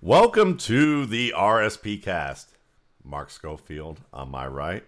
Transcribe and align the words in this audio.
Welcome 0.00 0.58
to 0.58 1.06
the 1.06 1.32
RSP 1.34 2.02
cast. 2.02 2.50
Mark 3.02 3.30
Schofield 3.30 4.00
on 4.12 4.30
my 4.30 4.46
right, 4.46 4.84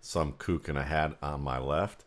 some 0.00 0.32
kook 0.32 0.68
in 0.68 0.76
a 0.76 0.84
hat 0.84 1.18
on 1.22 1.42
my 1.42 1.58
left. 1.58 2.04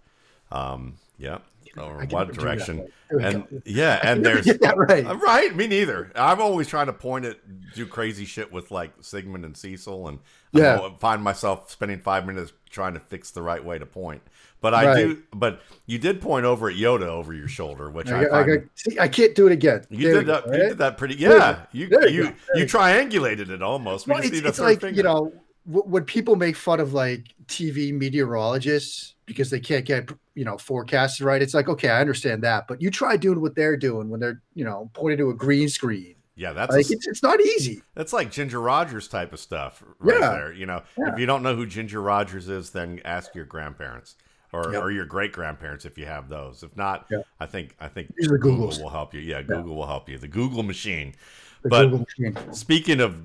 Um, 0.51 0.95
yeah, 1.19 1.39
or 1.77 2.05
what 2.09 2.33
direction? 2.33 2.87
And 3.09 3.61
yeah, 3.65 3.99
and 4.03 4.25
there's 4.25 4.47
right. 4.61 5.05
Uh, 5.05 5.15
right, 5.15 5.55
me 5.55 5.67
neither. 5.67 6.11
I'm 6.15 6.41
always 6.41 6.67
trying 6.67 6.87
to 6.87 6.93
point 6.93 7.25
at 7.25 7.37
do 7.73 7.85
crazy 7.85 8.25
shit 8.25 8.51
with 8.51 8.71
like 8.71 8.91
Sigmund 9.01 9.45
and 9.45 9.55
Cecil, 9.55 10.07
and 10.07 10.19
Yeah. 10.51 10.75
mo- 10.77 10.95
find 10.99 11.23
myself 11.23 11.71
spending 11.71 11.99
five 11.99 12.25
minutes 12.25 12.51
trying 12.69 12.93
to 12.95 12.99
fix 12.99 13.31
the 13.31 13.41
right 13.41 13.63
way 13.63 13.79
to 13.79 13.85
point. 13.85 14.21
But 14.59 14.73
I 14.73 14.85
Right. 14.87 14.95
do. 14.97 15.23
But 15.33 15.61
you 15.85 15.97
did 15.99 16.19
point 16.19 16.45
over 16.45 16.69
at 16.69 16.75
Yoda 16.75 17.03
over 17.07 17.31
your 17.33 17.47
shoulder, 17.47 17.89
which 17.89 18.09
I, 18.11 18.23
I, 18.23 18.25
I, 18.25 18.29
find. 18.45 18.51
I, 18.51 18.63
see, 18.75 18.99
I 18.99 19.07
can't 19.07 19.35
do 19.35 19.45
it 19.47 19.53
again. 19.53 19.85
you 19.89 20.03
There 20.11 20.15
did 20.15 20.25
go, 20.25 20.33
that. 20.33 20.45
You 20.47 20.51
right? 20.51 20.69
did 20.69 20.77
that 20.79 20.97
pretty. 20.97 21.15
Yeah, 21.15 21.65
you 21.71 21.87
you 21.91 22.07
you. 22.09 22.33
You 22.55 22.65
triangulated 22.65 23.49
it 23.49 23.61
almost. 23.61 24.07
We 24.07 24.13
Well, 24.13 24.23
it's, 24.23 24.37
it's 24.39 24.59
like 24.59 24.81
finger. 24.81 24.97
you 24.97 25.03
know 25.03 25.31
w- 25.65 25.89
when 25.89 26.03
people 26.05 26.35
make 26.35 26.55
fun 26.55 26.79
of 26.79 26.93
like 26.93 27.25
TV 27.47 27.93
meteorologists 27.93 29.13
because 29.27 29.49
they 29.51 29.59
can't 29.59 29.85
get 29.85 30.09
you 30.33 30.43
know 30.45 30.57
forecasts 30.57 31.21
right. 31.21 31.41
It's 31.41 31.53
like 31.53 31.69
okay, 31.69 31.89
I 31.89 32.01
understand 32.01 32.41
that, 32.43 32.67
but 32.67 32.81
you 32.81 32.89
try 32.89 33.15
doing 33.17 33.39
what 33.41 33.53
they're 33.53 33.77
doing 33.77 34.09
when 34.09 34.19
they're 34.19 34.41
you 34.55 34.65
know 34.65 34.89
pointing 34.93 35.19
to 35.19 35.29
a 35.29 35.33
green 35.35 35.69
screen. 35.69 36.15
Yeah, 36.35 36.53
that's 36.53 36.71
Like 36.75 36.85
a- 36.89 36.93
it's, 36.93 37.07
it's 37.07 37.23
not 37.23 37.39
easy. 37.41 37.81
that's 37.95 38.13
like 38.13 38.31
Ginger 38.31 38.61
Rogers 38.61 39.07
type 39.07 39.33
of 39.33 39.39
stuff 39.39 39.83
right 39.99 40.19
Yeah. 40.19 40.29
there. 40.31 40.53
You 40.53 40.65
know, 40.67 40.81
Yeah. 40.97 41.13
if 41.13 41.19
you 41.19 41.25
don't 41.25 41.41
know 41.43 41.55
who 41.55 41.65
Ginger 41.65 41.99
Rogers 42.01 42.47
is, 42.47 42.69
then 42.69 43.01
ask 43.05 43.33
your 43.33 43.45
grandparents 43.45 44.15
or, 44.53 44.71
Yep. 44.71 44.83
or 44.83 44.91
your 44.91 45.05
great 45.05 45.31
grandparents 45.33 45.83
if 45.83 45.97
you 45.97 46.05
have 46.05 46.29
those. 46.29 46.61
If 46.61 46.77
not, 46.77 47.07
Yep. 47.09 47.25
I 47.39 47.45
think 47.47 47.75
I 47.79 47.87
think 47.87 48.15
Google 48.15 48.55
will 48.67 48.89
help 48.89 49.13
you. 49.15 49.19
Yeah, 49.19 49.41
Google 49.41 49.75
will 49.75 49.87
help 49.87 50.07
you. 50.09 50.17
The 50.19 50.27
Google 50.27 50.61
machine. 50.63 51.15
The 51.63 51.69
But- 51.69 51.83
Google 51.89 52.05
machine. 52.19 52.53
Speaking 52.53 53.01
of 53.01 53.19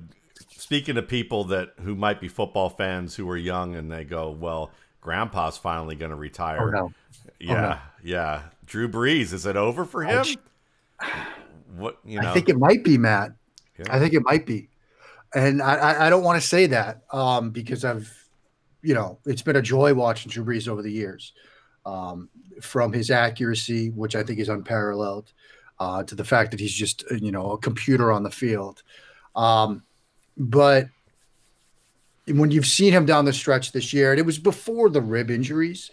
speaking 0.49 0.97
of 0.97 1.07
people 1.07 1.43
that 1.43 1.73
who 1.83 1.93
might 1.95 2.19
be 2.19 2.27
football 2.27 2.69
fans 2.69 3.15
who 3.15 3.29
are 3.29 3.37
young 3.37 3.75
and 3.75 3.91
they 3.91 4.03
go, 4.05 4.31
well, 4.31 4.71
Grandpa's 5.03 5.57
finally 5.57 5.95
going 5.95 6.11
to 6.11 6.15
retire. 6.15 6.61
Oh 6.61 6.69
no. 6.69 6.93
Yeah, 7.39 7.79
yeah. 8.03 8.43
Drew 8.65 8.87
Brees, 8.87 9.33
is 9.33 9.45
it 9.45 9.57
over 9.57 9.83
for 9.83 10.03
him? 10.03 10.25
What 11.75 11.97
you 12.05 12.21
know? 12.21 12.29
I 12.29 12.33
think 12.33 12.47
it 12.47 12.57
might 12.57 12.83
be 12.83 12.97
Matt. 12.97 13.33
Yeah. 13.77 13.85
I 13.89 13.99
think 13.99 14.13
it 14.13 14.21
might 14.23 14.45
be, 14.45 14.69
and 15.35 15.61
I 15.61 15.75
I, 15.75 16.07
I 16.07 16.09
don't 16.09 16.23
want 16.23 16.41
to 16.41 16.47
say 16.47 16.67
that 16.67 17.01
um, 17.11 17.49
because 17.49 17.83
I've 17.83 18.11
you 18.81 18.93
know 18.93 19.19
it's 19.25 19.41
been 19.41 19.57
a 19.57 19.61
joy 19.61 19.93
watching 19.93 20.31
Drew 20.31 20.45
Brees 20.45 20.69
over 20.69 20.81
the 20.81 20.91
years, 20.91 21.33
um, 21.85 22.29
from 22.61 22.93
his 22.93 23.11
accuracy, 23.11 23.89
which 23.89 24.15
I 24.15 24.23
think 24.23 24.39
is 24.39 24.49
unparalleled, 24.49 25.33
uh, 25.79 26.03
to 26.03 26.15
the 26.15 26.23
fact 26.23 26.51
that 26.51 26.61
he's 26.61 26.73
just 26.73 27.03
uh, 27.11 27.15
you 27.15 27.31
know 27.33 27.51
a 27.51 27.57
computer 27.57 28.11
on 28.11 28.23
the 28.23 28.31
field, 28.31 28.83
um, 29.35 29.83
but 30.37 30.87
when 32.27 32.51
you've 32.51 32.65
seen 32.65 32.93
him 32.93 33.05
down 33.05 33.25
the 33.25 33.33
stretch 33.33 33.71
this 33.71 33.93
year, 33.93 34.11
and 34.11 34.19
it 34.19 34.25
was 34.25 34.37
before 34.37 34.89
the 34.89 35.01
rib 35.01 35.29
injuries, 35.29 35.91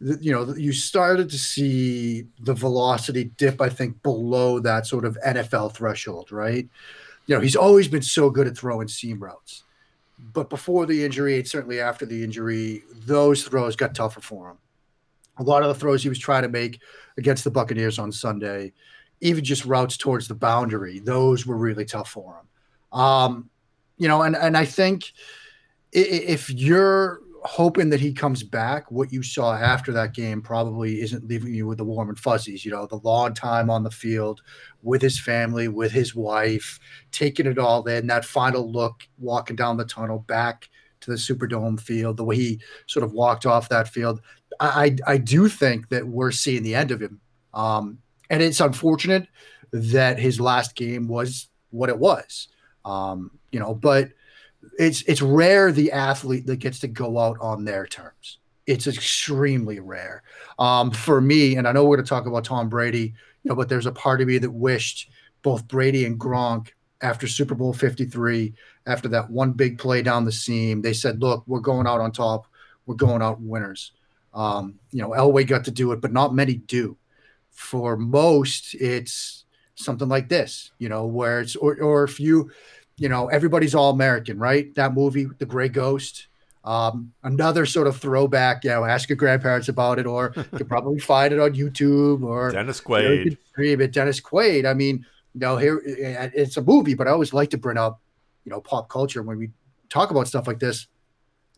you 0.00 0.32
know, 0.32 0.54
you 0.54 0.72
started 0.72 1.28
to 1.30 1.38
see 1.38 2.26
the 2.40 2.54
velocity 2.54 3.24
dip, 3.36 3.60
I 3.60 3.68
think, 3.68 4.02
below 4.02 4.60
that 4.60 4.86
sort 4.86 5.04
of 5.04 5.18
NFL 5.26 5.74
threshold, 5.74 6.30
right? 6.30 6.68
You 7.26 7.34
know, 7.34 7.40
he's 7.40 7.56
always 7.56 7.88
been 7.88 8.02
so 8.02 8.30
good 8.30 8.46
at 8.46 8.56
throwing 8.56 8.88
seam 8.88 9.18
routes. 9.18 9.64
But 10.18 10.50
before 10.50 10.86
the 10.86 11.04
injury, 11.04 11.36
and 11.36 11.46
certainly 11.46 11.80
after 11.80 12.06
the 12.06 12.22
injury, 12.24 12.82
those 13.06 13.44
throws 13.44 13.76
got 13.76 13.94
tougher 13.94 14.20
for 14.20 14.50
him. 14.50 14.58
A 15.38 15.42
lot 15.42 15.62
of 15.62 15.68
the 15.68 15.74
throws 15.74 16.02
he 16.02 16.08
was 16.08 16.18
trying 16.18 16.42
to 16.42 16.48
make 16.48 16.80
against 17.16 17.44
the 17.44 17.50
Buccaneers 17.50 17.98
on 17.98 18.10
Sunday, 18.10 18.72
even 19.20 19.44
just 19.44 19.64
routes 19.64 19.96
towards 19.96 20.26
the 20.26 20.34
boundary, 20.34 20.98
those 21.00 21.46
were 21.46 21.56
really 21.56 21.84
tough 21.84 22.08
for 22.08 22.40
him. 22.40 23.00
Um, 23.00 23.50
you 23.96 24.08
know, 24.08 24.22
and 24.22 24.36
and 24.36 24.56
I 24.56 24.64
think 24.64 25.12
if 25.92 26.50
you're 26.50 27.20
hoping 27.44 27.90
that 27.90 28.00
he 28.00 28.12
comes 28.12 28.42
back, 28.42 28.90
what 28.90 29.12
you 29.12 29.22
saw 29.22 29.54
after 29.54 29.92
that 29.92 30.12
game 30.12 30.42
probably 30.42 31.00
isn't 31.00 31.26
leaving 31.28 31.54
you 31.54 31.66
with 31.66 31.78
the 31.78 31.84
warm 31.84 32.08
and 32.08 32.18
fuzzies. 32.18 32.64
You 32.64 32.72
know, 32.72 32.86
the 32.86 32.96
long 32.96 33.34
time 33.34 33.70
on 33.70 33.84
the 33.84 33.90
field 33.90 34.42
with 34.82 35.00
his 35.00 35.18
family, 35.18 35.68
with 35.68 35.92
his 35.92 36.14
wife, 36.14 36.78
taking 37.12 37.46
it 37.46 37.58
all 37.58 37.86
in, 37.86 38.06
that 38.08 38.24
final 38.24 38.70
look, 38.70 39.06
walking 39.18 39.56
down 39.56 39.76
the 39.76 39.84
tunnel 39.84 40.24
back 40.26 40.68
to 41.00 41.10
the 41.10 41.16
Superdome 41.16 41.80
field, 41.80 42.16
the 42.16 42.24
way 42.24 42.36
he 42.36 42.60
sort 42.86 43.04
of 43.04 43.12
walked 43.12 43.46
off 43.46 43.68
that 43.68 43.88
field. 43.88 44.20
I, 44.60 44.96
I, 45.06 45.18
do 45.18 45.48
think 45.48 45.88
that 45.90 46.08
we're 46.08 46.32
seeing 46.32 46.64
the 46.64 46.74
end 46.74 46.90
of 46.90 47.00
him. 47.00 47.20
Um, 47.54 47.98
and 48.28 48.42
it's 48.42 48.60
unfortunate 48.60 49.28
that 49.72 50.18
his 50.18 50.40
last 50.40 50.74
game 50.74 51.06
was 51.06 51.48
what 51.70 51.88
it 51.88 51.98
was. 51.98 52.48
Um, 52.84 53.30
you 53.52 53.60
know, 53.60 53.74
but 53.74 54.10
it's 54.78 55.02
it's 55.02 55.22
rare 55.22 55.72
the 55.72 55.92
athlete 55.92 56.46
that 56.46 56.56
gets 56.56 56.80
to 56.80 56.88
go 56.88 57.18
out 57.18 57.36
on 57.40 57.64
their 57.64 57.86
terms. 57.86 58.38
It's 58.66 58.86
extremely 58.86 59.80
rare. 59.80 60.22
Um, 60.58 60.90
for 60.90 61.20
me, 61.20 61.56
and 61.56 61.66
I 61.66 61.72
know 61.72 61.84
we're 61.84 61.96
going 61.96 62.04
to 62.04 62.08
talk 62.08 62.26
about 62.26 62.44
Tom 62.44 62.68
Brady, 62.68 63.14
you 63.42 63.48
know, 63.48 63.54
but 63.54 63.68
there's 63.68 63.86
a 63.86 63.92
part 63.92 64.20
of 64.20 64.28
me 64.28 64.38
that 64.38 64.50
wished 64.50 65.08
both 65.42 65.66
Brady 65.66 66.04
and 66.04 66.20
Gronk 66.20 66.68
after 67.00 67.26
Super 67.26 67.54
Bowl 67.54 67.72
53, 67.72 68.52
after 68.86 69.08
that 69.08 69.30
one 69.30 69.52
big 69.52 69.78
play 69.78 70.02
down 70.02 70.24
the 70.24 70.32
seam, 70.32 70.82
they 70.82 70.92
said, 70.92 71.22
"Look, 71.22 71.44
we're 71.46 71.60
going 71.60 71.86
out 71.86 72.00
on 72.00 72.12
top. 72.12 72.46
We're 72.86 72.96
going 72.96 73.22
out 73.22 73.40
winners." 73.40 73.92
Um, 74.34 74.78
you 74.92 75.02
know, 75.02 75.10
Elway 75.10 75.46
got 75.46 75.64
to 75.64 75.70
do 75.70 75.92
it, 75.92 76.00
but 76.00 76.12
not 76.12 76.34
many 76.34 76.54
do. 76.54 76.96
For 77.50 77.96
most, 77.96 78.74
it's 78.74 79.44
something 79.74 80.08
like 80.08 80.28
this, 80.28 80.72
you 80.78 80.88
know, 80.88 81.06
where 81.06 81.40
it's 81.40 81.56
or 81.56 81.80
or 81.80 82.04
if 82.04 82.18
you 82.20 82.50
you 82.98 83.08
know, 83.08 83.28
everybody's 83.28 83.74
all 83.74 83.90
American, 83.90 84.38
right? 84.38 84.74
That 84.74 84.92
movie, 84.92 85.26
The 85.38 85.46
Gray 85.46 85.68
Ghost. 85.68 86.26
Um, 86.64 87.12
another 87.22 87.64
sort 87.64 87.86
of 87.86 87.96
throwback, 87.96 88.64
you 88.64 88.70
know, 88.70 88.84
ask 88.84 89.08
your 89.08 89.16
grandparents 89.16 89.68
about 89.68 89.98
it, 89.98 90.06
or 90.06 90.32
you 90.36 90.58
could 90.58 90.68
probably 90.68 90.98
find 90.98 91.32
it 91.32 91.40
on 91.40 91.54
YouTube 91.54 92.22
or 92.22 92.50
Dennis 92.50 92.82
you 92.86 92.94
know, 92.94 93.00
you 93.00 93.08
Quaid. 93.08 93.24
could 93.24 93.38
stream 93.50 93.80
it. 93.80 93.92
Dennis 93.92 94.20
Quaid. 94.20 94.66
I 94.66 94.74
mean, 94.74 95.06
you 95.34 95.40
know, 95.40 95.56
here 95.56 95.80
it's 95.84 96.56
a 96.56 96.62
movie, 96.62 96.94
but 96.94 97.06
I 97.06 97.12
always 97.12 97.32
like 97.32 97.50
to 97.50 97.58
bring 97.58 97.78
up, 97.78 98.00
you 98.44 98.50
know, 98.50 98.60
pop 98.60 98.88
culture 98.88 99.22
when 99.22 99.38
we 99.38 99.50
talk 99.88 100.10
about 100.10 100.28
stuff 100.28 100.46
like 100.46 100.58
this. 100.58 100.88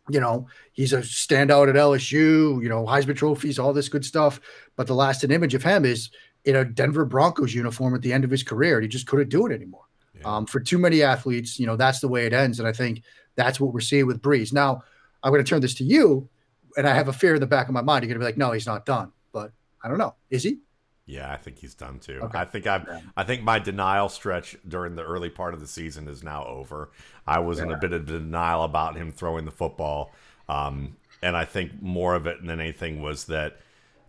You 0.09 0.21
know, 0.21 0.49
he's 0.73 0.93
a 0.93 0.99
standout 0.99 1.69
at 1.69 1.77
LSU, 1.77 2.63
you 2.63 2.69
know, 2.69 2.85
Heisman 2.85 3.17
trophies, 3.17 3.59
all 3.59 3.73
this 3.73 3.89
good 3.89 4.05
stuff. 4.05 4.41
But 4.77 4.87
the 4.87 4.95
lasting 4.95 5.31
image 5.31 5.55
of 5.55 5.63
him 5.63 5.85
is 5.85 6.11
in 6.45 6.57
a 6.57 6.65
Denver 6.65 7.05
Broncos 7.05 7.55
uniform 7.55 7.95
at 7.95 8.03
the 8.03 8.13
end 8.13 8.25
of 8.25 8.31
his 8.31 8.43
career. 8.43 8.77
And 8.77 8.83
he 8.83 8.89
just 8.89 9.07
couldn't 9.07 9.29
do 9.29 9.47
it 9.47 9.53
anymore. 9.53 9.85
Yeah. 10.21 10.37
Um, 10.37 10.47
for 10.47 10.61
too 10.61 10.79
many 10.79 11.03
athletes, 11.03 11.59
you 11.59 11.67
know, 11.67 11.77
that's 11.77 12.01
the 12.01 12.09
way 12.09 12.27
it 12.27 12.33
ends. 12.33 12.59
And 12.59 12.69
I 12.69 12.73
think 12.73 13.03
that's 13.37 13.59
what 13.61 13.73
we're 13.73 13.81
seeing 13.81 14.07
with 14.07 14.21
Brees. 14.21 14.53
Now, 14.53 14.83
I'm 15.23 15.33
going 15.33 15.45
to 15.45 15.49
turn 15.49 15.61
this 15.61 15.75
to 15.75 15.85
you, 15.85 16.29
and 16.77 16.87
I 16.87 16.95
have 16.95 17.09
a 17.09 17.13
fear 17.13 17.35
in 17.35 17.41
the 17.41 17.47
back 17.47 17.69
of 17.69 17.75
my 17.75 17.83
mind. 17.83 18.03
You're 18.03 18.09
going 18.09 18.21
to 18.21 18.25
be 18.25 18.29
like, 18.29 18.39
no, 18.39 18.53
he's 18.53 18.67
not 18.67 18.87
done. 18.87 19.13
But 19.33 19.53
I 19.83 19.89
don't 19.89 19.99
know. 19.99 20.15
Is 20.31 20.43
he? 20.43 20.59
Yeah, 21.07 21.33
I 21.33 21.37
think 21.37 21.59
he's 21.59 21.75
done 21.75 21.99
too. 21.99 22.21
Okay. 22.23 22.39
I 22.39 22.45
think 22.45 22.67
I've 22.69 22.87
Yeah. 22.87 23.01
I 23.17 23.25
think 23.25 23.43
my 23.43 23.59
denial 23.59 24.09
stretch 24.09 24.57
during 24.67 24.95
the 24.95 25.03
early 25.03 25.29
part 25.29 25.55
of 25.55 25.61
the 25.61 25.67
season 25.67 26.07
is 26.07 26.23
now 26.23 26.45
over. 26.45 26.91
I 27.27 27.41
was 27.41 27.59
in 27.59 27.73
a 27.73 27.77
bit 27.77 27.93
of 27.93 28.07
denial 28.07 28.63
about 28.63 28.97
him 28.97 29.11
throwing 29.11 29.45
the 29.45 29.51
football. 29.51 30.13
Um, 30.49 30.97
and 31.21 31.37
I 31.37 31.45
think 31.45 31.83
more 31.83 32.15
of 32.15 32.27
it 32.27 32.45
than 32.45 32.61
anything 32.61 33.03
was 33.03 33.25
that 33.25 33.59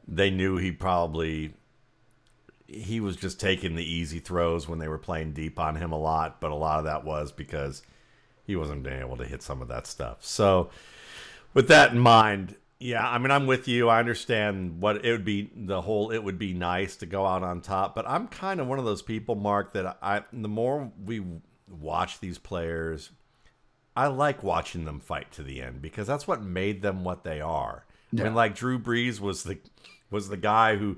they 0.07 0.29
knew 0.29 0.57
he 0.57 0.71
probably 0.71 1.53
he 2.73 2.99
was 2.99 3.15
just 3.15 3.39
taking 3.39 3.75
the 3.75 3.83
easy 3.83 4.19
throws 4.19 4.67
when 4.67 4.79
they 4.79 4.87
were 4.87 4.97
playing 4.97 5.33
deep 5.33 5.59
on 5.59 5.75
him 5.75 5.91
a 5.91 5.99
lot, 5.99 6.39
but 6.39 6.51
a 6.51 6.55
lot 6.55 6.79
of 6.79 6.85
that 6.85 7.03
was 7.03 7.31
because 7.31 7.83
he 8.45 8.55
wasn't 8.55 8.83
being 8.83 8.99
able 8.99 9.17
to 9.17 9.25
hit 9.25 9.41
some 9.41 9.61
of 9.61 9.67
that 9.67 9.87
stuff. 9.87 10.17
So 10.25 10.69
with 11.53 11.67
that 11.67 11.91
in 11.91 11.99
mind, 11.99 12.55
yeah, 12.79 13.07
I 13.07 13.19
mean, 13.19 13.29
I'm 13.29 13.45
with 13.45 13.67
you. 13.67 13.89
I 13.89 13.99
understand 13.99 14.81
what 14.81 15.05
it 15.05 15.11
would 15.11 15.25
be. 15.25 15.51
The 15.55 15.81
whole 15.81 16.09
it 16.09 16.23
would 16.23 16.39
be 16.39 16.53
nice 16.53 16.95
to 16.97 17.05
go 17.05 17.27
out 17.27 17.43
on 17.43 17.61
top, 17.61 17.93
but 17.93 18.07
I'm 18.07 18.27
kind 18.27 18.59
of 18.59 18.67
one 18.67 18.79
of 18.79 18.85
those 18.85 19.03
people, 19.03 19.35
Mark, 19.35 19.73
that 19.73 19.97
I 20.01 20.23
the 20.33 20.47
more 20.47 20.91
we 21.05 21.23
watch 21.69 22.19
these 22.19 22.39
players, 22.39 23.11
I 23.95 24.07
like 24.07 24.41
watching 24.41 24.85
them 24.85 24.99
fight 24.99 25.31
to 25.33 25.43
the 25.43 25.61
end 25.61 25.81
because 25.81 26.07
that's 26.07 26.27
what 26.27 26.41
made 26.41 26.81
them 26.81 27.03
what 27.03 27.23
they 27.23 27.39
are. 27.39 27.85
I 28.17 28.23
mean, 28.23 28.35
like 28.35 28.55
Drew 28.55 28.79
Brees 28.79 29.19
was 29.19 29.43
the 29.43 29.59
was 30.09 30.29
the 30.29 30.37
guy 30.37 30.75
who 30.75 30.97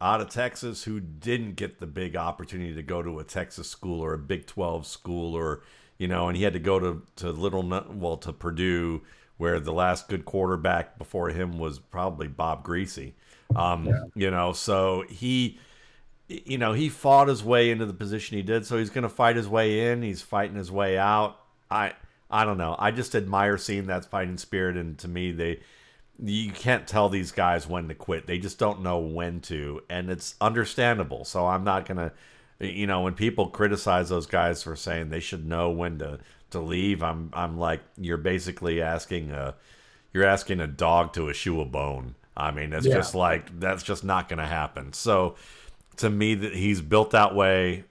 out 0.00 0.20
of 0.20 0.30
Texas 0.30 0.84
who 0.84 1.00
didn't 1.00 1.56
get 1.56 1.78
the 1.78 1.86
big 1.86 2.16
opportunity 2.16 2.74
to 2.74 2.82
go 2.82 3.02
to 3.02 3.18
a 3.18 3.24
Texas 3.24 3.68
school 3.68 4.00
or 4.00 4.14
a 4.14 4.18
Big 4.18 4.46
12 4.46 4.86
school 4.86 5.34
or 5.34 5.62
you 5.98 6.08
know, 6.08 6.28
and 6.28 6.36
he 6.36 6.44
had 6.44 6.54
to 6.54 6.58
go 6.58 6.80
to 6.80 7.02
to 7.16 7.30
Little 7.30 7.62
well 7.92 8.16
to 8.18 8.32
Purdue 8.32 9.02
where 9.36 9.60
the 9.60 9.72
last 9.72 10.08
good 10.08 10.24
quarterback 10.24 10.98
before 10.98 11.30
him 11.30 11.58
was 11.58 11.78
probably 11.78 12.28
Bob 12.28 12.64
Griese. 12.64 13.12
Um, 13.56 14.10
you 14.14 14.30
know, 14.30 14.52
so 14.52 15.04
he 15.08 15.58
you 16.28 16.58
know, 16.58 16.72
he 16.72 16.88
fought 16.88 17.28
his 17.28 17.42
way 17.42 17.70
into 17.70 17.86
the 17.86 17.92
position 17.92 18.36
he 18.36 18.42
did, 18.42 18.64
so 18.64 18.78
he's 18.78 18.90
going 18.90 19.02
to 19.02 19.08
fight 19.08 19.34
his 19.34 19.48
way 19.48 19.90
in, 19.90 20.02
he's 20.02 20.22
fighting 20.22 20.56
his 20.56 20.70
way 20.70 20.96
out. 20.96 21.40
I 21.70 21.94
I 22.30 22.44
don't 22.44 22.58
know. 22.58 22.76
I 22.78 22.92
just 22.92 23.14
admire 23.14 23.58
seeing 23.58 23.86
that 23.86 24.04
fighting 24.04 24.38
spirit 24.38 24.76
and 24.76 24.96
to 24.98 25.08
me 25.08 25.32
they 25.32 25.60
you 26.22 26.52
can't 26.52 26.86
tell 26.86 27.08
these 27.08 27.32
guys 27.32 27.66
when 27.66 27.88
to 27.88 27.94
quit. 27.94 28.26
They 28.26 28.38
just 28.38 28.58
don't 28.58 28.82
know 28.82 28.98
when 28.98 29.40
to, 29.42 29.82
and 29.88 30.10
it's 30.10 30.34
understandable. 30.40 31.24
So 31.24 31.46
I'm 31.46 31.64
not 31.64 31.86
gonna 31.86 32.12
you 32.60 32.86
know, 32.86 33.00
when 33.02 33.14
people 33.14 33.48
criticize 33.48 34.10
those 34.10 34.26
guys 34.26 34.62
for 34.62 34.76
saying 34.76 35.08
they 35.08 35.20
should 35.20 35.46
know 35.46 35.70
when 35.70 35.98
to 35.98 36.20
to 36.50 36.60
leave, 36.60 37.02
I'm 37.02 37.30
I'm 37.32 37.58
like 37.58 37.80
you're 37.96 38.18
basically 38.18 38.82
asking 38.82 39.30
a 39.30 39.54
you're 40.12 40.24
asking 40.24 40.60
a 40.60 40.66
dog 40.66 41.12
to 41.14 41.30
eschew 41.30 41.60
a 41.60 41.64
bone. 41.64 42.14
I 42.36 42.50
mean, 42.50 42.72
it's 42.72 42.86
yeah. 42.86 42.94
just 42.94 43.14
like 43.14 43.58
that's 43.58 43.82
just 43.82 44.04
not 44.04 44.28
to 44.28 44.46
happen. 44.46 44.92
So 44.92 45.36
to 45.96 46.10
me 46.10 46.34
that 46.34 46.54
he's 46.54 46.80
built 46.80 47.12
that 47.12 47.34
way, 47.34 47.84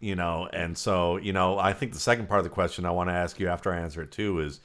you 0.00 0.14
know, 0.14 0.48
and 0.52 0.78
so, 0.78 1.16
you 1.16 1.32
know, 1.32 1.58
I 1.58 1.72
think 1.72 1.92
the 1.92 2.00
second 2.00 2.28
part 2.28 2.38
of 2.38 2.44
the 2.44 2.50
question 2.50 2.84
I 2.84 2.90
want 2.90 3.08
to 3.10 3.14
ask 3.14 3.40
you 3.40 3.48
after 3.48 3.72
I 3.72 3.78
answer 3.78 4.02
it 4.02 4.12
too 4.12 4.40
is 4.40 4.60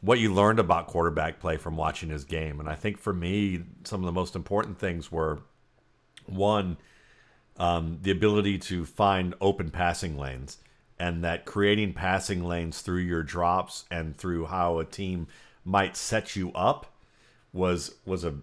what 0.00 0.18
you 0.18 0.32
learned 0.32 0.58
about 0.58 0.86
quarterback 0.86 1.40
play 1.40 1.56
from 1.56 1.76
watching 1.76 2.08
his 2.08 2.24
game. 2.24 2.60
And 2.60 2.68
I 2.68 2.74
think 2.74 2.98
for 2.98 3.12
me, 3.12 3.62
some 3.84 4.00
of 4.00 4.06
the 4.06 4.12
most 4.12 4.36
important 4.36 4.78
things 4.78 5.10
were 5.10 5.40
one, 6.26 6.76
um, 7.56 7.98
the 8.02 8.10
ability 8.10 8.58
to 8.58 8.84
find 8.84 9.34
open 9.40 9.70
passing 9.70 10.16
lanes 10.16 10.58
and 10.98 11.24
that 11.24 11.44
creating 11.44 11.92
passing 11.92 12.44
lanes 12.44 12.80
through 12.80 13.00
your 13.00 13.22
drops 13.22 13.84
and 13.90 14.16
through 14.16 14.46
how 14.46 14.78
a 14.78 14.84
team 14.84 15.26
might 15.64 15.96
set 15.96 16.34
you 16.36 16.52
up 16.52 16.86
was 17.52 17.94
was 18.04 18.24
a 18.24 18.34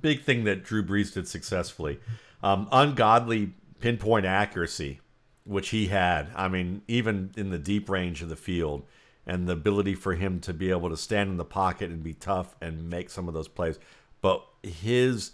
big 0.00 0.22
thing 0.22 0.44
that 0.44 0.64
Drew 0.64 0.84
Brees 0.84 1.12
did 1.14 1.28
successfully. 1.28 1.98
Um, 2.42 2.68
ungodly 2.72 3.52
pinpoint 3.80 4.26
accuracy, 4.26 5.00
which 5.44 5.70
he 5.70 5.86
had. 5.86 6.30
I 6.34 6.48
mean, 6.48 6.82
even 6.88 7.30
in 7.36 7.50
the 7.50 7.58
deep 7.58 7.88
range 7.88 8.22
of 8.22 8.28
the 8.28 8.36
field, 8.36 8.84
and 9.26 9.48
the 9.48 9.52
ability 9.52 9.94
for 9.94 10.14
him 10.14 10.40
to 10.40 10.52
be 10.52 10.70
able 10.70 10.90
to 10.90 10.96
stand 10.96 11.30
in 11.30 11.36
the 11.36 11.44
pocket 11.44 11.90
and 11.90 12.02
be 12.02 12.14
tough 12.14 12.54
and 12.60 12.90
make 12.90 13.10
some 13.10 13.28
of 13.28 13.34
those 13.34 13.48
plays. 13.48 13.78
But 14.20 14.44
his 14.62 15.32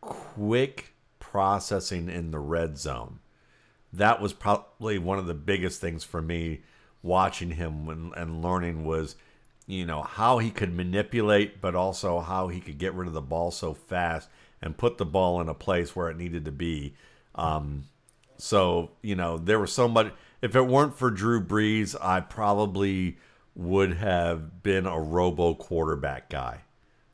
quick 0.00 0.94
processing 1.18 2.08
in 2.08 2.30
the 2.30 2.38
red 2.38 2.78
zone, 2.78 3.18
that 3.92 4.20
was 4.20 4.32
probably 4.32 4.98
one 4.98 5.18
of 5.18 5.26
the 5.26 5.34
biggest 5.34 5.80
things 5.80 6.04
for 6.04 6.22
me 6.22 6.60
watching 7.02 7.52
him 7.52 7.88
and, 7.88 8.12
and 8.16 8.42
learning 8.42 8.84
was 8.84 9.16
you 9.66 9.84
know 9.84 10.02
how 10.02 10.38
he 10.38 10.50
could 10.50 10.72
manipulate 10.74 11.60
but 11.60 11.74
also 11.74 12.20
how 12.20 12.48
he 12.48 12.60
could 12.60 12.78
get 12.78 12.94
rid 12.94 13.06
of 13.06 13.14
the 13.14 13.20
ball 13.20 13.50
so 13.50 13.72
fast 13.72 14.28
and 14.60 14.76
put 14.76 14.98
the 14.98 15.04
ball 15.04 15.40
in 15.40 15.48
a 15.48 15.54
place 15.54 15.94
where 15.94 16.10
it 16.10 16.16
needed 16.16 16.44
to 16.44 16.52
be 16.52 16.94
um, 17.36 17.84
so 18.38 18.90
you 19.02 19.14
know 19.14 19.38
there 19.38 19.58
was 19.58 19.72
so 19.72 19.86
much 19.86 20.12
if 20.42 20.54
it 20.54 20.62
weren't 20.62 20.96
for 20.96 21.10
drew 21.10 21.42
brees 21.42 21.94
i 22.00 22.20
probably 22.20 23.16
would 23.54 23.94
have 23.94 24.62
been 24.62 24.86
a 24.86 25.00
robo 25.00 25.54
quarterback 25.54 26.28
guy 26.28 26.58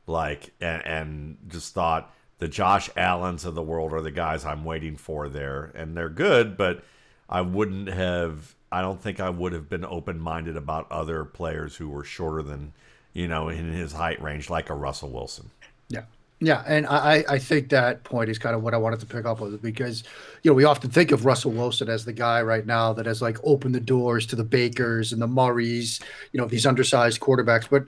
like 0.07 0.51
and, 0.59 0.85
and 0.85 1.37
just 1.47 1.73
thought 1.73 2.13
the 2.39 2.47
josh 2.47 2.89
allens 2.97 3.45
of 3.45 3.55
the 3.55 3.61
world 3.61 3.93
are 3.93 4.01
the 4.01 4.11
guys 4.11 4.45
i'm 4.45 4.65
waiting 4.65 4.97
for 4.97 5.29
there 5.29 5.71
and 5.75 5.95
they're 5.95 6.09
good 6.09 6.57
but 6.57 6.83
i 7.29 7.41
wouldn't 7.41 7.87
have 7.87 8.55
I 8.73 8.81
don't 8.81 8.99
think 8.99 9.19
I 9.19 9.29
would 9.29 9.53
have 9.53 9.69
been 9.69 9.85
open 9.85 10.19
minded 10.19 10.57
about 10.57 10.91
other 10.91 11.23
players 11.25 11.75
who 11.75 11.89
were 11.89 12.03
shorter 12.03 12.41
than, 12.41 12.73
you 13.13 13.27
know, 13.27 13.47
in 13.47 13.71
his 13.71 13.93
height 13.93 14.19
range, 14.19 14.49
like 14.49 14.71
a 14.71 14.73
Russell 14.73 15.11
Wilson. 15.11 15.51
Yeah. 15.89 16.05
Yeah, 16.45 16.61
and 16.67 16.85
I, 16.87 17.23
I 17.29 17.39
think 17.39 17.69
that 17.69 18.03
point 18.03 18.29
is 18.29 18.37
kind 18.37 18.53
of 18.53 18.63
what 18.63 18.73
I 18.73 18.77
wanted 18.77 18.99
to 18.99 19.05
pick 19.05 19.25
up 19.25 19.39
with 19.39 19.61
because, 19.61 20.03
you 20.41 20.51
know, 20.51 20.55
we 20.55 20.65
often 20.65 20.89
think 20.89 21.11
of 21.11 21.23
Russell 21.25 21.51
Wilson 21.51 21.87
as 21.87 22.03
the 22.03 22.11
guy 22.11 22.41
right 22.41 22.65
now 22.65 22.91
that 22.91 23.05
has 23.05 23.21
like 23.21 23.37
opened 23.45 23.73
the 23.73 23.79
doors 23.79 24.25
to 24.25 24.35
the 24.35 24.43
Bakers 24.43 25.13
and 25.13 25.21
the 25.21 25.27
Murrays, 25.27 26.01
you 26.33 26.41
know, 26.41 26.45
these 26.45 26.65
undersized 26.65 27.21
quarterbacks. 27.21 27.69
But 27.69 27.85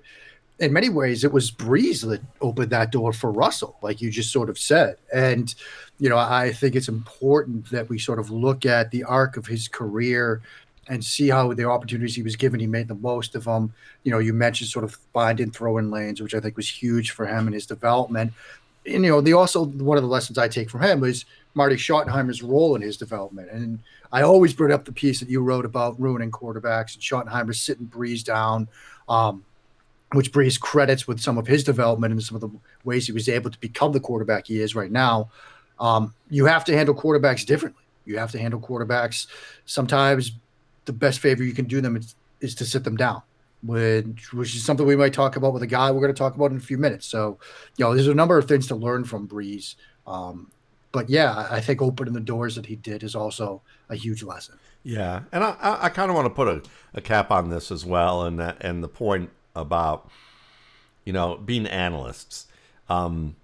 in 0.60 0.72
many 0.72 0.88
ways, 0.88 1.26
it 1.26 1.34
was 1.34 1.52
Brees 1.52 2.08
that 2.08 2.22
opened 2.40 2.72
that 2.72 2.94
door 2.94 3.12
for 3.12 3.30
Russell, 3.30 3.78
like 3.82 4.02
you 4.02 4.10
just 4.10 4.32
sort 4.32 4.50
of 4.50 4.58
said. 4.58 4.96
And, 5.14 5.54
you 6.00 6.08
know, 6.08 6.18
I 6.18 6.54
think 6.54 6.76
it's 6.76 6.88
important 6.88 7.70
that 7.72 7.90
we 7.90 8.00
sort 8.00 8.20
of 8.20 8.30
look 8.30 8.66
at 8.66 8.90
the 8.90 9.04
arc 9.04 9.36
of 9.36 9.48
his 9.48 9.68
career 9.68 10.42
and 10.88 11.04
see 11.04 11.30
how 11.30 11.54
the 11.54 11.66
opportunities 11.66 12.16
he 12.16 12.22
was 12.22 12.36
given, 12.36 12.60
he 12.60 12.68
made 12.68 12.88
the 12.88 12.96
most 12.96 13.36
of 13.36 13.46
them. 13.46 13.74
You 14.04 14.12
know, 14.12 14.20
you 14.20 14.34
mentioned 14.34 14.70
sort 14.70 14.86
of 14.86 14.98
finding 15.14 15.52
throwing 15.52 15.90
lanes, 15.90 16.22
which 16.22 16.36
I 16.36 16.40
think 16.40 16.58
was 16.58 16.70
huge 16.70 17.12
for 17.12 17.26
him 17.26 17.48
and 17.48 17.54
his 17.54 17.66
development. 17.66 18.34
And, 18.86 19.04
you 19.04 19.10
know, 19.10 19.22
the 19.22 19.34
also 19.34 19.66
one 19.66 19.98
of 19.98 20.04
the 20.04 20.10
lessons 20.10 20.38
I 20.38 20.48
take 20.48 20.70
from 20.70 20.82
him 20.82 21.04
is 21.04 21.26
Marty 21.56 21.76
Schottenheimer's 21.76 22.44
role 22.44 22.76
in 22.76 22.82
his 22.82 22.98
development. 22.98 23.50
And 23.52 23.80
I 24.12 24.22
always 24.22 24.54
bring 24.54 24.72
up 24.72 24.86
the 24.86 24.92
piece 24.92 25.20
that 25.20 25.30
you 25.30 25.42
wrote 25.42 25.66
about 25.66 26.00
ruining 26.00 26.30
quarterbacks 26.30 26.94
and 26.94 27.02
Schottenheimer 27.02 27.56
sitting 27.56 27.88
Brees 27.88 28.24
down, 28.24 28.68
um, 29.10 29.44
which 30.12 30.32
Brees 30.32 30.60
credits 30.60 31.08
with 31.08 31.20
some 31.20 31.40
of 31.40 31.48
his 31.48 31.64
development 31.64 32.14
and 32.14 32.22
some 32.22 32.36
of 32.36 32.42
the 32.42 32.52
ways 32.84 33.08
he 33.08 33.12
was 33.12 33.28
able 33.28 33.50
to 33.50 33.60
become 33.60 33.92
the 33.92 34.00
quarterback 34.00 34.46
he 34.48 34.62
is 34.62 34.76
right 34.76 34.92
now. 34.92 35.32
Um, 35.80 36.14
you 36.30 36.46
have 36.46 36.64
to 36.66 36.78
handle 36.78 36.94
quarterbacks 36.94 37.46
differently. 37.46 37.82
You 38.06 38.20
have 38.20 38.32
to 38.32 38.40
handle 38.40 38.60
quarterbacks 38.60 39.26
sometimes 39.66 40.32
the 40.86 40.94
best 40.94 41.20
favor 41.20 41.44
you 41.44 41.54
can 41.54 41.66
do 41.66 41.82
them 41.82 41.96
is, 41.96 42.16
is 42.42 42.56
to 42.56 42.66
sit 42.66 42.84
them 42.84 42.96
down, 42.96 43.22
which, 43.64 44.34
which 44.34 44.56
is 44.56 44.64
something 44.64 44.86
we 44.86 44.96
might 44.96 45.14
talk 45.14 45.36
about 45.36 45.54
with 45.54 45.64
a 45.64 45.68
guy 45.68 45.92
we're 45.92 46.02
going 46.02 46.14
to 46.14 46.18
talk 46.18 46.36
about 46.36 46.52
in 46.52 46.58
a 46.58 46.62
few 46.62 46.78
minutes. 46.78 47.06
So, 47.06 47.40
you 47.78 47.86
know, 47.86 47.94
there's 47.94 48.08
a 48.08 48.14
number 48.14 48.38
of 48.38 48.48
things 48.48 48.68
to 48.68 48.76
learn 48.76 49.04
from 49.04 49.28
Brees. 49.28 49.76
Um, 50.08 50.52
but 50.92 51.10
yeah, 51.10 51.48
I 51.52 51.60
think 51.60 51.82
opening 51.82 52.14
the 52.14 52.22
doors 52.22 52.56
that 52.56 52.68
he 52.68 52.78
did 52.78 53.04
is 53.04 53.16
also 53.16 53.62
a 53.90 53.96
huge 53.96 54.24
lesson. 54.24 54.58
Yeah, 54.84 55.22
and 55.32 55.44
I, 55.44 55.56
I 55.82 55.90
kind 55.90 56.10
of 56.10 56.16
want 56.16 56.28
to 56.28 56.30
put 56.30 56.48
a, 56.48 56.62
a 56.94 57.02
cap 57.02 57.32
on 57.32 57.50
this 57.50 57.72
as 57.72 57.84
well, 57.86 58.24
and 58.24 58.40
that, 58.40 58.58
and 58.62 58.84
the 58.84 58.88
point 58.88 59.32
about 59.56 60.10
you 61.04 61.12
know 61.12 61.36
being 61.38 61.66
analysts. 61.66 62.48
Um, 62.88 63.36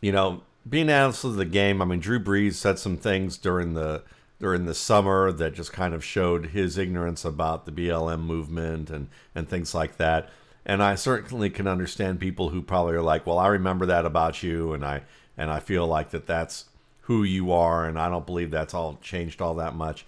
you 0.00 0.12
know, 0.12 0.42
being 0.68 0.90
analysts 0.90 1.24
of 1.24 1.36
the 1.36 1.44
game. 1.44 1.80
I 1.80 1.86
mean, 1.86 1.98
Drew 1.98 2.20
Brees 2.20 2.54
said 2.54 2.78
some 2.78 2.96
things 2.96 3.36
during 3.38 3.74
the 3.74 4.02
during 4.38 4.66
the 4.66 4.74
summer 4.74 5.32
that 5.32 5.54
just 5.54 5.72
kind 5.72 5.94
of 5.94 6.04
showed 6.04 6.46
his 6.46 6.76
ignorance 6.76 7.24
about 7.24 7.64
the 7.64 7.72
BLM 7.72 8.20
movement 8.20 8.90
and, 8.90 9.08
and 9.34 9.48
things 9.48 9.74
like 9.74 9.96
that. 9.96 10.28
And 10.64 10.82
I 10.82 10.94
certainly 10.94 11.48
can 11.48 11.66
understand 11.66 12.20
people 12.20 12.50
who 12.50 12.60
probably 12.60 12.94
are 12.94 13.02
like, 13.02 13.26
well, 13.26 13.38
I 13.38 13.46
remember 13.48 13.86
that 13.86 14.04
about 14.04 14.42
you, 14.42 14.72
and 14.72 14.84
I 14.84 15.02
and 15.36 15.50
I 15.50 15.60
feel 15.60 15.86
like 15.86 16.10
that 16.10 16.26
that's 16.26 16.64
who 17.02 17.22
you 17.22 17.52
are, 17.52 17.86
and 17.86 17.96
I 17.98 18.08
don't 18.08 18.26
believe 18.26 18.50
that's 18.50 18.74
all 18.74 18.98
changed 19.00 19.40
all 19.40 19.54
that 19.54 19.76
much. 19.76 20.04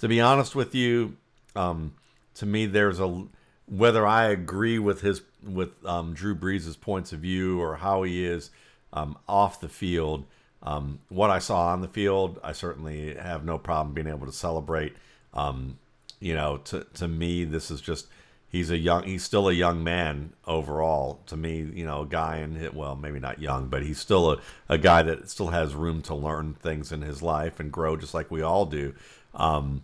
To 0.00 0.08
be 0.08 0.20
honest 0.20 0.54
with 0.54 0.74
you, 0.74 1.16
um, 1.56 1.94
to 2.34 2.44
me, 2.44 2.66
there's 2.66 3.00
a 3.00 3.24
whether 3.66 4.06
I 4.06 4.26
agree 4.26 4.78
with 4.78 5.00
his 5.00 5.22
with 5.42 5.70
um, 5.86 6.12
Drew 6.12 6.34
Brees' 6.34 6.78
points 6.78 7.12
of 7.14 7.20
view 7.20 7.58
or 7.58 7.76
how 7.76 8.02
he 8.02 8.24
is 8.24 8.50
um, 8.92 9.16
off 9.26 9.60
the 9.60 9.68
field 9.68 10.26
um, 10.62 11.00
what 11.08 11.30
I 11.30 11.38
saw 11.38 11.68
on 11.68 11.80
the 11.80 11.88
field, 11.88 12.38
I 12.42 12.52
certainly 12.52 13.14
have 13.14 13.44
no 13.44 13.58
problem 13.58 13.94
being 13.94 14.06
able 14.06 14.26
to 14.26 14.32
celebrate. 14.32 14.94
Um, 15.34 15.78
you 16.20 16.34
know, 16.34 16.58
to 16.58 16.86
to 16.94 17.08
me, 17.08 17.44
this 17.44 17.70
is 17.70 17.80
just 17.80 18.06
he's 18.48 18.70
a 18.70 18.78
young 18.78 19.02
he's 19.04 19.24
still 19.24 19.48
a 19.48 19.52
young 19.52 19.82
man 19.82 20.32
overall. 20.46 21.20
To 21.26 21.36
me, 21.36 21.68
you 21.74 21.84
know, 21.84 22.02
a 22.02 22.06
guy 22.06 22.38
in 22.38 22.70
well, 22.74 22.94
maybe 22.94 23.18
not 23.18 23.40
young, 23.40 23.68
but 23.68 23.82
he's 23.82 23.98
still 23.98 24.32
a, 24.32 24.40
a 24.68 24.78
guy 24.78 25.02
that 25.02 25.28
still 25.28 25.48
has 25.48 25.74
room 25.74 26.00
to 26.02 26.14
learn 26.14 26.54
things 26.54 26.92
in 26.92 27.02
his 27.02 27.22
life 27.22 27.58
and 27.58 27.72
grow 27.72 27.96
just 27.96 28.14
like 28.14 28.30
we 28.30 28.42
all 28.42 28.66
do. 28.66 28.94
Um, 29.34 29.82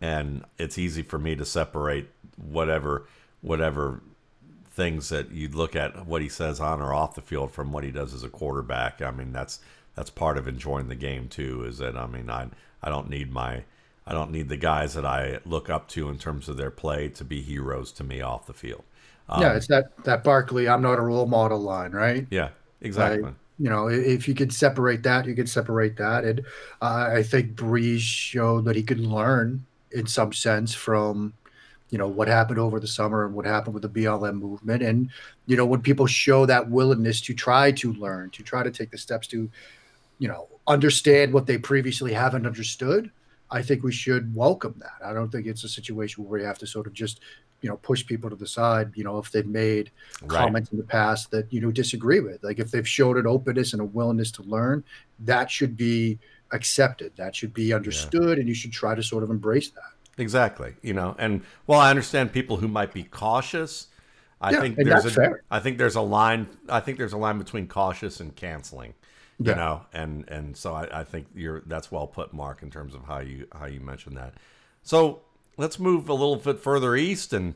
and 0.00 0.44
it's 0.58 0.76
easy 0.78 1.02
for 1.02 1.18
me 1.18 1.36
to 1.36 1.44
separate 1.44 2.08
whatever 2.36 3.06
whatever 3.42 4.00
things 4.70 5.08
that 5.08 5.30
you 5.30 5.48
look 5.48 5.74
at 5.74 6.06
what 6.06 6.20
he 6.20 6.28
says 6.28 6.60
on 6.60 6.82
or 6.82 6.92
off 6.92 7.14
the 7.14 7.22
field 7.22 7.50
from 7.50 7.72
what 7.72 7.84
he 7.84 7.90
does 7.90 8.12
as 8.12 8.22
a 8.22 8.28
quarterback. 8.28 9.00
I 9.00 9.10
mean, 9.10 9.32
that's 9.32 9.60
that's 9.96 10.10
part 10.10 10.38
of 10.38 10.46
enjoying 10.46 10.88
the 10.88 10.94
game 10.94 11.28
too. 11.28 11.64
Is 11.64 11.78
that 11.78 11.96
I 11.96 12.06
mean 12.06 12.30
I 12.30 12.48
I 12.82 12.90
don't 12.90 13.10
need 13.10 13.32
my 13.32 13.64
I 14.06 14.12
don't 14.12 14.30
need 14.30 14.48
the 14.48 14.56
guys 14.56 14.94
that 14.94 15.04
I 15.04 15.40
look 15.44 15.68
up 15.68 15.88
to 15.88 16.08
in 16.08 16.18
terms 16.18 16.48
of 16.48 16.56
their 16.56 16.70
play 16.70 17.08
to 17.08 17.24
be 17.24 17.42
heroes 17.42 17.90
to 17.92 18.04
me 18.04 18.20
off 18.20 18.46
the 18.46 18.52
field. 18.52 18.84
Um, 19.28 19.42
yeah, 19.42 19.54
it's 19.54 19.66
that 19.66 20.04
that 20.04 20.22
Barkley 20.22 20.68
I'm 20.68 20.82
not 20.82 20.98
a 20.98 21.02
role 21.02 21.26
model 21.26 21.58
line, 21.58 21.90
right? 21.92 22.26
Yeah, 22.30 22.50
exactly. 22.80 23.32
you 23.58 23.70
know, 23.70 23.88
if 23.88 24.28
you 24.28 24.34
could 24.34 24.52
separate 24.52 25.02
that, 25.02 25.26
you 25.26 25.34
could 25.34 25.48
separate 25.48 25.96
that. 25.96 26.24
And 26.24 26.40
uh, 26.80 27.10
I 27.12 27.22
think 27.22 27.54
Brees 27.54 28.00
showed 28.00 28.66
that 28.66 28.76
he 28.76 28.82
could 28.82 29.00
learn 29.00 29.66
in 29.90 30.06
some 30.06 30.32
sense 30.32 30.74
from 30.74 31.32
you 31.90 31.98
know 31.98 32.08
what 32.08 32.28
happened 32.28 32.58
over 32.58 32.80
the 32.80 32.86
summer 32.86 33.24
and 33.24 33.34
what 33.34 33.46
happened 33.46 33.74
with 33.74 33.82
the 33.82 33.88
BLM 33.88 34.40
movement 34.40 34.82
and 34.82 35.08
you 35.46 35.56
know 35.56 35.64
when 35.64 35.80
people 35.80 36.06
show 36.06 36.44
that 36.46 36.68
willingness 36.68 37.20
to 37.22 37.34
try 37.34 37.70
to 37.72 37.92
learn 37.94 38.30
to 38.30 38.42
try 38.42 38.62
to 38.62 38.70
take 38.70 38.90
the 38.90 38.98
steps 38.98 39.26
to 39.28 39.48
you 40.18 40.28
know, 40.28 40.48
understand 40.66 41.32
what 41.32 41.46
they 41.46 41.58
previously 41.58 42.12
haven't 42.12 42.46
understood, 42.46 43.10
I 43.50 43.62
think 43.62 43.82
we 43.82 43.92
should 43.92 44.34
welcome 44.34 44.74
that. 44.78 45.06
I 45.06 45.12
don't 45.12 45.30
think 45.30 45.46
it's 45.46 45.64
a 45.64 45.68
situation 45.68 46.24
where 46.24 46.40
we 46.40 46.46
have 46.46 46.58
to 46.58 46.66
sort 46.66 46.86
of 46.86 46.92
just, 46.92 47.20
you 47.60 47.68
know, 47.68 47.76
push 47.76 48.04
people 48.04 48.28
to 48.30 48.36
the 48.36 48.46
side, 48.46 48.92
you 48.96 49.04
know, 49.04 49.18
if 49.18 49.30
they've 49.30 49.46
made 49.46 49.90
right. 50.22 50.38
comments 50.38 50.72
in 50.72 50.78
the 50.78 50.84
past 50.84 51.30
that, 51.30 51.52
you 51.52 51.60
know, 51.60 51.70
disagree 51.70 52.20
with. 52.20 52.42
Like 52.42 52.58
if 52.58 52.70
they've 52.70 52.88
showed 52.88 53.16
an 53.16 53.26
openness 53.26 53.72
and 53.72 53.80
a 53.80 53.84
willingness 53.84 54.30
to 54.32 54.42
learn, 54.42 54.82
that 55.20 55.50
should 55.50 55.76
be 55.76 56.18
accepted. 56.52 57.12
That 57.16 57.36
should 57.36 57.54
be 57.54 57.72
understood. 57.72 58.36
Yeah. 58.36 58.40
And 58.40 58.48
you 58.48 58.54
should 58.54 58.72
try 58.72 58.94
to 58.94 59.02
sort 59.02 59.22
of 59.22 59.30
embrace 59.30 59.70
that. 59.70 59.92
Exactly. 60.18 60.74
You 60.82 60.94
know, 60.94 61.14
and 61.18 61.42
well, 61.66 61.78
I 61.78 61.90
understand 61.90 62.32
people 62.32 62.56
who 62.56 62.68
might 62.68 62.92
be 62.92 63.04
cautious. 63.04 63.88
I 64.40 64.50
yeah, 64.50 64.60
think 64.60 64.76
there's 64.76 65.04
a, 65.04 65.10
fair. 65.10 65.42
I 65.50 65.60
think 65.60 65.78
there's 65.78 65.94
a 65.94 66.00
line. 66.00 66.48
I 66.68 66.80
think 66.80 66.98
there's 66.98 67.12
a 67.12 67.18
line 67.18 67.38
between 67.38 67.68
cautious 67.68 68.20
and 68.20 68.34
canceling 68.34 68.94
you 69.38 69.50
yeah. 69.50 69.54
know, 69.54 69.86
and 69.92 70.28
and 70.28 70.56
so 70.56 70.74
I, 70.74 71.00
I 71.00 71.04
think 71.04 71.26
you're 71.34 71.62
that's 71.66 71.92
well 71.92 72.06
put, 72.06 72.32
Mark, 72.32 72.62
in 72.62 72.70
terms 72.70 72.94
of 72.94 73.04
how 73.04 73.18
you 73.18 73.46
how 73.52 73.66
you 73.66 73.80
mentioned 73.80 74.16
that. 74.16 74.34
So 74.82 75.20
let's 75.56 75.78
move 75.78 76.08
a 76.08 76.14
little 76.14 76.36
bit 76.36 76.60
further 76.60 76.96
east, 76.96 77.32
and 77.32 77.54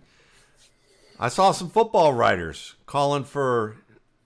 I 1.18 1.28
saw 1.28 1.52
some 1.52 1.70
football 1.70 2.12
writers 2.12 2.74
calling 2.86 3.24
for 3.24 3.76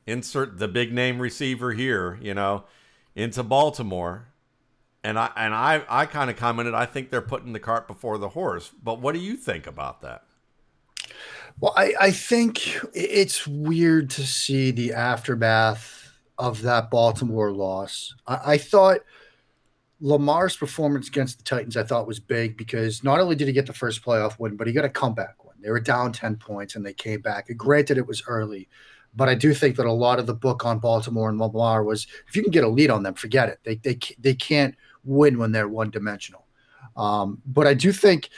insert 0.06 0.58
the 0.58 0.68
big 0.68 0.92
name 0.92 1.20
receiver 1.20 1.72
here, 1.72 2.18
you 2.20 2.34
know, 2.34 2.64
into 3.14 3.42
Baltimore. 3.42 4.28
And 5.02 5.18
I 5.18 5.30
and 5.36 5.54
I 5.54 5.82
I 5.88 6.06
kind 6.06 6.30
of 6.30 6.36
commented 6.36 6.74
I 6.74 6.86
think 6.86 7.10
they're 7.10 7.20
putting 7.20 7.52
the 7.52 7.60
cart 7.60 7.86
before 7.86 8.18
the 8.18 8.30
horse. 8.30 8.70
But 8.82 9.00
what 9.00 9.14
do 9.14 9.20
you 9.20 9.36
think 9.36 9.66
about 9.66 10.00
that? 10.00 10.24
Well, 11.60 11.74
I, 11.76 11.94
I 12.00 12.10
think 12.10 12.80
it's 12.94 13.46
weird 13.46 14.10
to 14.10 14.26
see 14.26 14.72
the 14.72 14.92
aftermath 14.92 16.03
of 16.38 16.62
that 16.62 16.90
Baltimore 16.90 17.52
loss. 17.52 18.14
I, 18.26 18.40
I 18.52 18.58
thought 18.58 19.00
Lamar's 20.00 20.56
performance 20.56 21.08
against 21.08 21.38
the 21.38 21.44
Titans, 21.44 21.76
I 21.76 21.84
thought 21.84 22.06
was 22.06 22.20
big 22.20 22.56
because 22.56 23.04
not 23.04 23.20
only 23.20 23.36
did 23.36 23.46
he 23.46 23.54
get 23.54 23.66
the 23.66 23.72
first 23.72 24.04
playoff 24.04 24.38
win, 24.38 24.56
but 24.56 24.66
he 24.66 24.72
got 24.72 24.84
a 24.84 24.90
comeback 24.90 25.42
win. 25.44 25.54
They 25.60 25.70
were 25.70 25.80
down 25.80 26.12
10 26.12 26.36
points 26.36 26.76
and 26.76 26.84
they 26.84 26.92
came 26.92 27.20
back. 27.20 27.48
granted, 27.56 27.98
it 27.98 28.06
was 28.06 28.22
early, 28.26 28.68
but 29.16 29.28
I 29.28 29.34
do 29.34 29.54
think 29.54 29.76
that 29.76 29.86
a 29.86 29.92
lot 29.92 30.18
of 30.18 30.26
the 30.26 30.34
book 30.34 30.66
on 30.66 30.78
Baltimore 30.78 31.28
and 31.28 31.38
Lamar 31.38 31.84
was 31.84 32.06
if 32.28 32.36
you 32.36 32.42
can 32.42 32.50
get 32.50 32.64
a 32.64 32.68
lead 32.68 32.90
on 32.90 33.02
them, 33.02 33.14
forget 33.14 33.48
it. 33.48 33.60
They, 33.62 33.76
they, 33.76 33.98
they 34.18 34.34
can't 34.34 34.74
win 35.04 35.38
when 35.38 35.52
they're 35.52 35.68
one 35.68 35.90
dimensional. 35.90 36.46
Um, 36.96 37.40
but 37.46 37.66
I 37.66 37.74
do 37.74 37.92
think 37.92 38.28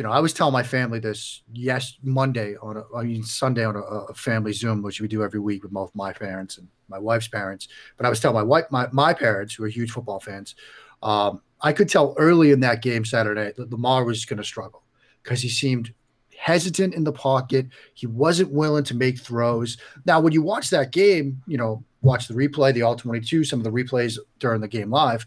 you 0.00 0.04
know, 0.04 0.12
I 0.12 0.20
was 0.20 0.32
telling 0.32 0.54
my 0.54 0.62
family 0.62 0.98
this 0.98 1.42
yes 1.52 1.98
Monday 2.02 2.56
on 2.62 2.78
a, 2.78 2.84
I 2.96 3.02
mean 3.02 3.22
Sunday 3.22 3.66
on 3.66 3.76
a, 3.76 3.80
a, 3.80 4.14
family 4.14 4.54
Zoom, 4.54 4.80
which 4.80 4.98
we 4.98 5.06
do 5.08 5.22
every 5.22 5.40
week 5.40 5.62
with 5.62 5.72
both 5.72 5.94
my 5.94 6.10
parents 6.10 6.56
and 6.56 6.66
my 6.88 6.98
wife's 6.98 7.28
parents. 7.28 7.68
But 7.98 8.06
I 8.06 8.08
was 8.08 8.18
telling 8.18 8.36
my 8.36 8.42
wife, 8.42 8.64
my, 8.70 8.88
my 8.92 9.12
parents, 9.12 9.52
who 9.52 9.64
are 9.64 9.68
huge 9.68 9.90
football 9.90 10.18
fans, 10.18 10.54
um, 11.02 11.42
I 11.60 11.74
could 11.74 11.90
tell 11.90 12.14
early 12.16 12.50
in 12.50 12.60
that 12.60 12.80
game 12.80 13.04
Saturday 13.04 13.52
that 13.58 13.70
Lamar 13.70 14.04
was 14.04 14.24
going 14.24 14.38
to 14.38 14.42
struggle 14.42 14.84
because 15.22 15.42
he 15.42 15.50
seemed 15.50 15.92
hesitant 16.34 16.94
in 16.94 17.04
the 17.04 17.12
pocket. 17.12 17.66
He 17.92 18.06
wasn't 18.06 18.52
willing 18.52 18.84
to 18.84 18.96
make 18.96 19.20
throws. 19.20 19.76
Now, 20.06 20.18
when 20.18 20.32
you 20.32 20.40
watch 20.40 20.70
that 20.70 20.92
game, 20.92 21.42
you 21.46 21.58
know, 21.58 21.84
watch 22.00 22.26
the 22.26 22.32
replay, 22.32 22.72
the 22.72 22.80
all 22.80 22.96
22, 22.96 23.44
some 23.44 23.60
of 23.60 23.64
the 23.64 23.70
replays 23.70 24.16
during 24.38 24.62
the 24.62 24.68
game 24.68 24.90
live, 24.90 25.26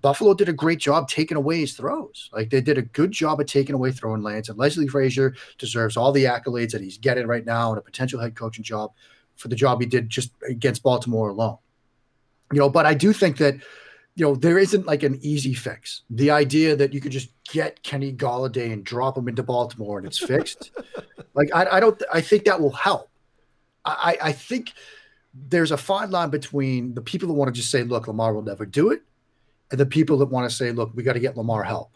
Buffalo 0.00 0.34
did 0.34 0.48
a 0.48 0.52
great 0.52 0.78
job 0.78 1.08
taking 1.08 1.36
away 1.36 1.60
his 1.60 1.74
throws. 1.74 2.30
Like 2.32 2.50
they 2.50 2.60
did 2.60 2.78
a 2.78 2.82
good 2.82 3.10
job 3.10 3.40
of 3.40 3.46
taking 3.46 3.74
away 3.74 3.92
throwing 3.92 4.22
lanes. 4.22 4.48
And 4.48 4.58
Leslie 4.58 4.88
Frazier 4.88 5.34
deserves 5.58 5.96
all 5.96 6.12
the 6.12 6.24
accolades 6.24 6.72
that 6.72 6.80
he's 6.80 6.98
getting 6.98 7.26
right 7.26 7.44
now 7.44 7.70
and 7.70 7.78
a 7.78 7.82
potential 7.82 8.20
head 8.20 8.34
coaching 8.34 8.64
job 8.64 8.92
for 9.36 9.48
the 9.48 9.56
job 9.56 9.80
he 9.80 9.86
did 9.86 10.10
just 10.10 10.32
against 10.48 10.82
Baltimore 10.82 11.28
alone. 11.28 11.58
You 12.52 12.58
know, 12.58 12.70
but 12.70 12.86
I 12.86 12.94
do 12.94 13.12
think 13.12 13.36
that, 13.38 13.54
you 14.14 14.24
know, 14.24 14.34
there 14.34 14.58
isn't 14.58 14.86
like 14.86 15.02
an 15.02 15.18
easy 15.22 15.54
fix. 15.54 16.02
The 16.10 16.30
idea 16.30 16.74
that 16.76 16.92
you 16.92 17.00
could 17.00 17.12
just 17.12 17.30
get 17.44 17.82
Kenny 17.82 18.12
Golladay 18.12 18.72
and 18.72 18.84
drop 18.84 19.16
him 19.16 19.28
into 19.28 19.42
Baltimore 19.42 19.98
and 19.98 20.06
it's 20.06 20.18
fixed. 20.18 20.70
like 21.34 21.48
I, 21.54 21.76
I 21.76 21.80
don't 21.80 22.02
I 22.12 22.20
think 22.20 22.44
that 22.44 22.60
will 22.60 22.72
help. 22.72 23.08
I, 23.84 24.18
I 24.20 24.32
think 24.32 24.72
there's 25.32 25.70
a 25.70 25.76
fine 25.76 26.10
line 26.10 26.28
between 26.30 26.94
the 26.94 27.00
people 27.00 27.28
that 27.28 27.34
want 27.34 27.48
to 27.48 27.58
just 27.58 27.70
say, 27.70 27.84
look, 27.84 28.06
Lamar 28.06 28.34
will 28.34 28.42
never 28.42 28.66
do 28.66 28.90
it 28.90 29.02
the 29.70 29.86
people 29.86 30.18
that 30.18 30.26
want 30.26 30.48
to 30.48 30.54
say, 30.54 30.72
look, 30.72 30.92
we 30.94 31.02
got 31.02 31.14
to 31.14 31.20
get 31.20 31.36
Lamar 31.36 31.62
help. 31.62 31.92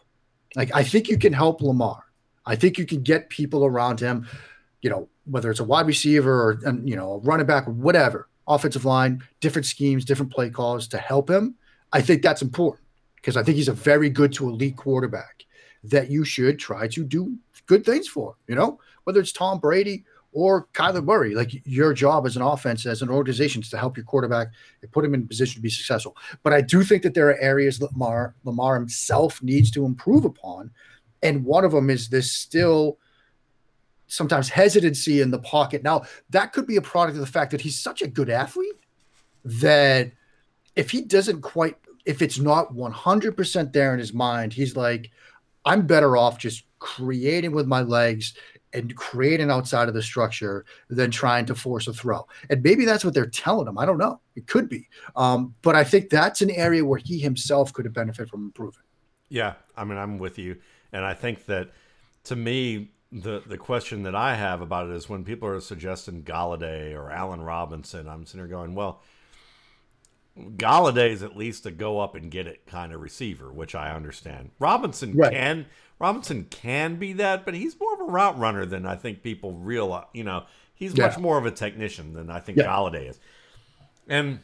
Like, 0.55 0.73
I 0.75 0.83
think 0.83 1.09
you 1.09 1.17
can 1.17 1.33
help 1.33 1.61
Lamar. 1.61 2.03
I 2.45 2.55
think 2.55 2.77
you 2.77 2.85
can 2.85 3.01
get 3.01 3.29
people 3.29 3.65
around 3.65 3.99
him, 3.99 4.27
you 4.81 4.89
know, 4.89 5.09
whether 5.25 5.49
it's 5.49 5.59
a 5.59 5.63
wide 5.63 5.87
receiver 5.87 6.31
or, 6.31 6.59
you 6.83 6.95
know, 6.95 7.13
a 7.13 7.17
running 7.19 7.45
back 7.45 7.65
whatever, 7.65 8.29
offensive 8.47 8.85
line, 8.85 9.23
different 9.39 9.65
schemes, 9.65 10.05
different 10.05 10.31
play 10.31 10.49
calls 10.49 10.87
to 10.89 10.97
help 10.97 11.29
him. 11.29 11.55
I 11.91 12.01
think 12.01 12.21
that's 12.21 12.41
important 12.41 12.85
because 13.15 13.37
I 13.37 13.43
think 13.43 13.55
he's 13.57 13.69
a 13.69 13.73
very 13.73 14.09
good 14.09 14.33
to 14.33 14.49
elite 14.49 14.75
quarterback 14.75 15.45
that 15.85 16.11
you 16.11 16.25
should 16.25 16.59
try 16.59 16.87
to 16.89 17.03
do 17.03 17.37
good 17.65 17.85
things 17.85 18.07
for, 18.07 18.35
you 18.47 18.55
know, 18.55 18.79
whether 19.05 19.19
it's 19.19 19.31
Tom 19.31 19.59
Brady 19.59 20.03
or 20.33 20.67
Kyler 20.73 21.03
Murray. 21.03 21.35
Like 21.35 21.61
your 21.65 21.93
job 21.93 22.25
as 22.25 22.35
an 22.35 22.41
offense, 22.41 22.85
as 22.85 23.01
an 23.01 23.09
organization, 23.09 23.61
is 23.61 23.69
to 23.69 23.77
help 23.77 23.95
your 23.95 24.05
quarterback 24.05 24.49
and 24.81 24.91
put 24.91 25.05
him 25.05 25.13
in 25.13 25.27
position 25.27 25.55
to 25.55 25.61
be 25.61 25.69
successful. 25.69 26.17
But 26.43 26.53
I 26.53 26.61
do 26.61 26.83
think 26.83 27.03
that 27.03 27.13
there 27.13 27.29
are 27.29 27.37
areas 27.39 27.81
Lamar 27.81 28.35
Lamar 28.43 28.75
himself 28.75 29.41
needs 29.41 29.71
to 29.71 29.85
improve 29.85 30.25
upon, 30.25 30.71
and 31.21 31.45
one 31.45 31.63
of 31.63 31.71
them 31.71 31.89
is 31.89 32.09
this 32.09 32.31
still 32.31 32.97
sometimes 34.07 34.49
hesitancy 34.49 35.21
in 35.21 35.31
the 35.31 35.39
pocket. 35.39 35.83
Now 35.83 36.03
that 36.31 36.53
could 36.53 36.67
be 36.67 36.75
a 36.75 36.81
product 36.81 37.15
of 37.15 37.21
the 37.21 37.31
fact 37.31 37.51
that 37.51 37.61
he's 37.61 37.79
such 37.79 38.01
a 38.01 38.07
good 38.07 38.29
athlete 38.29 38.75
that 39.45 40.11
if 40.75 40.91
he 40.91 41.01
doesn't 41.01 41.41
quite, 41.41 41.77
if 42.05 42.21
it's 42.21 42.39
not 42.39 42.73
one 42.73 42.91
hundred 42.91 43.37
percent 43.37 43.73
there 43.73 43.93
in 43.93 43.99
his 43.99 44.13
mind, 44.13 44.53
he's 44.53 44.75
like. 44.75 45.11
I'm 45.65 45.87
better 45.87 46.17
off 46.17 46.39
just 46.39 46.65
creating 46.79 47.53
with 47.53 47.67
my 47.67 47.83
legs 47.83 48.33
and 48.73 48.95
creating 48.95 49.49
outside 49.49 49.87
of 49.87 49.93
the 49.93 50.01
structure 50.01 50.65
than 50.89 51.11
trying 51.11 51.45
to 51.45 51.55
force 51.55 51.87
a 51.87 51.93
throw. 51.93 52.27
And 52.49 52.63
maybe 52.63 52.85
that's 52.85 53.05
what 53.05 53.13
they're 53.13 53.25
telling 53.25 53.67
him. 53.67 53.77
I 53.77 53.85
don't 53.85 53.97
know. 53.97 54.19
It 54.35 54.47
could 54.47 54.69
be. 54.69 54.87
Um, 55.15 55.53
but 55.61 55.75
I 55.75 55.83
think 55.83 56.09
that's 56.09 56.41
an 56.41 56.49
area 56.51 56.83
where 56.83 56.99
he 56.99 57.19
himself 57.19 57.71
could 57.73 57.85
have 57.85 57.93
benefited 57.93 58.29
from 58.29 58.45
improving. 58.45 58.83
Yeah. 59.29 59.53
I 59.75 59.83
mean, 59.83 59.97
I'm 59.97 60.17
with 60.17 60.37
you. 60.37 60.57
And 60.91 61.03
I 61.05 61.13
think 61.13 61.45
that 61.45 61.71
to 62.25 62.35
me, 62.35 62.91
the, 63.11 63.43
the 63.45 63.57
question 63.57 64.03
that 64.03 64.15
I 64.15 64.35
have 64.35 64.61
about 64.61 64.89
it 64.89 64.93
is 64.93 65.07
when 65.07 65.23
people 65.23 65.47
are 65.47 65.59
suggesting 65.59 66.23
Golladay 66.23 66.95
or 66.95 67.11
Allen 67.11 67.41
Robinson, 67.41 68.07
I'm 68.07 68.25
sitting 68.25 68.41
here 68.41 68.47
going, 68.47 68.73
well, 68.73 69.01
Golladay 70.37 71.11
is 71.11 71.21
at 71.21 71.37
least 71.37 71.67
a 71.67 71.71
go 71.71 71.99
up 71.99 72.15
and 72.15 72.31
get 72.31 72.47
it 72.47 72.65
kind 72.65 72.91
of 72.91 73.01
receiver, 73.01 73.51
which 73.51 73.75
I 73.75 73.91
understand. 73.91 74.49
Robinson 74.57 75.15
right. 75.15 75.31
can 75.31 75.67
Robinson 76.03 76.47
can 76.49 76.97
be 76.97 77.13
that, 77.13 77.45
but 77.45 77.53
he's 77.53 77.79
more 77.79 77.93
of 77.93 78.01
a 78.01 78.11
route 78.11 78.37
runner 78.37 78.65
than 78.65 78.85
I 78.85 78.97
think 78.97 79.23
people 79.23 79.53
realize. 79.53 80.03
You 80.11 80.25
know, 80.25 80.43
he's 80.75 80.97
yeah. 80.97 81.07
much 81.07 81.17
more 81.17 81.37
of 81.37 81.45
a 81.45 81.51
technician 81.51 82.11
than 82.11 82.29
I 82.29 82.41
think 82.41 82.57
yeah. 82.57 82.65
Golladay 82.65 83.09
is. 83.09 83.21
And 84.09 84.39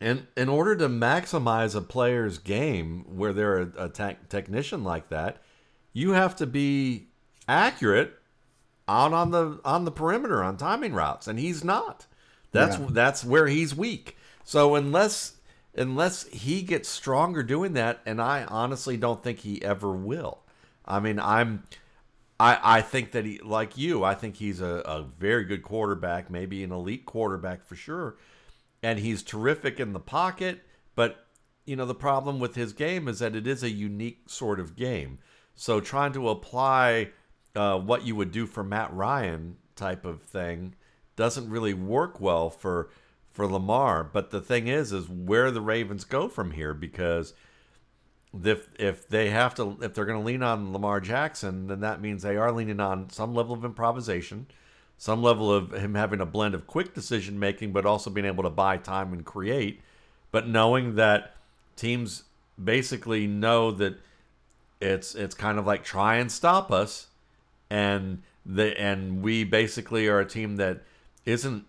and 0.00 0.28
in 0.36 0.48
order 0.48 0.76
to 0.76 0.88
maximize 0.88 1.74
a 1.74 1.80
player's 1.80 2.38
game 2.38 3.04
where 3.16 3.32
they're 3.32 3.62
a, 3.62 3.86
a 3.86 3.88
te- 3.88 4.18
technician 4.28 4.84
like 4.84 5.08
that, 5.08 5.42
you 5.92 6.12
have 6.12 6.36
to 6.36 6.46
be 6.46 7.08
accurate 7.48 8.14
out 8.86 9.12
on 9.12 9.32
the 9.32 9.58
on 9.64 9.84
the 9.86 9.90
perimeter 9.90 10.44
on 10.44 10.56
timing 10.56 10.92
routes, 10.92 11.26
and 11.26 11.40
he's 11.40 11.64
not. 11.64 12.06
That's 12.52 12.78
yeah. 12.78 12.86
that's 12.90 13.24
where 13.24 13.48
he's 13.48 13.74
weak. 13.74 14.16
So 14.44 14.76
unless 14.76 15.32
unless 15.78 16.26
he 16.28 16.62
gets 16.62 16.88
stronger 16.88 17.42
doing 17.42 17.72
that, 17.74 18.00
and 18.04 18.20
I 18.20 18.44
honestly 18.44 18.96
don't 18.96 19.22
think 19.22 19.38
he 19.38 19.62
ever 19.62 19.92
will. 19.92 20.40
I 20.84 21.00
mean, 21.00 21.18
I'm. 21.18 21.62
I, 22.40 22.78
I 22.78 22.80
think 22.82 23.12
that 23.12 23.24
he, 23.24 23.40
like 23.40 23.76
you, 23.76 24.04
I 24.04 24.14
think 24.14 24.36
he's 24.36 24.60
a, 24.60 24.82
a 24.84 25.02
very 25.18 25.44
good 25.44 25.62
quarterback, 25.62 26.30
maybe 26.30 26.62
an 26.62 26.70
elite 26.70 27.04
quarterback 27.04 27.64
for 27.66 27.74
sure. 27.74 28.16
And 28.80 29.00
he's 29.00 29.24
terrific 29.24 29.80
in 29.80 29.92
the 29.92 29.98
pocket. 29.98 30.60
But, 30.94 31.26
you 31.66 31.74
know, 31.74 31.84
the 31.84 31.96
problem 31.96 32.38
with 32.38 32.54
his 32.54 32.72
game 32.72 33.08
is 33.08 33.18
that 33.18 33.34
it 33.34 33.48
is 33.48 33.64
a 33.64 33.70
unique 33.70 34.30
sort 34.30 34.60
of 34.60 34.76
game. 34.76 35.18
So 35.56 35.80
trying 35.80 36.12
to 36.12 36.28
apply 36.28 37.10
uh, 37.56 37.80
what 37.80 38.06
you 38.06 38.14
would 38.14 38.30
do 38.30 38.46
for 38.46 38.62
Matt 38.62 38.94
Ryan 38.94 39.56
type 39.74 40.04
of 40.04 40.22
thing 40.22 40.76
doesn't 41.16 41.50
really 41.50 41.74
work 41.74 42.20
well 42.20 42.50
for 42.50 42.90
for 43.38 43.46
Lamar. 43.46 44.02
But 44.02 44.32
the 44.32 44.40
thing 44.40 44.66
is, 44.66 44.92
is 44.92 45.08
where 45.08 45.52
the 45.52 45.60
Ravens 45.60 46.02
go 46.02 46.28
from 46.28 46.50
here 46.50 46.74
because 46.74 47.34
if 48.44 48.68
if 48.80 49.08
they 49.08 49.30
have 49.30 49.54
to 49.54 49.78
if 49.80 49.94
they're 49.94 50.04
going 50.04 50.18
to 50.18 50.26
lean 50.26 50.42
on 50.42 50.72
Lamar 50.72 51.00
Jackson, 51.00 51.68
then 51.68 51.78
that 51.78 52.00
means 52.00 52.24
they 52.24 52.36
are 52.36 52.50
leaning 52.50 52.80
on 52.80 53.10
some 53.10 53.36
level 53.36 53.54
of 53.54 53.64
improvisation, 53.64 54.48
some 54.96 55.22
level 55.22 55.52
of 55.52 55.70
him 55.70 55.94
having 55.94 56.20
a 56.20 56.26
blend 56.26 56.52
of 56.52 56.66
quick 56.66 56.94
decision 56.94 57.38
making, 57.38 57.70
but 57.70 57.86
also 57.86 58.10
being 58.10 58.26
able 58.26 58.42
to 58.42 58.50
buy 58.50 58.76
time 58.76 59.12
and 59.12 59.24
create. 59.24 59.82
But 60.32 60.48
knowing 60.48 60.96
that 60.96 61.36
teams 61.76 62.24
basically 62.62 63.28
know 63.28 63.70
that 63.70 64.00
it's 64.80 65.14
it's 65.14 65.36
kind 65.36 65.60
of 65.60 65.64
like 65.64 65.84
try 65.84 66.16
and 66.16 66.32
stop 66.32 66.72
us, 66.72 67.06
and 67.70 68.20
the 68.44 68.76
and 68.80 69.22
we 69.22 69.44
basically 69.44 70.08
are 70.08 70.18
a 70.18 70.26
team 70.26 70.56
that 70.56 70.82
isn't 71.24 71.66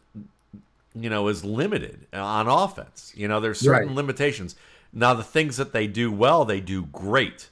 you 1.04 1.10
know, 1.10 1.28
is 1.28 1.44
limited 1.44 2.08
on 2.14 2.48
offense. 2.48 3.14
You 3.16 3.28
know, 3.28 3.40
there's 3.40 3.60
certain 3.60 3.90
right. 3.90 3.96
limitations. 3.96 4.56
Now, 4.92 5.14
the 5.14 5.24
things 5.24 5.58
that 5.58 5.72
they 5.74 5.88
do 5.88 6.12
well, 6.12 6.46
they 6.46 6.60
do 6.60 6.86
great. 6.86 7.50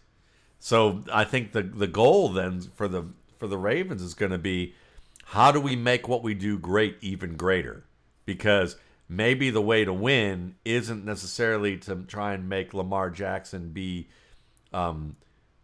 So 0.60 1.04
I 1.12 1.24
think 1.24 1.51
the 1.51 1.62
the 1.62 1.88
goal 1.88 2.30
then 2.30 2.62
for 2.62 2.88
the 2.88 3.06
for 3.38 3.48
the 3.48 3.58
Ravens 3.58 4.01
is 4.01 4.13
going 4.13 4.32
to 4.32 4.38
be 4.38 4.74
how 5.25 5.51
do 5.51 5.60
we 5.60 5.75
make 5.75 6.08
what 6.08 6.24
we 6.24 6.34
do 6.34 6.58
great 6.58 6.98
even 7.01 7.36
greater? 7.36 7.84
Because 8.25 8.75
maybe 9.10 9.50
the 9.50 9.62
way 9.62 9.86
to 9.86 9.94
win 9.94 10.56
isn't 10.66 11.06
necessarily 11.06 11.77
to 11.77 12.04
try 12.08 12.34
and 12.34 12.50
make 12.50 12.74
Lamar 12.74 13.10
Jackson 13.10 13.70
be, 13.70 14.08
um, 14.74 15.18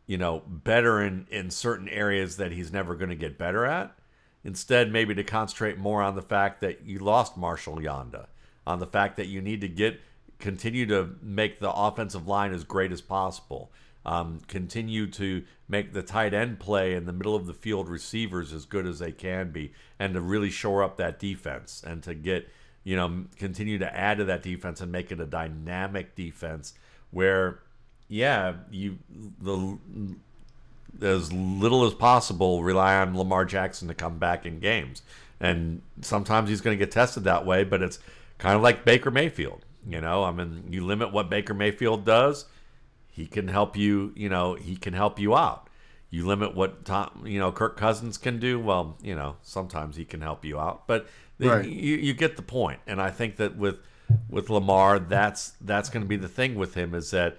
you 0.06 0.18
know, 0.18 0.44
better 0.48 1.02
in 1.02 1.28
in 1.32 1.50
certain 1.50 1.90
areas 1.90 2.38
that 2.38 2.52
he's 2.52 2.72
never 2.72 2.96
going 2.96 3.10
to 3.10 3.16
get 3.16 3.38
better 3.38 3.66
at 3.66 3.96
Instead, 4.44 4.92
maybe 4.92 5.16
to 5.16 5.24
concentrate 5.24 5.78
more 5.78 6.02
on 6.02 6.16
the 6.16 6.22
fact 6.22 6.62
that 6.62 6.86
you 6.86 7.00
lost 7.00 7.38
Marshall 7.38 7.78
Yanda. 7.78 8.28
on 8.66 8.80
the 8.80 8.88
fact 8.88 9.18
that 9.18 9.28
you 9.28 9.42
need 9.42 9.60
to 9.62 9.68
get 9.68 10.00
continue 10.40 10.86
to 10.86 11.16
make 11.22 11.60
the 11.60 11.72
offensive 11.72 12.28
line 12.28 12.54
as 12.54 12.64
great 12.64 12.92
as 12.92 13.02
possible. 13.02 13.72
Um, 14.06 14.42
continue 14.48 15.08
to 15.12 15.44
make 15.70 15.94
the 15.94 16.04
tight 16.04 16.34
end 16.34 16.60
play 16.60 16.94
in 16.94 17.06
the 17.06 17.14
middle 17.14 17.36
of 17.36 17.46
the 17.46 17.54
field 17.54 17.88
receivers 17.88 18.52
as 18.52 18.66
good 18.66 18.86
as 18.86 19.00
they 19.00 19.14
can 19.14 19.52
be, 19.52 19.72
and 19.98 20.14
to 20.14 20.22
really 20.22 20.50
shore 20.50 20.84
up 20.84 20.98
that 20.98 21.20
defense 21.20 21.82
and 21.86 22.04
to 22.04 22.14
get 22.14 22.50
you 22.84 22.98
know 22.98 23.26
continue 23.38 23.78
to 23.78 23.98
add 23.98 24.18
to 24.18 24.26
that 24.26 24.44
defense 24.44 24.82
and 24.82 24.92
make 24.92 25.12
it 25.12 25.22
a 25.22 25.26
dynamic 25.26 26.16
defense 26.16 26.74
where 27.12 27.60
yeah 28.10 28.56
you 28.72 28.98
the 29.42 29.78
as 31.02 31.32
little 31.34 31.86
as 31.86 31.94
possible 31.94 32.64
rely 32.64 32.96
on 32.96 33.18
Lamar 33.18 33.46
Jackson 33.46 33.88
to 33.88 33.94
come 33.94 34.20
back 34.20 34.46
in 34.46 34.60
games. 34.60 35.02
And 35.40 35.82
sometimes 36.02 36.50
he's 36.50 36.62
going 36.62 36.78
to 36.78 36.84
get 36.84 36.92
tested 36.92 37.24
that 37.26 37.46
way, 37.46 37.64
but 37.64 37.82
it's 37.82 38.00
kind 38.38 38.56
of 38.56 38.62
like 38.62 38.86
Baker 38.86 39.12
Mayfield. 39.12 39.66
You 39.86 40.00
know, 40.00 40.24
I 40.24 40.32
mean, 40.32 40.66
you 40.70 40.86
limit 40.86 41.12
what 41.12 41.30
Baker 41.30 41.54
Mayfield 41.54 42.06
does, 42.06 42.46
he 43.12 43.26
can 43.26 43.48
help 43.48 43.76
you. 43.76 44.14
You 44.16 44.30
know, 44.30 44.56
he 44.56 44.76
can 44.76 44.94
help 44.94 45.20
you 45.20 45.36
out. 45.36 45.70
You 46.10 46.26
limit 46.26 46.56
what 46.56 46.86
Tom, 46.86 47.24
you 47.26 47.40
know, 47.40 47.52
Kirk 47.52 47.76
Cousins 47.76 48.18
can 48.18 48.40
do. 48.40 48.60
Well, 48.60 48.98
you 49.02 49.16
know, 49.16 49.38
sometimes 49.42 49.96
he 49.96 50.06
can 50.06 50.22
help 50.22 50.46
you 50.46 50.60
out, 50.60 50.88
but 50.88 51.08
right. 51.40 51.66
you, 51.68 51.98
you 51.98 52.14
get 52.14 52.38
the 52.38 52.42
point. 52.42 52.80
And 52.88 53.02
I 53.02 53.10
think 53.10 53.38
that 53.38 53.58
with 53.58 53.78
with 54.30 54.50
Lamar, 54.50 55.00
that's 55.00 55.54
that's 55.60 55.90
going 55.90 56.04
to 56.04 56.08
be 56.08 56.16
the 56.16 56.28
thing 56.28 56.56
with 56.56 56.76
him 56.76 56.94
is 56.94 57.12
that 57.12 57.38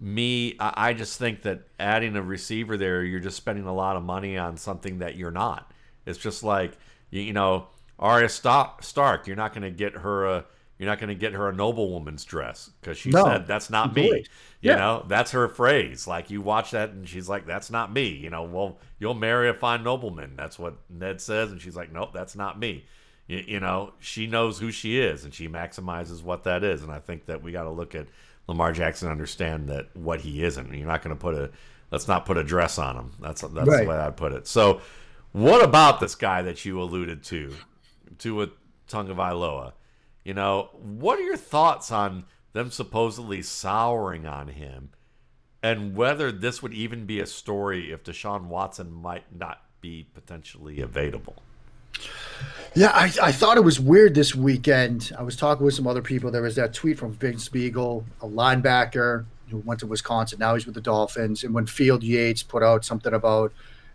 me, 0.00 0.56
I 0.60 0.92
just 0.92 1.18
think 1.18 1.42
that 1.42 1.62
adding 1.78 2.16
a 2.16 2.22
receiver 2.22 2.76
there, 2.76 3.02
you're 3.04 3.20
just 3.20 3.36
spending 3.36 3.66
a 3.66 3.74
lot 3.74 3.96
of 3.96 4.02
money 4.02 4.36
on 4.38 4.56
something 4.56 4.98
that 4.98 5.16
you're 5.16 5.30
not. 5.30 5.72
It's 6.06 6.18
just 6.18 6.42
like 6.42 6.72
you, 7.10 7.32
know, 7.32 7.68
Arya 7.98 8.28
Stark. 8.28 9.26
You're 9.26 9.36
not 9.36 9.52
going 9.52 9.62
to 9.62 9.70
get 9.70 9.94
her 9.94 10.26
a 10.26 10.44
you're 10.78 10.88
not 10.88 11.00
going 11.00 11.08
to 11.08 11.16
get 11.16 11.32
her 11.32 11.48
a 11.48 11.52
noblewoman's 11.52 12.24
dress 12.24 12.70
because 12.80 12.96
she 12.96 13.10
no, 13.10 13.24
said 13.24 13.46
that's 13.48 13.68
not 13.68 13.96
me. 13.96 14.24
You 14.60 14.70
yeah. 14.70 14.76
know, 14.76 15.04
that's 15.08 15.32
her 15.32 15.48
phrase. 15.48 16.06
Like 16.06 16.30
you 16.30 16.40
watch 16.40 16.70
that 16.70 16.90
and 16.90 17.08
she's 17.08 17.28
like, 17.28 17.46
"That's 17.46 17.70
not 17.70 17.92
me." 17.92 18.08
You 18.08 18.30
know, 18.30 18.44
well, 18.44 18.78
you'll 19.00 19.14
marry 19.14 19.48
a 19.48 19.54
fine 19.54 19.82
nobleman. 19.82 20.34
That's 20.36 20.58
what 20.58 20.76
Ned 20.88 21.20
says, 21.20 21.50
and 21.50 21.60
she's 21.60 21.76
like, 21.76 21.92
"Nope, 21.92 22.10
that's 22.12 22.36
not 22.36 22.58
me." 22.58 22.86
You, 23.28 23.44
you 23.46 23.60
know, 23.60 23.92
she 24.00 24.26
knows 24.26 24.58
who 24.58 24.72
she 24.72 24.98
is 24.98 25.24
and 25.24 25.32
she 25.32 25.48
maximizes 25.48 26.22
what 26.22 26.44
that 26.44 26.64
is. 26.64 26.82
And 26.82 26.90
I 26.90 26.98
think 26.98 27.26
that 27.26 27.42
we 27.42 27.52
got 27.52 27.64
to 27.64 27.70
look 27.70 27.94
at 27.94 28.06
Lamar 28.48 28.72
Jackson 28.72 29.10
understand 29.10 29.68
that 29.68 29.94
what 29.94 30.20
he 30.20 30.42
isn't. 30.42 30.74
You're 30.74 30.86
not 30.86 31.02
going 31.02 31.14
to 31.14 31.20
put 31.20 31.34
a 31.34 31.50
let's 31.90 32.08
not 32.08 32.26
put 32.26 32.36
a 32.36 32.44
dress 32.44 32.78
on 32.78 32.96
him. 32.96 33.12
That's 33.20 33.42
that's 33.42 33.68
right. 33.68 33.84
the 33.84 33.88
way 33.88 33.96
I'd 33.96 34.16
put 34.16 34.32
it. 34.32 34.46
So, 34.46 34.80
what 35.32 35.62
about 35.62 36.00
this 36.00 36.14
guy 36.14 36.42
that 36.42 36.64
you 36.64 36.80
alluded 36.80 37.22
to, 37.24 37.54
Tua 38.18 38.48
Tagovailoa? 38.88 39.72
You 40.24 40.34
know, 40.34 40.70
what 40.72 41.18
are 41.18 41.22
your 41.22 41.36
thoughts 41.36 41.92
on 41.92 42.24
them 42.52 42.70
supposedly 42.70 43.42
souring 43.42 44.26
on 44.26 44.48
him, 44.48 44.90
and 45.62 45.94
whether 45.94 46.32
this 46.32 46.62
would 46.62 46.74
even 46.74 47.06
be 47.06 47.20
a 47.20 47.26
story 47.26 47.92
if 47.92 48.02
Deshaun 48.02 48.46
Watson 48.46 48.90
might 48.90 49.34
not 49.34 49.62
be 49.80 50.08
potentially 50.14 50.80
available? 50.80 51.36
Yeah, 52.74 52.92
I, 52.94 53.10
I 53.20 53.32
thought 53.32 53.56
it 53.56 53.64
was 53.64 53.80
weird 53.80 54.14
this 54.14 54.34
weekend. 54.34 55.10
I 55.18 55.22
was 55.22 55.34
talking 55.36 55.64
with 55.64 55.74
some 55.74 55.86
other 55.86 56.02
people. 56.02 56.30
There 56.30 56.42
was 56.42 56.54
that 56.56 56.74
tweet 56.74 56.98
from 56.98 57.12
Vince 57.12 57.48
Biegel, 57.48 58.04
a 58.20 58.26
linebacker 58.26 59.24
who 59.50 59.58
went 59.58 59.80
to 59.80 59.86
Wisconsin. 59.86 60.38
Now 60.38 60.54
he's 60.54 60.66
with 60.66 60.74
the 60.74 60.80
Dolphins. 60.80 61.42
And 61.42 61.52
when 61.52 61.66
Field 61.66 62.02
Yates 62.04 62.42
put 62.42 62.62
out 62.62 62.84
something 62.84 63.14
about, 63.14 63.52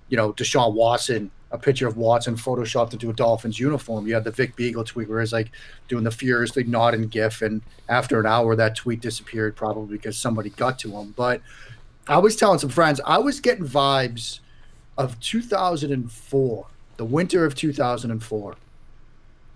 you 0.10 0.18
know, 0.18 0.34
Deshaun 0.34 0.74
Watson, 0.74 1.32
a 1.52 1.58
picture 1.58 1.88
of 1.88 1.96
Watson 1.96 2.36
photoshopped 2.36 2.94
into 2.94 3.10
a 3.10 3.14
Dolphins 3.14 3.60
uniform, 3.60 4.08
you 4.08 4.16
had 4.16 4.24
the 4.24 4.32
Vince 4.32 4.56
Biegel 4.56 4.86
tweet 4.86 5.08
where 5.08 5.22
he's 5.22 5.32
like 5.32 5.52
doing 5.88 6.04
the 6.04 6.12
furiously 6.12 6.64
nodding 6.64 7.08
gif. 7.08 7.42
And 7.42 7.62
after 7.88 8.20
an 8.20 8.26
hour, 8.26 8.56
that 8.56 8.76
tweet 8.76 9.00
disappeared, 9.00 9.56
probably 9.56 9.96
because 9.96 10.18
somebody 10.18 10.50
got 10.50 10.80
to 10.80 10.92
him. 10.92 11.14
But 11.16 11.42
I 12.08 12.18
was 12.18 12.36
telling 12.36 12.60
some 12.60 12.70
friends, 12.70 13.00
I 13.06 13.20
was 13.20 13.40
getting 13.40 13.66
vibes 13.66 14.40
of 14.98 15.20
2004 15.22 16.68
the 16.98 17.06
winter 17.06 17.46
of 17.46 17.56
2004, 17.56 18.56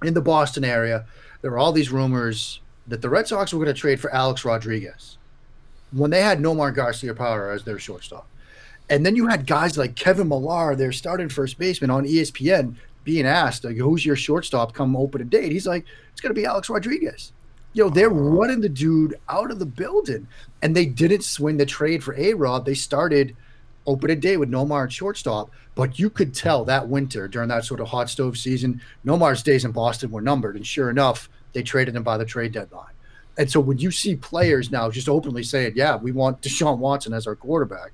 in 0.03 0.13
the 0.13 0.21
Boston 0.21 0.63
area, 0.63 1.05
there 1.41 1.51
were 1.51 1.57
all 1.57 1.71
these 1.71 1.91
rumors 1.91 2.61
that 2.87 3.01
the 3.01 3.09
Red 3.09 3.27
Sox 3.27 3.53
were 3.53 3.63
going 3.63 3.73
to 3.73 3.79
trade 3.79 3.99
for 3.99 4.13
Alex 4.13 4.45
Rodriguez 4.45 5.17
when 5.91 6.11
they 6.11 6.21
had 6.21 6.39
Nomar 6.39 6.75
Garciaparra 6.75 7.55
as 7.55 7.63
their 7.63 7.79
shortstop. 7.79 8.27
And 8.89 9.05
then 9.05 9.15
you 9.15 9.27
had 9.27 9.45
guys 9.45 9.77
like 9.77 9.95
Kevin 9.95 10.29
Millar, 10.29 10.75
their 10.75 10.91
starting 10.91 11.29
first 11.29 11.57
baseman 11.57 11.89
on 11.89 12.05
ESPN, 12.05 12.75
being 13.03 13.25
asked, 13.25 13.63
like, 13.63 13.77
who's 13.77 14.05
your 14.05 14.15
shortstop 14.15 14.73
come 14.73 14.95
open 14.95 15.21
a 15.21 15.25
date? 15.25 15.51
He's 15.51 15.67
like, 15.67 15.85
it's 16.11 16.21
going 16.21 16.33
to 16.33 16.39
be 16.39 16.45
Alex 16.45 16.69
Rodriguez. 16.69 17.33
You 17.73 17.83
know, 17.83 17.89
they're 17.89 18.11
oh. 18.11 18.13
running 18.13 18.61
the 18.61 18.69
dude 18.69 19.15
out 19.29 19.51
of 19.51 19.59
the 19.59 19.65
building. 19.65 20.27
And 20.61 20.75
they 20.75 20.85
didn't 20.85 21.23
swing 21.23 21.57
the 21.57 21.65
trade 21.65 22.03
for 22.03 22.15
A 22.17 22.33
Rod. 22.33 22.65
They 22.65 22.73
started– 22.73 23.35
opening 23.87 24.19
day 24.19 24.37
with 24.37 24.51
Nomar 24.51 24.83
at 24.83 24.91
shortstop, 24.91 25.49
but 25.73 25.97
you 25.97 26.09
could 26.09 26.35
tell 26.35 26.65
that 26.65 26.87
winter 26.87 27.27
during 27.27 27.49
that 27.49 27.65
sort 27.65 27.79
of 27.79 27.87
hot 27.87 28.09
stove 28.09 28.37
season, 28.37 28.81
Nomar's 29.05 29.41
days 29.41 29.65
in 29.65 29.71
Boston 29.71 30.11
were 30.11 30.21
numbered. 30.21 30.55
And 30.55 30.67
sure 30.67 30.89
enough, 30.89 31.29
they 31.53 31.63
traded 31.63 31.95
him 31.95 32.03
by 32.03 32.17
the 32.17 32.25
trade 32.25 32.51
deadline. 32.51 32.93
And 33.37 33.49
so 33.49 33.59
when 33.59 33.77
you 33.77 33.91
see 33.91 34.15
players 34.15 34.71
now 34.71 34.89
just 34.91 35.07
openly 35.07 35.43
saying, 35.43 35.73
yeah, 35.75 35.95
we 35.95 36.11
want 36.11 36.41
Deshaun 36.41 36.79
Watson 36.79 37.13
as 37.13 37.27
our 37.27 37.35
quarterback, 37.35 37.93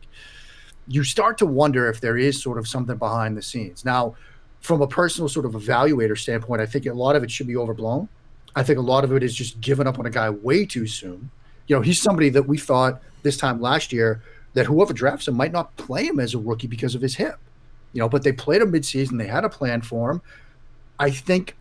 you 0.88 1.04
start 1.04 1.38
to 1.38 1.46
wonder 1.46 1.90
if 1.90 2.02
there 2.02 2.18
is 2.18 2.42
sort 2.42 2.58
of 2.58 2.68
something 2.68 2.98
behind 2.98 3.38
the 3.38 3.42
scenes. 3.42 3.86
Now, 3.86 4.16
from 4.62 4.82
a 4.82 4.88
personal 4.88 5.28
sort 5.30 5.46
of 5.46 5.54
evaluator 5.54 6.18
standpoint, 6.18 6.62
I 6.62 6.66
think 6.66 6.86
a 6.86 6.94
lot 6.94 7.16
of 7.16 7.24
it 7.24 7.32
should 7.32 7.48
be 7.48 7.58
overblown. 7.58 8.08
I 8.56 8.64
think 8.64 8.80
a 8.80 8.82
lot 8.82 9.04
of 9.04 9.12
it 9.14 9.24
is 9.24 9.36
just 9.36 9.60
giving 9.60 9.88
up 9.88 10.00
on 10.00 10.06
a 10.06 10.10
guy 10.10 10.30
way 10.30 10.66
too 10.66 10.88
soon. 10.88 11.30
You 11.68 11.76
know, 11.76 11.82
he's 11.82 12.02
somebody 12.02 12.30
that 12.30 12.48
we 12.48 12.58
thought 12.58 13.02
this 13.24 13.38
time 13.38 13.62
last 13.62 13.92
year 13.92 14.22
that 14.54 14.66
whoever 14.66 14.94
drafts 14.94 15.28
him 15.28 15.36
might 15.36 15.52
not 15.52 15.76
play 15.78 16.06
him 16.06 16.20
as 16.20 16.34
a 16.34 16.40
rookie 16.40 16.68
because 16.68 16.96
of 16.96 17.02
his 17.02 17.16
hip. 17.16 17.38
You 17.92 18.00
know, 18.00 18.10
but 18.10 18.24
they 18.24 18.32
played 18.32 18.62
him 18.62 18.72
midseason. 18.72 19.18
They 19.18 19.28
had 19.28 19.46
a 19.46 19.50
plan 19.50 19.82
for 19.82 20.12
him. 20.12 20.22
I 21.00 21.12
think, 21.12 21.56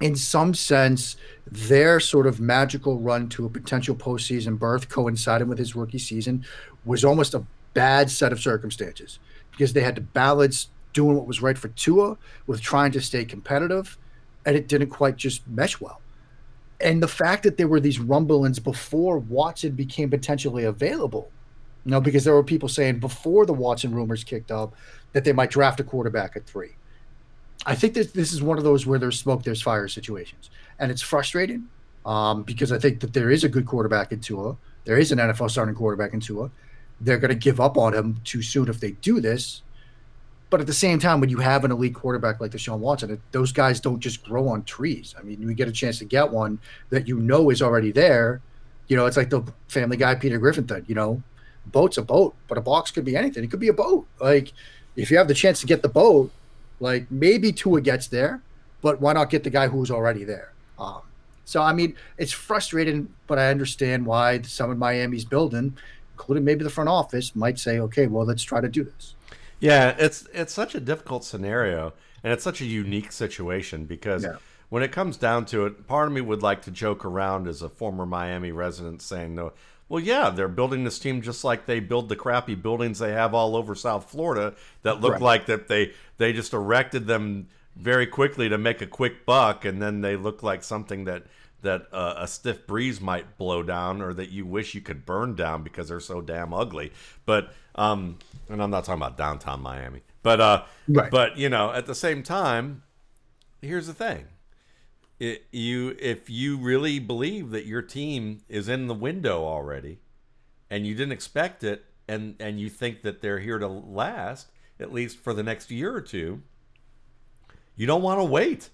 in 0.00 0.16
some 0.16 0.54
sense, 0.54 1.16
their 1.50 2.00
sort 2.00 2.26
of 2.26 2.40
magical 2.40 2.98
run 2.98 3.28
to 3.30 3.46
a 3.46 3.50
potential 3.50 3.94
postseason 3.94 4.58
berth 4.58 4.88
coinciding 4.88 5.48
with 5.48 5.58
his 5.58 5.74
rookie 5.74 5.98
season 5.98 6.44
was 6.84 7.04
almost 7.04 7.34
a 7.34 7.44
bad 7.74 8.10
set 8.10 8.32
of 8.32 8.40
circumstances 8.40 9.18
because 9.50 9.72
they 9.72 9.80
had 9.80 9.96
to 9.96 10.00
balance 10.00 10.68
doing 10.92 11.16
what 11.16 11.26
was 11.26 11.42
right 11.42 11.58
for 11.58 11.68
Tua 11.68 12.16
with 12.46 12.60
trying 12.60 12.92
to 12.92 13.00
stay 13.00 13.24
competitive, 13.24 13.98
and 14.46 14.56
it 14.56 14.68
didn't 14.68 14.88
quite 14.88 15.16
just 15.16 15.46
mesh 15.48 15.80
well. 15.80 16.00
And 16.80 17.02
the 17.02 17.08
fact 17.08 17.42
that 17.42 17.56
there 17.56 17.68
were 17.68 17.80
these 17.80 17.98
rumblings 17.98 18.58
before 18.58 19.18
Watson 19.18 19.72
became 19.72 20.10
potentially 20.10 20.64
available 20.64 21.30
know, 21.90 22.00
because 22.00 22.24
there 22.24 22.34
were 22.34 22.44
people 22.44 22.68
saying 22.68 23.00
before 23.00 23.46
the 23.46 23.52
Watson 23.52 23.94
rumors 23.94 24.24
kicked 24.24 24.50
up 24.50 24.74
that 25.12 25.24
they 25.24 25.32
might 25.32 25.50
draft 25.50 25.80
a 25.80 25.84
quarterback 25.84 26.36
at 26.36 26.46
three. 26.46 26.70
I 27.66 27.74
think 27.74 27.94
that 27.94 28.14
this 28.14 28.32
is 28.32 28.42
one 28.42 28.58
of 28.58 28.64
those 28.64 28.86
where 28.86 28.98
there's 28.98 29.18
smoke, 29.18 29.42
there's 29.42 29.62
fire 29.62 29.88
situations, 29.88 30.50
and 30.78 30.90
it's 30.90 31.02
frustrating 31.02 31.68
um, 32.06 32.42
because 32.42 32.72
I 32.72 32.78
think 32.78 33.00
that 33.00 33.12
there 33.12 33.30
is 33.30 33.44
a 33.44 33.48
good 33.48 33.66
quarterback 33.66 34.12
in 34.12 34.20
Tua. 34.20 34.56
There 34.84 34.96
is 34.96 35.12
an 35.12 35.18
NFL 35.18 35.50
starting 35.50 35.74
quarterback 35.74 36.14
in 36.14 36.20
Tua. 36.20 36.50
They're 37.00 37.18
going 37.18 37.30
to 37.30 37.34
give 37.34 37.60
up 37.60 37.76
on 37.76 37.94
him 37.94 38.20
too 38.24 38.42
soon 38.42 38.68
if 38.68 38.80
they 38.80 38.92
do 38.92 39.20
this. 39.20 39.62
But 40.50 40.60
at 40.60 40.66
the 40.66 40.72
same 40.72 40.98
time, 40.98 41.20
when 41.20 41.28
you 41.28 41.38
have 41.38 41.64
an 41.64 41.70
elite 41.70 41.94
quarterback 41.94 42.40
like 42.40 42.52
Deshaun 42.52 42.78
Watson, 42.78 43.10
it, 43.10 43.20
those 43.32 43.52
guys 43.52 43.80
don't 43.80 44.00
just 44.00 44.24
grow 44.24 44.48
on 44.48 44.62
trees. 44.64 45.14
I 45.18 45.22
mean, 45.22 45.42
you 45.42 45.52
get 45.52 45.68
a 45.68 45.72
chance 45.72 45.98
to 45.98 46.06
get 46.06 46.30
one 46.30 46.58
that 46.88 47.06
you 47.06 47.18
know 47.20 47.50
is 47.50 47.60
already 47.60 47.92
there. 47.92 48.40
You 48.88 48.96
know, 48.96 49.04
it's 49.04 49.18
like 49.18 49.28
the 49.28 49.42
Family 49.68 49.98
Guy 49.98 50.14
Peter 50.14 50.38
Griffin 50.38 50.66
thing. 50.66 50.86
You 50.88 50.94
know, 50.94 51.22
boat's 51.68 51.98
a 51.98 52.02
boat, 52.02 52.34
but 52.48 52.58
a 52.58 52.60
box 52.60 52.90
could 52.90 53.04
be 53.04 53.16
anything. 53.16 53.44
It 53.44 53.50
could 53.50 53.60
be 53.60 53.68
a 53.68 53.72
boat. 53.72 54.06
Like 54.20 54.52
if 54.96 55.10
you 55.10 55.18
have 55.18 55.28
the 55.28 55.34
chance 55.34 55.60
to 55.60 55.66
get 55.66 55.82
the 55.82 55.88
boat, 55.88 56.30
like 56.80 57.10
maybe 57.10 57.52
Tua 57.52 57.80
gets 57.80 58.08
there, 58.08 58.42
but 58.82 59.00
why 59.00 59.12
not 59.12 59.30
get 59.30 59.44
the 59.44 59.50
guy 59.50 59.68
who's 59.68 59.90
already 59.90 60.24
there? 60.24 60.52
Um, 60.78 61.02
so 61.44 61.62
I 61.62 61.72
mean, 61.72 61.96
it's 62.16 62.32
frustrating, 62.32 63.12
but 63.26 63.38
I 63.38 63.50
understand 63.50 64.06
why 64.06 64.42
some 64.42 64.70
of 64.70 64.78
Miami's 64.78 65.24
building, 65.24 65.76
including 66.14 66.44
maybe 66.44 66.64
the 66.64 66.70
front 66.70 66.90
office, 66.90 67.34
might 67.34 67.58
say, 67.58 67.78
okay, 67.80 68.06
well, 68.06 68.26
let's 68.26 68.42
try 68.42 68.60
to 68.60 68.68
do 68.68 68.84
this. 68.84 69.14
Yeah, 69.60 69.96
it's 69.98 70.28
it's 70.32 70.52
such 70.52 70.74
a 70.74 70.80
difficult 70.80 71.24
scenario, 71.24 71.92
and 72.22 72.32
it's 72.32 72.44
such 72.44 72.60
a 72.60 72.66
unique 72.66 73.12
situation 73.12 73.84
because. 73.84 74.24
Yeah. 74.24 74.36
When 74.70 74.82
it 74.82 74.92
comes 74.92 75.16
down 75.16 75.46
to 75.46 75.64
it, 75.64 75.86
part 75.86 76.08
of 76.08 76.12
me 76.12 76.20
would 76.20 76.42
like 76.42 76.60
to 76.64 76.70
joke 76.70 77.02
around 77.02 77.48
as 77.48 77.62
a 77.62 77.70
former 77.70 78.04
Miami 78.04 78.52
resident 78.52 79.00
saying, 79.00 79.34
"No, 79.34 79.54
well, 79.88 80.02
yeah, 80.02 80.30
they're 80.30 80.48
building 80.48 80.84
this 80.84 80.98
team 80.98 81.22
just 81.22 81.44
like 81.44 81.66
they 81.66 81.80
build 81.80 82.08
the 82.08 82.16
crappy 82.16 82.54
buildings 82.54 82.98
they 82.98 83.12
have 83.12 83.34
all 83.34 83.56
over 83.56 83.74
South 83.74 84.10
Florida 84.10 84.54
that 84.82 85.00
look 85.00 85.14
right. 85.14 85.22
like 85.22 85.46
that 85.46 85.68
they 85.68 85.92
they 86.18 86.32
just 86.32 86.52
erected 86.52 87.06
them 87.06 87.48
very 87.74 88.06
quickly 88.06 88.48
to 88.48 88.58
make 88.58 88.82
a 88.82 88.86
quick 88.86 89.24
buck, 89.24 89.64
and 89.64 89.80
then 89.80 90.00
they 90.00 90.16
look 90.16 90.42
like 90.42 90.62
something 90.62 91.04
that 91.04 91.24
that 91.62 91.86
uh, 91.92 92.14
a 92.18 92.28
stiff 92.28 92.66
breeze 92.66 93.00
might 93.00 93.38
blow 93.38 93.62
down, 93.62 94.02
or 94.02 94.12
that 94.14 94.30
you 94.30 94.44
wish 94.44 94.74
you 94.74 94.80
could 94.80 95.06
burn 95.06 95.34
down 95.34 95.62
because 95.62 95.88
they're 95.88 96.00
so 96.00 96.20
damn 96.20 96.52
ugly. 96.52 96.92
But 97.24 97.52
um, 97.74 98.18
and 98.48 98.62
I'm 98.62 98.70
not 98.70 98.84
talking 98.84 99.00
about 99.00 99.16
downtown 99.16 99.62
Miami, 99.62 100.02
but 100.22 100.40
uh, 100.40 100.64
right. 100.88 101.10
but 101.10 101.38
you 101.38 101.48
know, 101.48 101.72
at 101.72 101.86
the 101.86 101.94
same 101.94 102.22
time, 102.22 102.82
here's 103.62 103.86
the 103.86 103.94
thing: 103.94 104.26
it, 105.20 105.46
you 105.50 105.96
if 105.98 106.30
you 106.30 106.58
really 106.58 106.98
believe 106.98 107.50
that 107.50 107.66
your 107.66 107.82
team 107.82 108.42
is 108.48 108.68
in 108.68 108.86
the 108.86 108.94
window 108.94 109.44
already, 109.44 109.98
and 110.70 110.86
you 110.86 110.94
didn't 110.94 111.12
expect 111.12 111.64
it, 111.64 111.84
and 112.06 112.36
and 112.38 112.60
you 112.60 112.68
think 112.68 113.02
that 113.02 113.20
they're 113.20 113.40
here 113.40 113.58
to 113.58 113.68
last 113.68 114.48
at 114.80 114.92
least 114.92 115.18
for 115.18 115.34
the 115.34 115.42
next 115.42 115.70
year 115.70 115.94
or 115.94 116.00
two, 116.00 116.42
you 117.76 117.86
don't 117.86 118.02
want 118.02 118.20
to 118.20 118.24
wait. 118.24 118.70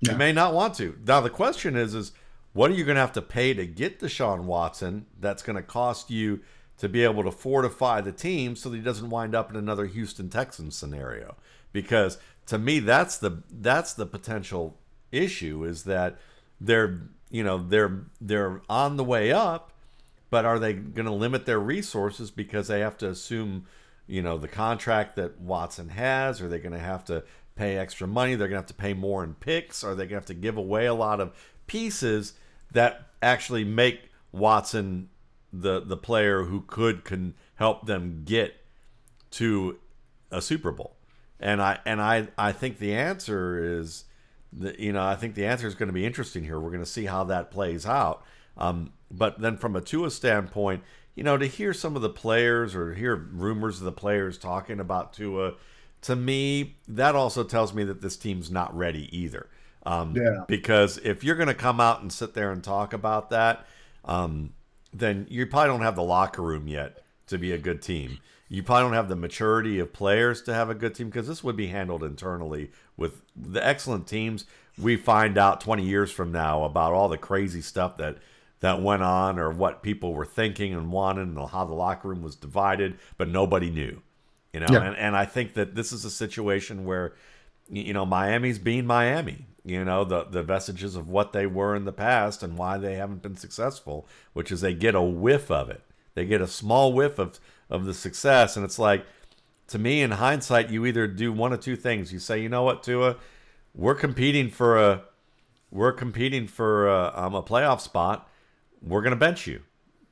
You 0.00 0.16
may 0.16 0.32
not 0.32 0.52
want 0.52 0.74
to. 0.76 0.98
Now 1.06 1.20
the 1.20 1.30
question 1.30 1.76
is 1.76 1.94
is 1.94 2.12
what 2.52 2.70
are 2.70 2.74
you 2.74 2.84
going 2.84 2.96
to 2.96 3.00
have 3.00 3.12
to 3.12 3.22
pay 3.22 3.54
to 3.54 3.66
get 3.66 4.00
Deshaun 4.00 4.44
Watson 4.44 5.06
that's 5.18 5.42
going 5.42 5.56
to 5.56 5.62
cost 5.62 6.10
you 6.10 6.40
to 6.78 6.88
be 6.88 7.04
able 7.04 7.22
to 7.22 7.30
fortify 7.30 8.00
the 8.00 8.12
team 8.12 8.56
so 8.56 8.68
that 8.68 8.76
he 8.76 8.82
doesn't 8.82 9.10
wind 9.10 9.34
up 9.34 9.48
in 9.48 9.56
another 9.56 9.86
Houston 9.86 10.28
Texans 10.28 10.76
scenario? 10.76 11.36
Because 11.72 12.18
to 12.46 12.58
me 12.58 12.80
that's 12.80 13.16
the 13.18 13.42
that's 13.50 13.94
the 13.94 14.06
potential 14.06 14.76
issue 15.12 15.64
is 15.64 15.84
that 15.84 16.18
they're 16.60 17.02
you 17.30 17.44
know 17.44 17.58
they're 17.58 18.06
they're 18.20 18.62
on 18.68 18.96
the 18.96 19.04
way 19.04 19.30
up 19.32 19.72
but 20.32 20.46
are 20.46 20.58
they 20.58 20.72
going 20.72 21.04
to 21.04 21.12
limit 21.12 21.44
their 21.44 21.60
resources 21.60 22.30
because 22.30 22.68
they 22.68 22.80
have 22.80 22.96
to 22.96 23.10
assume 23.10 23.66
you 24.06 24.22
know 24.22 24.38
the 24.38 24.48
contract 24.48 25.16
that 25.16 25.38
Watson 25.38 25.90
has? 25.90 26.40
Are 26.40 26.48
they 26.48 26.58
going 26.58 26.72
to 26.72 26.78
have 26.78 27.04
to 27.04 27.22
pay 27.54 27.76
extra 27.76 28.06
money? 28.06 28.34
They're 28.34 28.48
going 28.48 28.56
to 28.56 28.62
have 28.62 28.66
to 28.66 28.74
pay 28.74 28.94
more 28.94 29.22
in 29.24 29.34
picks? 29.34 29.84
Are 29.84 29.94
they 29.94 30.04
going 30.04 30.08
to 30.08 30.14
have 30.14 30.26
to 30.26 30.34
give 30.34 30.56
away 30.56 30.86
a 30.86 30.94
lot 30.94 31.20
of 31.20 31.36
pieces 31.66 32.32
that 32.72 33.08
actually 33.20 33.64
make 33.64 34.10
Watson 34.32 35.10
the 35.52 35.80
the 35.80 35.98
player 35.98 36.44
who 36.44 36.62
could 36.62 37.04
can 37.04 37.34
help 37.56 37.84
them 37.86 38.22
get 38.24 38.54
to 39.32 39.78
a 40.30 40.40
Super 40.40 40.72
Bowl? 40.72 40.96
And 41.38 41.60
I 41.60 41.78
and 41.84 42.00
I 42.00 42.28
I 42.38 42.52
think 42.52 42.78
the 42.78 42.94
answer 42.94 43.78
is 43.78 44.04
the, 44.52 44.80
you 44.80 44.92
know 44.92 45.02
I 45.02 45.16
think 45.16 45.34
the 45.34 45.46
answer 45.46 45.66
is 45.66 45.74
going 45.74 45.88
to 45.88 45.92
be 45.92 46.06
interesting 46.06 46.44
here 46.44 46.58
we're 46.60 46.70
going 46.70 46.84
to 46.84 46.86
see 46.90 47.06
how 47.06 47.24
that 47.24 47.50
plays 47.50 47.86
out 47.86 48.24
um, 48.56 48.92
but 49.10 49.40
then 49.40 49.56
from 49.56 49.76
a 49.76 49.80
Tua 49.80 50.10
standpoint, 50.10 50.82
you 51.14 51.22
know, 51.22 51.36
to 51.36 51.46
hear 51.46 51.72
some 51.74 51.96
of 51.96 52.02
the 52.02 52.10
players 52.10 52.74
or 52.74 52.94
hear 52.94 53.14
rumors 53.16 53.78
of 53.78 53.84
the 53.84 53.92
players 53.92 54.38
talking 54.38 54.80
about 54.80 55.12
Tua, 55.12 55.54
to 56.02 56.16
me, 56.16 56.76
that 56.88 57.14
also 57.14 57.44
tells 57.44 57.72
me 57.74 57.84
that 57.84 58.00
this 58.00 58.16
team's 58.16 58.50
not 58.50 58.76
ready 58.76 59.16
either. 59.16 59.48
Um, 59.84 60.14
yeah. 60.16 60.44
Because 60.46 60.98
if 60.98 61.24
you're 61.24 61.36
going 61.36 61.48
to 61.48 61.54
come 61.54 61.80
out 61.80 62.02
and 62.02 62.12
sit 62.12 62.34
there 62.34 62.50
and 62.52 62.62
talk 62.62 62.92
about 62.92 63.30
that, 63.30 63.66
um, 64.04 64.52
then 64.92 65.26
you 65.28 65.46
probably 65.46 65.68
don't 65.68 65.82
have 65.82 65.96
the 65.96 66.02
locker 66.02 66.42
room 66.42 66.68
yet 66.68 67.02
to 67.26 67.38
be 67.38 67.52
a 67.52 67.58
good 67.58 67.82
team. 67.82 68.18
You 68.52 68.62
probably 68.62 68.82
don't 68.82 68.92
have 68.92 69.08
the 69.08 69.16
maturity 69.16 69.78
of 69.78 69.94
players 69.94 70.42
to 70.42 70.52
have 70.52 70.68
a 70.68 70.74
good 70.74 70.94
team 70.94 71.06
because 71.08 71.26
this 71.26 71.42
would 71.42 71.56
be 71.56 71.68
handled 71.68 72.04
internally 72.04 72.70
with 72.98 73.22
the 73.34 73.66
excellent 73.66 74.06
teams. 74.06 74.44
We 74.76 74.96
find 74.96 75.38
out 75.38 75.62
20 75.62 75.82
years 75.82 76.10
from 76.10 76.32
now 76.32 76.64
about 76.64 76.92
all 76.92 77.08
the 77.08 77.16
crazy 77.16 77.62
stuff 77.62 77.96
that 77.96 78.18
that 78.60 78.82
went 78.82 79.02
on 79.02 79.38
or 79.38 79.50
what 79.50 79.82
people 79.82 80.12
were 80.12 80.26
thinking 80.26 80.74
and 80.74 80.92
wanted 80.92 81.28
and 81.28 81.48
how 81.48 81.64
the 81.64 81.72
locker 81.72 82.08
room 82.08 82.20
was 82.20 82.36
divided, 82.36 82.98
but 83.16 83.28
nobody 83.28 83.70
knew. 83.70 84.02
You 84.52 84.60
know, 84.60 84.66
yeah. 84.70 84.82
and, 84.82 84.96
and 84.98 85.16
I 85.16 85.24
think 85.24 85.54
that 85.54 85.74
this 85.74 85.90
is 85.90 86.04
a 86.04 86.10
situation 86.10 86.84
where, 86.84 87.14
you 87.70 87.94
know, 87.94 88.04
Miami's 88.04 88.58
being 88.58 88.84
Miami. 88.84 89.46
You 89.64 89.82
know, 89.82 90.04
the 90.04 90.24
the 90.24 90.42
vestiges 90.42 90.94
of 90.94 91.08
what 91.08 91.32
they 91.32 91.46
were 91.46 91.74
in 91.74 91.86
the 91.86 91.92
past 91.92 92.42
and 92.42 92.58
why 92.58 92.76
they 92.76 92.96
haven't 92.96 93.22
been 93.22 93.36
successful, 93.36 94.06
which 94.34 94.52
is 94.52 94.60
they 94.60 94.74
get 94.74 94.94
a 94.94 95.00
whiff 95.00 95.50
of 95.50 95.70
it. 95.70 95.80
They 96.14 96.26
get 96.26 96.42
a 96.42 96.46
small 96.46 96.92
whiff 96.92 97.18
of 97.18 97.40
of 97.72 97.84
the 97.84 97.94
success, 97.94 98.56
and 98.56 98.64
it's 98.64 98.78
like, 98.78 99.04
to 99.68 99.78
me, 99.78 100.02
in 100.02 100.12
hindsight, 100.12 100.70
you 100.70 100.86
either 100.86 101.06
do 101.06 101.32
one 101.32 101.52
of 101.52 101.60
two 101.60 101.76
things. 101.76 102.12
You 102.12 102.18
say, 102.18 102.40
you 102.40 102.48
know 102.48 102.62
what, 102.62 102.82
Tua, 102.82 103.16
we're 103.74 103.94
competing 103.94 104.50
for 104.50 104.78
a 104.78 105.02
we're 105.70 105.92
competing 105.92 106.46
for 106.46 106.86
a, 106.86 107.12
um, 107.16 107.34
a 107.34 107.42
playoff 107.42 107.80
spot 107.80 108.28
we're 108.82 109.02
going 109.02 109.12
to 109.12 109.16
bench 109.16 109.46
you 109.46 109.60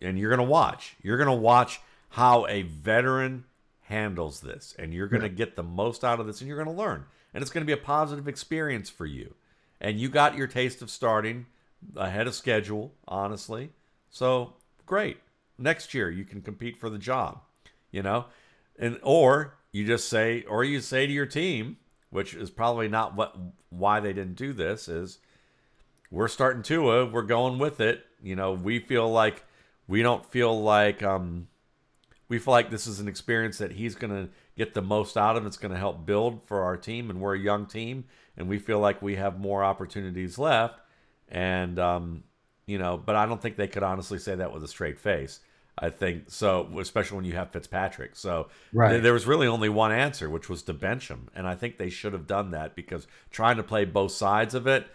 and 0.00 0.18
you're 0.18 0.30
going 0.30 0.46
to 0.46 0.50
watch. 0.50 0.96
You're 1.02 1.16
going 1.16 1.26
to 1.26 1.32
watch 1.32 1.80
how 2.10 2.46
a 2.46 2.62
veteran 2.62 3.44
handles 3.82 4.40
this 4.40 4.74
and 4.78 4.94
you're 4.94 5.08
going 5.08 5.22
to 5.22 5.28
get 5.28 5.56
the 5.56 5.62
most 5.62 6.04
out 6.04 6.20
of 6.20 6.26
this 6.26 6.40
and 6.40 6.48
you're 6.48 6.62
going 6.62 6.74
to 6.74 6.82
learn. 6.82 7.04
And 7.34 7.42
it's 7.42 7.50
going 7.50 7.62
to 7.62 7.66
be 7.66 7.78
a 7.78 7.84
positive 7.84 8.28
experience 8.28 8.88
for 8.88 9.06
you. 9.06 9.34
And 9.80 9.98
you 9.98 10.08
got 10.08 10.36
your 10.36 10.46
taste 10.46 10.82
of 10.82 10.90
starting 10.90 11.46
ahead 11.96 12.26
of 12.26 12.34
schedule, 12.34 12.94
honestly. 13.08 13.70
So, 14.10 14.54
great. 14.86 15.18
Next 15.58 15.94
year 15.94 16.10
you 16.10 16.24
can 16.24 16.42
compete 16.42 16.76
for 16.76 16.90
the 16.90 16.98
job, 16.98 17.40
you 17.90 18.02
know? 18.02 18.26
And 18.78 18.98
or 19.02 19.58
you 19.72 19.86
just 19.86 20.08
say 20.08 20.42
or 20.42 20.64
you 20.64 20.80
say 20.80 21.06
to 21.06 21.12
your 21.12 21.26
team, 21.26 21.76
which 22.10 22.34
is 22.34 22.50
probably 22.50 22.88
not 22.88 23.14
what 23.14 23.36
why 23.68 24.00
they 24.00 24.12
didn't 24.12 24.36
do 24.36 24.52
this 24.52 24.88
is 24.88 25.18
we're 26.10 26.28
starting 26.28 26.62
Tua, 26.62 27.06
we're 27.06 27.22
going 27.22 27.58
with 27.58 27.80
it 27.80 28.04
you 28.22 28.36
know, 28.36 28.52
we 28.52 28.78
feel 28.78 29.10
like 29.10 29.44
we 29.88 30.02
don't 30.02 30.24
feel 30.26 30.60
like 30.62 31.02
um, 31.02 31.48
we 32.28 32.38
feel 32.38 32.52
like 32.52 32.70
this 32.70 32.86
is 32.86 33.00
an 33.00 33.08
experience 33.08 33.58
that 33.58 33.72
he's 33.72 33.94
going 33.94 34.12
to 34.12 34.32
get 34.56 34.74
the 34.74 34.82
most 34.82 35.16
out 35.16 35.36
of. 35.36 35.46
It's 35.46 35.56
going 35.56 35.72
to 35.72 35.78
help 35.78 36.06
build 36.06 36.42
for 36.46 36.62
our 36.62 36.76
team, 36.76 37.10
and 37.10 37.20
we're 37.20 37.34
a 37.34 37.38
young 37.38 37.66
team, 37.66 38.04
and 38.36 38.48
we 38.48 38.58
feel 38.58 38.78
like 38.78 39.00
we 39.02 39.16
have 39.16 39.38
more 39.38 39.64
opportunities 39.64 40.38
left. 40.38 40.80
And 41.28 41.78
um, 41.78 42.24
you 42.66 42.78
know, 42.78 42.96
but 42.96 43.16
I 43.16 43.26
don't 43.26 43.40
think 43.40 43.56
they 43.56 43.68
could 43.68 43.82
honestly 43.82 44.18
say 44.18 44.34
that 44.34 44.52
with 44.52 44.62
a 44.62 44.68
straight 44.68 44.98
face. 44.98 45.40
I 45.80 45.88
think 45.88 46.24
so, 46.28 46.68
especially 46.78 47.16
when 47.16 47.24
you 47.24 47.32
have 47.32 47.50
Fitzpatrick. 47.50 48.14
So 48.14 48.48
right. 48.72 48.90
th- 48.90 49.02
there 49.02 49.14
was 49.14 49.26
really 49.26 49.46
only 49.46 49.70
one 49.70 49.92
answer, 49.92 50.28
which 50.28 50.48
was 50.48 50.62
to 50.64 50.74
bench 50.74 51.08
him, 51.08 51.28
and 51.34 51.46
I 51.46 51.54
think 51.54 51.78
they 51.78 51.88
should 51.88 52.12
have 52.12 52.26
done 52.26 52.50
that 52.50 52.76
because 52.76 53.06
trying 53.30 53.56
to 53.56 53.62
play 53.62 53.86
both 53.86 54.12
sides 54.12 54.54
of 54.54 54.66
it, 54.66 54.86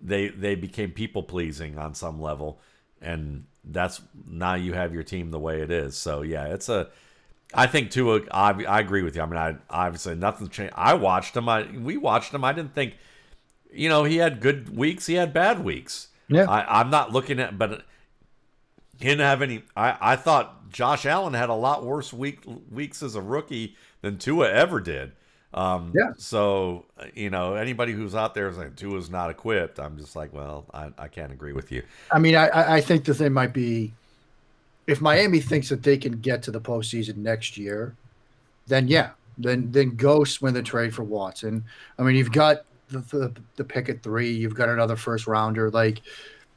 they 0.00 0.28
they 0.28 0.56
became 0.56 0.90
people 0.90 1.22
pleasing 1.22 1.78
on 1.78 1.94
some 1.94 2.20
level, 2.20 2.60
and 3.00 3.44
that's 3.64 4.02
now 4.26 4.54
you 4.54 4.72
have 4.72 4.92
your 4.92 5.04
team 5.04 5.30
the 5.30 5.38
way 5.38 5.60
it 5.60 5.70
is. 5.70 5.96
So 5.96 6.22
yeah, 6.22 6.46
it's 6.46 6.68
a. 6.68 6.88
I 7.54 7.66
think 7.66 7.90
too. 7.90 8.26
I, 8.32 8.50
I 8.64 8.80
agree 8.80 9.02
with 9.02 9.14
you. 9.14 9.22
I 9.22 9.26
mean, 9.26 9.36
I 9.36 9.56
obviously 9.70 10.16
nothing 10.16 10.48
changed. 10.48 10.74
I 10.76 10.94
watched 10.94 11.36
him. 11.36 11.48
I 11.48 11.64
we 11.64 11.96
watched 11.96 12.32
him. 12.32 12.44
I 12.44 12.52
didn't 12.52 12.74
think, 12.74 12.96
you 13.70 13.88
know, 13.88 14.04
he 14.04 14.16
had 14.16 14.40
good 14.40 14.76
weeks. 14.76 15.06
He 15.06 15.14
had 15.14 15.32
bad 15.32 15.62
weeks. 15.62 16.08
Yeah. 16.28 16.50
I, 16.50 16.80
I'm 16.80 16.88
not 16.88 17.12
looking 17.12 17.38
at, 17.38 17.58
but 17.58 17.84
he 18.98 19.06
didn't 19.06 19.20
have 19.20 19.42
any. 19.42 19.62
I 19.76 19.96
I 20.00 20.16
thought 20.16 20.70
Josh 20.70 21.06
Allen 21.06 21.34
had 21.34 21.50
a 21.50 21.54
lot 21.54 21.84
worse 21.84 22.12
week 22.12 22.40
weeks 22.70 23.02
as 23.02 23.14
a 23.14 23.22
rookie 23.22 23.76
than 24.00 24.18
Tua 24.18 24.50
ever 24.50 24.80
did. 24.80 25.12
Um, 25.54 25.92
yeah. 25.94 26.12
So 26.16 26.86
you 27.14 27.30
know, 27.30 27.54
anybody 27.54 27.92
who's 27.92 28.14
out 28.14 28.34
there 28.34 28.52
saying 28.52 28.74
Tua's 28.76 29.10
not 29.10 29.30
equipped, 29.30 29.78
I'm 29.78 29.98
just 29.98 30.16
like, 30.16 30.32
well, 30.32 30.66
I, 30.72 30.90
I 30.98 31.08
can't 31.08 31.32
agree 31.32 31.52
with 31.52 31.72
you. 31.72 31.82
I 32.10 32.18
mean, 32.18 32.36
I 32.36 32.76
I 32.76 32.80
think 32.80 33.04
the 33.04 33.14
thing 33.14 33.32
might 33.32 33.52
be, 33.52 33.92
if 34.86 35.00
Miami 35.00 35.40
thinks 35.40 35.68
that 35.68 35.82
they 35.82 35.96
can 35.96 36.20
get 36.20 36.42
to 36.44 36.50
the 36.50 36.60
postseason 36.60 37.16
next 37.16 37.58
year, 37.58 37.94
then 38.66 38.88
yeah, 38.88 39.10
then 39.38 39.70
then 39.72 39.96
go 39.96 40.24
swing 40.24 40.54
the 40.54 40.62
trade 40.62 40.94
for 40.94 41.02
Watson. 41.02 41.64
I 41.98 42.02
mean, 42.02 42.16
you've 42.16 42.32
got 42.32 42.64
the, 42.88 42.98
the, 42.98 43.32
the 43.56 43.64
pick 43.64 43.88
at 43.88 44.02
three, 44.02 44.30
you've 44.30 44.54
got 44.54 44.68
another 44.68 44.96
first 44.96 45.26
rounder, 45.26 45.70
like. 45.70 46.02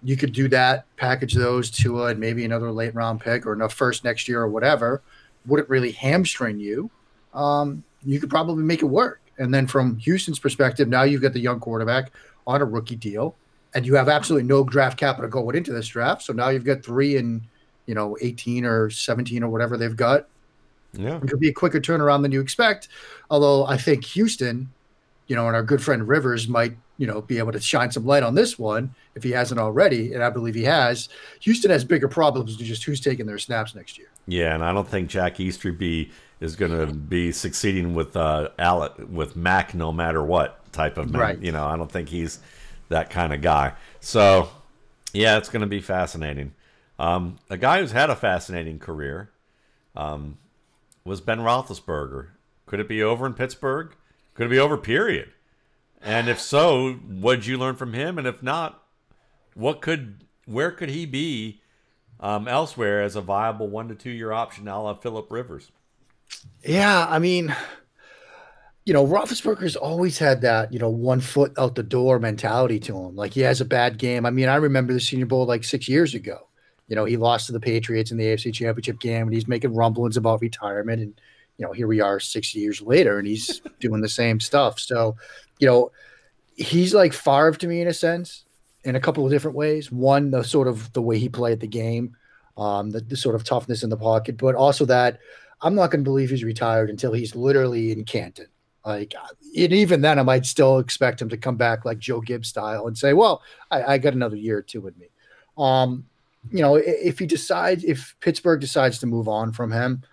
You 0.05 0.15
could 0.15 0.33
do 0.33 0.47
that, 0.49 0.85
package 0.97 1.33
those 1.33 1.71
to 1.71 2.03
and 2.03 2.19
maybe 2.19 2.45
another 2.45 2.71
late 2.71 2.93
round 2.93 3.21
pick 3.21 3.47
or 3.47 3.53
enough 3.53 3.73
first 3.73 4.03
next 4.03 4.27
year 4.27 4.39
or 4.39 4.47
whatever. 4.47 5.01
Wouldn't 5.47 5.67
really 5.67 5.91
hamstring 5.91 6.59
you. 6.59 6.91
Um, 7.33 7.83
you 8.03 8.19
could 8.19 8.29
probably 8.29 8.63
make 8.63 8.83
it 8.83 8.85
work. 8.85 9.19
And 9.39 9.51
then 9.51 9.65
from 9.65 9.97
Houston's 9.97 10.37
perspective, 10.37 10.87
now 10.87 11.01
you've 11.01 11.23
got 11.23 11.33
the 11.33 11.39
young 11.39 11.59
quarterback 11.59 12.11
on 12.45 12.61
a 12.61 12.65
rookie 12.65 12.95
deal, 12.95 13.35
and 13.73 13.83
you 13.83 13.95
have 13.95 14.07
absolutely 14.07 14.47
no 14.47 14.63
draft 14.63 14.95
capital 14.97 15.27
going 15.27 15.55
into 15.55 15.73
this 15.73 15.87
draft. 15.87 16.21
So 16.21 16.33
now 16.33 16.49
you've 16.49 16.63
got 16.63 16.83
three 16.83 17.17
and 17.17 17.41
you 17.87 17.95
know 17.95 18.15
18 18.21 18.63
or 18.63 18.91
17 18.91 19.41
or 19.41 19.49
whatever 19.49 19.75
they've 19.75 19.95
got. 19.95 20.27
Yeah, 20.93 21.17
it 21.17 21.27
could 21.27 21.39
be 21.39 21.49
a 21.49 21.53
quicker 21.53 21.81
turnaround 21.81 22.21
than 22.21 22.31
you 22.31 22.41
expect. 22.41 22.89
Although 23.31 23.65
I 23.65 23.77
think 23.77 24.05
Houston, 24.05 24.69
you 25.27 25.35
know, 25.35 25.47
and 25.47 25.55
our 25.55 25.63
good 25.63 25.81
friend 25.81 26.07
Rivers 26.07 26.47
might 26.47 26.75
you 26.97 27.07
know 27.07 27.21
be 27.21 27.37
able 27.37 27.51
to 27.51 27.59
shine 27.59 27.91
some 27.91 28.05
light 28.05 28.23
on 28.23 28.35
this 28.35 28.57
one 28.57 28.93
if 29.15 29.23
he 29.23 29.31
hasn't 29.31 29.59
already, 29.59 30.13
and 30.13 30.23
I 30.23 30.29
believe 30.29 30.55
he 30.55 30.63
has. 30.63 31.09
Houston 31.41 31.71
has 31.71 31.83
bigger 31.83 32.07
problems 32.07 32.57
than 32.57 32.65
just 32.65 32.83
who's 32.83 32.99
taking 32.99 33.25
their 33.25 33.37
snaps 33.37 33.75
next 33.75 33.97
year. 33.97 34.07
Yeah, 34.27 34.53
and 34.53 34.63
I 34.63 34.73
don't 34.73 34.87
think 34.87 35.09
Jack 35.09 35.39
Easterby 35.39 36.11
is 36.39 36.55
going 36.55 36.71
to 36.71 36.93
be 36.93 37.31
succeeding 37.31 37.93
with 37.93 38.15
uh, 38.15 38.49
with 39.09 39.35
Mac 39.35 39.73
no 39.73 39.91
matter 39.91 40.23
what 40.23 40.71
type 40.71 40.97
of 40.97 41.11
man. 41.11 41.21
Right. 41.21 41.39
You 41.39 41.51
know, 41.51 41.65
I 41.65 41.77
don't 41.77 41.91
think 41.91 42.09
he's 42.09 42.39
that 42.89 43.09
kind 43.09 43.33
of 43.33 43.41
guy. 43.41 43.73
So, 43.99 44.49
yeah, 45.13 45.37
it's 45.37 45.49
going 45.49 45.61
to 45.61 45.67
be 45.67 45.81
fascinating. 45.81 46.53
Um, 46.99 47.37
a 47.49 47.57
guy 47.57 47.79
who's 47.79 47.91
had 47.91 48.09
a 48.09 48.15
fascinating 48.15 48.79
career 48.79 49.31
um, 49.95 50.37
was 51.03 51.21
Ben 51.21 51.39
Roethlisberger. 51.39 52.27
Could 52.65 52.79
it 52.79 52.87
be 52.87 53.01
over 53.01 53.25
in 53.25 53.33
Pittsburgh? 53.33 53.95
Could 54.35 54.47
it 54.47 54.51
be 54.51 54.59
over? 54.59 54.77
Period. 54.77 55.31
And 56.01 56.29
if 56.29 56.39
so, 56.39 56.93
what 56.93 57.37
did 57.37 57.45
you 57.47 57.57
learn 57.57 57.75
from 57.75 57.93
him? 57.93 58.19
And 58.19 58.27
if 58.27 58.43
not, 58.43 58.83
what 59.55 59.81
could 59.81 60.23
where 60.45 60.71
could 60.71 60.89
he 60.89 61.05
be 61.07 61.61
um, 62.19 62.47
elsewhere 62.47 63.01
as 63.01 63.15
a 63.15 63.21
viable 63.21 63.67
one 63.67 63.87
to 63.87 63.95
two 63.95 64.11
year 64.11 64.31
option, 64.31 64.67
a 64.67 64.81
la 64.81 64.93
Philip 64.93 65.31
Rivers? 65.31 65.71
Yeah, 66.63 67.07
I 67.09 67.17
mean, 67.17 67.55
you 68.85 68.93
know, 68.93 69.05
Roethlisberger's 69.05 69.75
always 69.75 70.19
had 70.19 70.41
that, 70.41 70.71
you 70.71 70.77
know, 70.77 70.89
one 70.89 71.19
foot 71.19 71.53
out 71.57 71.73
the 71.73 71.83
door 71.83 72.19
mentality 72.19 72.79
to 72.81 72.95
him. 72.95 73.15
Like 73.15 73.33
he 73.33 73.41
has 73.41 73.61
a 73.61 73.65
bad 73.65 73.97
game. 73.97 74.25
I 74.25 74.29
mean, 74.29 74.47
I 74.47 74.55
remember 74.55 74.93
the 74.93 74.99
Senior 74.99 75.25
Bowl 75.25 75.45
like 75.45 75.63
six 75.63 75.87
years 75.87 76.13
ago. 76.13 76.47
You 76.87 76.95
know, 76.95 77.05
he 77.05 77.17
lost 77.17 77.47
to 77.47 77.51
the 77.51 77.59
Patriots 77.59 78.11
in 78.11 78.17
the 78.17 78.25
AFC 78.25 78.53
Championship 78.53 78.99
game, 78.99 79.23
and 79.23 79.33
he's 79.33 79.47
making 79.47 79.73
rumblings 79.73 80.17
about 80.17 80.41
retirement. 80.41 81.01
And 81.01 81.19
you 81.57 81.65
know, 81.65 81.71
here 81.71 81.87
we 81.87 82.01
are 82.01 82.19
six 82.19 82.53
years 82.55 82.81
later, 82.81 83.17
and 83.19 83.27
he's 83.27 83.61
doing 83.79 84.01
the 84.01 84.09
same 84.09 84.39
stuff. 84.39 84.79
So, 84.79 85.15
you 85.59 85.67
know, 85.67 85.91
he's 86.55 86.93
like 86.93 87.13
Favre 87.13 87.53
to 87.53 87.67
me 87.67 87.81
in 87.81 87.87
a 87.87 87.93
sense, 87.93 88.45
in 88.83 88.95
a 88.95 88.99
couple 88.99 89.25
of 89.25 89.31
different 89.31 89.57
ways. 89.57 89.91
One, 89.91 90.31
the 90.31 90.43
sort 90.43 90.67
of 90.67 90.91
the 90.93 91.01
way 91.01 91.17
he 91.17 91.29
played 91.29 91.59
the 91.59 91.67
game, 91.67 92.15
um, 92.57 92.91
the, 92.91 93.01
the 93.01 93.17
sort 93.17 93.35
of 93.35 93.43
toughness 93.43 93.83
in 93.83 93.89
the 93.89 93.97
pocket, 93.97 94.37
but 94.37 94.55
also 94.55 94.85
that 94.85 95.19
I'm 95.61 95.75
not 95.75 95.91
going 95.91 96.03
to 96.03 96.09
believe 96.09 96.29
he's 96.29 96.43
retired 96.43 96.89
until 96.89 97.13
he's 97.13 97.35
literally 97.35 97.91
in 97.91 98.05
Canton 98.05 98.47
like, 98.85 99.15
and 99.57 99.73
even 99.73 100.01
then, 100.01 100.19
I 100.19 100.23
might 100.23 100.45
still 100.45 100.77
expect 100.77 101.21
him 101.21 101.29
to 101.29 101.37
come 101.37 101.55
back 101.55 101.85
like 101.85 101.97
Joe 101.97 102.21
Gibbs 102.21 102.49
style 102.49 102.87
and 102.87 102.95
say, 102.95 103.13
"Well, 103.13 103.41
I, 103.71 103.93
I 103.93 103.97
got 103.97 104.13
another 104.13 104.35
year 104.35 104.59
or 104.59 104.61
two 104.61 104.79
with 104.79 104.95
me." 104.97 105.07
Um, 105.57 106.05
you 106.51 106.61
know, 106.61 106.75
if 106.75 107.17
he 107.17 107.25
decides, 107.25 107.83
if 107.83 108.15
Pittsburgh 108.19 108.61
decides 108.61 108.99
to 108.99 109.07
move 109.07 109.27
on 109.27 109.51
from 109.51 109.71
him, 109.71 110.03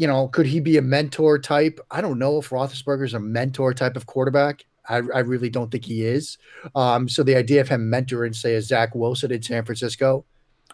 you 0.00 0.06
know, 0.06 0.28
could 0.28 0.46
he 0.46 0.60
be 0.60 0.78
a 0.78 0.82
mentor 0.82 1.38
type? 1.38 1.78
I 1.90 2.00
don't 2.00 2.18
know 2.18 2.38
if 2.38 2.48
Roethlisberger's 2.48 3.12
a 3.12 3.20
mentor 3.20 3.74
type 3.74 3.96
of 3.96 4.06
quarterback. 4.06 4.64
I, 4.88 4.94
I 4.94 5.18
really 5.18 5.50
don't 5.50 5.70
think 5.70 5.84
he 5.84 6.06
is. 6.06 6.38
Um, 6.74 7.06
so 7.06 7.22
the 7.22 7.36
idea 7.36 7.60
of 7.60 7.68
him 7.68 7.90
mentoring, 7.90 8.34
say, 8.34 8.54
a 8.54 8.62
Zach 8.62 8.94
Wilson 8.94 9.30
in 9.30 9.42
San 9.42 9.62
Francisco, 9.62 10.24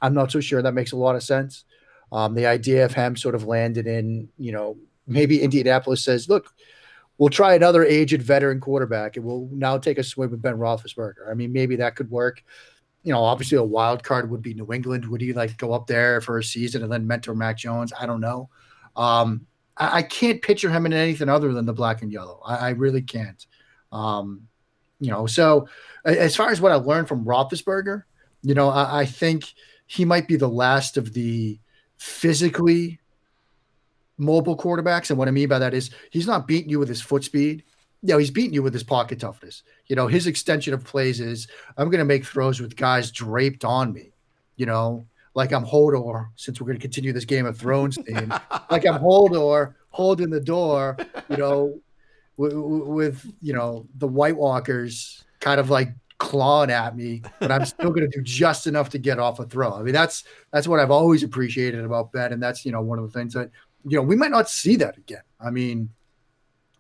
I'm 0.01 0.15
not 0.15 0.31
so 0.31 0.39
sure 0.39 0.63
that 0.63 0.75
makes 0.75 0.93
a 0.93 0.97
lot 0.97 1.17
of 1.17 1.25
sense. 1.25 1.65
Um, 2.13 2.35
the 2.35 2.47
idea 2.47 2.85
of 2.85 2.95
him 2.95 3.17
sort 3.17 3.35
of 3.35 3.49
landed 3.49 3.89
in, 3.89 4.29
you 4.39 4.53
know, 4.53 4.77
maybe 5.09 5.43
Indianapolis 5.43 6.05
says, 6.05 6.29
look, 6.29 6.55
we'll 7.19 7.29
try 7.29 7.57
another 7.57 7.85
aged 7.85 8.23
veteran 8.23 8.61
quarterback 8.61 9.17
and 9.17 9.27
we'll 9.27 9.49
now 9.51 9.77
take 9.77 9.99
a 9.99 10.05
swing 10.05 10.31
with 10.31 10.41
Ben 10.41 10.57
Roethlisberger. 10.57 11.29
I 11.29 11.35
mean, 11.35 11.53
maybe 11.53 11.75
that 11.75 11.97
could 11.97 12.13
work. 12.13 12.45
You 13.03 13.13
know, 13.13 13.25
obviously 13.25 13.59
a 13.59 13.65
wild 13.65 14.05
card 14.05 14.31
would 14.31 14.43
be 14.43 14.55
New 14.55 14.73
England. 14.73 15.05
Would 15.07 15.21
he 15.21 15.33
like 15.33 15.57
go 15.57 15.73
up 15.73 15.89
there 15.89 16.21
for 16.21 16.39
a 16.39 16.45
season 16.45 16.85
and 16.85 16.93
then 16.93 17.09
mentor 17.09 17.35
Mac 17.35 17.57
Jones? 17.57 17.93
I 17.99 18.07
don't 18.07 18.21
know. 18.21 18.51
Um, 18.97 19.47
I, 19.77 19.99
I, 19.99 20.03
can't 20.03 20.41
picture 20.41 20.71
him 20.71 20.87
in 20.87 20.93
anything 20.93 21.29
other 21.29 21.53
than 21.53 21.67
the 21.67 21.73
black 21.73 22.03
and 22.03 22.11
yellow. 22.11 22.41
I, 22.45 22.57
I 22.57 22.69
really 22.71 23.03
can't. 23.03 23.47
Um, 23.93 24.49
you 25.01 25.11
know, 25.11 25.27
so 25.27 25.69
as 26.05 26.35
far 26.35 26.51
as 26.51 26.61
what 26.61 26.73
I 26.73 26.77
learned 26.77 27.09
from 27.09 27.25
Roethlisberger, 27.25 28.05
you 28.43 28.55
know, 28.55 28.71
I, 28.71 29.01
I 29.01 29.07
think 29.07 29.53
he 29.87 30.05
might 30.05 30.27
be 30.27 30.37
the 30.37 30.49
last 30.49 30.97
of 30.97 31.13
the 31.13 31.59
physically 31.99 33.01
mobile 34.19 34.57
quarterbacks. 34.57 35.11
And 35.11 35.19
what 35.19 35.29
I 35.29 35.33
mean 35.33 35.49
by 35.49 35.59
that 35.59 35.75
is 35.75 35.91
he's 36.11 36.27
not 36.27 36.47
beating 36.47 36.71
you 36.71 36.79
with 36.79 36.89
his 36.89 37.03
foot 37.03 37.25
speed. 37.25 37.65
You 38.03 38.15
know, 38.15 38.19
he's 38.19 38.31
beating 38.31 38.55
you 38.55 38.63
with 38.63 38.73
his 38.73 38.83
pocket 38.83 39.21
toughness. 39.21 39.63
You 39.87 39.97
know, 39.97 40.07
his 40.07 40.27
extension 40.27 40.75
of 40.75 40.85
plays 40.85 41.21
is 41.21 41.49
I'm 41.77 41.91
going 41.91 41.99
to 41.99 42.05
make 42.05 42.25
throws 42.25 42.61
with 42.61 42.77
guys 42.77 43.11
draped 43.11 43.65
on 43.65 43.93
me, 43.93 44.13
you 44.57 44.67
know, 44.67 45.07
like 45.37 45.53
I'm 45.53 45.65
Hodor, 45.65 46.29
since 46.35 46.61
we're 46.61 46.67
going 46.67 46.79
to 46.79 46.83
continue 46.83 47.13
this 47.13 47.27
Game 47.27 47.47
of 47.47 47.57
Thrones 47.57 47.97
theme, 47.97 48.33
like 48.71 48.87
I'm 48.87 48.99
Hodor 49.01 49.75
holding 49.91 50.31
the 50.31 50.41
door, 50.41 50.97
you 51.29 51.37
know, 51.37 51.79
with, 52.39 53.25
you 53.41 53.53
know, 53.53 53.87
the 53.97 54.09
White 54.09 54.37
Walkers 54.37 55.25
kind 55.41 55.61
of 55.61 55.71
like 55.71 55.91
clawing 56.19 56.71
at 56.71 56.97
me, 56.97 57.23
but 57.39 57.53
I'm 57.53 57.65
still 57.67 57.91
going 57.91 58.11
to 58.11 58.19
do 58.19 58.23
just 58.23 58.67
enough 58.67 58.89
to 58.91 58.99
get 58.99 59.19
off 59.19 59.39
a 59.39 59.45
throw. 59.45 59.75
I 59.75 59.83
mean, 59.83 59.95
that's 59.95 60.25
that's 60.53 60.67
what 60.67 60.81
I've 60.81 60.91
always 60.91 61.23
appreciated 61.23 61.85
about 61.85 62.13
Ben, 62.13 62.33
and 62.33 62.43
that's 62.43 62.65
you 62.65 62.73
know 62.73 62.81
one 62.81 62.99
of 62.99 63.05
the 63.11 63.17
things 63.17 63.35
that 63.35 63.51
you 63.87 63.97
know, 63.97 64.03
we 64.03 64.17
might 64.17 64.31
not 64.31 64.49
see 64.49 64.77
that 64.77 64.97
again. 64.97 65.23
I 65.41 65.51
mean, 65.51 65.91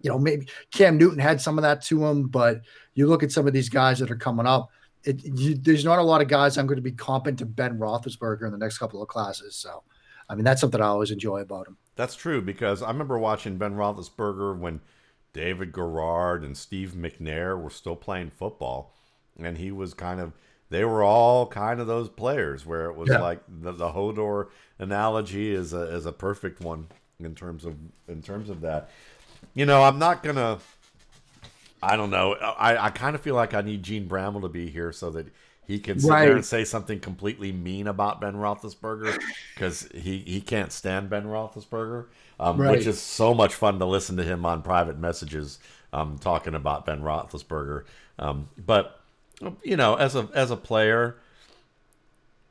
you 0.01 0.11
know, 0.11 0.19
maybe 0.19 0.49
Cam 0.73 0.99
Newton 0.99 1.19
had 1.19 1.40
some 1.40 1.59
of 1.59 1.62
that 1.62 1.83
to 1.83 2.05
him, 2.05 2.29
but 2.29 2.62
you 2.95 3.07
look 3.07 3.23
at 3.23 3.33
some 3.33 3.47
of 3.47 3.53
these 3.53 3.69
guys 3.69 3.99
that 3.99 4.11
are 4.11 4.16
coming 4.16 4.47
up. 4.47 4.71
It, 5.04 5.24
you, 5.24 5.54
there's 5.54 5.85
not 5.85 5.98
a 5.98 6.02
lot 6.02 6.20
of 6.20 6.28
guys 6.28 6.59
I'm 6.59 6.66
going 6.66 6.76
to 6.76 6.82
be 6.82 6.92
comping 6.92 7.38
to 7.38 7.46
Ben 7.46 7.78
Roethlisberger 7.78 8.44
in 8.44 8.52
the 8.52 8.59
next 8.59 8.78
couple 8.78 9.02
of 9.02 9.09
classes. 9.09 9.54
So, 9.56 9.82
I 10.28 10.35
mean, 10.35 10.44
that's 10.44 10.61
something 10.61 10.80
I 10.80 10.87
always 10.87 11.11
enjoy 11.11 11.40
about 11.40 11.68
him. 11.68 11.76
That's 11.94 12.14
true 12.14 12.42
because 12.42 12.82
I 12.82 12.88
remember 12.88 13.18
watching 13.18 13.56
Ben 13.56 13.74
Roethlisberger 13.74 14.59
when 14.59 14.80
David 15.32 15.72
Garrard 15.72 16.42
and 16.42 16.56
Steve 16.56 16.92
McNair 16.96 17.61
were 17.61 17.70
still 17.70 17.96
playing 17.96 18.30
football, 18.30 18.94
and 19.38 19.59
he 19.59 19.70
was 19.70 19.94
kind 19.94 20.20
of 20.20 20.32
they 20.70 20.85
were 20.85 21.02
all 21.02 21.46
kind 21.46 21.80
of 21.80 21.87
those 21.87 22.09
players 22.09 22.66
where 22.66 22.87
it 22.87 22.96
was 22.96 23.09
yeah. 23.09 23.18
like 23.18 23.40
the, 23.48 23.72
the 23.72 23.90
Hodor 23.90 24.48
analogy 24.78 25.52
is 25.52 25.72
a 25.72 25.82
is 25.94 26.06
a 26.06 26.12
perfect 26.12 26.61
one 26.61 26.88
in 27.20 27.35
terms 27.35 27.64
of 27.64 27.76
in 28.09 28.22
terms 28.22 28.50
of 28.50 28.61
that. 28.62 28.90
You 29.54 29.66
know, 29.66 29.82
I'm 29.82 29.98
not 29.98 30.22
gonna. 30.22 30.59
I 31.82 31.96
don't 31.96 32.10
know. 32.10 32.34
I, 32.34 32.86
I 32.86 32.90
kind 32.90 33.14
of 33.14 33.20
feel 33.20 33.34
like 33.34 33.54
I 33.54 33.60
need 33.60 33.82
Gene 33.82 34.06
Bramble 34.06 34.42
to 34.42 34.48
be 34.48 34.68
here 34.68 34.92
so 34.92 35.10
that 35.10 35.26
he 35.66 35.78
can 35.78 35.98
sit 35.98 36.10
right. 36.10 36.26
there 36.26 36.36
and 36.36 36.44
say 36.44 36.64
something 36.64 37.00
completely 37.00 37.52
mean 37.52 37.86
about 37.88 38.20
Ben 38.20 38.34
Roethlisberger 38.34 39.18
because 39.54 39.88
he, 39.92 40.18
he 40.18 40.40
can't 40.40 40.72
stand 40.72 41.10
Ben 41.10 41.24
Roethlisberger, 41.24 42.06
um, 42.38 42.60
right. 42.60 42.70
which 42.72 42.86
is 42.86 43.00
so 43.00 43.34
much 43.34 43.52
fun 43.54 43.78
to 43.80 43.84
listen 43.84 44.16
to 44.16 44.22
him 44.22 44.46
on 44.46 44.62
private 44.62 44.98
messages 44.98 45.58
um, 45.92 46.18
talking 46.18 46.54
about 46.54 46.86
Ben 46.86 47.00
Roethlisberger. 47.02 47.84
Um, 48.18 48.48
but 48.64 49.00
you 49.62 49.76
know, 49.76 49.96
as 49.96 50.14
a 50.14 50.28
as 50.34 50.50
a 50.50 50.56
player, 50.56 51.16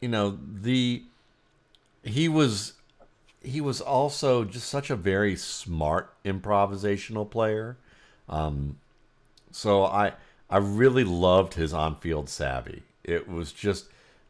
you 0.01 0.09
know 0.09 0.37
the 0.43 1.03
he 2.03 2.27
was 2.27 2.73
he 3.41 3.61
was 3.61 3.79
also 3.79 4.43
just 4.43 4.67
such 4.67 4.89
a 4.89 4.95
very 4.95 5.35
smart 5.35 6.13
improvisational 6.23 7.29
player. 7.29 7.77
Um, 8.27 8.77
so 9.55 9.85
I 9.85 10.13
I 10.49 10.57
really 10.57 11.03
loved 11.03 11.53
his 11.53 11.73
on 11.73 11.95
field 11.95 12.29
savvy. 12.29 12.83
It 13.03 13.27
was 13.27 13.51
just 13.51 13.85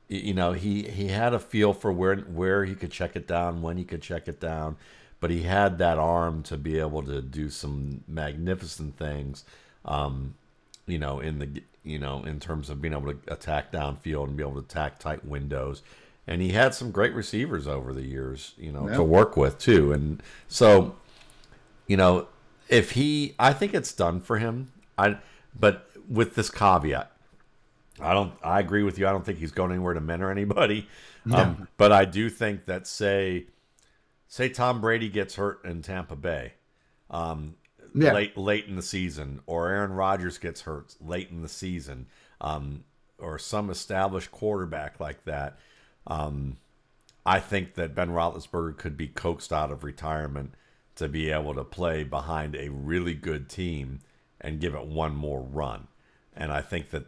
you 0.08 0.34
know 0.34 0.54
he 0.54 0.84
he 0.84 1.08
had 1.08 1.34
a 1.34 1.40
feel 1.40 1.74
for 1.74 1.92
where 1.92 2.16
where 2.18 2.66
he 2.66 2.76
could 2.76 2.92
check 2.92 3.16
it 3.16 3.28
down, 3.28 3.62
when 3.62 3.78
he 3.78 3.84
could 3.84 4.02
check 4.02 4.28
it 4.28 4.40
down, 4.40 4.78
but 5.20 5.32
he 5.32 5.44
had 5.44 5.80
that 5.80 5.98
arm 5.98 6.44
to 6.44 6.58
be 6.58 6.80
able 6.80 7.02
to 7.04 7.22
do 7.22 7.50
some 7.50 8.04
magnificent 8.08 8.98
things. 8.98 9.44
Um, 9.84 10.36
you 10.86 11.00
know, 11.00 11.20
in 11.20 11.40
the 11.40 11.64
you 11.84 11.98
know, 12.00 12.24
in 12.24 12.40
terms 12.40 12.70
of 12.70 12.82
being 12.82 12.94
able 12.94 13.12
to 13.12 13.18
attack 13.28 13.72
downfield 13.72 14.28
and 14.28 14.38
be 14.38 14.44
able 14.44 14.54
to 14.54 14.60
attack 14.60 15.00
tight 15.00 15.26
windows. 15.26 15.82
And 16.28 16.42
he 16.42 16.50
had 16.50 16.74
some 16.74 16.90
great 16.90 17.14
receivers 17.14 17.68
over 17.68 17.94
the 17.94 18.02
years, 18.02 18.54
you 18.58 18.72
know, 18.72 18.88
to 18.96 19.04
work 19.04 19.38
with 19.38 19.60
too. 19.60 19.94
And 19.94 20.24
so, 20.48 20.96
you 21.86 21.96
know, 21.98 22.28
if 22.68 22.92
he, 22.92 23.36
I 23.38 23.54
think 23.54 23.76
it's 23.76 23.94
done 23.94 24.22
for 24.22 24.40
him. 24.40 24.72
I, 24.98 25.18
but 25.58 25.90
with 26.10 26.36
this 26.36 26.50
caveat, 26.50 27.12
I 28.00 28.14
don't. 28.14 28.34
I 28.44 28.60
agree 28.60 28.84
with 28.84 29.00
you. 29.00 29.08
I 29.08 29.12
don't 29.12 29.26
think 29.26 29.40
he's 29.40 29.52
going 29.52 29.72
anywhere 29.72 29.94
to 29.94 30.02
mentor 30.02 30.32
anybody. 30.32 30.88
Um, 31.32 31.68
but 31.78 31.92
I 31.92 32.06
do 32.06 32.30
think 32.30 32.66
that 32.66 32.86
say, 32.86 33.46
say 34.28 34.48
Tom 34.48 34.80
Brady 34.80 35.10
gets 35.10 35.36
hurt 35.38 35.66
in 35.66 35.82
Tampa 35.82 36.16
Bay, 36.16 36.54
um, 37.10 37.56
yeah. 37.96 38.14
late 38.14 38.38
late 38.38 38.68
in 38.68 38.76
the 38.76 38.84
season, 38.84 39.42
or 39.48 39.70
Aaron 39.70 39.94
Rodgers 39.94 40.38
gets 40.38 40.62
hurt 40.62 40.96
late 41.02 41.32
in 41.32 41.42
the 41.42 41.50
season, 41.50 42.06
um, 42.42 42.84
or 43.18 43.40
some 43.40 43.72
established 43.72 44.32
quarterback 44.32 45.00
like 45.00 45.24
that. 45.26 45.58
Um, 46.06 46.58
I 47.26 47.40
think 47.40 47.74
that 47.74 47.96
Ben 47.96 48.10
Roethlisberger 48.10 48.78
could 48.78 48.96
be 48.96 49.08
coaxed 49.08 49.52
out 49.52 49.72
of 49.72 49.84
retirement 49.84 50.54
to 50.98 51.10
be 51.10 51.32
able 51.32 51.56
to 51.56 51.64
play 51.64 52.04
behind 52.04 52.56
a 52.56 52.70
really 52.70 53.16
good 53.16 53.50
team 53.50 54.00
and 54.42 54.60
give 54.60 54.76
it 54.76 54.86
one 54.86 55.16
more 55.16 55.42
run. 55.42 55.88
And 56.36 56.52
I 56.52 56.62
think 56.62 56.90
that 56.90 57.06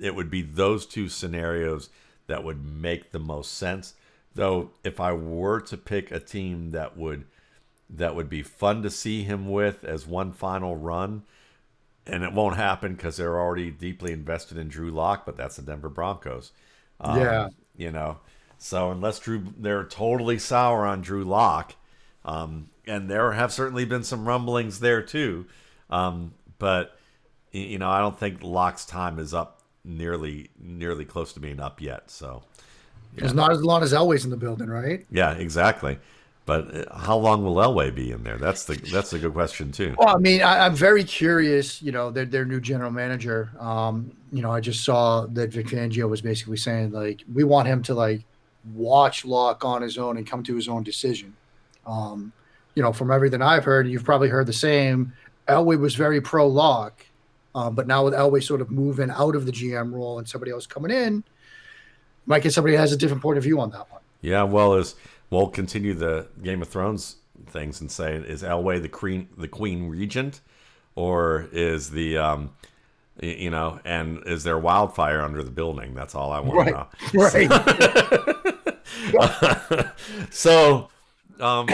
it 0.00 0.14
would 0.14 0.30
be 0.30 0.42
those 0.42 0.86
two 0.86 1.08
scenarios 1.08 1.88
that 2.26 2.44
would 2.44 2.64
make 2.64 3.12
the 3.12 3.18
most 3.18 3.54
sense. 3.54 3.94
Though, 4.34 4.70
if 4.84 5.00
I 5.00 5.12
were 5.12 5.60
to 5.62 5.76
pick 5.76 6.10
a 6.10 6.20
team 6.20 6.72
that 6.72 6.96
would 6.96 7.24
that 7.88 8.14
would 8.14 8.28
be 8.28 8.42
fun 8.42 8.82
to 8.82 8.90
see 8.90 9.22
him 9.22 9.48
with 9.50 9.84
as 9.84 10.06
one 10.06 10.32
final 10.32 10.76
run. 10.76 11.22
And 12.06 12.22
it 12.22 12.32
won't 12.32 12.56
happen 12.56 12.94
because 12.94 13.16
they're 13.16 13.38
already 13.38 13.70
deeply 13.70 14.12
invested 14.12 14.58
in 14.58 14.68
Drew 14.68 14.90
Lock, 14.90 15.26
but 15.26 15.36
that's 15.36 15.56
the 15.56 15.62
Denver 15.62 15.88
Broncos. 15.88 16.52
Um, 17.00 17.20
yeah. 17.20 17.48
You 17.76 17.90
know, 17.90 18.18
so 18.58 18.90
unless 18.90 19.18
Drew, 19.18 19.42
they're 19.58 19.84
totally 19.84 20.38
sour 20.38 20.86
on 20.86 21.02
Drew 21.02 21.24
Lock, 21.24 21.74
um, 22.24 22.70
and 22.86 23.10
there 23.10 23.32
have 23.32 23.52
certainly 23.52 23.84
been 23.84 24.04
some 24.04 24.26
rumblings 24.26 24.80
there 24.80 25.02
too. 25.02 25.46
Um, 25.90 26.32
but 26.58 26.98
you 27.52 27.78
know, 27.78 27.88
I 27.88 28.00
don't 28.00 28.18
think 28.18 28.42
Lock's 28.42 28.84
time 28.84 29.18
is 29.18 29.32
up 29.32 29.62
nearly 29.84 30.50
nearly 30.58 31.04
close 31.04 31.32
to 31.34 31.40
being 31.40 31.60
up 31.60 31.80
yet. 31.80 32.10
So 32.10 32.42
yeah. 33.14 33.24
it's 33.24 33.34
not 33.34 33.52
as 33.52 33.62
long 33.62 33.82
as 33.82 33.92
Elway's 33.92 34.24
in 34.24 34.30
the 34.30 34.36
building, 34.36 34.68
right? 34.68 35.06
Yeah, 35.10 35.32
exactly. 35.32 35.98
But 36.44 36.74
uh, 36.74 36.96
how 36.96 37.16
long 37.16 37.44
will 37.44 37.56
Elway 37.56 37.92
be 37.94 38.12
in 38.12 38.22
there? 38.22 38.38
That's 38.38 38.64
the 38.64 38.76
that's 38.76 39.12
a 39.12 39.18
good 39.18 39.32
question 39.32 39.72
too. 39.72 39.96
Well, 39.98 40.14
I 40.14 40.18
mean, 40.18 40.42
I, 40.42 40.66
am 40.66 40.74
very 40.74 41.02
curious. 41.02 41.82
You 41.82 41.92
know, 41.92 42.10
their 42.10 42.24
their 42.24 42.44
new 42.44 42.60
general 42.60 42.90
manager. 42.90 43.50
Um, 43.58 44.16
you 44.32 44.42
know, 44.42 44.52
I 44.52 44.60
just 44.60 44.84
saw 44.84 45.26
that 45.26 45.50
Vic 45.50 45.66
Fangio 45.66 46.08
was 46.08 46.22
basically 46.22 46.56
saying 46.56 46.92
like 46.92 47.22
we 47.32 47.42
want 47.42 47.66
him 47.66 47.82
to 47.84 47.94
like 47.94 48.24
watch 48.74 49.24
Locke 49.24 49.64
on 49.64 49.82
his 49.82 49.98
own 49.98 50.16
and 50.16 50.26
come 50.26 50.42
to 50.44 50.54
his 50.54 50.68
own 50.68 50.84
decision. 50.84 51.34
Um, 51.84 52.32
you 52.76 52.82
know, 52.82 52.92
from 52.92 53.10
everything 53.10 53.42
I've 53.42 53.64
heard, 53.64 53.88
you've 53.88 54.04
probably 54.04 54.28
heard 54.28 54.46
the 54.46 54.52
same. 54.52 55.14
Elway 55.48 55.78
was 55.78 55.94
very 55.94 56.20
pro 56.20 56.46
Lock, 56.46 57.04
um, 57.54 57.74
but 57.74 57.86
now 57.86 58.04
with 58.04 58.14
Elway 58.14 58.42
sort 58.42 58.60
of 58.60 58.70
moving 58.70 59.10
out 59.10 59.34
of 59.36 59.46
the 59.46 59.52
GM 59.52 59.92
role 59.92 60.18
and 60.18 60.28
somebody 60.28 60.52
else 60.52 60.66
coming 60.66 60.90
in, 60.90 61.24
might 62.26 62.42
get 62.42 62.52
somebody 62.52 62.76
has 62.76 62.92
a 62.92 62.96
different 62.96 63.22
point 63.22 63.38
of 63.38 63.44
view 63.44 63.60
on 63.60 63.70
that 63.70 63.90
one. 63.90 64.00
Yeah, 64.20 64.42
well, 64.42 64.74
as 64.74 64.94
we'll 65.30 65.48
continue 65.48 65.94
the 65.94 66.26
Game 66.42 66.62
of 66.62 66.68
Thrones 66.68 67.16
things 67.48 67.80
and 67.80 67.90
say, 67.90 68.16
is 68.16 68.42
Elway 68.42 68.82
the 68.82 68.88
queen, 68.88 69.28
the 69.36 69.48
queen 69.48 69.88
regent, 69.88 70.40
or 70.94 71.48
is 71.52 71.90
the 71.90 72.18
um, 72.18 72.50
you 73.22 73.50
know, 73.50 73.80
and 73.84 74.22
is 74.26 74.44
there 74.44 74.58
wildfire 74.58 75.22
under 75.22 75.42
the 75.42 75.50
building? 75.50 75.94
That's 75.94 76.14
all 76.14 76.32
I 76.32 76.40
want 76.40 76.58
right. 76.58 76.88
to 77.12 77.48
know. 77.52 77.66
Right. 79.78 79.90
so, 80.30 80.88
um, 81.40 81.66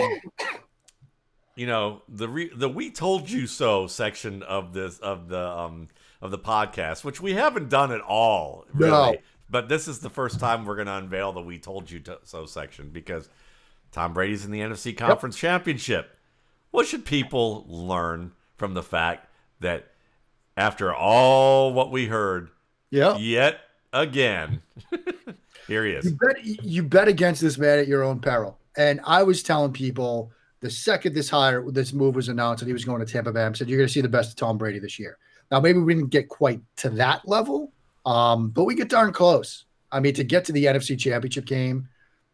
you 1.55 1.67
know, 1.67 2.03
the 2.09 2.29
re- 2.29 2.51
the 2.55 2.69
"We 2.69 2.91
Told 2.91 3.31
You 3.31 3.47
So" 3.47 3.87
section 3.87 4.43
of 4.43 4.73
this 4.73 4.99
of 4.99 5.29
the 5.29 5.47
um 5.47 5.89
of 6.21 6.31
the 6.31 6.39
podcast, 6.39 7.05
which 7.05 7.21
we 7.21 7.35
haven't 7.35 7.69
done 7.69 7.93
at 7.93 8.01
all, 8.01 8.65
really. 8.73 8.91
No. 8.91 9.17
But 9.51 9.69
this 9.69 9.87
is 9.87 9.99
the 9.99 10.09
first 10.09 10.41
time 10.41 10.65
we're 10.65 10.77
going 10.77 10.87
to 10.87 10.95
unveil 10.95 11.33
the 11.33 11.43
"We 11.43 11.59
Told 11.59 11.91
You 11.91 12.03
So" 12.25 12.47
section 12.47 12.91
because 12.91 13.29
Tom 13.91 14.15
Brady's 14.15 14.45
in 14.45 14.51
the 14.51 14.61
NFC 14.61 14.97
Conference 14.97 15.37
yep. 15.37 15.53
Championship. 15.53 16.17
What 16.71 16.87
should 16.87 17.05
people 17.05 17.67
learn 17.69 18.33
from 18.57 18.73
the 18.73 18.83
fact 18.83 19.29
that 19.61 19.89
after 20.57 20.95
all 20.95 21.75
what 21.75 21.91
we 21.91 22.07
heard, 22.07 22.49
yeah, 22.91 23.17
yet 23.19 23.61
again, 23.93 24.63
here 25.67 25.85
he 25.85 25.93
is. 25.93 26.07
You 26.07 26.17
bet, 26.17 26.45
you 26.45 26.83
bet 26.83 27.09
against 27.09 27.43
this 27.43 27.59
man 27.59 27.79
at 27.79 27.89
your 27.89 28.03
own 28.03 28.21
peril. 28.21 28.59
And 28.77 29.01
I 29.05 29.23
was 29.23 29.43
telling 29.43 29.73
people 29.73 30.33
the 30.63 30.71
second 30.71 31.13
this 31.13 31.29
hire, 31.29 31.69
this 31.71 31.93
move 31.93 32.15
was 32.15 32.29
announced, 32.29 32.63
and 32.63 32.69
he 32.69 32.73
was 32.73 32.85
going 32.85 33.05
to 33.05 33.13
Tampa 33.13 33.33
Bay, 33.33 33.45
I 33.45 33.53
said, 33.53 33.69
"You're 33.69 33.79
going 33.79 33.89
to 33.89 33.93
see 33.93 34.01
the 34.01 34.09
best 34.09 34.31
of 34.31 34.37
Tom 34.37 34.57
Brady 34.57 34.79
this 34.79 34.99
year." 34.99 35.19
Now, 35.51 35.61
maybe 35.61 35.81
we 35.81 35.95
didn't 35.95 36.11
get 36.11 36.29
quite 36.29 36.63
to 36.77 36.91
that 36.91 37.29
level, 37.29 37.73
um, 38.07 38.51
but 38.51 38.65
we 38.65 38.77
get 38.77 38.89
darn 38.89 39.13
close. 39.13 39.65
I 39.91 40.01
mean, 40.01 40.15
to 40.15 40.25
get 40.25 40.45
to 40.47 40.53
the 40.53 40.65
NFC 40.65 40.99
Championship 40.99 41.45
game, 41.45 41.89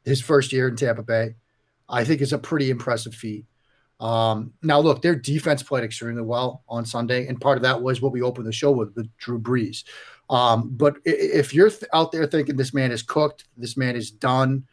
his 0.05 0.21
first 0.21 0.53
year 0.53 0.69
in 0.69 0.77
Tampa 0.77 1.03
Bay, 1.03 1.35
I 1.89 2.05
think 2.05 2.21
is 2.21 2.35
a 2.35 2.39
pretty 2.39 2.71
impressive 2.71 3.15
feat. 3.15 3.47
Um, 3.99 4.53
now, 4.63 4.79
look, 4.79 5.01
their 5.01 5.17
defense 5.17 5.63
played 5.63 5.83
extremely 5.83 6.23
well 6.23 6.63
on 6.69 6.85
Sunday, 6.85 7.27
and 7.27 7.41
part 7.41 7.57
of 7.57 7.63
that 7.63 7.81
was 7.81 8.03
what 8.03 8.13
we 8.13 8.21
opened 8.21 8.47
the 8.47 8.53
show 8.53 8.71
with, 8.71 8.95
with 8.95 9.09
Drew 9.17 9.41
Brees. 9.41 9.85
Um, 10.29 10.69
but 10.71 10.99
if 11.07 11.55
you're 11.55 11.71
th- 11.71 11.91
out 11.95 12.13
there 12.13 12.27
thinking 12.27 12.57
this 12.57 12.75
man 12.75 12.93
is 12.93 13.03
cooked, 13.03 13.45
this 13.57 13.77
man 13.77 13.97
is 13.97 14.11
done, 14.11 14.67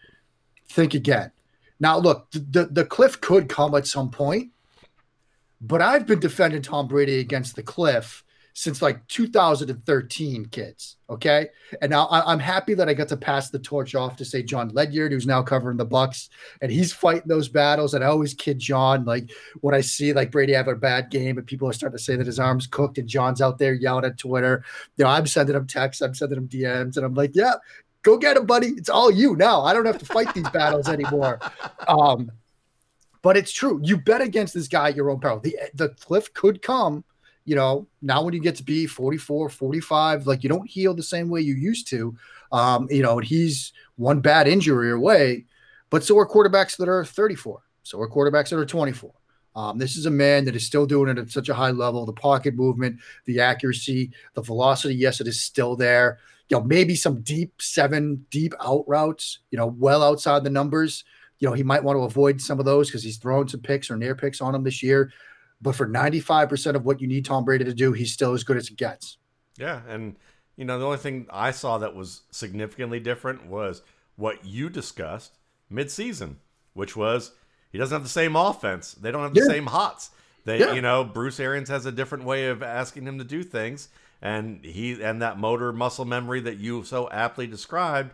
think 0.67 0.93
again. 0.93 1.31
Now, 1.79 1.97
look, 1.97 2.31
the, 2.31 2.67
the 2.71 2.85
cliff 2.85 3.19
could 3.21 3.49
come 3.49 3.75
at 3.75 3.87
some 3.87 4.09
point, 4.09 4.51
but 5.61 5.81
I've 5.81 6.07
been 6.07 6.19
defending 6.19 6.61
Tom 6.61 6.87
Brady 6.87 7.19
against 7.19 7.55
the 7.55 7.63
cliff 7.63 8.23
since 8.57 8.81
like 8.81 9.05
2013, 9.07 10.45
kids. 10.45 10.95
Okay, 11.07 11.49
and 11.81 11.91
now 11.91 12.05
I, 12.05 12.31
am 12.33 12.39
happy 12.39 12.73
that 12.73 12.89
I 12.89 12.93
got 12.95 13.09
to 13.09 13.17
pass 13.17 13.49
the 13.51 13.59
torch 13.59 13.93
off 13.93 14.15
to 14.15 14.25
say 14.25 14.41
John 14.41 14.69
Ledyard, 14.69 15.11
who's 15.11 15.27
now 15.27 15.43
covering 15.43 15.77
the 15.77 15.85
Bucs, 15.85 16.29
and 16.61 16.71
he's 16.71 16.91
fighting 16.91 17.27
those 17.27 17.47
battles. 17.47 17.93
And 17.93 18.03
I 18.03 18.07
always 18.07 18.33
kid 18.33 18.57
John, 18.57 19.03
like 19.03 19.29
when 19.61 19.75
I 19.75 19.81
see 19.81 20.13
like 20.13 20.31
Brady 20.31 20.53
have 20.53 20.69
a 20.69 20.75
bad 20.75 21.11
game, 21.11 21.37
and 21.37 21.45
people 21.45 21.67
are 21.67 21.73
starting 21.73 21.97
to 21.97 22.03
say 22.03 22.15
that 22.15 22.25
his 22.25 22.39
arm's 22.39 22.65
cooked, 22.65 22.97
and 22.97 23.07
John's 23.07 23.41
out 23.41 23.59
there 23.59 23.73
yelling 23.73 24.05
at 24.05 24.17
Twitter. 24.17 24.63
You 24.97 25.03
know, 25.03 25.11
I'm 25.11 25.27
sending 25.27 25.55
him 25.55 25.67
texts, 25.67 26.01
I'm 26.01 26.15
sending 26.15 26.37
him 26.37 26.47
DMs, 26.47 26.95
and 26.95 27.05
I'm 27.05 27.13
like, 27.13 27.35
yeah, 27.35 27.55
go 28.05 28.17
get 28.17 28.37
him, 28.37 28.45
buddy. 28.45 28.67
It's 28.67 28.89
all 28.89 29.11
you 29.11 29.35
now. 29.35 29.63
I 29.63 29.73
don't 29.73 29.85
have 29.85 29.97
to 29.97 30.05
fight 30.05 30.33
these 30.33 30.49
battles 30.49 30.87
anymore. 30.87 31.39
Um, 31.87 32.31
but 33.21 33.37
it's 33.37 33.51
true. 33.51 33.79
You 33.83 33.97
bet 33.97 34.21
against 34.21 34.55
this 34.55 34.67
guy 34.67 34.89
at 34.89 34.95
your 34.95 35.11
own 35.11 35.19
peril. 35.19 35.39
The 35.39 35.55
the 35.75 35.89
cliff 35.89 36.33
could 36.33 36.63
come 36.63 37.03
you 37.45 37.55
know, 37.55 37.87
now 38.01 38.23
when 38.23 38.33
you 38.33 38.41
get 38.41 38.55
to 38.55 38.63
be 38.63 38.87
44, 38.87 39.49
45, 39.49 40.27
like 40.27 40.43
you 40.43 40.49
don't 40.49 40.69
heal 40.69 40.93
the 40.93 41.03
same 41.03 41.29
way 41.29 41.41
you 41.41 41.53
used 41.53 41.87
to. 41.89 42.15
Um, 42.51 42.87
you 42.89 43.03
know, 43.03 43.19
he's 43.19 43.71
one 43.97 44.19
bad 44.19 44.47
injury 44.47 44.91
away, 44.91 45.45
but 45.91 46.03
so 46.03 46.17
are 46.17 46.27
quarterbacks 46.27 46.75
that 46.77 46.89
are 46.89 47.05
34. 47.05 47.61
So 47.83 48.01
are 48.01 48.09
quarterbacks 48.09 48.49
that 48.49 48.57
are 48.57 48.65
24. 48.65 49.11
Um, 49.55 49.77
this 49.77 49.95
is 49.95 50.05
a 50.05 50.11
man 50.11 50.43
that 50.45 50.55
is 50.55 50.65
still 50.65 50.85
doing 50.85 51.09
it 51.09 51.17
at 51.17 51.29
such 51.29 51.47
a 51.47 51.53
high 51.53 51.71
level. 51.71 52.05
The 52.05 52.13
pocket 52.13 52.55
movement, 52.55 52.99
the 53.25 53.39
accuracy, 53.39 54.11
the 54.33 54.41
velocity. 54.41 54.95
Yes, 54.95 55.21
it 55.21 55.27
is 55.27 55.39
still 55.39 55.75
there. 55.75 56.19
You 56.49 56.57
know, 56.57 56.63
maybe 56.63 56.95
some 56.95 57.21
deep 57.21 57.61
seven, 57.61 58.25
deep 58.29 58.53
out 58.63 58.83
routes. 58.87 59.39
You 59.51 59.57
know, 59.57 59.67
well 59.67 60.03
outside 60.03 60.43
the 60.43 60.49
numbers. 60.49 61.03
You 61.39 61.47
know, 61.47 61.53
he 61.53 61.63
might 61.63 61.83
want 61.83 61.97
to 61.97 62.03
avoid 62.03 62.39
some 62.39 62.59
of 62.59 62.65
those 62.65 62.87
because 62.87 63.03
he's 63.03 63.17
thrown 63.17 63.47
some 63.47 63.59
picks 63.59 63.91
or 63.91 63.97
near 63.97 64.15
picks 64.15 64.41
on 64.41 64.53
them 64.53 64.63
this 64.63 64.81
year. 64.81 65.11
But 65.61 65.75
for 65.75 65.87
95% 65.87 66.75
of 66.75 66.85
what 66.85 67.01
you 67.01 67.07
need 67.07 67.25
Tom 67.25 67.43
Brady 67.43 67.65
to 67.65 67.73
do, 67.73 67.91
he's 67.91 68.11
still 68.11 68.33
as 68.33 68.43
good 68.43 68.57
as 68.57 68.69
it 68.69 68.77
gets. 68.77 69.17
Yeah. 69.57 69.81
And, 69.87 70.15
you 70.55 70.65
know, 70.65 70.79
the 70.79 70.85
only 70.85 70.97
thing 70.97 71.27
I 71.29 71.51
saw 71.51 71.77
that 71.79 71.95
was 71.95 72.21
significantly 72.31 72.99
different 72.99 73.47
was 73.47 73.81
what 74.15 74.45
you 74.45 74.69
discussed 74.69 75.37
midseason, 75.71 76.35
which 76.73 76.95
was 76.95 77.31
he 77.71 77.77
doesn't 77.77 77.95
have 77.95 78.03
the 78.03 78.09
same 78.09 78.35
offense. 78.35 78.93
They 78.93 79.11
don't 79.11 79.23
have 79.23 79.33
the 79.33 79.41
yeah. 79.41 79.47
same 79.47 79.65
hots. 79.65 80.11
They, 80.45 80.59
yeah. 80.59 80.73
you 80.73 80.81
know, 80.81 81.03
Bruce 81.03 81.39
Arians 81.39 81.69
has 81.69 81.85
a 81.85 81.91
different 81.91 82.23
way 82.23 82.47
of 82.47 82.61
asking 82.61 83.05
him 83.05 83.17
to 83.17 83.23
do 83.23 83.43
things. 83.43 83.89
And 84.21 84.63
he 84.65 85.01
and 85.01 85.21
that 85.21 85.37
motor 85.37 85.71
muscle 85.73 86.05
memory 86.05 86.39
that 86.41 86.57
you 86.57 86.83
so 86.83 87.09
aptly 87.11 87.47
described 87.47 88.13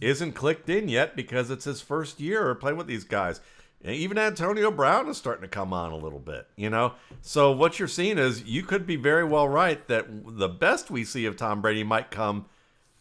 isn't 0.00 0.32
clicked 0.32 0.68
in 0.68 0.88
yet 0.88 1.16
because 1.16 1.50
it's 1.50 1.64
his 1.64 1.80
first 1.80 2.20
year 2.20 2.54
playing 2.54 2.78
with 2.78 2.86
these 2.86 3.04
guys 3.04 3.40
And 3.82 3.94
even 3.94 4.18
Antonio 4.18 4.70
Brown 4.70 5.08
is 5.08 5.16
starting 5.16 5.42
to 5.42 5.48
come 5.48 5.72
on 5.72 5.92
a 5.92 5.96
little 5.96 6.18
bit, 6.18 6.46
you 6.56 6.68
know? 6.68 6.94
So 7.22 7.50
what 7.52 7.78
you're 7.78 7.88
seeing 7.88 8.18
is 8.18 8.42
you 8.44 8.62
could 8.62 8.86
be 8.86 8.96
very 8.96 9.24
well 9.24 9.48
right 9.48 9.86
that 9.88 10.06
the 10.26 10.48
best 10.48 10.90
we 10.90 11.04
see 11.04 11.24
of 11.26 11.36
Tom 11.36 11.62
Brady 11.62 11.82
might 11.82 12.10
come 12.10 12.46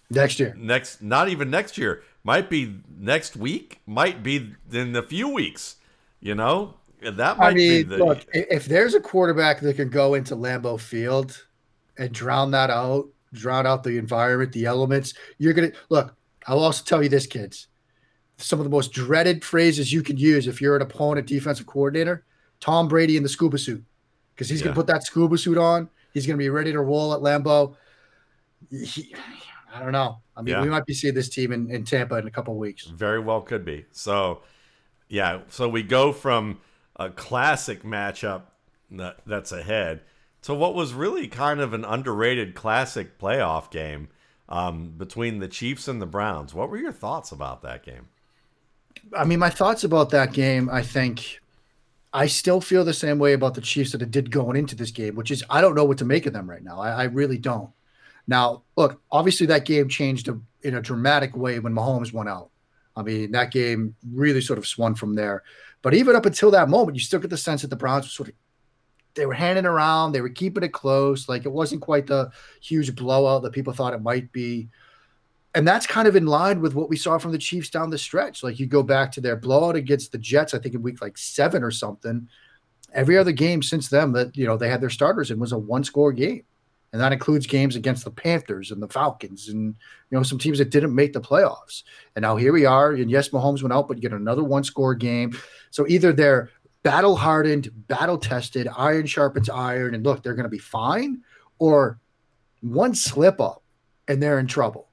next 0.10 0.40
year. 0.40 0.56
Next 0.58 1.02
not 1.02 1.30
even 1.30 1.50
next 1.50 1.78
year. 1.78 2.04
Might 2.24 2.50
be 2.50 2.82
next 2.98 3.36
week, 3.36 3.82
might 3.86 4.24
be 4.24 4.56
in 4.72 4.96
a 4.96 5.04
few 5.04 5.30
weeks, 5.30 5.78
you 6.20 6.36
know? 6.36 6.76
That 7.02 7.38
might 7.38 7.52
I 7.52 7.54
mean, 7.54 7.84
be 7.84 7.84
the 7.84 7.98
look, 7.98 8.26
if 8.34 8.66
there's 8.66 8.94
a 8.94 9.00
quarterback 9.02 9.62
that 9.62 9.76
can 9.76 9.90
go 9.90 10.14
into 10.16 10.36
Lambeau 10.36 10.80
Field 10.80 11.46
and 12.00 12.12
drown 12.12 12.50
that 12.52 12.72
out, 12.72 13.08
drown 13.34 13.68
out 13.68 13.84
the 13.84 13.98
environment, 13.98 14.52
the 14.54 14.66
elements, 14.66 15.14
you're 15.38 15.54
gonna 15.54 15.72
look, 15.90 16.16
I'll 16.48 16.60
also 16.60 16.84
tell 16.84 17.04
you 17.04 17.10
this, 17.10 17.28
kids 17.28 17.68
some 18.42 18.60
of 18.60 18.64
the 18.64 18.70
most 18.70 18.92
dreaded 18.92 19.44
phrases 19.44 19.92
you 19.92 20.02
could 20.02 20.20
use 20.20 20.48
if 20.48 20.62
you're 20.62 20.76
an 20.76 20.82
opponent 20.82 21.28
defensive 21.28 21.66
coordinator. 21.66 22.24
Tom 22.60 22.88
Brady 22.88 23.18
in 23.18 23.24
the 23.24 23.30
scuba 23.30 23.58
suit 23.58 23.84
because 24.34 24.50
he's 24.50 24.60
yeah. 24.60 24.66
going 24.66 24.76
to 24.76 24.80
put 24.80 24.88
that 24.88 25.04
scuba 25.04 25.38
suit 25.38 25.58
on. 25.58 25.90
He's 26.14 26.26
going 26.26 26.38
to 26.38 26.42
be 26.42 26.50
ready 26.50 26.72
to 26.72 26.82
roll 26.82 27.14
at 27.14 27.20
Lambeau. 27.20 27.76
He, 28.70 29.14
I 29.74 29.80
don't 29.80 29.92
know. 29.92 30.20
I 30.36 30.42
mean, 30.42 30.56
yeah. 30.56 30.62
we 30.62 30.70
might 30.70 30.86
be 30.86 30.94
seeing 30.94 31.14
this 31.14 31.30
team 31.30 31.52
in, 31.52 31.70
in 31.70 31.84
Tampa 31.84 32.16
in 32.16 32.28
a 32.28 32.32
couple 32.32 32.56
weeks. 32.56 32.86
Very 32.86 33.20
well 33.20 33.42
could 33.42 33.64
be. 33.64 33.86
So, 33.92 34.42
yeah. 35.08 35.42
So 35.50 35.68
we 35.68 35.84
go 35.84 36.12
from 36.12 36.60
a 36.96 37.10
classic 37.10 37.84
matchup 37.84 38.44
that, 38.92 39.18
that's 39.26 39.52
ahead 39.52 40.02
to 40.42 40.54
what 40.54 40.74
was 40.74 40.94
really 40.94 41.28
kind 41.28 41.60
of 41.60 41.74
an 41.74 41.86
underrated 41.86 42.56
classic 42.56 43.18
playoff 43.20 43.70
game 43.72 44.10
um, 44.48 44.94
between 44.98 45.40
the 45.40 45.48
Chiefs 45.48 45.88
and 45.88 46.02
the 46.02 46.06
Browns. 46.06 46.54
What 46.54 46.70
were 46.70 46.78
your 46.78 46.92
thoughts 46.92 47.32
about 47.32 47.62
that 47.62 47.84
game? 47.84 48.08
I 49.16 49.24
mean, 49.26 49.40
my 49.40 49.50
thoughts 49.50 49.84
about 49.84 50.10
that 50.12 50.34
game, 50.34 50.70
I 50.70 50.82
think 50.82 51.40
I 52.14 52.28
still 52.28 52.60
feel 52.60 52.84
the 52.84 52.94
same 52.94 53.20
way 53.20 53.34
about 53.34 53.54
the 53.54 53.62
Chiefs 53.62 53.92
that 53.92 54.02
I 54.02 54.06
did 54.06 54.32
going 54.32 54.58
into 54.58 54.76
this 54.76 54.92
game, 54.92 55.16
which 55.16 55.32
is 55.32 55.44
I 55.50 55.62
don't 55.62 55.76
know 55.76 55.86
what 55.86 55.98
to 56.00 56.06
make 56.06 56.26
of 56.26 56.34
them 56.34 56.50
right 56.50 56.64
now. 56.64 56.80
I, 56.80 56.92
I 56.92 57.04
really 57.06 57.38
don't. 57.38 57.70
Now, 58.28 58.64
look, 58.76 59.02
obviously 59.12 59.48
that 59.48 59.66
game 59.66 59.90
changed 59.90 60.28
a, 60.28 60.40
in 60.62 60.76
a 60.76 60.82
dramatic 60.82 61.36
way 61.36 61.60
when 61.60 61.74
Mahomes 61.74 62.14
went 62.14 62.30
out. 62.30 62.50
I 62.96 63.02
mean, 63.02 63.32
that 63.32 63.52
game 63.52 63.96
really 64.12 64.42
sort 64.42 64.60
of 64.60 64.68
swung 64.68 64.96
from 64.96 65.16
there. 65.16 65.44
But 65.82 65.94
even 65.94 66.16
up 66.16 66.26
until 66.26 66.52
that 66.52 66.70
moment, 66.70 66.96
you 66.96 67.02
still 67.02 67.20
get 67.20 67.30
the 67.30 67.38
sense 67.38 67.62
that 67.62 67.70
the 67.70 67.76
Browns 67.76 68.06
were 68.06 68.10
sort 68.10 68.30
of 68.30 68.36
they 69.16 69.26
were 69.26 69.34
handing 69.34 69.66
around, 69.66 70.12
they 70.12 70.22
were 70.22 70.30
keeping 70.30 70.64
it 70.64 70.74
close. 70.74 71.28
Like 71.28 71.46
it 71.46 71.52
wasn't 71.52 71.82
quite 71.82 72.08
the 72.08 72.32
huge 72.62 72.96
blowout 72.96 73.44
that 73.44 73.54
people 73.54 73.74
thought 73.74 73.94
it 73.94 74.02
might 74.02 74.32
be 74.32 74.70
and 75.56 75.68
that's 75.68 75.88
kind 75.88 76.08
of 76.08 76.16
in 76.16 76.28
line 76.28 76.62
with 76.62 76.76
what 76.76 76.90
we 76.90 76.96
saw 76.96 77.18
from 77.18 77.32
the 77.32 77.38
Chiefs 77.38 77.70
down 77.70 77.90
the 77.90 77.98
stretch. 77.98 78.44
Like 78.44 78.60
you 78.60 78.68
go 78.68 78.84
back 78.84 79.12
to 79.14 79.22
their 79.22 79.36
blowout 79.36 79.76
against 79.76 80.12
the 80.12 80.18
Jets, 80.18 80.54
I 80.54 80.60
think 80.60 80.76
in 80.76 80.82
week 80.82 81.02
like 81.02 81.18
seven 81.18 81.64
or 81.64 81.72
something. 81.72 82.28
Every 82.94 83.18
other 83.18 83.32
game 83.32 83.62
since 83.64 83.90
then 83.90 84.12
that 84.14 84.36
you 84.38 84.46
know 84.46 84.58
they 84.58 84.70
had 84.70 84.82
their 84.82 84.90
starters 84.90 85.32
in 85.32 85.40
was 85.40 85.52
a 85.52 85.58
one 85.58 85.84
score 85.84 86.14
game. 86.14 86.44
And 86.92 87.00
that 87.00 87.14
includes 87.14 87.46
games 87.46 87.76
against 87.76 88.04
the 88.04 88.10
Panthers 88.10 88.72
and 88.72 88.82
the 88.82 88.88
Falcons 88.88 89.50
and 89.50 89.76
you 90.10 90.18
know 90.18 90.24
some 90.24 90.40
teams 90.40 90.58
that 90.58 90.72
didn't 90.72 90.94
make 90.94 91.14
the 91.14 91.22
playoffs. 91.22 91.84
And 92.16 92.24
now 92.24 92.36
here 92.36 92.54
we 92.54 92.66
are. 92.66 92.94
And 92.94 93.12
yes, 93.12 93.30
Mahomes 93.30 93.62
went 93.62 93.74
out, 93.74 93.88
but 93.88 93.98
you 93.98 94.02
get 94.02 94.14
another 94.14 94.44
one 94.44 94.64
score 94.64 94.96
game. 94.96 95.38
So 95.72 95.86
either 95.88 96.14
they're 96.14 96.50
battle 96.90 97.16
hardened, 97.16 97.70
battle 97.88 98.18
tested, 98.18 98.68
iron 98.76 99.06
sharpens 99.06 99.48
iron, 99.48 99.94
and 99.94 100.04
look, 100.04 100.24
they're 100.24 100.34
going 100.34 100.46
to 100.46 100.50
be 100.50 100.58
fine, 100.58 101.22
or 101.60 102.00
one 102.62 102.96
slip 102.96 103.40
up 103.40 103.62
and 104.08 104.24
they're 104.24 104.40
in 104.40 104.48
trouble. 104.48 104.90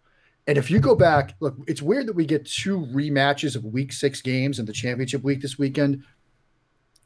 And 0.46 0.58
if 0.58 0.70
you 0.70 0.78
go 0.78 0.94
back, 0.94 1.34
look, 1.40 1.56
it's 1.66 1.80
weird 1.80 2.06
that 2.06 2.12
we 2.12 2.26
get 2.26 2.44
two 2.44 2.80
rematches 2.92 3.56
of 3.56 3.64
week 3.64 3.94
six 3.94 4.20
games 4.20 4.58
in 4.58 4.66
the 4.66 4.74
championship 4.74 5.22
week 5.22 5.40
this 5.40 5.56
weekend. 5.56 6.04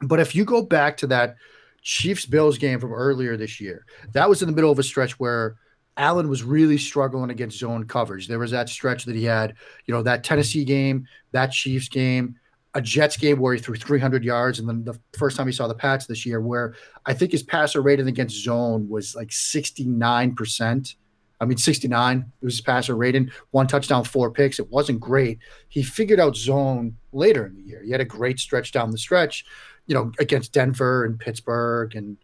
But 0.03 0.19
if 0.19 0.35
you 0.35 0.45
go 0.45 0.61
back 0.61 0.97
to 0.97 1.07
that 1.07 1.37
Chiefs 1.83 2.27
Bills 2.27 2.59
game 2.59 2.81
from 2.81 2.93
earlier 2.93 3.37
this 3.37 3.61
year. 3.61 3.87
That 4.13 4.29
was 4.29 4.43
in 4.43 4.49
the 4.49 4.55
middle 4.55 4.73
of 4.73 4.81
a 4.81 4.83
stretch 4.83 5.21
where 5.21 5.57
Allen 5.97 6.29
was 6.29 6.43
really 6.43 6.79
struggling 6.79 7.31
against 7.31 7.61
zone 7.61 7.87
coverage. 7.87 8.27
There 8.27 8.41
was 8.41 8.51
that 8.51 8.69
stretch 8.69 9.05
that 9.05 9.15
he 9.15 9.25
had, 9.25 9.55
you 9.87 9.95
know, 9.95 10.03
that 10.03 10.25
Tennessee 10.25 10.65
game, 10.65 11.07
that 11.31 11.53
Chiefs 11.53 11.89
game, 11.89 12.40
a 12.75 12.81
Jets 12.81 13.17
game 13.17 13.41
where 13.41 13.55
he 13.55 13.61
threw 13.61 13.75
300 13.75 14.23
yards, 14.23 14.59
and 14.59 14.69
then 14.69 14.85
the 14.85 14.99
first 15.19 15.37
time 15.37 15.47
he 15.47 15.53
saw 15.53 15.67
the 15.67 15.75
Pats 15.75 16.07
this 16.07 16.25
year, 16.25 16.41
where 16.41 16.75
I 17.05 17.15
think 17.15 17.33
his 17.33 17.43
passer 17.43 17.83
rating 17.83 18.09
against 18.09 18.43
zone 18.43 18.89
was 18.89 19.15
like 19.15 19.29
69%. 19.29 20.95
I 21.43 21.47
mean, 21.47 21.57
69 21.57 22.19
it 22.19 22.45
was 22.45 22.55
his 22.55 22.61
passer 22.61 22.95
rating, 22.95 23.31
one 23.51 23.67
touchdown, 23.67 24.05
four 24.05 24.31
picks. 24.31 24.59
It 24.59 24.71
wasn't 24.71 25.01
great. 25.01 25.39
He 25.69 25.83
figured 25.83 26.21
out 26.21 26.37
zone 26.37 26.97
later 27.13 27.47
in 27.47 27.57
the 27.57 27.63
year. 27.63 27.83
He 27.83 27.91
had 27.91 28.01
a 28.01 28.05
great 28.05 28.39
stretch 28.39 28.73
down 28.73 28.91
the 28.91 28.99
stretch, 28.99 29.45
you 29.87 29.95
know, 29.95 30.13
against 30.19 30.53
Denver 30.53 31.05
and 31.05 31.19
Pittsburgh 31.19 31.97
and 31.97 32.19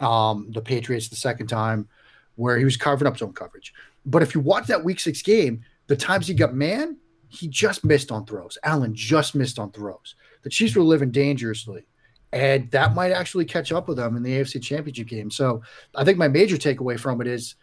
um, 0.00 0.50
the 0.52 0.62
Patriots 0.62 1.08
the 1.08 1.16
second 1.16 1.48
time, 1.48 1.88
where 2.36 2.56
he 2.56 2.64
was 2.64 2.76
carving 2.76 3.08
up 3.08 3.18
zone 3.18 3.32
coverage. 3.32 3.74
But 4.06 4.22
if 4.22 4.34
you 4.34 4.40
watch 4.40 4.68
that 4.68 4.84
week 4.84 5.00
six 5.00 5.22
game, 5.22 5.64
the 5.88 5.96
times 5.96 6.28
he 6.28 6.34
got 6.34 6.54
man, 6.54 6.96
he 7.32 7.48
just 7.48 7.84
missed 7.84 8.12
on 8.12 8.26
throws. 8.26 8.58
Allen 8.62 8.94
just 8.94 9.34
missed 9.34 9.58
on 9.58 9.72
throws. 9.72 10.14
The 10.42 10.50
Chiefs 10.50 10.76
were 10.76 10.82
living 10.82 11.10
dangerously. 11.10 11.86
And 12.32 12.70
that 12.70 12.94
might 12.94 13.12
actually 13.12 13.44
catch 13.44 13.72
up 13.72 13.88
with 13.88 13.98
them 13.98 14.16
in 14.16 14.22
the 14.22 14.32
AFC 14.32 14.62
championship 14.62 15.06
game. 15.06 15.30
So 15.30 15.62
I 15.94 16.04
think 16.04 16.18
my 16.18 16.28
major 16.28 16.56
takeaway 16.56 16.98
from 16.98 17.20
it 17.20 17.26
is 17.26 17.56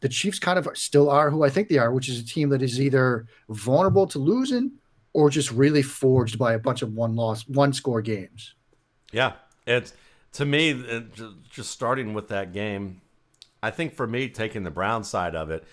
the 0.00 0.08
Chiefs 0.08 0.38
kind 0.38 0.58
of 0.58 0.68
still 0.74 1.10
are 1.10 1.30
who 1.30 1.44
I 1.44 1.50
think 1.50 1.68
they 1.68 1.78
are, 1.78 1.92
which 1.92 2.08
is 2.08 2.20
a 2.20 2.26
team 2.26 2.48
that 2.50 2.62
is 2.62 2.80
either 2.80 3.26
vulnerable 3.48 4.06
to 4.08 4.18
losing 4.18 4.72
or 5.12 5.30
just 5.30 5.50
really 5.50 5.82
forged 5.82 6.38
by 6.38 6.54
a 6.54 6.58
bunch 6.58 6.82
of 6.82 6.92
one 6.92 7.16
loss, 7.16 7.48
one 7.48 7.72
score 7.72 8.02
games. 8.02 8.54
Yeah, 9.12 9.32
it's 9.66 9.92
to 10.32 10.44
me 10.44 11.04
just 11.50 11.70
starting 11.70 12.12
with 12.12 12.28
that 12.28 12.52
game. 12.52 13.00
I 13.62 13.70
think 13.70 13.94
for 13.94 14.06
me, 14.06 14.28
taking 14.28 14.62
the 14.62 14.70
Brown 14.70 15.02
side 15.02 15.34
of 15.34 15.50
it, 15.50 15.64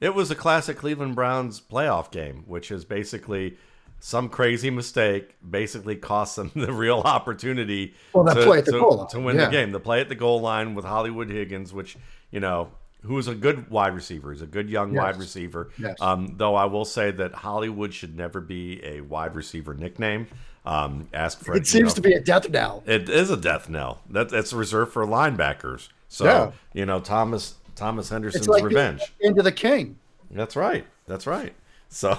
it 0.00 0.14
was 0.14 0.30
a 0.30 0.34
classic 0.34 0.76
Cleveland 0.76 1.14
Browns 1.14 1.60
playoff 1.60 2.10
game, 2.10 2.44
which 2.46 2.70
is 2.70 2.84
basically 2.84 3.56
some 3.98 4.28
crazy 4.28 4.70
mistake 4.70 5.34
basically 5.48 5.96
cost 5.96 6.36
them 6.36 6.50
the 6.54 6.72
real 6.72 7.00
opportunity 7.00 7.94
well, 8.12 8.26
to, 8.26 8.62
to, 8.62 9.06
to, 9.10 9.20
win 9.20 9.36
yeah. 9.36 9.46
the 9.46 9.50
game. 9.50 9.72
The 9.72 9.80
play 9.80 10.00
at 10.00 10.08
the 10.08 10.14
goal 10.14 10.40
line 10.40 10.74
with 10.74 10.84
Hollywood 10.84 11.30
Higgins, 11.30 11.72
which 11.72 11.96
you 12.30 12.40
know 12.40 12.70
who 13.02 13.18
is 13.18 13.28
a 13.28 13.34
good 13.34 13.70
wide 13.70 13.94
receiver. 13.94 14.32
He's 14.32 14.42
a 14.42 14.46
good 14.46 14.68
young 14.68 14.92
yes. 14.92 15.02
wide 15.02 15.16
receiver. 15.18 15.70
Yes. 15.78 15.96
Um, 16.00 16.34
though 16.36 16.54
I 16.54 16.66
will 16.66 16.84
say 16.84 17.10
that 17.12 17.32
Hollywood 17.34 17.94
should 17.94 18.16
never 18.16 18.40
be 18.40 18.84
a 18.84 19.00
wide 19.00 19.34
receiver 19.34 19.74
nickname. 19.74 20.26
Um, 20.64 21.08
ask 21.14 21.40
for 21.40 21.56
it 21.56 21.66
seems 21.66 21.92
know, 21.92 21.94
to 21.94 22.00
be 22.00 22.12
a 22.14 22.20
death 22.20 22.50
knell. 22.50 22.82
It 22.86 23.08
is 23.08 23.30
a 23.30 23.36
death 23.36 23.68
knell. 23.68 24.02
That, 24.10 24.28
that's 24.28 24.52
reserved 24.52 24.92
for 24.92 25.06
linebackers. 25.06 25.88
So 26.08 26.24
yeah. 26.24 26.52
you 26.72 26.84
know 26.84 27.00
Thomas 27.00 27.54
Thomas 27.76 28.08
Henderson's 28.08 28.48
like 28.48 28.64
revenge 28.64 29.02
into 29.20 29.42
the 29.42 29.52
king. 29.52 29.98
That's 30.30 30.56
right. 30.56 30.84
That's 31.06 31.26
right. 31.26 31.54
So 31.88 32.10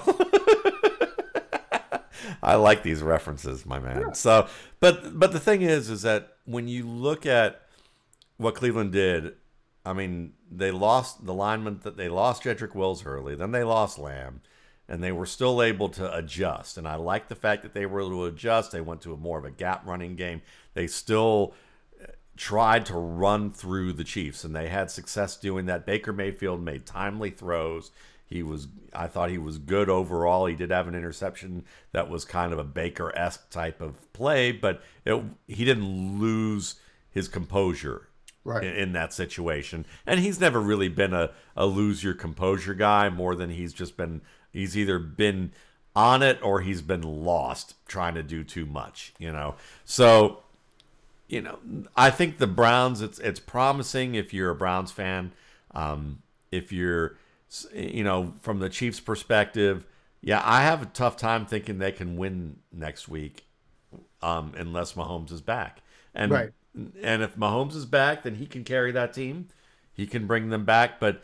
I 2.42 2.54
like 2.54 2.82
these 2.82 3.02
references, 3.02 3.66
my 3.66 3.78
man. 3.78 4.00
Yeah. 4.00 4.12
So, 4.12 4.48
but 4.80 5.18
but 5.18 5.32
the 5.32 5.40
thing 5.40 5.60
is, 5.62 5.90
is 5.90 6.02
that 6.02 6.36
when 6.46 6.68
you 6.68 6.86
look 6.86 7.26
at 7.26 7.60
what 8.38 8.54
Cleveland 8.54 8.92
did 8.92 9.34
I 9.88 9.94
mean, 9.94 10.34
they 10.50 10.70
lost 10.70 11.24
the 11.24 11.32
lineman 11.32 11.80
that 11.82 11.96
they 11.96 12.10
lost 12.10 12.42
Jedrick 12.42 12.74
Wills 12.74 13.06
early, 13.06 13.34
then 13.34 13.52
they 13.52 13.64
lost 13.64 13.98
Lamb, 13.98 14.42
and 14.86 15.02
they 15.02 15.12
were 15.12 15.24
still 15.24 15.62
able 15.62 15.88
to 15.90 16.14
adjust. 16.14 16.76
And 16.76 16.86
I 16.86 16.96
like 16.96 17.28
the 17.28 17.34
fact 17.34 17.62
that 17.62 17.72
they 17.72 17.86
were 17.86 18.00
able 18.00 18.10
to 18.10 18.24
adjust. 18.26 18.70
They 18.70 18.82
went 18.82 19.00
to 19.02 19.14
a 19.14 19.16
more 19.16 19.38
of 19.38 19.46
a 19.46 19.50
gap 19.50 19.86
running 19.86 20.14
game. 20.14 20.42
They 20.74 20.88
still 20.88 21.54
tried 22.38 22.86
to 22.86 22.94
run 22.94 23.50
through 23.50 23.92
the 23.92 24.04
Chiefs, 24.04 24.44
and 24.44 24.54
they 24.54 24.68
had 24.68 24.90
success 24.90 25.36
doing 25.36 25.66
that. 25.66 25.84
Baker 25.84 26.12
Mayfield 26.12 26.62
made 26.62 26.86
timely 26.86 27.30
throws. 27.30 27.90
He 28.24 28.44
was, 28.44 28.68
I 28.94 29.08
thought 29.08 29.30
he 29.30 29.38
was 29.38 29.58
good 29.58 29.90
overall. 29.90 30.46
He 30.46 30.54
did 30.54 30.70
have 30.70 30.86
an 30.86 30.94
interception 30.94 31.64
that 31.92 32.08
was 32.08 32.24
kind 32.24 32.52
of 32.52 32.58
a 32.60 32.64
Baker 32.64 33.12
esque 33.18 33.50
type 33.50 33.80
of 33.80 34.12
play, 34.12 34.52
but 34.52 34.82
it, 35.04 35.20
he 35.48 35.64
didn't 35.64 36.20
lose 36.20 36.76
his 37.10 37.26
composure 37.26 38.08
right. 38.44 38.62
in, 38.62 38.74
in, 38.74 38.92
that 38.92 39.12
situation. 39.12 39.84
And 40.06 40.20
he's 40.20 40.38
never 40.38 40.60
really 40.60 40.88
been 40.88 41.12
a, 41.12 41.32
a 41.56 41.66
lose 41.66 42.04
your 42.04 42.14
composure 42.14 42.74
guy 42.74 43.08
more 43.08 43.34
than 43.34 43.50
he's 43.50 43.72
just 43.72 43.96
been, 43.96 44.20
he's 44.52 44.76
either 44.76 45.00
been 45.00 45.50
on 45.96 46.22
it 46.22 46.38
or 46.40 46.60
he's 46.60 46.82
been 46.82 47.02
lost 47.02 47.74
trying 47.88 48.14
to 48.14 48.22
do 48.22 48.44
too 48.44 48.66
much, 48.66 49.12
you 49.18 49.32
know? 49.32 49.56
So, 49.84 50.44
you 51.28 51.42
know, 51.42 51.58
I 51.96 52.10
think 52.10 52.38
the 52.38 52.46
Browns, 52.46 53.02
it's, 53.02 53.18
it's 53.18 53.40
promising 53.40 54.14
if 54.14 54.32
you're 54.32 54.50
a 54.50 54.54
Browns 54.54 54.90
fan. 54.90 55.32
Um, 55.72 56.22
if 56.50 56.72
you're, 56.72 57.16
you 57.74 58.02
know, 58.02 58.34
from 58.40 58.60
the 58.60 58.70
Chiefs' 58.70 59.00
perspective, 59.00 59.86
yeah, 60.22 60.42
I 60.44 60.62
have 60.62 60.82
a 60.82 60.86
tough 60.86 61.16
time 61.16 61.46
thinking 61.46 61.78
they 61.78 61.92
can 61.92 62.16
win 62.16 62.56
next 62.72 63.08
week 63.08 63.46
um, 64.22 64.52
unless 64.56 64.94
Mahomes 64.94 65.30
is 65.30 65.40
back. 65.40 65.82
And 66.14 66.32
right. 66.32 66.52
And 67.02 67.22
if 67.22 67.36
Mahomes 67.36 67.74
is 67.74 67.86
back, 67.86 68.22
then 68.22 68.36
he 68.36 68.46
can 68.46 68.62
carry 68.62 68.92
that 68.92 69.12
team. 69.12 69.48
He 69.92 70.06
can 70.06 70.26
bring 70.26 70.50
them 70.50 70.64
back. 70.64 71.00
But 71.00 71.22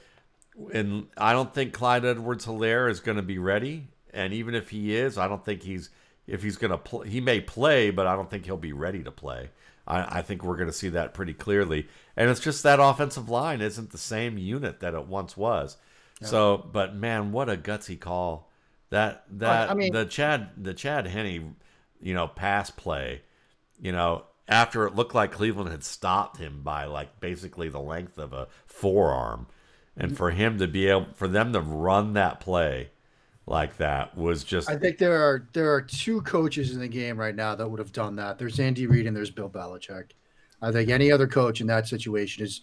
and 0.72 1.06
I 1.16 1.32
don't 1.32 1.54
think 1.54 1.72
Clyde 1.72 2.04
Edwards 2.04 2.46
Helaire 2.46 2.90
is 2.90 3.00
going 3.00 3.16
to 3.16 3.22
be 3.22 3.38
ready. 3.38 3.88
And 4.12 4.32
even 4.32 4.54
if 4.54 4.70
he 4.70 4.94
is, 4.94 5.16
I 5.18 5.28
don't 5.28 5.44
think 5.44 5.62
he's 5.62 5.90
if 6.26 6.42
he's 6.42 6.56
going 6.56 6.70
to 6.70 6.78
play. 6.78 7.08
He 7.08 7.20
may 7.20 7.40
play, 7.40 7.90
but 7.90 8.06
I 8.06 8.16
don't 8.16 8.30
think 8.30 8.44
he'll 8.44 8.56
be 8.56 8.72
ready 8.72 9.02
to 9.02 9.10
play. 9.10 9.50
I, 9.86 10.18
I 10.18 10.22
think 10.22 10.42
we're 10.42 10.56
going 10.56 10.68
to 10.68 10.72
see 10.72 10.90
that 10.90 11.14
pretty 11.14 11.34
clearly. 11.34 11.88
And 12.16 12.30
it's 12.30 12.40
just 12.40 12.62
that 12.62 12.80
offensive 12.80 13.28
line 13.28 13.60
isn't 13.60 13.90
the 13.90 13.98
same 13.98 14.38
unit 14.38 14.80
that 14.80 14.94
it 14.94 15.06
once 15.06 15.36
was. 15.36 15.76
Yeah. 16.20 16.28
So, 16.28 16.68
but 16.72 16.94
man, 16.94 17.32
what 17.32 17.50
a 17.50 17.56
gutsy 17.56 17.98
call! 17.98 18.50
That 18.90 19.24
that 19.38 19.70
I 19.70 19.74
mean, 19.74 19.92
the 19.92 20.04
Chad 20.04 20.50
the 20.56 20.74
Chad 20.74 21.06
Henne, 21.06 21.56
you 22.00 22.14
know, 22.14 22.28
pass 22.28 22.70
play, 22.70 23.22
you 23.80 23.90
know, 23.90 24.24
after 24.46 24.86
it 24.86 24.94
looked 24.94 25.14
like 25.14 25.32
Cleveland 25.32 25.70
had 25.70 25.82
stopped 25.82 26.38
him 26.38 26.62
by 26.62 26.84
like 26.84 27.20
basically 27.20 27.68
the 27.68 27.80
length 27.80 28.18
of 28.18 28.32
a 28.32 28.48
forearm. 28.66 29.46
And 29.96 30.16
for 30.16 30.30
him 30.30 30.58
to 30.58 30.66
be 30.66 30.88
able 30.88 31.06
for 31.14 31.28
them 31.28 31.52
to 31.52 31.60
run 31.60 32.14
that 32.14 32.40
play 32.40 32.90
like 33.46 33.76
that 33.76 34.16
was 34.16 34.42
just 34.42 34.70
I 34.70 34.76
think 34.76 34.98
there 34.98 35.20
are 35.20 35.46
there 35.52 35.72
are 35.72 35.82
two 35.82 36.22
coaches 36.22 36.72
in 36.72 36.80
the 36.80 36.88
game 36.88 37.18
right 37.18 37.34
now 37.34 37.54
that 37.54 37.68
would 37.68 37.78
have 37.78 37.92
done 37.92 38.16
that. 38.16 38.38
There's 38.38 38.58
Andy 38.58 38.86
Reid 38.86 39.06
and 39.06 39.16
there's 39.16 39.30
Bill 39.30 39.50
Belichick. 39.50 40.12
I 40.62 40.72
think 40.72 40.88
any 40.88 41.12
other 41.12 41.26
coach 41.26 41.60
in 41.60 41.66
that 41.66 41.86
situation 41.86 42.42
is 42.42 42.62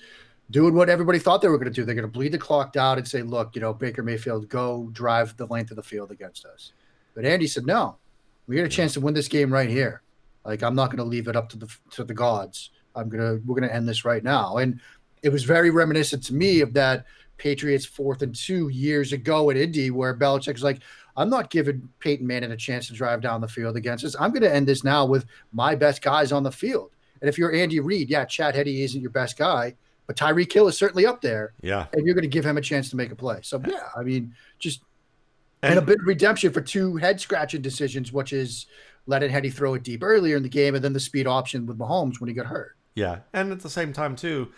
doing 0.50 0.74
what 0.74 0.90
everybody 0.90 1.20
thought 1.20 1.42
they 1.42 1.48
were 1.50 1.58
going 1.58 1.72
to 1.72 1.74
do. 1.74 1.86
They're 1.86 1.96
going 1.96 2.08
to 2.08 2.12
bleed 2.12 2.32
the 2.32 2.38
clock 2.38 2.74
down 2.74 2.98
and 2.98 3.08
say, 3.08 3.22
"Look, 3.22 3.56
you 3.56 3.62
know, 3.62 3.74
Baker 3.74 4.02
Mayfield, 4.02 4.50
go 4.50 4.90
drive 4.92 5.38
the 5.38 5.46
length 5.48 5.70
of 5.70 5.78
the 5.78 5.84
field 5.84 6.12
against 6.12 6.46
us." 6.46 6.74
But 7.14 7.26
Andy 7.26 7.46
said, 7.46 7.66
"No, 7.68 7.98
we 8.48 8.56
get 8.56 8.66
a 8.66 8.70
chance 8.70 8.94
to 8.94 9.02
win 9.02 9.14
this 9.14 9.28
game 9.28 9.54
right 9.54 9.70
here." 9.70 10.02
Like 10.44 10.64
I'm 10.64 10.76
not 10.76 10.88
going 10.88 10.98
to 10.98 11.04
leave 11.04 11.28
it 11.28 11.36
up 11.36 11.50
to 11.50 11.58
the 11.58 11.68
to 11.92 12.04
the 12.04 12.14
gods. 12.14 12.72
I'm 12.96 13.08
gonna 13.08 13.38
we're 13.46 13.60
gonna 13.60 13.72
end 13.72 13.88
this 13.88 14.04
right 14.04 14.24
now. 14.24 14.58
And 14.58 14.80
it 15.22 15.30
was 15.30 15.44
very 15.44 15.70
reminiscent 15.70 16.24
to 16.24 16.34
me 16.34 16.62
of 16.62 16.74
that 16.74 17.06
Patriots 17.42 17.86
fourth 17.86 18.22
and 18.22 18.36
two 18.36 18.70
years 18.70 19.14
ago 19.14 19.50
at 19.50 19.58
Indy, 19.58 19.90
where 19.90 20.16
Belichick's 20.16 20.62
like, 20.62 20.80
I'm 21.18 21.28
not 21.28 21.50
giving 21.50 21.90
Peyton 22.00 22.28
Manning 22.28 22.52
a 22.52 22.56
chance 22.56 22.86
to 22.88 22.94
drive 22.94 23.20
down 23.20 23.42
the 23.42 23.48
field 23.48 23.76
against 23.76 24.06
us. 24.06 24.16
I'm 24.20 24.30
going 24.30 24.44
to 24.44 24.54
end 24.54 24.68
this 24.68 24.84
now 24.84 25.08
with 25.08 25.26
my 25.52 25.74
best 25.74 26.04
guys 26.04 26.32
on 26.32 26.44
the 26.44 26.52
field. 26.52 26.92
And 27.20 27.28
if 27.28 27.40
you're 27.40 27.52
Andy 27.52 27.80
Reid, 27.80 28.12
yeah, 28.12 28.26
Chad 28.26 28.54
Henne 28.54 28.68
isn't 28.68 29.02
your 29.02 29.10
best 29.10 29.40
guy, 29.40 29.76
but 30.06 30.16
Tyreek 30.16 30.54
Hill 30.54 30.68
is 30.68 30.78
certainly 30.78 31.08
up 31.08 31.20
there. 31.20 31.54
Yeah. 31.62 31.88
And 31.94 32.06
you're 32.06 32.14
going 32.14 32.22
to 32.22 32.28
give 32.28 32.46
him 32.46 32.58
a 32.58 32.62
chance 32.62 32.92
to 32.92 32.96
make 32.96 33.12
a 33.12 33.16
play. 33.16 33.40
So, 33.42 33.60
yeah, 33.68 33.90
I 33.98 34.04
mean, 34.04 34.36
just 34.60 34.82
and, 35.64 35.72
and 35.72 35.80
a 35.80 35.82
bit 35.82 36.00
of 36.00 36.06
redemption 36.06 36.54
for 36.54 36.62
two 36.62 36.98
head 36.98 37.20
scratching 37.20 37.64
decisions, 37.64 38.14
which 38.14 38.34
is 38.34 38.68
letting 39.08 39.32
Henne 39.32 39.50
throw 39.50 39.74
it 39.74 39.84
deep 39.84 40.04
earlier 40.04 40.38
in 40.38 40.44
the 40.44 40.50
game, 40.50 40.76
and 40.76 40.84
then 40.84 40.94
the 40.94 41.00
speed 41.00 41.26
option 41.26 41.66
with 41.66 41.80
Mahomes 41.80 42.20
when 42.20 42.28
he 42.28 42.36
got 42.36 42.46
hurt. 42.46 42.78
Yeah, 42.94 43.20
and 43.34 43.52
at 43.52 43.62
the 43.62 43.70
same 43.70 43.94
time 43.94 44.16
too, 44.16 44.50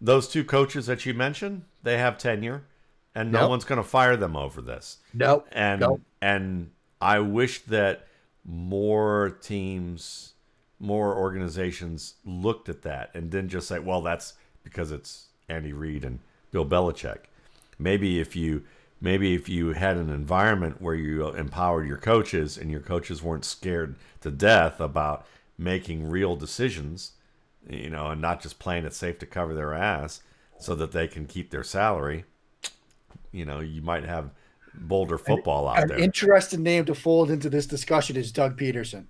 those 0.00 0.28
two 0.28 0.44
coaches 0.44 0.86
that 0.86 1.04
you 1.06 1.14
mentioned, 1.14 1.64
they 1.82 1.98
have 1.98 2.18
tenure, 2.18 2.64
and 3.14 3.32
no 3.32 3.40
nope. 3.40 3.50
one's 3.50 3.64
going 3.64 3.82
to 3.82 3.88
fire 3.88 4.16
them 4.16 4.36
over 4.36 4.60
this. 4.60 4.98
Nope. 5.12 5.48
And 5.52 5.80
nope. 5.80 6.00
and 6.20 6.70
I 7.00 7.18
wish 7.18 7.60
that 7.62 8.06
more 8.44 9.38
teams, 9.42 10.34
more 10.78 11.16
organizations 11.16 12.14
looked 12.24 12.68
at 12.68 12.82
that 12.82 13.10
and 13.14 13.30
didn't 13.30 13.50
just 13.50 13.68
say, 13.68 13.78
"Well, 13.78 14.02
that's 14.02 14.34
because 14.64 14.92
it's 14.92 15.26
Andy 15.48 15.72
Reid 15.72 16.04
and 16.04 16.20
Bill 16.50 16.66
Belichick." 16.66 17.24
Maybe 17.78 18.20
if 18.20 18.36
you 18.36 18.62
maybe 19.00 19.34
if 19.34 19.48
you 19.48 19.72
had 19.72 19.96
an 19.96 20.08
environment 20.10 20.80
where 20.80 20.94
you 20.94 21.26
empowered 21.28 21.86
your 21.86 21.98
coaches 21.98 22.56
and 22.56 22.70
your 22.70 22.80
coaches 22.80 23.22
weren't 23.22 23.44
scared 23.44 23.96
to 24.20 24.30
death 24.30 24.80
about 24.80 25.26
making 25.58 26.08
real 26.08 26.36
decisions, 26.36 27.12
you 27.68 27.90
know, 27.90 28.08
and 28.08 28.20
not 28.20 28.40
just 28.40 28.58
playing 28.58 28.84
it 28.84 28.94
safe 28.94 29.18
to 29.18 29.26
cover 29.26 29.54
their 29.54 29.74
ass 29.74 30.22
so 30.62 30.74
that 30.76 30.92
they 30.92 31.08
can 31.08 31.26
keep 31.26 31.50
their 31.50 31.64
salary, 31.64 32.24
you 33.32 33.44
know, 33.44 33.60
you 33.60 33.82
might 33.82 34.04
have 34.04 34.30
Boulder 34.74 35.18
football 35.18 35.68
an, 35.68 35.76
out 35.76 35.82
an 35.82 35.88
there. 35.88 35.98
An 35.98 36.04
interesting 36.04 36.62
name 36.62 36.84
to 36.84 36.94
fold 36.94 37.30
into 37.30 37.50
this 37.50 37.66
discussion 37.66 38.16
is 38.16 38.30
Doug 38.30 38.56
Pederson, 38.56 39.04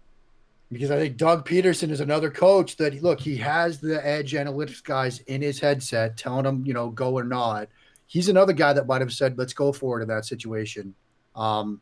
because 0.73 0.91
I 0.91 0.99
think 0.99 1.17
Doug 1.17 1.47
Pederson 1.47 1.91
is 1.91 2.01
another 2.01 2.31
coach 2.31 2.77
that 2.79 3.01
look, 3.03 3.21
he 3.21 3.37
has 3.37 3.79
the 3.79 4.05
edge 4.05 4.33
analytics 4.33 4.83
guys 4.83 5.21
in 5.21 5.43
his 5.43 5.61
headset 5.61 6.17
telling 6.17 6.47
him, 6.47 6.65
you 6.67 6.73
know, 6.73 6.89
go 6.89 7.13
or 7.13 7.25
not. 7.25 7.69
He's 8.07 8.29
another 8.29 8.53
guy 8.53 8.73
that 8.73 8.87
might 8.87 9.01
have 9.01 9.13
said, 9.13 9.39
let's 9.39 9.53
go 9.53 9.73
for 9.73 10.01
it 10.01 10.03
in 10.03 10.09
that 10.09 10.25
situation. 10.25 10.95
Um, 11.37 11.81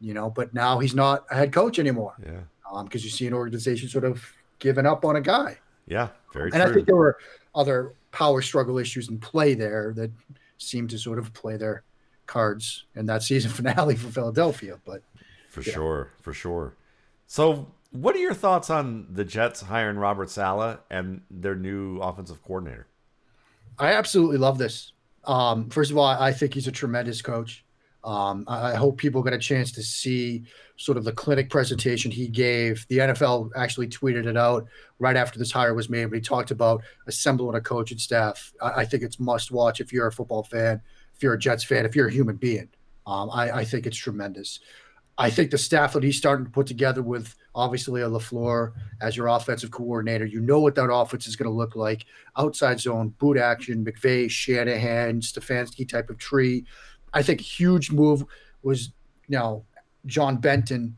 you 0.00 0.14
know, 0.14 0.30
but 0.30 0.54
now 0.54 0.78
he's 0.78 0.94
not 0.94 1.24
a 1.30 1.36
head 1.36 1.52
coach 1.52 1.78
anymore. 1.78 2.14
Yeah. 2.24 2.40
Um, 2.72 2.86
because 2.86 3.04
you 3.04 3.10
see 3.10 3.26
an 3.26 3.34
organization 3.34 3.88
sort 3.88 4.04
of 4.04 4.24
giving 4.58 4.86
up 4.86 5.04
on 5.04 5.16
a 5.16 5.20
guy. 5.20 5.58
Yeah, 5.86 6.08
very 6.32 6.50
and 6.50 6.62
true. 6.62 6.70
I 6.70 6.72
think 6.72 6.86
there 6.86 6.96
were 6.96 7.18
other 7.54 7.92
power 8.14 8.40
struggle 8.40 8.78
issues 8.78 9.08
in 9.08 9.18
play 9.18 9.54
there 9.54 9.92
that 9.96 10.08
seemed 10.56 10.88
to 10.88 10.96
sort 10.96 11.18
of 11.18 11.32
play 11.32 11.56
their 11.56 11.82
cards 12.26 12.84
in 12.94 13.06
that 13.06 13.24
season 13.24 13.50
finale 13.58 13.96
for 13.96 14.08
Philadelphia. 14.08 14.78
But 14.84 15.02
for 15.48 15.62
yeah. 15.62 15.74
sure, 15.74 16.10
for 16.22 16.32
sure. 16.32 16.76
So 17.26 17.66
what 17.90 18.14
are 18.14 18.20
your 18.20 18.32
thoughts 18.32 18.70
on 18.70 19.08
the 19.10 19.24
Jets 19.24 19.62
hiring 19.62 19.96
Robert 19.96 20.30
Saleh 20.30 20.78
and 20.90 21.22
their 21.28 21.56
new 21.56 21.98
offensive 21.98 22.40
coordinator? 22.44 22.86
I 23.80 23.94
absolutely 23.94 24.38
love 24.38 24.58
this. 24.58 24.92
Um, 25.24 25.68
first 25.68 25.90
of 25.90 25.98
all, 25.98 26.06
I 26.06 26.32
think 26.32 26.54
he's 26.54 26.68
a 26.68 26.72
tremendous 26.72 27.20
coach. 27.20 27.63
Um, 28.04 28.44
I 28.46 28.74
hope 28.74 28.98
people 28.98 29.22
get 29.22 29.32
a 29.32 29.38
chance 29.38 29.72
to 29.72 29.82
see 29.82 30.44
sort 30.76 30.98
of 30.98 31.04
the 31.04 31.12
clinic 31.12 31.48
presentation 31.48 32.10
he 32.10 32.28
gave. 32.28 32.84
The 32.88 32.98
NFL 32.98 33.50
actually 33.56 33.88
tweeted 33.88 34.26
it 34.26 34.36
out 34.36 34.66
right 34.98 35.16
after 35.16 35.38
this 35.38 35.50
hire 35.50 35.72
was 35.72 35.88
made, 35.88 36.06
but 36.06 36.16
he 36.16 36.20
talked 36.20 36.50
about 36.50 36.82
assembling 37.06 37.56
a 37.56 37.62
coaching 37.62 37.96
staff. 37.96 38.52
I, 38.60 38.80
I 38.80 38.84
think 38.84 39.02
it's 39.02 39.18
must 39.18 39.50
watch 39.50 39.80
if 39.80 39.90
you're 39.90 40.06
a 40.06 40.12
football 40.12 40.42
fan, 40.42 40.82
if 41.14 41.22
you're 41.22 41.32
a 41.32 41.38
Jets 41.38 41.64
fan, 41.64 41.86
if 41.86 41.96
you're 41.96 42.08
a 42.08 42.12
human 42.12 42.36
being. 42.36 42.68
Um, 43.06 43.30
I, 43.30 43.50
I, 43.50 43.64
think 43.64 43.86
it's 43.86 43.96
tremendous. 43.96 44.60
I 45.18 45.30
think 45.30 45.50
the 45.50 45.58
staff 45.58 45.92
that 45.92 46.02
he's 46.02 46.16
starting 46.16 46.46
to 46.46 46.50
put 46.50 46.66
together 46.66 47.02
with 47.02 47.34
obviously 47.54 48.00
a 48.00 48.08
LaFleur 48.08 48.72
as 49.00 49.16
your 49.16 49.28
offensive 49.28 49.70
coordinator, 49.70 50.24
you 50.24 50.40
know 50.40 50.58
what 50.58 50.74
that 50.74 50.92
offense 50.92 51.26
is 51.26 51.36
going 51.36 51.50
to 51.50 51.54
look 51.54 51.76
like. 51.76 52.06
Outside 52.36 52.80
zone, 52.80 53.10
boot 53.18 53.36
action, 53.36 53.84
McVay, 53.84 54.30
Shanahan, 54.30 55.20
Stefanski 55.20 55.88
type 55.88 56.10
of 56.10 56.18
tree. 56.18 56.64
I 57.14 57.22
think 57.22 57.40
huge 57.40 57.90
move 57.90 58.24
was 58.62 58.90
you 59.28 59.38
know 59.38 59.64
John 60.06 60.36
Benton, 60.36 60.96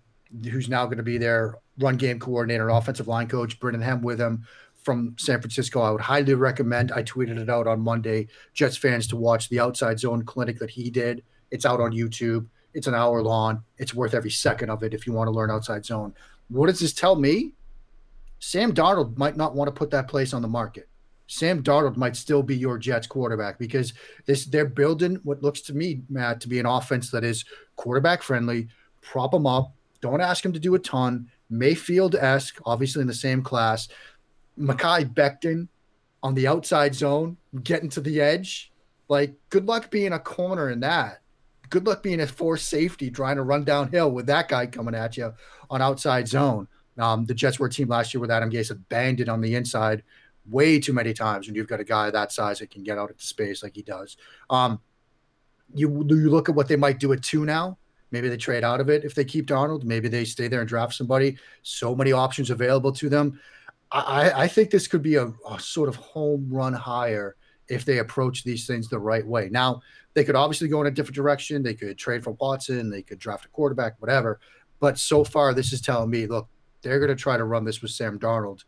who's 0.50 0.68
now 0.68 0.86
going 0.86 0.96
to 0.96 1.04
be 1.04 1.18
their 1.18 1.56
run 1.78 1.96
game 1.96 2.18
coordinator, 2.18 2.68
offensive 2.70 3.06
line 3.06 3.28
coach, 3.28 3.60
bringing 3.60 3.82
him 3.82 4.02
with 4.02 4.20
him 4.20 4.44
from 4.82 5.14
San 5.18 5.40
Francisco. 5.40 5.80
I 5.82 5.90
would 5.90 6.00
highly 6.00 6.34
recommend. 6.34 6.92
I 6.92 7.02
tweeted 7.02 7.38
it 7.38 7.50
out 7.50 7.66
on 7.66 7.80
Monday. 7.80 8.28
Jets 8.54 8.76
fans 8.76 9.06
to 9.08 9.16
watch 9.16 9.48
the 9.48 9.60
outside 9.60 9.98
zone 9.98 10.24
clinic 10.24 10.58
that 10.60 10.70
he 10.70 10.90
did. 10.90 11.22
It's 11.50 11.66
out 11.66 11.80
on 11.80 11.92
YouTube. 11.92 12.46
It's 12.72 12.86
an 12.86 12.94
hour 12.94 13.22
long. 13.22 13.64
It's 13.78 13.94
worth 13.94 14.14
every 14.14 14.30
second 14.30 14.70
of 14.70 14.82
it 14.82 14.94
if 14.94 15.06
you 15.06 15.12
want 15.12 15.28
to 15.28 15.32
learn 15.32 15.50
outside 15.50 15.84
zone. 15.84 16.14
What 16.48 16.66
does 16.66 16.80
this 16.80 16.92
tell 16.92 17.16
me? 17.16 17.52
Sam 18.38 18.72
Darnold 18.72 19.16
might 19.16 19.36
not 19.36 19.54
want 19.54 19.68
to 19.68 19.72
put 19.72 19.90
that 19.90 20.08
place 20.08 20.32
on 20.32 20.42
the 20.42 20.48
market. 20.48 20.88
Sam 21.26 21.62
Darnold 21.62 21.96
might 21.96 22.16
still 22.16 22.42
be 22.42 22.56
your 22.56 22.78
Jets 22.78 23.06
quarterback 23.06 23.58
because 23.58 23.92
this 24.26 24.44
they're 24.46 24.64
building 24.64 25.20
what 25.24 25.42
looks 25.42 25.60
to 25.62 25.74
me, 25.74 26.02
Matt, 26.08 26.40
to 26.42 26.48
be 26.48 26.60
an 26.60 26.66
offense 26.66 27.10
that 27.10 27.24
is 27.24 27.44
quarterback 27.76 28.22
friendly. 28.22 28.68
Prop 29.00 29.34
him 29.34 29.46
up. 29.46 29.72
Don't 30.00 30.20
ask 30.20 30.44
him 30.44 30.52
to 30.52 30.60
do 30.60 30.74
a 30.74 30.78
ton. 30.78 31.28
Mayfield 31.50 32.14
esque, 32.14 32.60
obviously 32.64 33.00
in 33.00 33.06
the 33.06 33.14
same 33.14 33.42
class. 33.42 33.88
Mekhi 34.58 35.12
Becton 35.12 35.68
on 36.22 36.34
the 36.34 36.46
outside 36.46 36.94
zone, 36.94 37.36
getting 37.62 37.88
to 37.90 38.00
the 38.00 38.20
edge. 38.20 38.72
Like, 39.08 39.34
good 39.50 39.66
luck 39.66 39.90
being 39.90 40.12
a 40.12 40.18
corner 40.18 40.70
in 40.70 40.80
that 40.80 41.20
good 41.70 41.86
luck 41.86 42.02
being 42.02 42.20
a 42.20 42.26
forced 42.26 42.68
safety 42.68 43.10
trying 43.10 43.36
to 43.36 43.42
run 43.42 43.64
downhill 43.64 44.10
with 44.10 44.26
that 44.26 44.48
guy 44.48 44.66
coming 44.66 44.94
at 44.94 45.16
you 45.16 45.32
on 45.70 45.82
outside 45.82 46.28
zone. 46.28 46.68
Um, 46.98 47.26
the 47.26 47.34
Jets 47.34 47.58
were 47.58 47.66
a 47.66 47.70
team 47.70 47.88
last 47.88 48.14
year 48.14 48.20
with 48.20 48.30
Adam 48.30 48.50
Gase 48.50 48.68
that 48.68 48.88
banged 48.88 49.20
it 49.20 49.28
on 49.28 49.40
the 49.40 49.54
inside 49.54 50.02
way 50.48 50.78
too 50.78 50.92
many 50.92 51.12
times 51.12 51.46
when 51.46 51.54
you've 51.54 51.68
got 51.68 51.80
a 51.80 51.84
guy 51.84 52.10
that 52.10 52.32
size 52.32 52.58
that 52.58 52.70
can 52.70 52.82
get 52.82 52.98
out 52.98 53.10
into 53.10 53.24
space 53.24 53.62
like 53.62 53.74
he 53.74 53.82
does. 53.82 54.16
Um, 54.50 54.80
you 55.74 56.04
you 56.08 56.30
look 56.30 56.48
at 56.48 56.54
what 56.54 56.68
they 56.68 56.76
might 56.76 57.00
do 57.00 57.12
at 57.12 57.22
two 57.22 57.44
now. 57.44 57.78
Maybe 58.12 58.28
they 58.28 58.36
trade 58.36 58.64
out 58.64 58.80
of 58.80 58.88
it 58.88 59.04
if 59.04 59.14
they 59.14 59.24
keep 59.24 59.46
Darnold. 59.46 59.84
Maybe 59.84 60.08
they 60.08 60.24
stay 60.24 60.48
there 60.48 60.60
and 60.60 60.68
draft 60.68 60.94
somebody. 60.94 61.36
So 61.62 61.94
many 61.94 62.12
options 62.12 62.50
available 62.50 62.92
to 62.92 63.08
them. 63.08 63.40
I, 63.90 64.32
I 64.44 64.48
think 64.48 64.70
this 64.70 64.86
could 64.88 65.02
be 65.02 65.16
a, 65.16 65.32
a 65.48 65.58
sort 65.58 65.88
of 65.88 65.96
home 65.96 66.48
run 66.50 66.72
hire 66.72 67.36
if 67.68 67.84
they 67.84 67.98
approach 67.98 68.44
these 68.44 68.66
things 68.66 68.88
the 68.88 68.98
right 68.98 69.26
way. 69.26 69.48
Now, 69.50 69.80
they 70.14 70.24
could 70.24 70.36
obviously 70.36 70.68
go 70.68 70.80
in 70.80 70.86
a 70.86 70.90
different 70.90 71.16
direction. 71.16 71.62
They 71.62 71.74
could 71.74 71.98
trade 71.98 72.24
for 72.24 72.32
Watson. 72.32 72.90
They 72.90 73.02
could 73.02 73.18
draft 73.18 73.44
a 73.44 73.48
quarterback, 73.48 74.00
whatever. 74.00 74.40
But 74.80 74.98
so 74.98 75.24
far, 75.24 75.52
this 75.52 75.72
is 75.72 75.80
telling 75.80 76.10
me, 76.10 76.26
look, 76.26 76.48
they're 76.82 77.00
going 77.00 77.14
to 77.14 77.20
try 77.20 77.36
to 77.36 77.44
run 77.44 77.64
this 77.64 77.82
with 77.82 77.90
Sam 77.90 78.18
Darnold 78.18 78.64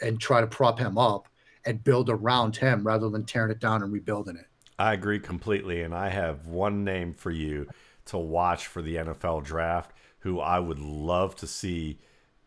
and 0.00 0.20
try 0.20 0.40
to 0.40 0.46
prop 0.46 0.78
him 0.78 0.98
up 0.98 1.28
and 1.64 1.82
build 1.84 2.08
around 2.08 2.56
him 2.56 2.86
rather 2.86 3.08
than 3.08 3.24
tearing 3.24 3.50
it 3.50 3.60
down 3.60 3.82
and 3.82 3.92
rebuilding 3.92 4.36
it. 4.36 4.46
I 4.78 4.94
agree 4.94 5.18
completely. 5.18 5.82
And 5.82 5.94
I 5.94 6.08
have 6.08 6.46
one 6.46 6.84
name 6.84 7.12
for 7.12 7.30
you 7.30 7.68
to 8.06 8.18
watch 8.18 8.66
for 8.66 8.80
the 8.80 8.96
NFL 8.96 9.44
draft 9.44 9.92
who 10.20 10.40
I 10.40 10.58
would 10.58 10.78
love 10.78 11.36
to 11.36 11.46
see 11.46 11.98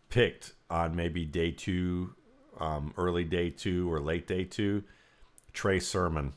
picked 0.10 0.54
on 0.70 0.96
maybe 0.96 1.26
day 1.26 1.52
two, 1.52 2.14
um, 2.60 2.94
early 2.98 3.24
day 3.24 3.50
two, 3.50 3.92
or 3.92 4.00
late 4.00 4.28
day 4.28 4.44
two. 4.44 4.84
Trey 5.54 5.80
Sermon, 5.80 6.34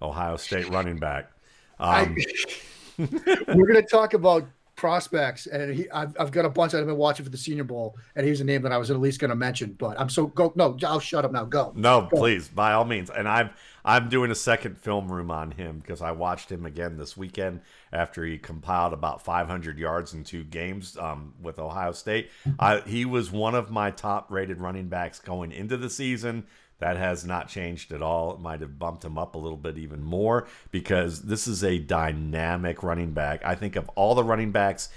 Ohio 0.00 0.36
State 0.36 0.68
running 0.70 0.98
back. 0.98 1.30
Um, 1.78 2.16
we're 2.98 3.66
going 3.66 3.74
to 3.74 3.86
talk 3.88 4.14
about 4.14 4.44
prospects, 4.76 5.46
and 5.46 5.74
he, 5.74 5.90
I've, 5.90 6.16
I've 6.18 6.30
got 6.30 6.44
a 6.44 6.50
bunch 6.50 6.72
that 6.72 6.80
I've 6.80 6.86
been 6.86 6.96
watching 6.96 7.24
for 7.24 7.30
the 7.30 7.38
Senior 7.38 7.64
Bowl, 7.64 7.96
and 8.16 8.26
he's 8.26 8.40
a 8.40 8.44
name 8.44 8.62
that 8.62 8.72
I 8.72 8.78
was 8.78 8.90
at 8.90 8.98
least 8.98 9.20
going 9.20 9.30
to 9.30 9.36
mention. 9.36 9.74
But 9.78 9.98
I'm 10.00 10.08
so 10.08 10.26
go 10.26 10.52
no, 10.56 10.76
I'll 10.86 11.00
shut 11.00 11.24
up 11.24 11.32
now. 11.32 11.44
Go. 11.44 11.72
No, 11.74 12.08
go. 12.10 12.16
please, 12.16 12.48
by 12.48 12.72
all 12.72 12.84
means. 12.84 13.10
And 13.10 13.28
I'm 13.28 13.50
I'm 13.84 14.08
doing 14.08 14.30
a 14.30 14.34
second 14.34 14.78
film 14.78 15.12
room 15.12 15.30
on 15.30 15.50
him 15.50 15.78
because 15.78 16.00
I 16.00 16.12
watched 16.12 16.50
him 16.50 16.64
again 16.64 16.96
this 16.96 17.16
weekend 17.16 17.60
after 17.92 18.24
he 18.24 18.38
compiled 18.38 18.94
about 18.94 19.22
500 19.22 19.78
yards 19.78 20.14
in 20.14 20.24
two 20.24 20.42
games 20.42 20.96
um, 20.96 21.34
with 21.40 21.58
Ohio 21.58 21.92
State. 21.92 22.30
I, 22.58 22.80
he 22.80 23.04
was 23.04 23.30
one 23.30 23.54
of 23.54 23.70
my 23.70 23.90
top 23.90 24.30
rated 24.30 24.60
running 24.60 24.88
backs 24.88 25.18
going 25.18 25.52
into 25.52 25.76
the 25.76 25.90
season. 25.90 26.46
That 26.78 26.96
has 26.96 27.24
not 27.24 27.48
changed 27.48 27.92
at 27.92 28.02
all. 28.02 28.34
It 28.34 28.40
might 28.40 28.60
have 28.60 28.78
bumped 28.78 29.04
him 29.04 29.16
up 29.16 29.34
a 29.34 29.38
little 29.38 29.56
bit 29.56 29.78
even 29.78 30.02
more 30.02 30.46
because 30.70 31.22
this 31.22 31.46
is 31.46 31.62
a 31.62 31.78
dynamic 31.78 32.82
running 32.82 33.12
back. 33.12 33.44
I 33.44 33.54
think 33.54 33.76
of 33.76 33.88
all 33.90 34.14
the 34.14 34.24
running 34.24 34.50
backs 34.52 34.88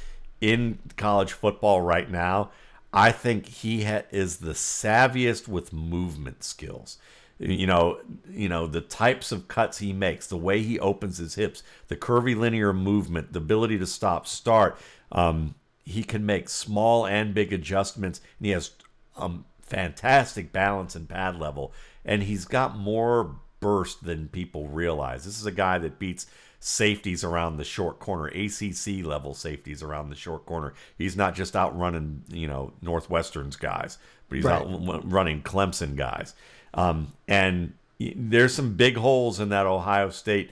in 0.41 0.80
college 0.97 1.34
football 1.34 1.82
right 1.82 2.09
now, 2.09 2.51
I 2.93 3.11
think 3.11 3.47
he 3.47 3.84
ha- 3.84 4.03
is 4.11 4.38
the 4.38 4.53
savviest 4.53 5.47
with 5.47 5.73
movement 5.73 6.43
skills. 6.43 6.97
You 7.39 7.67
know, 7.67 7.99
you 8.30 8.49
know 8.49 8.65
the 8.65 8.82
types 8.82 9.32
of 9.32 9.47
cuts 9.47 9.78
he 9.78 9.93
makes, 9.93 10.25
the 10.25 10.38
way 10.38 10.63
he 10.63 10.80
opens 10.80 11.19
his 11.19 11.36
hips, 11.36 11.61
the 11.88 11.95
curvy 11.95 12.36
linear 12.36 12.73
movement, 12.73 13.34
the 13.34 13.39
ability 13.39 13.78
to 13.78 13.86
stop, 13.86 14.25
start. 14.25 14.80
Um, 15.11 15.53
he 15.86 16.03
can 16.03 16.25
make 16.25 16.49
small 16.49 17.05
and 17.05 17.36
big 17.36 17.53
adjustments, 17.53 18.21
and 18.39 18.47
he 18.47 18.51
has 18.53 18.71
um, 19.15 19.45
fantastic 19.68 20.51
balance 20.51 20.95
and 20.95 21.07
pad 21.07 21.39
level, 21.39 21.74
and 22.03 22.24
he's 22.24 22.45
got 22.45 22.78
more 22.78 23.36
burst 23.59 24.03
than 24.03 24.28
people 24.30 24.68
realize. 24.68 25.26
This 25.26 25.39
is 25.39 25.45
a 25.45 25.51
guy 25.51 25.78
that 25.80 25.99
beats 25.99 26.28
safeties 26.59 27.24
around 27.24 27.57
the 27.57 27.63
short 27.63 27.99
corner, 27.99 28.28
ACC 28.28 29.05
level 29.05 29.34
safeties 29.34 29.84
around 29.84 30.09
the 30.09 30.15
short 30.15 30.45
corner. 30.45 30.74
He's 30.97 31.15
not 31.15 31.36
just 31.36 31.55
out 31.55 31.78
running, 31.78 32.24
you 32.30 32.47
know, 32.47 32.74
Northwestern's 32.82 33.55
guys, 33.55 33.97
but 34.30 34.38
he's 34.38 34.45
right. 34.45 34.61
out 34.61 35.11
running 35.11 35.41
Clemson 35.43 35.95
guys. 35.95 36.34
Um, 36.74 37.13
and 37.28 37.74
there's 37.99 38.53
some 38.53 38.76
big 38.76 38.97
holes 38.97 39.39
in 39.39 39.49
that 39.49 39.65
Ohio 39.65 40.09
State 40.09 40.51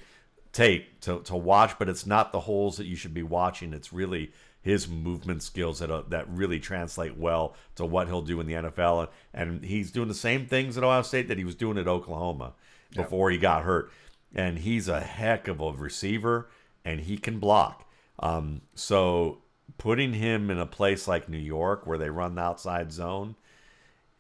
tape 0.52 1.02
to, 1.02 1.20
to 1.22 1.36
watch, 1.36 1.78
but 1.78 1.90
it's 1.90 2.06
not 2.06 2.32
the 2.32 2.40
holes 2.42 2.78
that 2.78 2.86
you 2.86 2.96
should 2.96 3.14
be 3.14 3.24
watching. 3.24 3.74
It's 3.74 3.92
really 3.92 4.32
his 4.66 4.88
movement 4.88 5.44
skills 5.44 5.78
that 5.78 5.92
uh, 5.92 6.02
that 6.10 6.28
really 6.28 6.60
translate 6.60 7.16
well 7.16 7.54
to 7.76 7.86
what 7.86 8.08
he'll 8.08 8.24
do 8.24 8.40
in 8.40 8.48
the 8.48 8.54
NFL. 8.54 9.10
And 9.32 9.64
he's 9.64 9.92
doing 9.92 10.08
the 10.08 10.16
same 10.16 10.48
things 10.48 10.76
at 10.76 10.84
Ohio 10.84 11.04
State 11.04 11.28
that 11.28 11.38
he 11.38 11.44
was 11.44 11.54
doing 11.54 11.78
at 11.78 11.88
Oklahoma 11.88 12.54
before 12.96 13.30
he 13.30 13.38
got 13.38 13.62
hurt. 13.62 13.92
And 14.34 14.58
he's 14.58 14.88
a 14.88 15.02
heck 15.02 15.48
of 15.48 15.62
a 15.62 15.72
receiver, 15.72 16.50
and 16.84 17.00
he 17.00 17.16
can 17.16 17.38
block. 17.38 17.88
Um, 18.18 18.62
so 18.74 19.44
putting 19.78 20.14
him 20.14 20.50
in 20.50 20.58
a 20.58 20.66
place 20.66 21.08
like 21.08 21.30
New 21.30 21.38
York 21.38 21.86
where 21.86 22.00
they 22.00 22.10
run 22.10 22.34
the 22.34 22.42
outside 22.42 22.92
zone, 22.92 23.36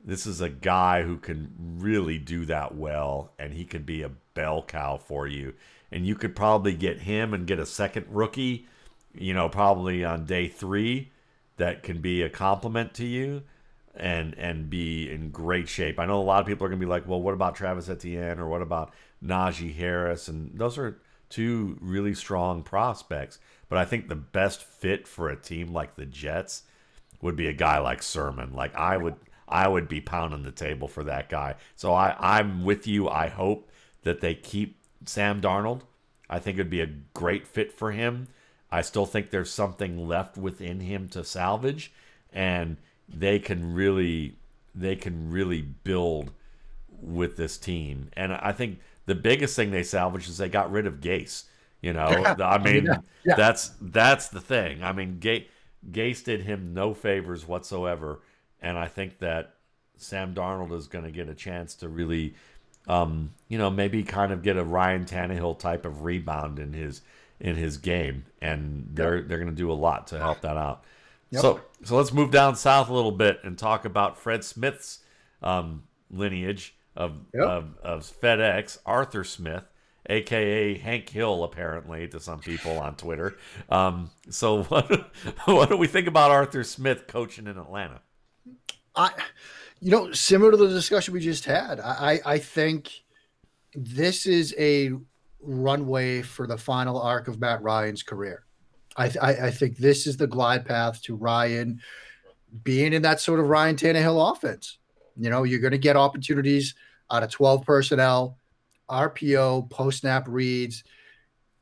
this 0.04 0.28
is 0.28 0.42
a 0.42 0.50
guy 0.50 1.02
who 1.02 1.18
can 1.18 1.52
really 1.80 2.20
do 2.20 2.46
that 2.46 2.76
well, 2.76 3.34
and 3.40 3.52
he 3.52 3.66
could 3.66 3.84
be 3.84 4.04
a 4.04 4.12
bell 4.36 4.62
cow 4.62 4.98
for 4.98 5.26
you. 5.26 5.56
And 5.92 6.06
you 6.06 6.14
could 6.14 6.36
probably 6.36 6.76
get 6.76 7.00
him 7.00 7.34
and 7.34 7.48
get 7.48 7.58
a 7.58 7.66
second 7.66 8.06
rookie 8.12 8.68
you 9.18 9.34
know, 9.34 9.50
probably 9.50 10.04
on 10.04 10.26
day 10.26 10.48
three 10.48 11.12
that 11.58 11.84
can 11.84 12.02
be 12.02 12.22
a 12.22 12.30
compliment 12.30 12.94
to 12.96 13.06
you 13.06 13.44
and 13.96 14.34
and 14.38 14.70
be 14.70 15.10
in 15.10 15.30
great 15.30 15.70
shape. 15.70 16.00
I 16.00 16.06
know 16.06 16.20
a 16.20 16.24
lot 16.24 16.42
of 16.42 16.48
people 16.48 16.66
are 16.66 16.70
going 16.70 16.80
to 16.80 16.86
be 16.86 16.90
like, 16.90 17.08
well, 17.08 17.22
what 17.22 17.34
about 17.34 17.56
Travis 17.56 17.90
Etienne 17.90 18.40
or 18.40 18.48
what 18.48 18.62
about 18.62 18.94
Najee 19.24 19.76
Harris? 19.76 20.28
And 20.28 20.52
those 20.58 20.78
are 20.78 21.00
two 21.30 21.78
really 21.82 22.14
strong 22.14 22.62
prospects. 22.64 23.40
But 23.70 23.78
I 23.78 23.86
think 23.86 24.08
the 24.08 24.16
best 24.16 24.64
fit 24.64 25.08
for 25.08 25.30
a 25.30 25.36
team 25.36 25.74
like 25.74 25.96
the 25.96 26.06
Jets 26.06 26.64
would 27.22 27.36
be 27.36 27.48
a 27.48 27.54
guy 27.54 27.80
like 27.80 28.04
Sermon. 28.04 28.54
Like 28.54 28.76
I 28.76 28.98
would 28.98 29.16
I 29.48 29.68
would 29.68 29.88
be 29.88 30.02
pounding 30.02 30.44
the 30.44 30.52
table 30.52 30.88
for 30.88 31.04
that 31.04 31.30
guy. 31.30 31.56
So 31.76 31.94
I, 31.94 32.16
I'm 32.20 32.64
with 32.64 32.88
you. 32.88 33.08
I 33.10 33.28
hope 33.28 33.70
that 34.04 34.22
they 34.22 34.36
keep 34.36 34.80
Sam 35.06 35.42
Darnold. 35.42 35.82
I 36.30 36.40
think 36.40 36.56
it'd 36.56 36.70
be 36.70 36.82
a 36.82 36.94
great 37.14 37.48
fit 37.48 37.72
for 37.72 37.92
him. 37.92 38.28
I 38.72 38.82
still 38.82 39.06
think 39.06 39.30
there's 39.30 39.52
something 39.52 40.08
left 40.08 40.38
within 40.38 40.80
him 40.80 41.08
to 41.10 41.24
salvage, 41.24 41.94
and 42.34 42.78
they 43.08 43.40
can 43.40 43.74
really 43.74 44.36
they 44.74 44.96
can 44.96 45.32
really 45.32 45.62
build 45.62 46.32
with 47.02 47.38
this 47.38 47.58
team. 47.58 48.10
And 48.14 48.34
I 48.34 48.52
think 48.52 48.80
the 49.06 49.16
biggest 49.16 49.56
thing 49.56 49.72
they 49.72 49.84
salvaged 49.84 50.30
is 50.30 50.38
they 50.38 50.50
got 50.50 50.72
rid 50.72 50.88
of 50.88 51.00
Gase. 51.00 51.44
You 51.82 51.94
know, 51.94 52.06
I 52.06 52.58
mean, 52.58 52.86
yeah. 52.86 52.98
Yeah. 53.26 53.36
that's 53.36 53.72
that's 53.80 54.30
the 54.30 54.42
thing. 54.42 54.84
I 54.84 54.92
mean, 54.92 55.20
Gase, 55.20 55.46
Gase 55.92 56.24
did 56.24 56.42
him 56.42 56.74
no 56.74 56.94
favors 56.94 57.48
whatsoever 57.48 58.22
and 58.66 58.80
I 58.80 58.88
think 58.88 59.20
that 59.20 59.54
Sam 59.98 60.34
Darnold 60.34 60.76
is 60.76 60.88
going 60.88 61.06
to 61.06 61.12
get 61.12 61.30
a 61.30 61.36
chance 61.36 61.76
to 61.76 61.88
really, 61.88 62.34
um, 62.88 63.32
you 63.48 63.60
know, 63.60 63.70
maybe 63.70 64.04
kind 64.04 64.32
of 64.32 64.42
get 64.42 64.58
a 64.58 64.64
Ryan 64.64 65.06
Tannehill 65.06 65.60
type 65.60 65.86
of 65.86 66.04
rebound 66.04 66.58
in 66.58 66.74
his 66.74 67.02
in 67.40 67.56
his 67.56 67.78
game, 67.78 68.26
and 68.42 68.90
they're 68.94 69.22
they're 69.22 69.40
going 69.40 69.50
to 69.50 69.56
do 69.56 69.72
a 69.72 69.74
lot 69.74 70.08
to 70.08 70.18
help 70.18 70.42
that 70.42 70.58
out. 70.58 70.84
Yep. 71.32 71.42
So 71.42 71.62
so 71.84 71.98
let's 71.98 72.14
move 72.14 72.32
down 72.32 72.56
south 72.56 72.90
a 72.90 72.94
little 72.94 73.12
bit 73.12 73.40
and 73.44 73.58
talk 73.58 73.86
about 73.86 74.18
Fred 74.18 74.44
Smith's 74.44 75.00
um, 75.42 75.84
lineage 76.10 76.76
of, 76.96 77.14
yep. 77.34 77.44
of 77.44 77.78
of 77.84 78.02
FedEx, 78.22 78.78
Arthur 78.86 79.24
Smith 79.24 79.66
aka 80.10 80.78
Hank 80.78 81.10
Hill, 81.10 81.44
apparently 81.44 82.08
to 82.10 82.20
some 82.20 82.40
people 82.40 82.78
on 82.78 82.96
Twitter. 82.96 83.38
Um, 83.70 84.12
so 84.30 84.64
what 84.66 85.12
what 85.46 85.70
do 85.70 85.78
we 85.78 85.88
think 85.88 86.08
about 86.08 86.32
Arthur 86.32 86.64
Smith 86.64 87.08
coaching 87.08 87.48
in 87.48 87.58
Atlanta? 87.58 88.02
I, 88.96 89.12
you 89.82 89.92
know, 89.92 90.12
similar 90.12 90.52
to 90.52 90.58
the 90.58 90.70
discussion 90.70 91.14
we 91.14 91.20
just 91.20 91.46
had, 91.46 91.80
I, 91.82 92.22
I 92.26 92.40
think 92.40 92.90
this 93.74 94.26
is 94.26 94.56
a 94.58 94.92
runway 95.46 96.22
for 96.22 96.48
the 96.48 96.58
final 96.58 97.00
arc 97.00 97.28
of 97.28 97.40
Matt 97.40 97.62
Ryan's 97.62 98.04
career. 98.04 98.46
I, 98.98 99.12
I, 99.22 99.30
I 99.48 99.52
think 99.52 99.78
this 99.78 100.08
is 100.08 100.18
the 100.18 100.28
glide 100.28 100.66
path 100.66 101.02
to 101.04 101.16
Ryan 101.16 101.82
being 102.64 102.94
in 102.94 103.02
that 103.02 103.20
sort 103.20 103.40
of 103.40 103.48
Ryan 103.48 103.76
Tannehill 103.76 104.32
offense. 104.32 104.78
You 105.18 105.30
know, 105.30 105.44
you're 105.44 105.60
going 105.60 105.72
to 105.72 105.78
get 105.78 105.96
opportunities 105.96 106.76
out 107.12 107.24
of 107.24 107.32
12 107.32 107.66
personnel, 107.66 108.38
RPO, 108.90 109.70
post 109.70 110.00
snap 110.00 110.28
reads, 110.28 110.84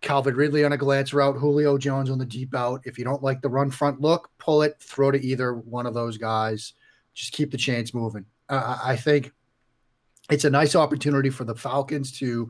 Calvin 0.01 0.36
Ridley 0.36 0.65
on 0.65 0.73
a 0.73 0.77
glance 0.77 1.13
route, 1.13 1.38
Julio 1.38 1.77
Jones 1.77 2.09
on 2.09 2.17
the 2.17 2.25
deep 2.25 2.53
out. 2.53 2.81
If 2.84 2.97
you 2.97 3.05
don't 3.05 3.23
like 3.23 3.41
the 3.41 3.49
run 3.49 3.71
front 3.71 4.01
look, 4.01 4.29
pull 4.38 4.61
it, 4.61 4.75
throw 4.79 5.11
to 5.11 5.25
either 5.25 5.55
one 5.55 5.86
of 5.86 5.93
those 5.93 6.17
guys 6.17 6.73
just 7.13 7.34
keep 7.34 7.51
the 7.51 7.57
chains 7.57 7.93
moving. 7.93 8.25
Uh, 8.49 8.77
I 8.84 8.95
think 8.95 9.31
it's 10.29 10.45
a 10.45 10.49
nice 10.49 10.75
opportunity 10.75 11.29
for 11.29 11.43
the 11.43 11.55
Falcons 11.55 12.11
to 12.19 12.49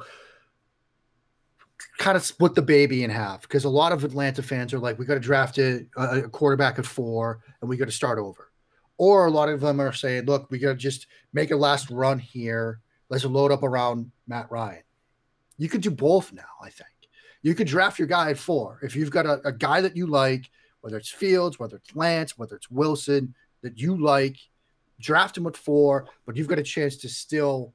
kind 1.98 2.18
of 2.18 2.24
split 2.24 2.56
the 2.56 2.62
baby 2.62 3.04
in 3.04 3.10
half 3.10 3.42
because 3.42 3.66
a 3.66 3.70
lot 3.70 3.92
of 3.92 4.04
Atlanta 4.04 4.42
fans 4.42 4.74
are 4.74 4.80
like, 4.80 4.98
we 4.98 5.06
got 5.06 5.14
to 5.16 5.20
draft 5.20 5.58
a, 5.58 5.86
a 5.98 6.24
quarterback 6.30 6.80
at 6.80 6.86
four 6.86 7.40
and 7.62 7.70
we 7.70 7.78
got 7.78 7.86
to 7.86 7.92
start 7.92 8.20
over. 8.20 8.52
Or 8.98 9.26
a 9.26 9.32
lot 9.32 9.50
of 9.50 9.62
them 9.62 9.80
are 9.80 9.94
saying, 9.94 10.26
look, 10.26 10.50
we 10.50 10.60
got 10.60 10.70
to 10.70 10.76
just 10.76 11.08
make 11.34 11.52
a 11.52 11.56
last 11.56 11.90
run 11.90 12.20
here. 12.20 12.80
Let's 13.10 13.26
load 13.26 13.52
up 13.52 13.64
around 13.64 14.12
Matt 14.28 14.52
Ryan. 14.52 14.84
You 15.58 15.70
could 15.70 15.82
do 15.82 15.92
both 15.92 16.34
now, 16.34 16.44
I 16.62 16.70
think. 16.70 16.90
You 17.42 17.56
could 17.56 17.68
draft 17.68 18.00
your 18.00 18.08
guy 18.08 18.30
at 18.30 18.38
four. 18.38 18.80
If 18.82 18.96
you've 18.96 19.12
got 19.12 19.26
a, 19.26 19.42
a 19.46 19.52
guy 19.52 19.82
that 19.82 19.96
you 19.96 20.08
like, 20.08 20.50
whether 20.82 20.98
it's 20.98 21.10
Fields, 21.10 21.60
whether 21.60 21.78
it's 21.78 21.96
Lance, 21.96 22.38
whether 22.38 22.56
it's 22.56 22.70
Wilson, 22.70 23.34
that 23.62 23.78
you 23.78 24.02
like, 24.02 24.38
draft 25.00 25.38
him 25.38 25.48
at 25.48 25.58
four, 25.58 26.08
but 26.26 26.36
you've 26.36 26.48
got 26.48 26.60
a 26.60 26.64
chance 26.64 26.98
to 26.98 27.10
still 27.10 27.74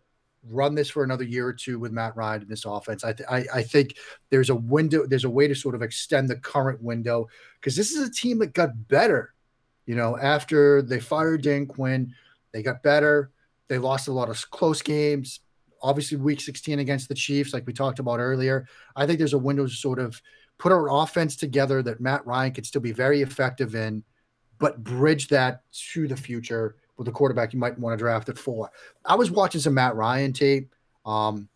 run 0.48 0.74
this 0.74 0.90
for 0.90 1.04
another 1.04 1.24
year 1.24 1.46
or 1.46 1.52
two 1.52 1.78
with 1.78 1.92
Matt 1.92 2.16
Ryan 2.16 2.42
in 2.42 2.48
this 2.48 2.64
offense. 2.64 3.04
I, 3.04 3.12
th- 3.12 3.28
I, 3.30 3.44
I 3.54 3.62
think 3.62 3.96
there's 4.30 4.50
a 4.50 4.54
window, 4.54 5.06
there's 5.06 5.24
a 5.24 5.30
way 5.30 5.48
to 5.48 5.54
sort 5.54 5.74
of 5.74 5.82
extend 5.82 6.28
the 6.28 6.36
current 6.36 6.82
window 6.82 7.28
because 7.60 7.76
this 7.76 7.92
is 7.92 8.06
a 8.06 8.12
team 8.12 8.38
that 8.38 8.54
got 8.54 8.88
better. 8.88 9.34
You 9.86 9.94
know, 9.94 10.18
after 10.18 10.82
they 10.82 11.00
fired 11.00 11.42
Dan 11.42 11.66
Quinn, 11.66 12.14
they 12.52 12.62
got 12.62 12.82
better. 12.82 13.30
They 13.68 13.78
lost 13.78 14.08
a 14.08 14.12
lot 14.12 14.28
of 14.28 14.50
close 14.50 14.82
games. 14.82 15.40
Obviously, 15.82 16.18
week 16.18 16.40
16 16.40 16.78
against 16.78 17.08
the 17.08 17.14
Chiefs, 17.14 17.52
like 17.52 17.66
we 17.66 17.72
talked 17.72 17.98
about 17.98 18.18
earlier. 18.18 18.66
I 18.96 19.06
think 19.06 19.18
there's 19.18 19.34
a 19.34 19.38
window 19.38 19.66
to 19.66 19.72
sort 19.72 19.98
of 19.98 20.20
put 20.58 20.72
our 20.72 20.90
offense 20.90 21.36
together 21.36 21.82
that 21.82 22.00
Matt 22.00 22.26
Ryan 22.26 22.52
could 22.52 22.66
still 22.66 22.80
be 22.80 22.92
very 22.92 23.22
effective 23.22 23.74
in, 23.74 24.02
but 24.58 24.82
bridge 24.82 25.28
that 25.28 25.62
to 25.92 26.08
the 26.08 26.16
future 26.16 26.76
with 26.98 27.08
a 27.08 27.12
quarterback 27.12 27.52
you 27.52 27.58
might 27.58 27.78
want 27.78 27.94
to 27.94 28.02
draft 28.02 28.28
at 28.28 28.36
four. 28.36 28.70
I 29.04 29.14
was 29.14 29.30
watching 29.30 29.60
some 29.60 29.74
Matt 29.74 29.94
Ryan 29.94 30.32
tape 30.32 30.74
um, 31.06 31.48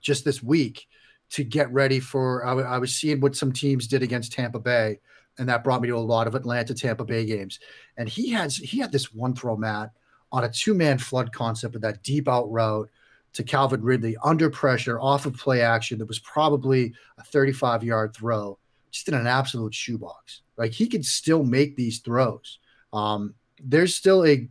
just 0.00 0.24
this 0.24 0.42
week 0.42 0.86
to 1.30 1.42
get 1.42 1.72
ready 1.72 1.98
for. 1.98 2.44
I, 2.44 2.50
w- 2.50 2.66
I 2.66 2.78
was 2.78 2.94
seeing 2.94 3.20
what 3.20 3.34
some 3.34 3.50
teams 3.50 3.88
did 3.88 4.02
against 4.02 4.32
Tampa 4.32 4.60
Bay, 4.60 5.00
and 5.38 5.48
that 5.48 5.64
brought 5.64 5.80
me 5.80 5.88
to 5.88 5.96
a 5.96 5.98
lot 5.98 6.26
of 6.26 6.34
Atlanta 6.34 6.74
Tampa 6.74 7.04
Bay 7.04 7.24
games. 7.24 7.58
And 7.96 8.08
he 8.08 8.30
has 8.30 8.56
he 8.56 8.78
had 8.78 8.92
this 8.92 9.12
one 9.12 9.34
throw, 9.34 9.56
Matt, 9.56 9.90
on 10.30 10.44
a 10.44 10.48
two 10.48 10.74
man 10.74 10.98
flood 10.98 11.32
concept 11.32 11.72
with 11.72 11.82
that 11.82 12.02
deep 12.02 12.28
out 12.28 12.50
route 12.50 12.90
to 13.34 13.42
Calvin 13.42 13.82
Ridley 13.82 14.16
under 14.22 14.50
pressure 14.50 15.00
off 15.00 15.26
of 15.26 15.36
play 15.36 15.60
action 15.60 15.98
that 15.98 16.08
was 16.08 16.18
probably 16.18 16.94
a 17.18 17.24
35 17.24 17.84
yard 17.84 18.14
throw, 18.14 18.58
just 18.90 19.08
in 19.08 19.14
an 19.14 19.26
absolute 19.26 19.74
shoebox. 19.74 20.42
Like 20.56 20.72
he 20.72 20.88
could 20.88 21.04
still 21.04 21.42
make 21.42 21.76
these 21.76 22.00
throws. 22.00 22.58
Um, 22.92 23.34
there's 23.62 23.94
still 23.94 24.24
a 24.24 24.48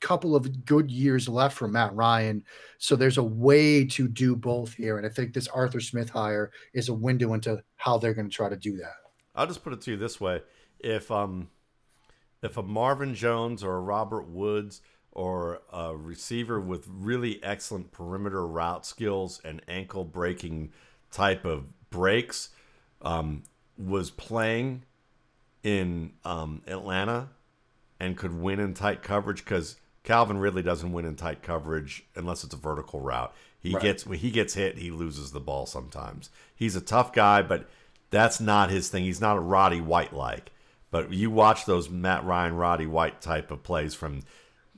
couple 0.00 0.36
of 0.36 0.64
good 0.64 0.90
years 0.90 1.28
left 1.28 1.56
for 1.56 1.68
Matt 1.68 1.94
Ryan. 1.94 2.44
So 2.78 2.96
there's 2.96 3.18
a 3.18 3.22
way 3.22 3.84
to 3.86 4.08
do 4.08 4.36
both 4.36 4.74
here. 4.74 4.96
And 4.98 5.06
I 5.06 5.10
think 5.10 5.32
this 5.32 5.48
Arthur 5.48 5.80
Smith 5.80 6.10
hire 6.10 6.50
is 6.74 6.88
a 6.88 6.94
window 6.94 7.34
into 7.34 7.62
how 7.76 7.98
they're 7.98 8.14
going 8.14 8.28
to 8.28 8.34
try 8.34 8.48
to 8.48 8.56
do 8.56 8.76
that. 8.76 8.94
I'll 9.34 9.46
just 9.46 9.62
put 9.62 9.72
it 9.72 9.80
to 9.82 9.92
you 9.92 9.96
this 9.96 10.20
way. 10.20 10.42
If 10.80 11.10
um 11.10 11.48
if 12.42 12.56
a 12.56 12.62
Marvin 12.62 13.14
Jones 13.14 13.64
or 13.64 13.76
a 13.76 13.80
Robert 13.80 14.28
Woods 14.28 14.80
or 15.12 15.62
a 15.72 15.96
receiver 15.96 16.60
with 16.60 16.86
really 16.88 17.42
excellent 17.42 17.90
perimeter 17.90 18.46
route 18.46 18.86
skills 18.86 19.40
and 19.44 19.60
ankle 19.66 20.04
breaking 20.04 20.70
type 21.10 21.44
of 21.44 21.64
breaks 21.90 22.50
um, 23.02 23.42
was 23.76 24.10
playing 24.10 24.84
in 25.62 26.12
um, 26.24 26.62
Atlanta 26.66 27.30
and 27.98 28.16
could 28.16 28.32
win 28.32 28.60
in 28.60 28.74
tight 28.74 29.02
coverage 29.02 29.44
because 29.44 29.76
Calvin 30.08 30.38
Ridley 30.38 30.62
doesn't 30.62 30.90
win 30.90 31.04
in 31.04 31.16
tight 31.16 31.42
coverage 31.42 32.02
unless 32.14 32.42
it's 32.42 32.54
a 32.54 32.56
vertical 32.56 32.98
route. 32.98 33.30
He 33.60 33.74
right. 33.74 33.82
gets 33.82 34.06
when 34.06 34.18
he 34.18 34.30
gets 34.30 34.54
hit, 34.54 34.78
he 34.78 34.90
loses 34.90 35.32
the 35.32 35.38
ball 35.38 35.66
sometimes. 35.66 36.30
He's 36.56 36.74
a 36.74 36.80
tough 36.80 37.12
guy, 37.12 37.42
but 37.42 37.68
that's 38.08 38.40
not 38.40 38.70
his 38.70 38.88
thing. 38.88 39.04
He's 39.04 39.20
not 39.20 39.36
a 39.36 39.40
Roddy 39.40 39.82
White 39.82 40.14
like. 40.14 40.50
But 40.90 41.12
you 41.12 41.30
watch 41.30 41.66
those 41.66 41.90
Matt 41.90 42.24
Ryan, 42.24 42.56
Roddy 42.56 42.86
White 42.86 43.20
type 43.20 43.50
of 43.50 43.62
plays 43.62 43.94
from, 43.94 44.22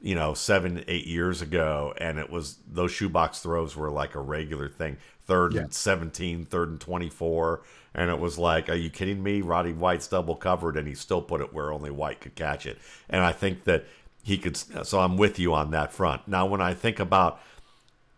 you 0.03 0.17
know, 0.17 0.35
seven, 0.35 0.83
eight 0.89 1.07
years 1.07 1.43
ago, 1.43 1.95
and 1.99 2.19
it 2.19 2.29
was 2.29 2.57
those 2.69 2.91
shoebox 2.91 3.39
throws 3.39 3.77
were 3.77 3.93
like 3.93 4.17
a 4.17 4.21
regular 4.21 4.69
thing. 4.69 4.97
Third 5.27 5.55
yeah. 5.55 5.61
and 5.61 5.73
17, 5.73 6.45
third 6.47 6.71
and 6.71 6.81
24. 6.81 7.63
And 7.95 8.11
it 8.11 8.19
was 8.19 8.37
like, 8.37 8.69
are 8.69 8.75
you 8.75 8.91
kidding 8.91 9.23
me? 9.23 9.43
Roddy 9.43 9.73
White's 9.73 10.09
double 10.09 10.35
covered, 10.35 10.77
and 10.77 10.89
he 10.89 10.95
still 10.95 11.23
put 11.23 11.41
it 11.41 11.55
where 11.55 11.73
only 11.73 11.93
White 11.93 12.21
could 12.21 12.35
catch 12.35 12.67
it. 12.67 12.79
And 13.09 13.23
I 13.23 13.31
think 13.31 13.63
that 13.65 13.85
he 14.23 14.39
could. 14.39 14.57
So 14.57 15.01
I'm 15.01 15.17
with 15.17 15.39
you 15.39 15.55
on 15.55 15.71
that 15.71 15.93
front. 15.93 16.27
Now, 16.29 16.47
when 16.47 16.61
I 16.61 16.75
think 16.75 16.99
about 16.99 17.41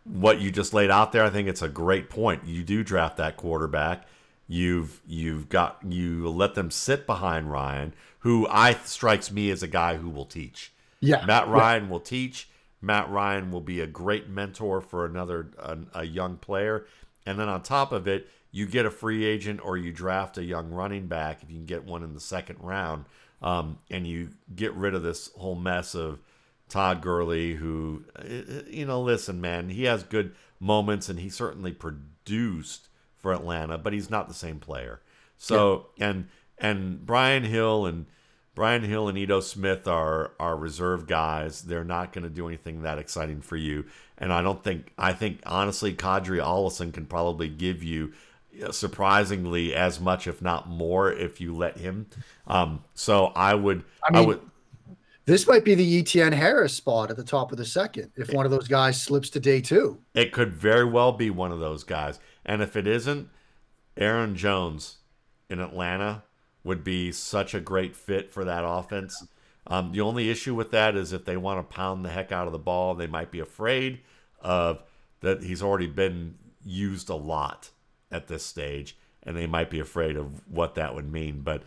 what 0.04 0.40
you 0.40 0.50
just 0.50 0.74
laid 0.74 0.90
out 0.90 1.12
there, 1.12 1.24
I 1.24 1.30
think 1.30 1.48
it's 1.48 1.62
a 1.62 1.68
great 1.68 2.10
point. 2.10 2.44
You 2.44 2.62
do 2.62 2.82
draft 2.82 3.16
that 3.18 3.36
quarterback. 3.36 4.06
You've 4.48 5.00
you've 5.06 5.48
got 5.48 5.78
you 5.86 6.28
let 6.28 6.54
them 6.54 6.70
sit 6.70 7.06
behind 7.06 7.50
Ryan, 7.50 7.94
who 8.20 8.46
I 8.48 8.74
strikes 8.74 9.30
me 9.30 9.50
as 9.50 9.62
a 9.62 9.68
guy 9.68 9.96
who 9.96 10.10
will 10.10 10.26
teach. 10.26 10.72
Yeah, 11.00 11.24
Matt 11.24 11.48
Ryan 11.48 11.84
yeah. 11.84 11.90
will 11.90 12.00
teach. 12.00 12.48
Matt 12.80 13.08
Ryan 13.10 13.52
will 13.52 13.60
be 13.60 13.80
a 13.80 13.86
great 13.86 14.28
mentor 14.28 14.80
for 14.80 15.06
another 15.06 15.50
a, 15.58 15.78
a 15.94 16.04
young 16.04 16.36
player, 16.36 16.86
and 17.24 17.38
then 17.38 17.48
on 17.48 17.62
top 17.62 17.92
of 17.92 18.08
it, 18.08 18.28
you 18.50 18.66
get 18.66 18.84
a 18.84 18.90
free 18.90 19.24
agent 19.24 19.60
or 19.64 19.76
you 19.76 19.92
draft 19.92 20.36
a 20.36 20.44
young 20.44 20.70
running 20.70 21.06
back 21.06 21.42
if 21.42 21.48
you 21.48 21.56
can 21.56 21.64
get 21.64 21.84
one 21.84 22.02
in 22.02 22.12
the 22.12 22.20
second 22.20 22.58
round 22.60 23.04
um, 23.42 23.78
and 23.90 24.06
you 24.06 24.30
get 24.54 24.72
rid 24.74 24.94
of 24.94 25.02
this 25.02 25.30
whole 25.36 25.54
mess 25.54 25.94
of 25.94 26.20
Todd 26.68 27.02
Gurley, 27.02 27.54
who, 27.54 28.04
uh, 28.16 28.22
uh, 28.22 28.62
you 28.68 28.86
know, 28.86 29.02
listen, 29.02 29.40
man, 29.40 29.68
he 29.68 29.84
has 29.84 30.04
good 30.04 30.34
moments 30.58 31.08
and 31.08 31.18
he 31.18 31.28
certainly 31.28 31.72
produced 31.72 32.88
for 33.18 33.32
Atlanta, 33.32 33.76
but 33.76 33.92
he's 33.92 34.08
not 34.08 34.28
the 34.28 34.34
same 34.34 34.58
player. 34.58 35.00
So, 35.36 35.88
yeah. 35.96 36.10
and 36.10 36.28
and 36.58 37.04
Brian 37.04 37.42
Hill 37.42 37.84
and 37.86 38.06
Brian 38.54 38.84
Hill 38.84 39.08
and 39.08 39.18
Ito 39.18 39.40
Smith 39.40 39.88
are 39.88 40.32
are 40.38 40.56
reserve 40.56 41.06
guys. 41.06 41.62
They're 41.62 41.84
not 41.84 42.12
going 42.12 42.24
to 42.24 42.30
do 42.30 42.46
anything 42.46 42.82
that 42.82 42.98
exciting 42.98 43.40
for 43.40 43.56
you. 43.56 43.86
And 44.18 44.32
I 44.32 44.42
don't 44.42 44.62
think 44.62 44.92
I 44.96 45.12
think 45.12 45.40
honestly, 45.44 45.94
Qadree 45.94 46.42
Ollison 46.42 46.92
can 46.92 47.06
probably 47.06 47.48
give 47.48 47.82
you 47.82 48.12
surprisingly 48.70 49.74
as 49.74 50.00
much, 50.00 50.26
if 50.26 50.42
not 50.42 50.68
more, 50.68 51.12
if 51.12 51.40
you 51.40 51.54
let 51.54 51.78
him. 51.78 52.06
Um, 52.46 52.84
so 52.94 53.26
I 53.34 53.54
would, 53.54 53.84
I, 54.08 54.12
mean, 54.12 54.22
I 54.22 54.26
would. 54.26 54.40
This 55.24 55.46
might 55.46 55.64
be 55.64 55.74
the 55.74 55.98
Etienne 55.98 56.32
Harris 56.32 56.74
spot 56.74 57.10
at 57.10 57.16
the 57.16 57.24
top 57.24 57.52
of 57.52 57.58
the 57.58 57.64
second 57.64 58.10
if 58.16 58.32
one 58.32 58.44
of 58.44 58.50
those 58.50 58.68
guys 58.68 59.00
slips 59.00 59.30
to 59.30 59.40
day 59.40 59.60
two. 59.60 59.98
It 60.14 60.32
could 60.32 60.52
very 60.52 60.84
well 60.84 61.12
be 61.12 61.30
one 61.30 61.52
of 61.52 61.60
those 61.60 61.84
guys. 61.84 62.18
And 62.44 62.60
if 62.60 62.76
it 62.76 62.86
isn't, 62.86 63.28
Aaron 63.96 64.34
Jones 64.34 64.98
in 65.48 65.60
Atlanta 65.60 66.24
would 66.64 66.82
be 66.82 67.12
such 67.12 67.54
a 67.54 67.60
great 67.60 67.94
fit 67.94 68.32
for 68.32 68.44
that 68.44 68.64
offense. 68.66 69.26
Um, 69.66 69.92
the 69.92 70.00
only 70.00 70.28
issue 70.28 70.54
with 70.54 70.72
that 70.72 70.96
is 70.96 71.12
if 71.12 71.24
they 71.24 71.36
want 71.36 71.58
to 71.58 71.74
pound 71.74 72.04
the 72.04 72.10
heck 72.10 72.32
out 72.32 72.46
of 72.46 72.52
the 72.52 72.58
ball, 72.58 72.94
they 72.94 73.06
might 73.06 73.30
be 73.30 73.40
afraid 73.40 74.00
of 74.40 74.82
that 75.20 75.42
he's 75.42 75.62
already 75.62 75.86
been 75.86 76.34
used 76.64 77.08
a 77.08 77.14
lot 77.14 77.70
at 78.12 78.28
this 78.28 78.44
stage, 78.44 78.96
and 79.22 79.36
they 79.36 79.46
might 79.46 79.70
be 79.70 79.80
afraid 79.80 80.16
of 80.16 80.46
what 80.48 80.74
that 80.76 80.94
would 80.94 81.10
mean. 81.10 81.40
But 81.40 81.62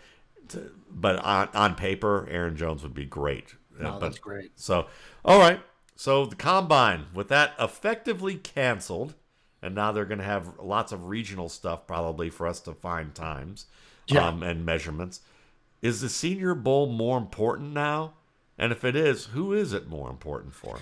to, 0.50 0.72
but 0.90 1.18
on, 1.18 1.50
on 1.54 1.76
paper, 1.76 2.28
Aaron 2.30 2.56
Jones 2.56 2.84
would 2.84 2.94
be 2.94 3.06
great. 3.06 3.56
No, 3.80 3.92
but, 3.92 4.00
that's 4.00 4.20
great. 4.20 4.52
So, 4.56 4.88
all 5.24 5.40
right. 5.40 5.60
So 5.98 6.26
the 6.26 6.36
combine 6.36 7.06
with 7.14 7.30
that 7.30 7.54
effectively 7.60 8.36
canceled, 8.36 9.16
and 9.62 9.74
now 9.74 9.92
they're 9.92 10.06
going 10.06 10.20
to 10.20 10.26
have 10.26 10.60
lots 10.62 10.92
of 10.92 11.06
regional 11.06 11.50
stuff 11.50 11.88
probably 11.88 12.30
for 12.30 12.48
us 12.48 12.60
to 12.62 12.74
find 12.74 13.16
times 13.16 13.66
Yeah. 14.08 14.28
um, 14.28 14.44
and 14.44 14.66
measurements. 14.66 15.22
Is 15.82 16.02
the 16.02 16.10
Senior 16.10 16.54
Bowl 16.56 16.88
more 16.88 17.18
important 17.18 17.72
now? 17.74 18.14
And 18.58 18.72
if 18.72 18.84
it 18.84 18.96
is, 18.96 19.26
who 19.28 19.54
is 19.54 19.74
it 19.74 19.88
more 19.88 20.10
important 20.10 20.54
for? 20.54 20.80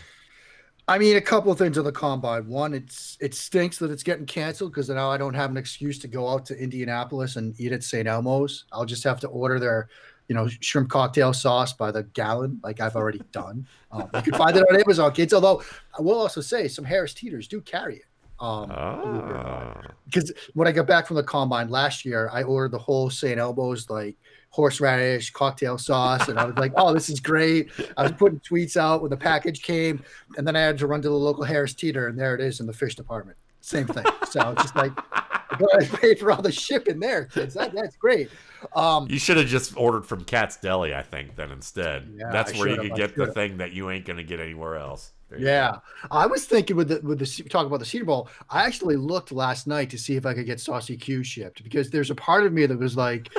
I 0.87 0.97
mean, 0.97 1.15
a 1.15 1.21
couple 1.21 1.51
of 1.51 1.57
things 1.57 1.77
on 1.77 1.85
the 1.85 1.91
combine. 1.91 2.47
One, 2.47 2.73
it's 2.73 3.17
it 3.21 3.33
stinks 3.33 3.77
that 3.79 3.89
it's 3.89 4.03
getting 4.03 4.25
canceled 4.25 4.71
because 4.71 4.89
now 4.89 5.09
I 5.09 5.17
don't 5.17 5.33
have 5.33 5.49
an 5.49 5.57
excuse 5.57 5.97
to 5.99 6.07
go 6.07 6.27
out 6.27 6.45
to 6.47 6.57
Indianapolis 6.57 7.37
and 7.37 7.57
eat 7.59 7.71
at 7.71 7.83
St. 7.83 8.07
Elmo's. 8.07 8.65
I'll 8.73 8.85
just 8.85 9.03
have 9.05 9.19
to 9.21 9.27
order 9.27 9.59
their, 9.59 9.87
you 10.27 10.35
know, 10.35 10.47
shrimp 10.47 10.89
cocktail 10.89 11.31
sauce 11.31 11.71
by 11.71 11.91
the 11.91 12.03
gallon, 12.03 12.59
like 12.63 12.81
I've 12.81 12.97
already 12.97 13.21
done. 13.31 13.65
Um, 13.91 14.09
you 14.13 14.21
can 14.23 14.33
find 14.33 14.57
it 14.57 14.65
on 14.69 14.79
Amazon, 14.79 15.13
kids. 15.13 15.33
Although 15.33 15.63
I 15.97 16.01
will 16.01 16.19
also 16.19 16.41
say 16.41 16.67
some 16.67 16.83
Harris 16.83 17.13
Teeters 17.13 17.47
do 17.47 17.61
carry 17.61 17.97
it. 17.97 18.05
Um, 18.41 18.67
believe 18.67 19.23
it 19.23 19.31
or 19.31 19.33
not. 19.33 19.77
Ah, 19.77 19.81
because 20.05 20.33
when 20.53 20.67
I 20.67 20.73
got 20.73 20.85
back 20.85 21.07
from 21.07 21.15
the 21.15 21.23
combine 21.23 21.69
last 21.69 22.03
year, 22.03 22.29
I 22.33 22.43
ordered 22.43 22.71
the 22.71 22.79
whole 22.79 23.09
St. 23.09 23.39
Elmo's 23.39 23.89
like 23.89 24.17
horseradish 24.53 25.31
cocktail 25.31 25.79
sauce, 25.79 26.29
and 26.29 26.39
I 26.39 26.45
was 26.45 26.55
like, 26.57 26.73
"Oh, 26.77 26.93
this 26.93 27.09
is 27.09 27.19
great!" 27.19 27.71
I 27.97 28.03
was 28.03 28.11
putting 28.11 28.39
tweets 28.39 28.77
out 28.77 29.01
when 29.01 29.09
the 29.09 29.17
package 29.17 29.63
came, 29.63 30.03
and 30.37 30.45
then 30.45 30.55
I 30.55 30.61
had 30.61 30.77
to 30.77 30.87
run 30.87 31.01
to 31.01 31.09
the 31.09 31.15
local 31.15 31.43
Harris 31.43 31.73
Teeter, 31.73 32.07
and 32.07 32.17
there 32.17 32.35
it 32.35 32.41
is 32.41 32.59
in 32.59 32.67
the 32.67 32.73
fish 32.73 32.95
department. 32.95 33.37
Same 33.61 33.87
thing. 33.87 34.05
So 34.29 34.51
it's 34.51 34.61
just 34.61 34.75
like, 34.75 34.93
but 34.95 35.75
I 35.75 35.85
paid 35.85 36.19
for 36.19 36.31
all 36.31 36.41
the 36.41 36.51
shipping 36.51 36.99
there, 36.99 37.25
kids. 37.25 37.55
That, 37.55 37.73
that's 37.73 37.95
great. 37.95 38.29
Um, 38.75 39.07
you 39.09 39.17
should 39.17 39.37
have 39.37 39.47
just 39.47 39.75
ordered 39.75 40.05
from 40.05 40.23
Cat's 40.23 40.57
Deli, 40.57 40.93
I 40.93 41.01
think, 41.01 41.35
then 41.35 41.49
instead. 41.49 42.13
Yeah, 42.15 42.29
That's 42.31 42.53
I 42.53 42.57
where 42.59 42.69
you 42.69 42.77
could 42.77 42.95
get 42.95 43.15
the 43.15 43.27
thing 43.27 43.57
that 43.57 43.71
you 43.71 43.89
ain't 43.89 44.05
going 44.05 44.17
to 44.17 44.23
get 44.23 44.39
anywhere 44.39 44.75
else. 44.75 45.13
There 45.29 45.39
Yeah, 45.39 45.77
I 46.11 46.27
was 46.27 46.45
thinking 46.45 46.75
with 46.75 46.89
the 46.89 46.99
with 47.01 47.19
the 47.19 47.49
talk 47.49 47.65
about 47.65 47.79
the 47.79 47.85
Senior 47.85 48.05
Bowl. 48.05 48.29
I 48.49 48.65
actually 48.65 48.97
looked 48.97 49.31
last 49.31 49.65
night 49.65 49.89
to 49.91 49.97
see 49.97 50.15
if 50.15 50.25
I 50.25 50.33
could 50.33 50.45
get 50.45 50.59
Saucy 50.59 50.95
Q 50.95 51.23
shipped 51.23 51.63
because 51.63 51.89
there's 51.89 52.11
a 52.11 52.15
part 52.15 52.45
of 52.45 52.53
me 52.53 52.65
that 52.65 52.77
was 52.77 52.95
like, 52.95 53.29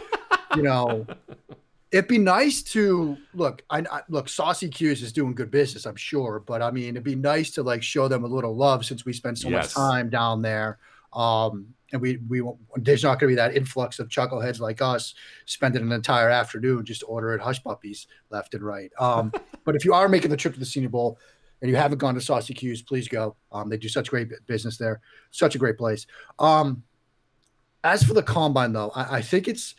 you 0.56 0.62
know, 0.62 1.06
it'd 1.90 2.08
be 2.08 2.18
nice 2.18 2.62
to 2.62 3.16
look. 3.34 3.62
I, 3.70 3.80
I 3.90 4.00
look 4.08 4.28
Saucy 4.28 4.68
Q's 4.68 5.02
is 5.02 5.12
doing 5.12 5.34
good 5.34 5.50
business, 5.50 5.86
I'm 5.86 5.96
sure, 5.96 6.42
but 6.44 6.62
I 6.62 6.70
mean, 6.70 6.90
it'd 6.90 7.04
be 7.04 7.14
nice 7.14 7.50
to 7.52 7.62
like 7.62 7.82
show 7.82 8.08
them 8.08 8.24
a 8.24 8.26
little 8.28 8.54
love 8.56 8.84
since 8.84 9.04
we 9.04 9.12
spend 9.12 9.38
so 9.38 9.48
Yes. 9.48 9.66
much 9.66 9.74
time 9.74 10.10
down 10.10 10.42
there. 10.42 10.78
Um, 11.12 11.68
and 11.92 12.02
we 12.02 12.16
we 12.28 12.40
won't, 12.40 12.58
there's 12.76 13.04
not 13.04 13.20
going 13.20 13.30
to 13.30 13.32
be 13.32 13.36
that 13.36 13.56
influx 13.56 14.00
of 14.00 14.08
chuckleheads 14.08 14.58
like 14.58 14.82
us 14.82 15.14
spending 15.46 15.82
an 15.82 15.92
entire 15.92 16.28
afternoon 16.28 16.84
just 16.84 17.04
ordering 17.06 17.38
hush 17.38 17.62
puppies 17.62 18.08
left 18.30 18.54
and 18.54 18.64
right. 18.64 18.90
Um, 18.98 19.32
but 19.64 19.76
if 19.76 19.84
you 19.84 19.94
are 19.94 20.08
making 20.08 20.30
the 20.30 20.36
trip 20.36 20.54
to 20.54 20.58
the 20.60 20.66
Senior 20.66 20.88
Bowl 20.88 21.18
and 21.62 21.70
you 21.70 21.76
haven't 21.76 21.98
gone 21.98 22.14
to 22.14 22.20
Saucy 22.20 22.52
Q's, 22.52 22.82
please 22.82 23.06
go. 23.06 23.36
Um, 23.52 23.68
they 23.68 23.76
do 23.76 23.88
such 23.88 24.10
great 24.10 24.28
business 24.46 24.76
there, 24.76 25.00
such 25.30 25.54
a 25.54 25.58
great 25.58 25.78
place. 25.78 26.06
Um, 26.40 26.82
as 27.84 28.02
for 28.02 28.14
the 28.14 28.22
combine, 28.22 28.72
though, 28.72 28.90
I, 28.96 29.18
I 29.18 29.22
think 29.22 29.46
it's 29.46 29.76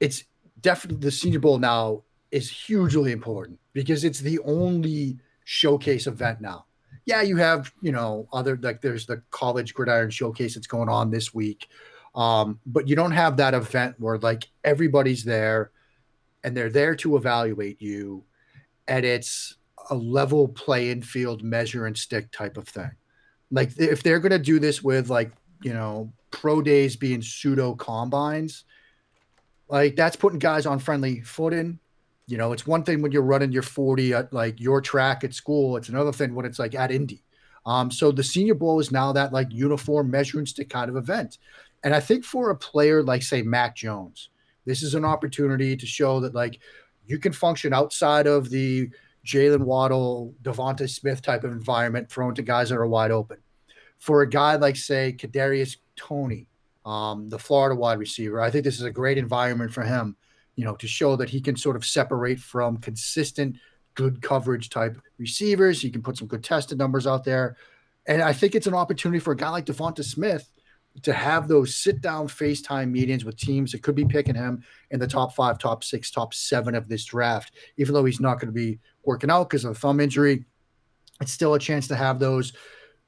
it's 0.00 0.24
definitely 0.60 1.00
the 1.00 1.10
Senior 1.10 1.38
Bowl 1.40 1.58
now 1.58 2.02
is 2.30 2.50
hugely 2.50 3.12
important 3.12 3.58
because 3.72 4.04
it's 4.04 4.20
the 4.20 4.38
only 4.40 5.18
showcase 5.44 6.06
event 6.06 6.40
now. 6.40 6.66
Yeah, 7.06 7.22
you 7.22 7.36
have 7.36 7.72
you 7.80 7.92
know 7.92 8.28
other 8.32 8.58
like 8.60 8.80
there's 8.80 9.06
the 9.06 9.22
college 9.30 9.74
gridiron 9.74 10.10
showcase 10.10 10.54
that's 10.54 10.66
going 10.66 10.88
on 10.88 11.10
this 11.10 11.32
week, 11.34 11.68
um, 12.14 12.60
but 12.66 12.88
you 12.88 12.96
don't 12.96 13.12
have 13.12 13.36
that 13.38 13.54
event 13.54 13.96
where 13.98 14.18
like 14.18 14.48
everybody's 14.64 15.24
there 15.24 15.70
and 16.44 16.56
they're 16.56 16.70
there 16.70 16.94
to 16.96 17.16
evaluate 17.16 17.80
you, 17.80 18.24
and 18.88 19.04
it's 19.04 19.56
a 19.90 19.94
level 19.94 20.48
playing 20.48 21.02
field 21.02 21.42
measure 21.42 21.86
and 21.86 21.96
stick 21.96 22.30
type 22.30 22.56
of 22.56 22.68
thing. 22.68 22.90
Like 23.50 23.72
if 23.78 24.02
they're 24.02 24.20
going 24.20 24.30
to 24.30 24.38
do 24.38 24.58
this 24.58 24.82
with 24.82 25.10
like, 25.10 25.32
you 25.62 25.72
know, 25.72 26.12
pro 26.30 26.62
days 26.62 26.96
being 26.96 27.22
pseudo 27.22 27.74
combines, 27.74 28.64
like 29.70 29.96
that's 29.96 30.16
putting 30.16 30.38
guys 30.38 30.66
on 30.66 30.78
friendly 30.78 31.20
footing. 31.20 31.78
You 32.26 32.36
know, 32.36 32.52
it's 32.52 32.66
one 32.66 32.84
thing 32.84 33.02
when 33.02 33.12
you're 33.12 33.22
running 33.22 33.52
your 33.52 33.62
40 33.62 34.14
at 34.14 34.32
like 34.32 34.60
your 34.60 34.80
track 34.80 35.24
at 35.24 35.34
school. 35.34 35.76
It's 35.76 35.88
another 35.88 36.12
thing 36.12 36.34
when 36.34 36.46
it's 36.46 36.58
like 36.58 36.74
at 36.74 36.90
Indy. 36.90 37.24
Um, 37.66 37.90
so 37.90 38.10
the 38.10 38.22
Senior 38.22 38.54
Bowl 38.54 38.80
is 38.80 38.90
now 38.90 39.12
that 39.12 39.32
like 39.32 39.48
uniform 39.50 40.10
measuring 40.10 40.46
stick 40.46 40.70
kind 40.70 40.88
of 40.88 40.96
event. 40.96 41.38
And 41.82 41.94
I 41.94 42.00
think 42.00 42.24
for 42.24 42.50
a 42.50 42.56
player 42.56 43.02
like 43.02 43.22
say 43.22 43.42
Mac 43.42 43.76
Jones, 43.76 44.30
this 44.64 44.82
is 44.82 44.94
an 44.94 45.04
opportunity 45.04 45.76
to 45.76 45.86
show 45.86 46.20
that 46.20 46.34
like 46.34 46.60
you 47.06 47.18
can 47.18 47.32
function 47.32 47.72
outside 47.72 48.26
of 48.26 48.50
the 48.50 48.90
Jaylen 49.24 49.64
Waddle, 49.64 50.34
Devonta 50.42 50.88
Smith 50.88 51.22
type 51.22 51.44
of 51.44 51.52
environment 51.52 52.10
thrown 52.10 52.34
to 52.34 52.42
guys 52.42 52.70
that 52.70 52.76
are 52.76 52.86
wide 52.86 53.10
open. 53.10 53.38
For 53.98 54.22
a 54.22 54.28
guy 54.28 54.56
like 54.56 54.76
say 54.76 55.14
Kadarius 55.18 55.76
Toney, 55.96 56.46
um, 56.84 57.28
the 57.28 57.38
Florida 57.38 57.78
wide 57.78 57.98
receiver, 57.98 58.40
I 58.40 58.50
think 58.50 58.64
this 58.64 58.76
is 58.76 58.84
a 58.84 58.90
great 58.90 59.18
environment 59.18 59.72
for 59.72 59.82
him, 59.82 60.16
you 60.56 60.64
know, 60.64 60.76
to 60.76 60.86
show 60.86 61.16
that 61.16 61.30
he 61.30 61.40
can 61.40 61.56
sort 61.56 61.76
of 61.76 61.84
separate 61.84 62.38
from 62.38 62.78
consistent 62.78 63.56
good 63.94 64.22
coverage 64.22 64.70
type 64.70 64.98
receivers. 65.18 65.80
He 65.80 65.90
can 65.90 66.02
put 66.02 66.16
some 66.16 66.28
good 66.28 66.44
tested 66.44 66.78
numbers 66.78 67.06
out 67.06 67.24
there. 67.24 67.56
And 68.06 68.22
I 68.22 68.32
think 68.32 68.54
it's 68.54 68.66
an 68.66 68.74
opportunity 68.74 69.20
for 69.20 69.32
a 69.32 69.36
guy 69.36 69.50
like 69.50 69.66
Devonta 69.66 70.04
Smith 70.04 70.50
to 71.02 71.12
have 71.12 71.48
those 71.48 71.76
sit 71.76 72.00
down 72.00 72.26
FaceTime 72.26 72.90
meetings 72.90 73.24
with 73.24 73.36
teams 73.36 73.72
that 73.72 73.82
could 73.82 73.94
be 73.94 74.04
picking 74.04 74.34
him 74.34 74.64
in 74.90 74.98
the 74.98 75.06
top 75.06 75.34
five, 75.34 75.58
top 75.58 75.84
six, 75.84 76.10
top 76.10 76.34
seven 76.34 76.74
of 76.74 76.88
this 76.88 77.04
draft, 77.04 77.52
even 77.76 77.94
though 77.94 78.04
he's 78.04 78.20
not 78.20 78.40
going 78.40 78.48
to 78.48 78.52
be 78.52 78.78
working 79.04 79.30
out 79.30 79.48
because 79.48 79.64
of 79.64 79.72
a 79.72 79.74
thumb 79.74 80.00
injury. 80.00 80.44
It's 81.20 81.32
still 81.32 81.54
a 81.54 81.58
chance 81.58 81.86
to 81.88 81.96
have 81.96 82.18
those 82.18 82.52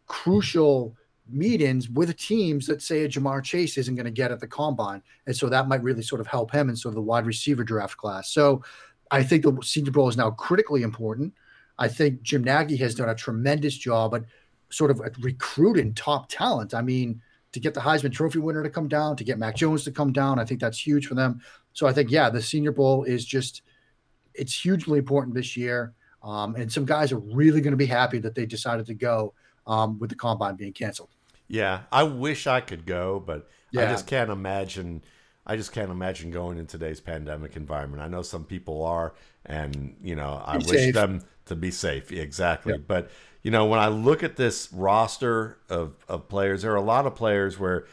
crucial 0.06 0.94
meetings 1.28 1.88
with 1.88 2.16
teams 2.16 2.66
that 2.66 2.82
say 2.82 3.04
a 3.04 3.08
Ja'Marr 3.08 3.42
Chase 3.42 3.78
isn't 3.78 3.94
going 3.94 4.04
to 4.04 4.10
get 4.10 4.32
at 4.32 4.40
the 4.40 4.46
combine. 4.46 5.02
And 5.26 5.36
so 5.36 5.48
that 5.48 5.68
might 5.68 5.82
really 5.82 6.02
sort 6.02 6.20
of 6.20 6.26
help 6.26 6.50
him 6.50 6.68
in 6.68 6.76
sort 6.76 6.92
of 6.92 6.96
the 6.96 7.02
wide 7.02 7.26
receiver 7.26 7.64
draft 7.64 7.96
class. 7.96 8.30
So 8.30 8.62
I 9.10 9.22
think 9.22 9.42
the 9.42 9.56
Senior 9.62 9.92
Bowl 9.92 10.08
is 10.08 10.16
now 10.16 10.30
critically 10.30 10.82
important. 10.82 11.32
I 11.78 11.88
think 11.88 12.22
Jim 12.22 12.44
Nagy 12.44 12.76
has 12.76 12.94
done 12.94 13.08
a 13.08 13.14
tremendous 13.14 13.76
job 13.76 14.14
at 14.14 14.24
sort 14.70 14.90
of 14.90 15.00
recruiting 15.20 15.94
top 15.94 16.28
talent. 16.28 16.74
I 16.74 16.82
mean, 16.82 17.20
to 17.52 17.60
get 17.60 17.74
the 17.74 17.80
Heisman 17.80 18.12
Trophy 18.12 18.38
winner 18.38 18.62
to 18.62 18.70
come 18.70 18.88
down, 18.88 19.16
to 19.16 19.24
get 19.24 19.38
Mac 19.38 19.56
Jones 19.56 19.84
to 19.84 19.90
come 19.90 20.12
down, 20.12 20.38
I 20.38 20.44
think 20.44 20.60
that's 20.60 20.84
huge 20.84 21.06
for 21.06 21.14
them. 21.14 21.40
So 21.72 21.86
I 21.86 21.92
think, 21.92 22.10
yeah, 22.10 22.30
the 22.30 22.40
Senior 22.40 22.72
Bowl 22.72 23.04
is 23.04 23.24
just, 23.24 23.62
it's 24.34 24.58
hugely 24.58 24.98
important 24.98 25.34
this 25.34 25.56
year. 25.56 25.92
Um, 26.22 26.54
and 26.54 26.72
some 26.72 26.86
guys 26.86 27.12
are 27.12 27.18
really 27.18 27.60
going 27.60 27.72
to 27.72 27.76
be 27.76 27.86
happy 27.86 28.18
that 28.20 28.34
they 28.34 28.46
decided 28.46 28.86
to 28.86 28.94
go 28.94 29.34
um, 29.66 29.98
with 29.98 30.10
the 30.10 30.16
combine 30.16 30.56
being 30.56 30.72
canceled. 30.72 31.10
Yeah, 31.48 31.80
I 31.90 32.02
wish 32.04 32.46
I 32.46 32.60
could 32.60 32.86
go, 32.86 33.22
but 33.24 33.48
I 33.76 33.86
just 33.86 34.06
can't 34.06 34.30
imagine. 34.30 35.02
I 35.46 35.56
just 35.56 35.72
can't 35.72 35.90
imagine 35.90 36.30
going 36.30 36.58
in 36.58 36.66
today's 36.66 37.00
pandemic 37.00 37.56
environment. 37.56 38.02
I 38.02 38.06
know 38.08 38.22
some 38.22 38.44
people 38.44 38.84
are, 38.84 39.12
and 39.44 39.96
you 40.02 40.14
know, 40.14 40.40
I 40.44 40.58
Be 40.58 40.64
wish 40.64 40.68
safe. 40.68 40.94
them 40.94 41.22
to 41.46 41.56
be 41.56 41.70
safe. 41.70 42.12
Exactly, 42.12 42.74
Yeah. 42.74 42.78
but 42.86 43.10
you 43.42 43.50
know, 43.50 43.66
when 43.66 43.80
I 43.80 43.88
look 43.88 44.22
at 44.22 44.36
this 44.36 44.72
roster 44.72 45.58
of 45.68 45.94
of 46.08 46.28
players, 46.28 46.62
there 46.62 46.72
are 46.72 46.76
a 46.76 46.80
lot 46.82 47.06
of 47.06 47.14
players 47.16 47.58
where, 47.58 47.86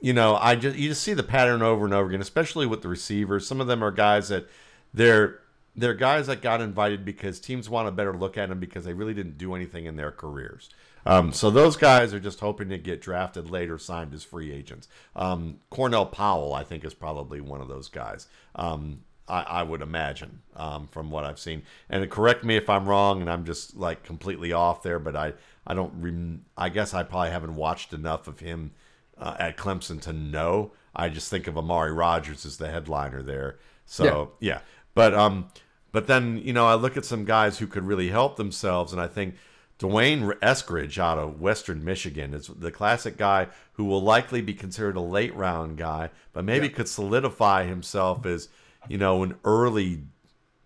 you 0.00 0.12
know, 0.12 0.36
I 0.36 0.54
just 0.56 0.76
you 0.76 0.90
just 0.90 1.02
see 1.02 1.14
the 1.14 1.22
pattern 1.22 1.62
over 1.62 1.84
and 1.86 1.94
over 1.94 2.08
again, 2.10 2.20
especially 2.20 2.66
with 2.66 2.82
the 2.82 2.88
receivers. 2.88 3.46
Some 3.46 3.60
of 3.60 3.66
them 3.66 3.82
are 3.82 3.90
guys 3.90 4.28
that 4.28 4.46
they're 4.92 5.40
they're 5.74 5.94
guys 5.94 6.26
that 6.26 6.42
got 6.42 6.60
invited 6.60 7.04
because 7.04 7.40
teams 7.40 7.70
want 7.70 7.88
a 7.88 7.92
better 7.92 8.12
look 8.12 8.36
at 8.36 8.50
them 8.50 8.60
because 8.60 8.84
they 8.84 8.92
really 8.92 9.14
didn't 9.14 9.38
do 9.38 9.54
anything 9.54 9.86
in 9.86 9.96
their 9.96 10.10
careers. 10.10 10.68
Um, 11.06 11.32
so 11.32 11.50
those 11.50 11.76
guys 11.76 12.12
are 12.12 12.20
just 12.20 12.40
hoping 12.40 12.68
to 12.68 12.78
get 12.78 13.00
drafted 13.00 13.50
later, 13.50 13.78
signed 13.78 14.12
as 14.14 14.22
free 14.22 14.52
agents. 14.52 14.88
Um, 15.16 15.60
Cornell 15.70 16.06
Powell, 16.06 16.52
I 16.54 16.64
think, 16.64 16.84
is 16.84 16.94
probably 16.94 17.40
one 17.40 17.60
of 17.60 17.68
those 17.68 17.88
guys. 17.88 18.26
Um, 18.54 19.00
I, 19.28 19.42
I 19.42 19.62
would 19.62 19.80
imagine 19.80 20.42
um, 20.56 20.88
from 20.88 21.10
what 21.10 21.24
I've 21.24 21.38
seen. 21.38 21.62
And 21.88 22.08
correct 22.10 22.44
me 22.44 22.56
if 22.56 22.68
I'm 22.68 22.88
wrong, 22.88 23.20
and 23.20 23.30
I'm 23.30 23.44
just 23.44 23.76
like 23.76 24.02
completely 24.02 24.52
off 24.52 24.82
there. 24.82 24.98
But 24.98 25.16
I, 25.16 25.32
I 25.66 25.74
don't. 25.74 25.92
Rem- 26.00 26.44
I 26.56 26.68
guess 26.68 26.92
I 26.92 27.02
probably 27.02 27.30
haven't 27.30 27.54
watched 27.54 27.92
enough 27.92 28.28
of 28.28 28.40
him 28.40 28.72
uh, 29.16 29.36
at 29.38 29.56
Clemson 29.56 30.00
to 30.02 30.12
know. 30.12 30.72
I 30.94 31.08
just 31.08 31.30
think 31.30 31.46
of 31.46 31.56
Amari 31.56 31.92
Rogers 31.92 32.44
as 32.44 32.56
the 32.56 32.68
headliner 32.68 33.22
there. 33.22 33.58
So 33.86 34.32
yeah, 34.40 34.60
but 34.94 35.14
um, 35.14 35.48
but 35.92 36.06
then 36.06 36.38
you 36.38 36.52
know 36.52 36.66
I 36.66 36.74
look 36.74 36.96
at 36.96 37.04
some 37.04 37.24
guys 37.24 37.58
who 37.58 37.66
could 37.66 37.84
really 37.84 38.08
help 38.08 38.36
themselves, 38.36 38.92
and 38.92 39.00
I 39.00 39.06
think 39.06 39.36
D'Wayne 39.80 40.30
Eskridge 40.42 40.98
out 40.98 41.18
of 41.18 41.40
Western 41.40 41.82
Michigan 41.82 42.34
is 42.34 42.48
the 42.48 42.70
classic 42.70 43.16
guy 43.16 43.48
who 43.72 43.86
will 43.86 44.02
likely 44.02 44.42
be 44.42 44.52
considered 44.52 44.94
a 44.94 45.00
late 45.00 45.34
round 45.34 45.78
guy, 45.78 46.10
but 46.34 46.44
maybe 46.44 46.66
yeah. 46.66 46.74
could 46.74 46.88
solidify 46.88 47.64
himself 47.64 48.26
as 48.26 48.48
you 48.88 48.98
know 48.98 49.22
an 49.22 49.36
early, 49.42 50.02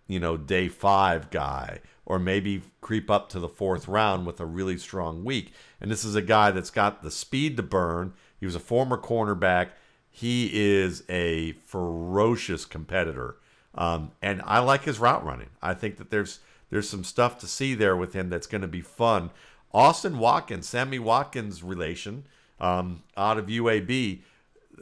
you 0.07 0.19
know, 0.19 0.35
day 0.35 0.67
five 0.67 1.29
guy, 1.29 1.79
or 2.05 2.19
maybe 2.19 2.61
creep 2.81 3.09
up 3.09 3.29
to 3.29 3.39
the 3.39 3.47
fourth 3.47 3.87
round 3.87 4.25
with 4.25 4.41
a 4.41 4.45
really 4.45 4.77
strong 4.77 5.23
week. 5.23 5.53
And 5.79 5.89
this 5.89 6.03
is 6.03 6.15
a 6.15 6.21
guy 6.21 6.51
that's 6.51 6.69
got 6.69 7.01
the 7.01 7.09
speed 7.09 7.55
to 7.55 7.63
burn. 7.63 8.11
He 8.37 8.45
was 8.45 8.55
a 8.55 8.59
former 8.59 8.97
cornerback. 8.97 9.69
He 10.11 10.51
is 10.53 11.03
a 11.07 11.53
ferocious 11.63 12.65
competitor. 12.65 13.37
Um, 13.75 14.11
and 14.21 14.41
I 14.43 14.59
like 14.59 14.83
his 14.83 14.99
route 14.99 15.25
running. 15.25 15.49
I 15.61 15.73
think 15.73 15.97
that 15.97 16.09
there's 16.09 16.39
there's 16.69 16.89
some 16.89 17.03
stuff 17.03 17.37
to 17.39 17.47
see 17.47 17.73
there 17.75 17.95
with 17.95 18.13
him 18.13 18.29
that's 18.29 18.47
going 18.47 18.61
to 18.61 18.67
be 18.67 18.81
fun. 18.81 19.31
Austin 19.73 20.19
Watkins, 20.19 20.67
Sammy 20.67 20.99
Watkins 20.99 21.61
relation 21.61 22.25
um, 22.59 23.03
out 23.17 23.37
of 23.37 23.47
UAB, 23.47 24.21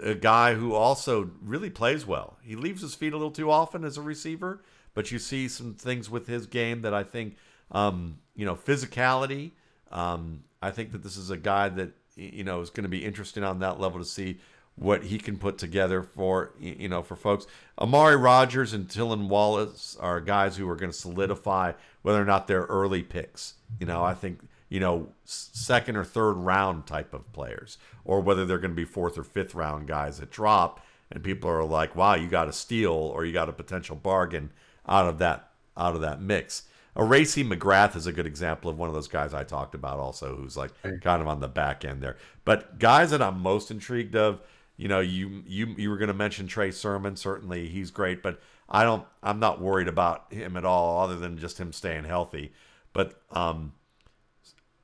a 0.02 0.16
guy 0.16 0.54
who 0.54 0.74
also 0.74 1.32
really 1.42 1.70
plays 1.70 2.06
well. 2.06 2.38
He 2.44 2.56
leaves 2.56 2.82
his 2.82 2.96
feet 2.96 3.14
a 3.14 3.18
little 3.18 3.32
too 3.32 3.50
often 3.50 3.84
as 3.84 3.98
a 3.98 4.02
receiver, 4.02 4.62
but 4.94 5.12
you 5.12 5.20
see 5.20 5.48
some 5.48 5.74
things 5.74 6.10
with 6.10 6.28
his 6.28 6.46
game 6.46 6.82
that 6.82 6.94
I 6.94 7.04
think, 7.04 7.36
um, 7.72 8.20
you 8.36 8.46
know, 8.46 8.56
physicality. 8.56 9.52
Um, 9.92 10.44
I 10.62 10.72
think 10.72 10.92
that 10.92 11.04
this 11.04 11.18
is 11.18 11.30
a 11.30 11.38
guy 11.38 11.70
that 11.70 11.92
you 12.16 12.44
know 12.44 12.62
is 12.62 12.70
going 12.70 12.84
to 12.84 12.90
be 12.90 13.04
interesting 13.04 13.44
on 13.44 13.60
that 13.60 13.80
level 13.80 14.00
to 14.00 14.06
see 14.06 14.40
what 14.76 15.04
he 15.04 15.20
can 15.20 15.38
put 15.38 15.58
together 15.58 16.02
for 16.02 16.52
you 16.60 16.90
know 16.90 17.04
for 17.04 17.16
folks. 17.16 17.46
Amari 17.80 18.16
Rogers 18.16 18.74
and 18.74 18.88
Tylan 18.88 19.28
Wallace 19.28 19.98
are 20.00 20.20
guys 20.20 20.58
who 20.58 20.70
are 20.70 20.76
going 20.76 20.92
to 20.92 20.98
solidify 20.98 21.74
whether 22.02 22.22
or 22.22 22.26
not 22.26 22.48
they're 22.48 22.64
early 22.64 23.04
picks. 23.04 23.56
You 23.80 23.86
know, 23.86 24.04
I 24.04 24.14
think 24.14 24.40
you 24.70 24.80
know 24.80 25.10
second 25.26 25.96
or 25.96 26.04
third 26.04 26.34
round 26.34 26.88
type 26.88 27.14
of 27.14 27.32
players, 27.34 27.78
or 28.04 28.22
whether 28.22 28.46
they're 28.46 28.58
going 28.58 28.72
to 28.72 28.76
be 28.76 28.86
fourth 28.86 29.18
or 29.18 29.24
fifth 29.24 29.56
round 29.56 29.88
guys 29.88 30.20
that 30.20 30.32
drop, 30.32 30.84
and 31.12 31.24
people 31.24 31.50
are 31.50 31.64
like, 31.64 31.96
"Wow, 31.96 32.16
you 32.16 32.28
got 32.28 32.48
a 32.48 32.54
steal 32.54 32.94
or 32.94 33.26
you 33.26 33.34
got 33.34 33.50
a 33.50 33.54
potential 33.54 33.96
bargain 33.96 34.52
out 34.88 35.08
of 35.08 35.20
that 35.20 35.52
out 35.78 35.96
of 35.96 36.02
that 36.02 36.22
mix." 36.22 36.64
A 36.96 37.04
Racey 37.04 37.44
McMath 37.44 37.96
is 37.96 38.06
a 38.06 38.12
good 38.12 38.28
example 38.28 38.70
of 38.70 38.78
one 38.78 38.88
of 38.88 38.94
those 38.94 39.08
guys 39.08 39.34
I 39.34 39.44
talked 39.44 39.74
about, 39.74 39.98
also, 39.98 40.36
who's 40.36 40.56
like 40.56 40.72
kind 41.02 41.22
of 41.24 41.28
on 41.28 41.40
the 41.40 41.48
back 41.48 41.84
end 41.84 42.04
there. 42.04 42.18
But 42.46 42.78
guys 42.78 43.10
that 43.10 43.22
I'm 43.22 43.40
most 43.40 43.72
intrigued 43.72 44.16
of 44.16 44.42
you 44.78 44.88
know, 44.88 45.00
you 45.00 45.44
you 45.46 45.76
you 45.78 45.90
were 45.90 45.98
going 45.98 46.08
to 46.08 46.14
mention 46.14 46.48
Trey 46.48 46.72
Sermon. 46.72 47.16
Certainly, 47.16 47.68
he's 47.68 47.92
great, 47.92 48.24
but 48.24 48.42
I 48.68 48.84
don't. 48.84 49.06
I'm 49.22 49.40
not 49.40 49.62
worried 49.62 49.88
about 49.88 50.32
him 50.34 50.58
at 50.58 50.66
all, 50.66 51.04
other 51.04 51.16
than 51.16 51.38
just 51.38 51.60
him 51.60 51.72
staying 51.74 52.06
healthy. 52.06 52.54
But 52.92 53.22
um, 53.32 53.74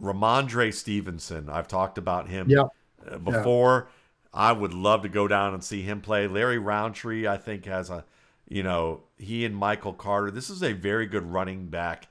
Rhamondre 0.01 0.73
Stevenson, 0.73 1.49
I've 1.49 1.67
talked 1.67 1.97
about 1.97 2.27
him 2.27 2.49
yeah. 2.49 2.65
Uh, 3.09 3.17
before. 3.17 3.87
Yeah. 3.87 3.95
I 4.31 4.51
would 4.51 4.75
love 4.75 5.01
to 5.01 5.09
go 5.09 5.27
down 5.27 5.55
and 5.55 5.63
see 5.63 5.81
him 5.81 6.01
play. 6.01 6.27
Larry 6.27 6.59
Rountree, 6.59 7.27
I 7.27 7.37
think, 7.37 7.65
has 7.65 7.89
a, 7.89 8.05
you 8.47 8.61
know, 8.61 9.01
he 9.17 9.43
and 9.43 9.55
Michael 9.55 9.93
Carter. 9.93 10.29
This 10.29 10.51
is 10.51 10.61
a 10.61 10.73
very 10.73 11.07
good 11.07 11.23
running 11.23 11.67
back 11.67 12.09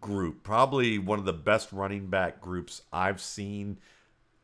group. 0.00 0.44
Probably 0.44 0.96
one 0.98 1.18
of 1.18 1.24
the 1.24 1.32
best 1.32 1.72
running 1.72 2.06
back 2.06 2.40
groups 2.40 2.82
I've 2.92 3.20
seen 3.20 3.78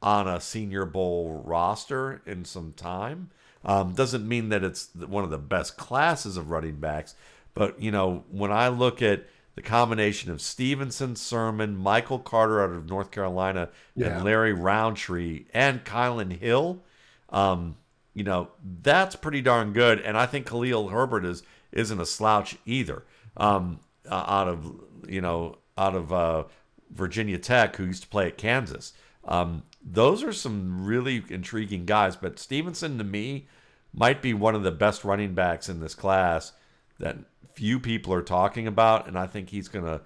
on 0.03 0.27
a 0.27 0.41
Senior 0.41 0.85
Bowl 0.85 1.43
roster 1.45 2.23
in 2.27 2.45
some 2.45 2.73
time. 2.73 3.31
Um, 3.65 3.93
doesn't 3.93 4.27
mean 4.27 4.49
that 4.49 4.65
it's 4.65 4.89
one 4.95 5.25
of 5.25 5.31
the 5.31 5.39
best 5.39 5.77
classes 5.77 6.37
of 6.37 6.51
running 6.51 6.77
backs, 6.77 7.15
but 7.53 7.81
you 7.81 7.91
know 7.91 8.25
when 8.31 8.51
I 8.51 8.69
look 8.69 9.03
at 9.03 9.27
the 9.55 9.63
combination 9.63 10.31
of 10.31 10.41
Stevenson, 10.41 11.15
Sermon, 11.17 11.77
Michael 11.77 12.19
Carter 12.19 12.63
out 12.63 12.71
of 12.71 12.89
North 12.89 13.11
Carolina, 13.11 13.69
yeah. 13.95 14.07
and 14.07 14.25
Larry 14.25 14.55
Rountree 14.55 15.45
and 15.53 15.85
Kylin 15.85 16.33
Hill, 16.33 16.83
um, 17.29 17.77
you 18.15 18.25
know 18.25 18.49
that's 18.83 19.15
pretty 19.17 19.43
darn 19.43 19.75
good. 19.75 20.01
And 20.01 20.17
I 20.17 20.25
think 20.25 20.47
Khalil 20.47 20.89
Herbert 20.89 21.27
is 21.27 21.43
isn't 21.71 22.01
a 22.01 22.07
slouch 22.07 22.57
either. 22.65 23.05
Um, 23.37 23.81
uh, 24.09 24.25
out 24.27 24.49
of 24.49 24.81
you 25.07 25.21
know 25.21 25.59
out 25.77 25.95
of 25.95 26.13
uh, 26.13 26.45
Virginia 26.91 27.39
Tech, 27.39 27.77
who 27.77 27.85
used 27.85 28.03
to 28.03 28.09
play 28.09 28.27
at 28.27 28.39
Kansas. 28.39 28.93
Um, 29.25 29.63
those 29.85 30.23
are 30.23 30.33
some 30.33 30.85
really 30.85 31.23
intriguing 31.29 31.87
guys. 31.87 32.17
But 32.17 32.39
Stevenson, 32.39 32.99
to 32.99 33.05
me, 33.05 33.47
might 33.93 34.23
be 34.23 34.35
one 34.35 34.55
of 34.55 34.63
the 34.63 34.71
best 34.71 35.05
running 35.05 35.35
backs 35.35 35.69
in 35.69 35.81
this 35.81 35.95
class 35.95 36.53
that 36.99 37.19
few 37.55 37.81
people 37.81 38.13
are 38.13 38.23
talking 38.23 38.67
about. 38.67 39.09
And 39.09 39.19
I 39.19 39.27
think 39.27 39.51
he's 39.51 39.69
going 39.69 39.85
to, 39.85 40.01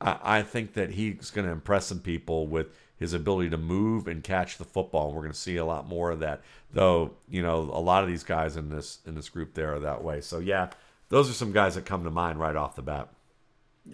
I 0.00 0.42
think 0.42 0.74
that 0.74 0.90
he's 0.90 1.30
going 1.30 1.46
to 1.46 1.52
impress 1.52 1.86
some 1.86 2.00
people 2.00 2.46
with 2.46 2.68
his 2.98 3.12
ability 3.12 3.50
to 3.50 3.56
move 3.56 4.08
and 4.08 4.22
catch 4.22 4.58
the 4.58 4.64
football. 4.64 5.12
We're 5.12 5.22
going 5.22 5.32
to 5.32 5.38
see 5.38 5.56
a 5.56 5.64
lot 5.64 5.88
more 5.88 6.10
of 6.10 6.20
that, 6.20 6.42
though. 6.72 7.12
You 7.28 7.42
know, 7.42 7.58
a 7.60 7.80
lot 7.80 8.02
of 8.02 8.08
these 8.08 8.24
guys 8.24 8.56
in 8.56 8.68
this 8.68 8.98
in 9.06 9.14
this 9.14 9.28
group 9.28 9.54
there 9.54 9.74
are 9.74 9.80
that 9.80 10.02
way. 10.02 10.20
So 10.20 10.38
yeah, 10.38 10.70
those 11.08 11.30
are 11.30 11.34
some 11.34 11.52
guys 11.52 11.76
that 11.76 11.86
come 11.86 12.04
to 12.04 12.10
mind 12.10 12.40
right 12.40 12.56
off 12.56 12.76
the 12.76 12.82
bat. 12.82 13.08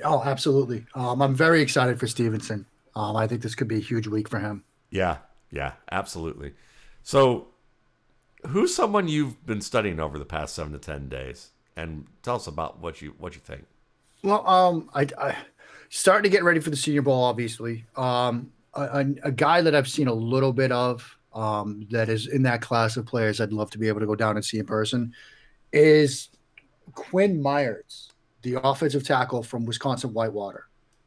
Oh, 0.03 0.23
absolutely. 0.25 0.87
Um, 0.95 1.23
I'm 1.23 1.35
very 1.35 1.63
excited 1.63 2.01
for 2.01 2.07
Stevenson. 2.07 2.67
Um, 2.97 3.17
I 3.17 3.27
think 3.27 3.43
this 3.43 3.55
could 3.55 3.69
be 3.69 3.77
a 3.77 3.81
huge 3.81 4.07
week 4.07 4.29
for 4.29 4.39
him. 4.39 4.65
Yeah, 4.91 5.19
yeah, 5.51 5.73
absolutely. 5.91 6.55
So, 7.03 7.49
who's 8.47 8.75
someone 8.75 9.09
you've 9.09 9.45
been 9.47 9.61
studying 9.61 10.01
over 10.01 10.19
the 10.19 10.25
past 10.25 10.55
seven 10.55 10.73
to 10.73 10.79
ten 10.79 11.09
days? 11.09 11.51
And 11.77 12.07
tell 12.23 12.37
us 12.37 12.47
about 12.47 12.79
what 12.79 13.03
you 13.03 13.15
what 13.19 13.35
you 13.35 13.41
think. 13.41 13.65
Well, 14.23 14.47
um, 14.49 14.89
I, 14.95 15.09
I 15.19 15.37
starting 15.91 16.25
to 16.25 16.29
get 16.35 16.45
ready 16.45 16.61
for 16.61 16.71
the 16.71 16.77
Senior 16.77 17.03
Bowl, 17.03 17.23
obviously. 17.23 17.85
Um, 17.97 18.53
a, 18.75 19.07
a, 19.23 19.31
guy 19.31 19.61
that 19.61 19.75
I've 19.75 19.89
seen 19.89 20.09
a 20.09 20.15
little 20.15 20.53
bit 20.53 20.73
of, 20.73 21.17
um, 21.33 21.87
that 21.91 22.09
is 22.09 22.27
in 22.27 22.43
that 22.43 22.61
class 22.61 22.97
of 22.97 23.07
players, 23.07 23.41
I'd 23.41 23.53
love 23.53 23.71
to 23.71 23.79
be 23.79 23.89
able 23.89 24.01
to 24.01 24.07
go 24.07 24.15
down 24.15 24.37
and 24.37 24.45
see 24.45 24.59
in 24.59 24.67
person, 24.67 25.13
is 25.73 26.31
Quinn 26.95 27.41
Meinerz, 27.41 28.09
the 28.43 28.61
offensive 28.63 29.05
tackle 29.07 29.43
from 29.43 29.65
Wisconsin 29.67 30.13
Whitewater, 30.13 30.67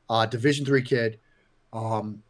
uh, 0.10 0.26
Division 0.26 0.66
three 0.66 0.82
kid. 0.82 1.20
Um, 1.74 2.24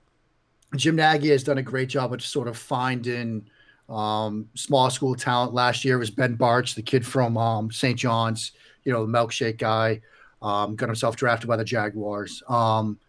Jim 0.75 0.95
Nagy 0.95 1.29
has 1.29 1.43
done 1.43 1.57
a 1.57 1.63
great 1.63 1.89
job 1.89 2.13
of 2.13 2.23
sort 2.23 2.47
of 2.47 2.57
finding 2.57 3.49
um, 3.89 4.49
small 4.55 4.89
school 4.89 5.15
talent. 5.15 5.53
Last 5.53 5.85
year 5.85 5.97
was 5.97 6.09
Ben 6.09 6.38
Bartch, 6.38 6.75
the 6.75 6.81
kid 6.81 7.05
from 7.05 7.38
um, 7.38 7.71
St. 7.71 7.97
John's, 7.97 8.51
you 8.83 8.91
know, 8.91 9.05
the 9.05 9.11
milkshake 9.11 9.57
guy, 9.57 10.01
um, 10.41 10.75
got 10.75 10.89
himself 10.89 11.15
drafted 11.15 11.47
by 11.47 11.55
the 11.55 11.63
Jaguars. 11.63 12.43
Um, 12.49 12.99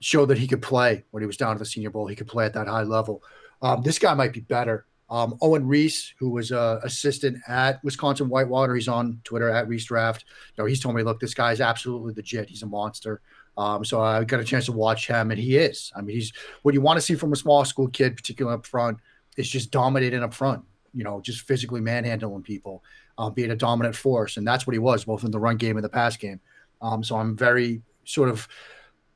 showed 0.00 0.26
that 0.26 0.38
he 0.38 0.48
could 0.48 0.62
play 0.62 1.04
when 1.10 1.22
he 1.22 1.26
was 1.26 1.36
down 1.36 1.52
at 1.52 1.58
the 1.58 1.64
Senior 1.64 1.90
Bowl. 1.90 2.06
He 2.06 2.16
could 2.16 2.26
play 2.26 2.44
at 2.44 2.54
that 2.54 2.66
high 2.66 2.82
level. 2.82 3.22
Um, 3.60 3.82
this 3.82 3.98
guy 3.98 4.14
might 4.14 4.32
be 4.32 4.40
better. 4.40 4.86
Um, 5.08 5.36
Owen 5.42 5.68
Reese, 5.68 6.14
who 6.18 6.30
was 6.30 6.50
a 6.50 6.80
assistant 6.82 7.38
at 7.46 7.84
Wisconsin 7.84 8.28
Whitewater, 8.28 8.74
he's 8.74 8.88
on 8.88 9.20
Twitter 9.24 9.50
at 9.50 9.68
Reese 9.68 9.84
Draft. 9.84 10.24
You 10.56 10.62
know, 10.62 10.66
he's 10.66 10.80
told 10.80 10.96
me, 10.96 11.02
look, 11.02 11.20
this 11.20 11.34
guy 11.34 11.52
is 11.52 11.60
absolutely 11.60 12.14
legit. 12.14 12.48
He's 12.48 12.62
a 12.62 12.66
monster. 12.66 13.20
Um, 13.56 13.84
so 13.84 14.00
I 14.00 14.24
got 14.24 14.40
a 14.40 14.44
chance 14.44 14.66
to 14.66 14.72
watch 14.72 15.06
him, 15.06 15.30
and 15.30 15.38
he 15.38 15.56
is. 15.56 15.92
I 15.94 16.00
mean, 16.00 16.16
he's 16.16 16.32
what 16.62 16.74
you 16.74 16.80
want 16.80 16.96
to 16.96 17.02
see 17.02 17.14
from 17.14 17.32
a 17.32 17.36
small 17.36 17.64
school 17.64 17.88
kid, 17.88 18.16
particularly 18.16 18.56
up 18.56 18.66
front, 18.66 18.98
is 19.36 19.48
just 19.48 19.70
dominating 19.70 20.22
up 20.22 20.32
front. 20.32 20.64
You 20.94 21.04
know, 21.04 21.20
just 21.20 21.42
physically 21.42 21.80
manhandling 21.80 22.42
people, 22.42 22.82
uh, 23.18 23.30
being 23.30 23.50
a 23.50 23.56
dominant 23.56 23.96
force, 23.96 24.36
and 24.36 24.46
that's 24.46 24.66
what 24.66 24.72
he 24.72 24.78
was, 24.78 25.04
both 25.04 25.24
in 25.24 25.30
the 25.30 25.38
run 25.38 25.56
game 25.56 25.76
and 25.76 25.84
the 25.84 25.88
pass 25.88 26.16
game. 26.16 26.40
Um, 26.80 27.04
so 27.04 27.16
I'm 27.16 27.36
very 27.36 27.82
sort 28.04 28.28
of 28.28 28.48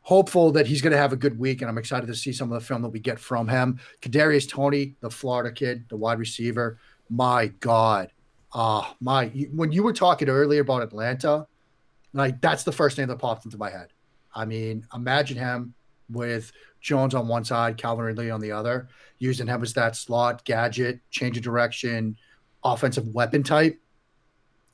hopeful 0.03 0.53
that 0.53 0.66
he's 0.66 0.80
going 0.80 0.93
to 0.93 0.99
have 0.99 1.12
a 1.12 1.16
good 1.16 1.39
week, 1.39 1.62
and 1.62 1.68
I'm 1.68 1.78
excited 1.78 2.07
to 2.07 2.14
see 2.14 2.32
some 2.32 2.53
of 2.53 2.61
the 2.61 2.64
film 2.64 2.82
that 2.82 2.91
we 2.91 3.01
get 3.01 3.18
from 3.18 3.49
him. 3.49 3.80
Kadarius 4.01 4.49
Toney, 4.49 4.95
the 5.01 5.11
Florida 5.11 5.53
kid, 5.53 5.84
the 5.89 5.97
wide 5.97 6.18
receiver. 6.18 6.78
My 7.11 7.49
God, 7.61 8.11
uh, 8.53 8.84
my 9.01 9.26
when 9.53 9.72
you 9.72 9.82
were 9.82 9.93
talking 9.93 10.28
earlier 10.28 10.61
about 10.61 10.82
Atlanta, 10.82 11.47
like 12.12 12.41
that's 12.41 12.64
the 12.64 12.72
first 12.72 12.99
name 12.99 13.09
that 13.09 13.18
popped 13.18 13.45
into 13.45 13.59
my 13.59 13.70
head. 13.70 13.89
I 14.37 14.45
mean, 14.45 14.87
imagine 14.95 15.39
him 15.39 15.74
with 16.11 16.53
Jones 16.80 17.14
on 17.14 17.26
one 17.26 17.45
side, 17.45 17.78
Calvin 17.78 18.05
Ridley 18.05 18.30
on 18.30 18.41
the 18.41 18.53
other, 18.53 18.89
using 19.18 19.47
him 19.47 19.62
as 19.62 19.72
that 19.72 19.97
slot 19.97 20.45
gadget, 20.45 21.01
change 21.11 21.37
of 21.37 21.43
direction, 21.43 22.16
offensive 22.62 23.09
weapon 23.09 23.43
type. 23.43 23.80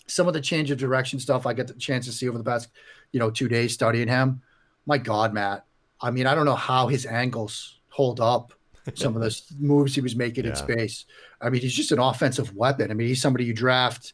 Some 0.08 0.26
of 0.26 0.34
the 0.34 0.40
change 0.40 0.70
of 0.70 0.78
direction 0.78 1.20
stuff 1.20 1.46
I 1.46 1.54
get 1.54 1.68
the 1.68 1.74
chance 1.74 2.06
to 2.06 2.12
see 2.12 2.28
over 2.28 2.36
the 2.36 2.44
past, 2.44 2.68
you 3.12 3.20
know, 3.20 3.30
two 3.30 3.48
days 3.48 3.72
studying 3.72 4.08
him. 4.08 4.42
My 4.84 4.98
God, 4.98 5.32
Matt. 5.32 5.64
I 6.00 6.10
mean, 6.10 6.26
I 6.26 6.34
don't 6.34 6.44
know 6.44 6.56
how 6.56 6.88
his 6.88 7.06
angles 7.06 7.78
hold 7.88 8.20
up. 8.20 8.52
Some 8.94 9.14
of 9.14 9.22
the 9.22 9.40
moves 9.60 9.94
he 9.94 10.00
was 10.00 10.16
making 10.16 10.44
yeah. 10.44 10.50
in 10.50 10.56
space. 10.56 11.04
I 11.40 11.50
mean, 11.50 11.60
he's 11.60 11.74
just 11.74 11.92
an 11.92 12.00
offensive 12.00 12.54
weapon. 12.56 12.90
I 12.90 12.94
mean, 12.94 13.06
he's 13.06 13.22
somebody 13.22 13.44
you 13.44 13.54
draft. 13.54 14.12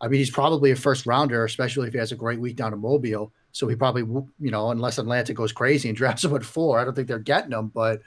I 0.00 0.08
mean, 0.08 0.18
he's 0.18 0.30
probably 0.30 0.70
a 0.70 0.76
first 0.76 1.04
rounder, 1.04 1.44
especially 1.44 1.88
if 1.88 1.92
he 1.92 1.98
has 1.98 2.10
a 2.10 2.16
great 2.16 2.40
week 2.40 2.56
down 2.56 2.72
in 2.72 2.80
Mobile. 2.80 3.32
So 3.58 3.66
he 3.66 3.74
probably, 3.74 4.02
you 4.02 4.52
know, 4.52 4.70
unless 4.70 4.98
Atlanta 4.98 5.34
goes 5.34 5.50
crazy 5.50 5.88
and 5.88 5.96
drafts 5.98 6.24
him 6.24 6.36
at 6.36 6.44
four, 6.44 6.78
I 6.78 6.84
don't 6.84 6.94
think 6.94 7.08
they're 7.08 7.18
getting 7.18 7.50
him. 7.50 7.68
But, 7.74 8.02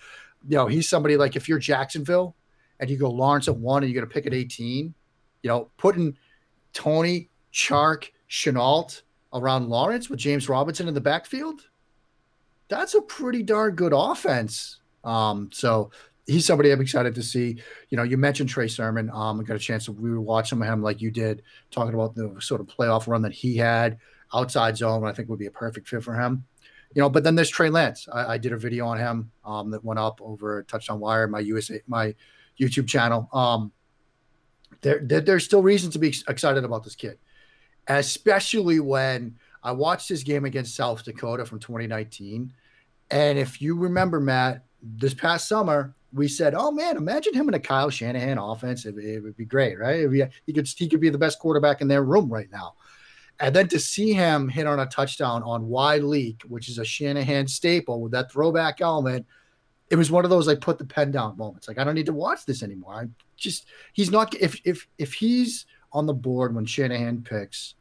you 0.47 0.55
know, 0.55 0.67
he's 0.67 0.87
somebody 0.87 1.17
like 1.17 1.35
if 1.35 1.49
you're 1.49 1.59
Jacksonville 1.59 2.37
and 2.79 2.89
you 2.89 2.97
go 2.97 3.09
Lawrence 3.09 3.49
at 3.49 3.57
one 3.57 3.83
and 3.83 3.91
you're 3.91 4.01
going 4.01 4.09
to 4.09 4.13
pick 4.13 4.25
at 4.25 4.33
18, 4.33 4.93
you 5.43 5.47
know, 5.49 5.69
putting 5.75 6.15
Toney, 6.71 7.29
Chark, 7.53 8.11
Shenault 8.29 9.01
around 9.33 9.67
Lawrence 9.67 10.09
with 10.09 10.19
James 10.19 10.47
Robinson 10.47 10.87
in 10.87 10.93
the 10.93 11.01
backfield, 11.01 11.67
that's 12.69 12.93
a 12.93 13.01
pretty 13.01 13.43
darn 13.43 13.75
good 13.75 13.91
offense. 13.93 14.79
Um, 15.03 15.49
so 15.51 15.91
he's 16.27 16.45
somebody 16.45 16.71
I'm 16.71 16.79
excited 16.79 17.13
to 17.15 17.23
see. 17.23 17.59
You 17.89 17.97
know, 17.97 18.03
you 18.03 18.15
mentioned 18.15 18.47
Trey 18.47 18.69
Sermon. 18.69 19.09
Um, 19.09 19.41
I 19.41 19.43
got 19.43 19.57
a 19.57 19.59
chance 19.59 19.83
to 19.87 20.43
some 20.45 20.61
of 20.61 20.67
him 20.69 20.81
like 20.81 21.01
you 21.01 21.11
did, 21.11 21.41
talking 21.71 21.93
about 21.93 22.15
the 22.15 22.37
sort 22.39 22.61
of 22.61 22.67
playoff 22.67 23.05
run 23.07 23.23
that 23.23 23.33
he 23.33 23.57
had 23.57 23.99
outside 24.33 24.77
zone. 24.77 25.05
I 25.05 25.13
think 25.13 25.29
would 25.29 25.39
be 25.39 25.47
a 25.47 25.51
perfect 25.51 25.87
fit 25.87 26.03
for 26.03 26.13
him. 26.13 26.45
You 26.93 27.01
know, 27.01 27.09
but 27.09 27.23
then 27.23 27.35
there's 27.35 27.49
Trey 27.49 27.69
Lance. 27.69 28.07
I, 28.11 28.33
I 28.33 28.37
did 28.37 28.51
a 28.51 28.57
video 28.57 28.85
on 28.85 28.97
him 28.97 29.31
um, 29.45 29.71
that 29.71 29.83
went 29.83 29.99
up 29.99 30.19
over 30.21 30.63
Touchdown 30.63 30.99
Wire, 30.99 31.27
my 31.27 31.39
USA, 31.39 31.81
my 31.87 32.13
YouTube 32.59 32.87
channel. 32.87 33.29
Um, 33.31 33.71
there, 34.81 34.99
there, 35.01 35.21
there's 35.21 35.45
still 35.45 35.63
reason 35.63 35.91
to 35.91 35.99
be 35.99 36.13
excited 36.27 36.63
about 36.63 36.83
this 36.83 36.95
kid, 36.95 37.17
especially 37.87 38.79
when 38.79 39.37
I 39.63 39.71
watched 39.71 40.09
his 40.09 40.23
game 40.23 40.45
against 40.45 40.75
South 40.75 41.03
Dakota 41.03 41.45
from 41.45 41.59
2019. 41.59 42.51
And 43.09 43.37
if 43.37 43.61
you 43.61 43.75
remember, 43.75 44.19
Matt, 44.19 44.65
this 44.81 45.13
past 45.13 45.47
summer, 45.47 45.95
we 46.13 46.27
said, 46.27 46.53
"Oh 46.55 46.71
man, 46.71 46.97
imagine 46.97 47.33
him 47.33 47.47
in 47.47 47.53
a 47.53 47.59
Kyle 47.59 47.89
Shanahan 47.89 48.37
offense. 48.37 48.85
It, 48.85 48.97
it 48.97 49.21
would 49.21 49.37
be 49.37 49.45
great, 49.45 49.79
right? 49.79 50.09
Be, 50.09 50.23
he 50.45 50.53
could 50.53 50.67
he 50.67 50.89
could 50.89 50.99
be 50.99 51.09
the 51.09 51.17
best 51.17 51.39
quarterback 51.39 51.81
in 51.81 51.87
their 51.87 52.03
room 52.03 52.29
right 52.29 52.51
now." 52.51 52.75
And 53.41 53.55
then 53.55 53.67
to 53.69 53.79
see 53.79 54.13
him 54.13 54.47
hit 54.47 54.67
on 54.67 54.79
a 54.79 54.85
touchdown 54.85 55.41
on 55.41 55.67
wide 55.67 56.03
leak, 56.03 56.43
which 56.47 56.69
is 56.69 56.77
a 56.77 56.85
Shanahan 56.85 57.47
staple 57.47 57.99
with 57.99 58.11
that 58.11 58.31
throwback 58.31 58.81
element, 58.81 59.25
it 59.89 59.95
was 59.95 60.11
one 60.11 60.23
of 60.23 60.29
those 60.29 60.45
like 60.45 60.61
put 60.61 60.77
the 60.77 60.85
pen 60.85 61.09
down 61.09 61.35
moments. 61.37 61.67
Like 61.67 61.79
I 61.79 61.83
don't 61.83 61.95
need 61.95 62.05
to 62.05 62.13
watch 62.13 62.45
this 62.45 62.61
anymore. 62.61 62.93
I 62.93 63.07
just 63.35 63.65
he's 63.93 64.11
not 64.11 64.33
if 64.35 64.61
if 64.63 64.87
if 64.99 65.13
he's 65.13 65.65
on 65.91 66.05
the 66.05 66.13
board 66.13 66.53
when 66.53 66.65
Shanahan 66.65 67.23
picks, 67.23 67.73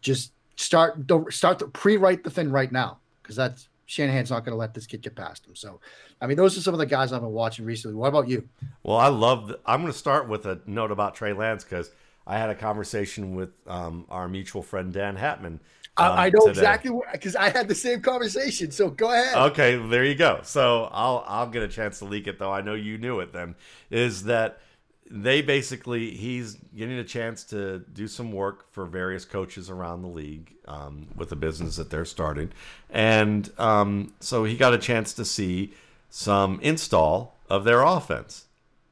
just 0.00 0.32
start 0.54 1.04
don't 1.06 1.30
start 1.32 1.58
to 1.58 1.66
pre-write 1.66 2.22
the 2.22 2.30
thing 2.30 2.48
right 2.48 2.70
now 2.70 3.00
because 3.22 3.34
that's 3.34 3.68
Shanahan's 3.86 4.30
not 4.30 4.44
going 4.44 4.52
to 4.52 4.56
let 4.56 4.72
this 4.72 4.86
kid 4.86 5.02
get 5.02 5.16
past 5.16 5.46
him. 5.46 5.56
So, 5.56 5.80
I 6.20 6.26
mean, 6.26 6.36
those 6.36 6.56
are 6.56 6.60
some 6.60 6.74
of 6.74 6.78
the 6.78 6.86
guys 6.86 7.12
I've 7.12 7.20
been 7.20 7.32
watching 7.32 7.64
recently. 7.64 7.96
What 7.96 8.08
about 8.08 8.28
you? 8.28 8.48
Well, 8.82 8.96
I 8.96 9.08
love. 9.08 9.48
The, 9.48 9.58
I'm 9.66 9.80
going 9.80 9.92
to 9.92 9.98
start 9.98 10.28
with 10.28 10.46
a 10.46 10.60
note 10.64 10.90
about 10.90 11.14
Trey 11.14 11.32
Lance 11.32 11.64
because 11.64 11.90
I 12.26 12.38
had 12.38 12.50
a 12.50 12.54
conversation 12.54 13.34
with 13.34 13.50
um, 13.66 14.06
our 14.08 14.28
mutual 14.28 14.62
friend 14.62 14.92
Dan 14.92 15.16
Hatman. 15.16 15.58
Um, 15.96 16.12
I, 16.12 16.26
I, 16.26 16.30
know 16.30 16.46
today. 16.46 16.50
exactly 16.50 17.00
because 17.12 17.36
I 17.36 17.50
had 17.50 17.68
the 17.68 17.74
same 17.74 18.00
conversation. 18.00 18.70
So 18.72 18.90
go 18.90 19.12
ahead. 19.12 19.36
Okay, 19.50 19.76
there 19.76 20.04
you 20.04 20.16
go. 20.16 20.40
So 20.42 20.88
I'll 20.90 21.24
I'll 21.26 21.48
get 21.48 21.62
a 21.62 21.68
chance 21.68 22.00
to 22.00 22.04
leak 22.04 22.26
it 22.26 22.38
though. 22.38 22.52
I 22.52 22.62
know 22.62 22.74
you 22.74 22.98
knew 22.98 23.20
it 23.20 23.32
then. 23.32 23.54
Is 23.90 24.24
that 24.24 24.58
they 25.08 25.42
basically 25.42 26.10
he's 26.10 26.54
getting 26.76 26.98
a 26.98 27.04
chance 27.04 27.44
to 27.44 27.80
do 27.92 28.08
some 28.08 28.32
work 28.32 28.72
for 28.72 28.86
various 28.86 29.24
coaches 29.24 29.70
around 29.70 30.02
the 30.02 30.08
league 30.08 30.54
um, 30.66 31.06
with 31.14 31.28
the 31.28 31.36
business 31.36 31.76
that 31.76 31.90
they're 31.90 32.04
starting, 32.04 32.50
and 32.90 33.52
um, 33.58 34.14
so 34.18 34.44
he 34.44 34.56
got 34.56 34.74
a 34.74 34.78
chance 34.78 35.12
to 35.12 35.24
see 35.24 35.74
some 36.10 36.58
install 36.60 37.36
of 37.48 37.62
their 37.62 37.82
offense, 37.82 38.46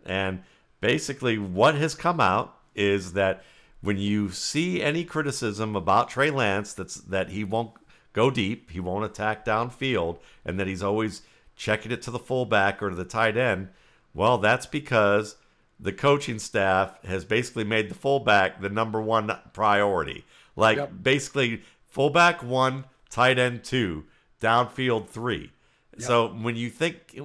and 0.07 0.43
basically 0.81 1.37
what 1.39 1.75
has 1.75 1.97
come 1.97 2.21
out 2.21 2.59
is 2.75 3.13
that 3.13 3.43
when 3.81 3.99
you 3.99 4.31
see 4.31 4.83
any 4.83 5.05
criticism 5.05 5.75
about 5.77 6.09
Trey 6.09 6.31
Lance, 6.31 6.73
that's 6.73 6.97
that 6.97 7.31
he 7.31 7.45
won't 7.45 7.73
go 8.13 8.31
deep, 8.31 8.71
he 8.71 8.81
won't 8.81 9.05
attack 9.05 9.45
downfield, 9.45 10.19
and 10.45 10.59
that 10.59 10.67
he's 10.67 10.83
always 10.83 11.23
checking 11.57 11.93
it 11.93 12.03
to 12.03 12.11
the 12.11 12.19
fullback 12.19 12.83
or 12.83 12.91
to 12.91 12.97
the 12.97 13.05
tight 13.05 13.37
end. 13.37 13.69
Well, 14.15 14.39
that's 14.39 14.67
because 14.67 15.37
the 15.81 15.93
coaching 15.93 16.39
staff 16.39 17.03
has 17.05 17.25
basically 17.25 17.65
made 17.65 17.91
the 17.91 17.95
fullback 17.95 18.61
the 18.61 18.69
number 18.69 19.01
one 19.01 19.37
priority. 19.53 20.25
Like 20.55 20.77
yep. 20.77 20.93
basically 21.03 21.63
fullback 21.89 22.43
one, 22.43 22.85
tight 23.11 23.39
end 23.39 23.65
two, 23.65 24.05
downfield 24.41 25.09
three. 25.09 25.51
Yep. 25.95 26.03
So 26.03 26.29
when 26.29 26.57
you 26.57 26.71
think, 26.71 27.19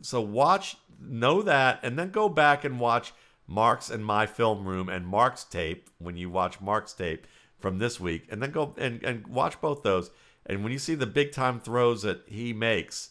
so 0.00 0.20
watch, 0.20 0.76
know 1.00 1.42
that, 1.42 1.80
and 1.82 1.98
then 1.98 2.10
go 2.10 2.28
back 2.28 2.64
and 2.64 2.80
watch 2.80 3.12
Mark's 3.48 3.90
and 3.90 4.04
my 4.04 4.26
film 4.26 4.68
room 4.68 4.88
and 4.88 5.06
Mark's 5.06 5.42
tape 5.42 5.90
when 5.98 6.16
you 6.16 6.30
watch 6.30 6.60
Mark's 6.60 6.92
tape 6.92 7.26
from 7.58 7.78
this 7.78 7.98
week, 7.98 8.26
and 8.30 8.40
then 8.40 8.52
go 8.52 8.74
and, 8.76 9.02
and 9.02 9.26
watch 9.26 9.60
both 9.60 9.82
those. 9.82 10.10
And 10.46 10.62
when 10.62 10.72
you 10.72 10.78
see 10.78 10.94
the 10.94 11.06
big 11.06 11.32
time 11.32 11.58
throws 11.58 12.02
that 12.02 12.22
he 12.26 12.52
makes, 12.52 13.10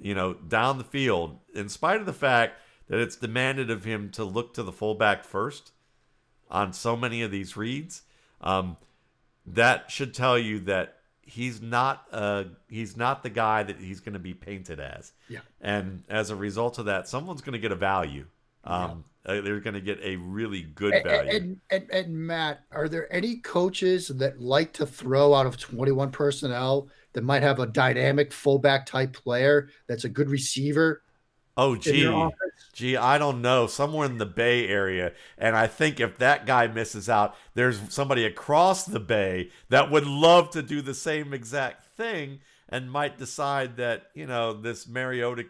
you 0.00 0.14
know, 0.14 0.34
down 0.34 0.78
the 0.78 0.84
field, 0.84 1.38
in 1.54 1.68
spite 1.68 1.98
of 1.98 2.06
the 2.06 2.12
fact 2.12 2.60
that 2.88 3.00
it's 3.00 3.16
demanded 3.16 3.70
of 3.70 3.84
him 3.84 4.10
to 4.10 4.24
look 4.24 4.54
to 4.54 4.62
the 4.62 4.72
fullback 4.72 5.24
first 5.24 5.72
on 6.50 6.72
so 6.72 6.96
many 6.96 7.22
of 7.22 7.30
these 7.30 7.56
reads. 7.56 8.02
Um, 8.40 8.76
that 9.46 9.90
should 9.90 10.14
tell 10.14 10.38
you 10.38 10.60
that 10.60 10.98
he's 11.24 11.62
not 11.62 12.04
uh 12.12 12.44
he's 12.68 12.96
not 12.96 13.22
the 13.22 13.30
guy 13.30 13.62
that 13.62 13.78
he's 13.78 14.00
going 14.00 14.12
to 14.12 14.18
be 14.18 14.34
painted 14.34 14.80
as. 14.80 15.12
Yeah. 15.28 15.40
And 15.60 16.04
as 16.08 16.30
a 16.30 16.36
result 16.36 16.78
of 16.78 16.86
that, 16.86 17.08
someone's 17.08 17.40
going 17.40 17.54
to 17.54 17.58
get 17.58 17.72
a 17.72 17.76
value. 17.76 18.26
Um, 18.64 18.82
yeah. 18.82 18.94
Uh, 19.26 19.40
they're 19.40 19.60
going 19.60 19.74
to 19.74 19.80
get 19.80 20.00
a 20.02 20.16
really 20.16 20.62
good 20.62 21.02
value. 21.04 21.30
And, 21.30 21.60
and, 21.70 21.90
and, 21.90 22.14
Matt, 22.14 22.64
are 22.72 22.88
there 22.88 23.12
any 23.14 23.36
coaches 23.36 24.08
that 24.08 24.40
like 24.40 24.72
to 24.74 24.86
throw 24.86 25.34
out 25.34 25.46
of 25.46 25.58
21 25.58 26.10
personnel 26.10 26.88
that 27.12 27.22
might 27.22 27.42
have 27.42 27.60
a 27.60 27.66
dynamic 27.66 28.32
fullback 28.32 28.86
type 28.86 29.12
player 29.12 29.68
that's 29.86 30.04
a 30.04 30.08
good 30.08 30.28
receiver 30.28 31.02
Oh, 31.54 31.76
gee, 31.76 32.10
gee, 32.72 32.96
I 32.96 33.18
don't 33.18 33.42
know. 33.42 33.66
Somewhere 33.66 34.06
in 34.06 34.16
the 34.16 34.24
Bay 34.24 34.66
Area, 34.68 35.12
and 35.36 35.54
I 35.54 35.66
think 35.66 36.00
if 36.00 36.16
that 36.16 36.46
guy 36.46 36.66
misses 36.66 37.10
out, 37.10 37.36
there's 37.52 37.78
somebody 37.90 38.24
across 38.24 38.86
the 38.86 39.00
Bay 39.00 39.50
that 39.68 39.90
would 39.90 40.06
love 40.06 40.48
to 40.50 40.62
do 40.62 40.80
the 40.80 40.94
same 40.94 41.34
exact 41.34 41.84
thing, 41.94 42.40
and 42.70 42.90
might 42.90 43.18
decide 43.18 43.76
that 43.76 44.04
you 44.14 44.26
know 44.26 44.54
this 44.54 44.88
Mariota. 44.88 45.44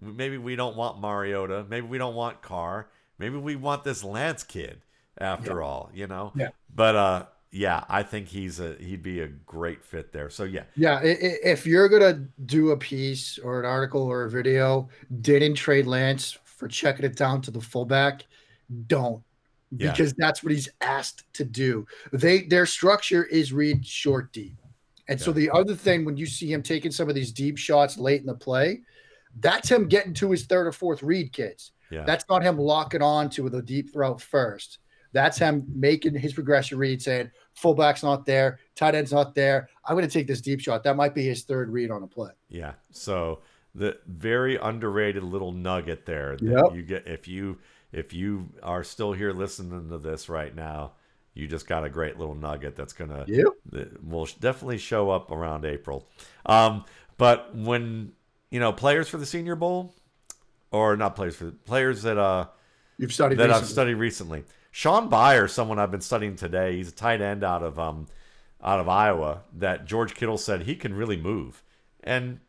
Maybe 0.00 0.38
we 0.38 0.56
don't 0.56 0.76
want 0.76 1.00
Mariota. 1.00 1.64
Maybe 1.68 1.86
we 1.86 1.98
don't 1.98 2.16
want 2.16 2.42
Carr. 2.42 2.88
Maybe 3.18 3.36
we 3.36 3.56
want 3.56 3.84
this 3.84 4.04
Lance 4.04 4.42
kid. 4.42 4.80
After 5.18 5.60
yeah. 5.60 5.64
all, 5.66 5.90
you 5.94 6.08
know. 6.08 6.32
Yeah. 6.34 6.48
But 6.74 6.96
uh, 6.96 7.26
yeah, 7.52 7.84
I 7.88 8.02
think 8.02 8.26
he's 8.26 8.58
a 8.58 8.74
he'd 8.80 9.02
be 9.04 9.20
a 9.20 9.28
great 9.28 9.84
fit 9.84 10.12
there. 10.12 10.28
So 10.28 10.42
yeah, 10.42 10.64
yeah. 10.74 11.00
If 11.04 11.66
you're 11.66 11.88
gonna 11.88 12.24
do 12.46 12.70
a 12.70 12.76
piece 12.76 13.38
or 13.38 13.60
an 13.60 13.64
article 13.64 14.02
or 14.02 14.24
a 14.24 14.30
video, 14.30 14.88
didn't 15.20 15.54
trade 15.54 15.86
Lance 15.86 16.36
for 16.42 16.66
checking 16.66 17.04
it 17.04 17.14
down 17.14 17.42
to 17.42 17.52
the 17.52 17.60
fullback, 17.60 18.24
don't 18.88 19.22
because 19.76 20.10
yeah. 20.10 20.26
that's 20.26 20.42
what 20.42 20.52
he's 20.52 20.68
asked 20.80 21.32
to 21.34 21.44
do. 21.44 21.86
They 22.12 22.42
their 22.42 22.66
structure 22.66 23.24
is 23.26 23.52
read 23.52 23.86
short 23.86 24.32
deep, 24.32 24.56
and 25.06 25.20
yeah. 25.20 25.24
so 25.24 25.30
the 25.30 25.48
other 25.50 25.76
thing 25.76 26.04
when 26.04 26.16
you 26.16 26.26
see 26.26 26.52
him 26.52 26.62
taking 26.62 26.90
some 26.90 27.08
of 27.08 27.14
these 27.14 27.30
deep 27.30 27.56
shots 27.56 27.96
late 27.96 28.20
in 28.20 28.26
the 28.26 28.34
play, 28.34 28.80
that's 29.38 29.70
him 29.70 29.86
getting 29.86 30.14
to 30.14 30.32
his 30.32 30.44
third 30.46 30.66
or 30.66 30.72
fourth 30.72 31.04
read, 31.04 31.32
kids. 31.32 31.70
Yeah. 31.94 32.04
That's 32.04 32.24
not 32.28 32.42
him 32.42 32.58
locking 32.58 33.02
on 33.02 33.30
to 33.30 33.48
the 33.48 33.62
deep 33.62 33.92
throw 33.92 34.16
first. 34.16 34.78
That's 35.12 35.38
him 35.38 35.64
making 35.72 36.16
his 36.16 36.32
progression 36.32 36.76
read, 36.76 37.00
saying, 37.00 37.30
fullback's 37.54 38.02
not 38.02 38.26
there, 38.26 38.58
tight 38.74 38.96
end's 38.96 39.12
not 39.12 39.34
there. 39.34 39.68
I'm 39.84 39.94
going 39.94 40.06
to 40.06 40.12
take 40.12 40.26
this 40.26 40.40
deep 40.40 40.60
shot. 40.60 40.82
That 40.82 40.96
might 40.96 41.14
be 41.14 41.24
his 41.24 41.44
third 41.44 41.70
read 41.70 41.92
on 41.92 42.02
a 42.02 42.06
play. 42.06 42.32
Yeah. 42.48 42.72
So 42.90 43.40
the 43.74 43.98
very 44.06 44.56
underrated 44.56 45.22
little 45.22 45.52
nugget 45.52 46.04
there 46.04 46.36
that 46.36 46.44
yep. 46.44 46.74
you 46.74 46.82
get 46.82 47.06
if 47.06 47.26
you 47.28 47.58
if 47.92 48.12
you 48.12 48.48
are 48.62 48.82
still 48.84 49.12
here 49.12 49.32
listening 49.32 49.88
to 49.88 49.98
this 49.98 50.28
right 50.28 50.54
now, 50.54 50.92
you 51.34 51.46
just 51.46 51.66
got 51.66 51.84
a 51.84 51.88
great 51.88 52.18
little 52.18 52.34
nugget 52.34 52.76
that's 52.76 52.92
gonna 52.92 53.24
yep. 53.26 53.46
that 53.70 54.04
will 54.04 54.28
definitely 54.40 54.78
show 54.78 55.10
up 55.10 55.30
around 55.30 55.64
April. 55.64 56.08
Um, 56.46 56.84
but 57.18 57.54
when 57.54 58.12
you 58.50 58.60
know 58.60 58.72
players 58.72 59.08
for 59.08 59.16
the 59.16 59.26
Senior 59.26 59.56
Bowl, 59.56 59.94
or 60.74 60.96
not 60.96 61.16
players 61.16 61.36
for 61.36 61.50
players 61.50 62.02
that 62.02 62.18
uh 62.18 62.46
you've 62.98 63.12
studied 63.12 63.38
that 63.38 63.44
recently. 63.44 63.62
I've 63.62 63.68
studied 63.68 63.94
recently 63.94 64.44
Shaun 64.74 65.08
Beyer, 65.08 65.46
someone 65.46 65.78
I've 65.78 65.92
been 65.92 66.00
studying 66.00 66.34
today. 66.34 66.74
He's 66.74 66.88
a 66.88 66.92
tight 66.92 67.20
end 67.20 67.44
out 67.44 67.62
of 67.62 67.78
um, 67.78 68.08
out 68.60 68.80
of 68.80 68.88
Iowa. 68.88 69.42
That 69.56 69.86
George 69.86 70.16
Kittle 70.16 70.36
said 70.36 70.62
he 70.62 70.74
can 70.74 70.94
really 70.94 71.16
move, 71.16 71.62
and 72.02 72.40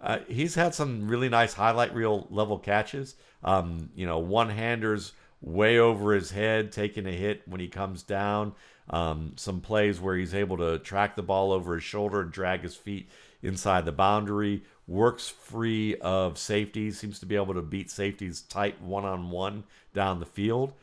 uh, 0.00 0.20
he's 0.26 0.54
had 0.54 0.74
some 0.74 1.08
really 1.08 1.28
nice 1.28 1.52
highlight 1.52 1.94
reel 1.94 2.26
level 2.30 2.58
catches. 2.58 3.16
Um, 3.42 3.90
you 3.94 4.06
know, 4.06 4.18
one 4.18 4.48
handers 4.48 5.12
way 5.42 5.78
over 5.78 6.14
his 6.14 6.30
head, 6.30 6.72
taking 6.72 7.06
a 7.06 7.12
hit 7.12 7.46
when 7.46 7.60
he 7.60 7.68
comes 7.68 8.02
down. 8.02 8.54
Um, 8.88 9.34
some 9.36 9.60
plays 9.60 10.00
where 10.00 10.16
he's 10.16 10.34
able 10.34 10.56
to 10.56 10.78
track 10.78 11.16
the 11.16 11.22
ball 11.22 11.52
over 11.52 11.74
his 11.74 11.84
shoulder 11.84 12.22
and 12.22 12.32
drag 12.32 12.62
his 12.62 12.76
feet 12.76 13.10
inside 13.44 13.84
the 13.84 13.92
boundary. 13.92 14.62
Works 14.86 15.28
free 15.28 15.96
of 15.96 16.38
safeties. 16.38 16.98
Seems 16.98 17.18
to 17.20 17.26
be 17.26 17.36
able 17.36 17.54
to 17.54 17.62
beat 17.62 17.90
safeties 17.90 18.42
tight 18.42 18.80
one 18.82 19.04
on 19.04 19.30
one 19.30 19.64
down 19.92 20.20
the 20.20 20.26
field. 20.26 20.74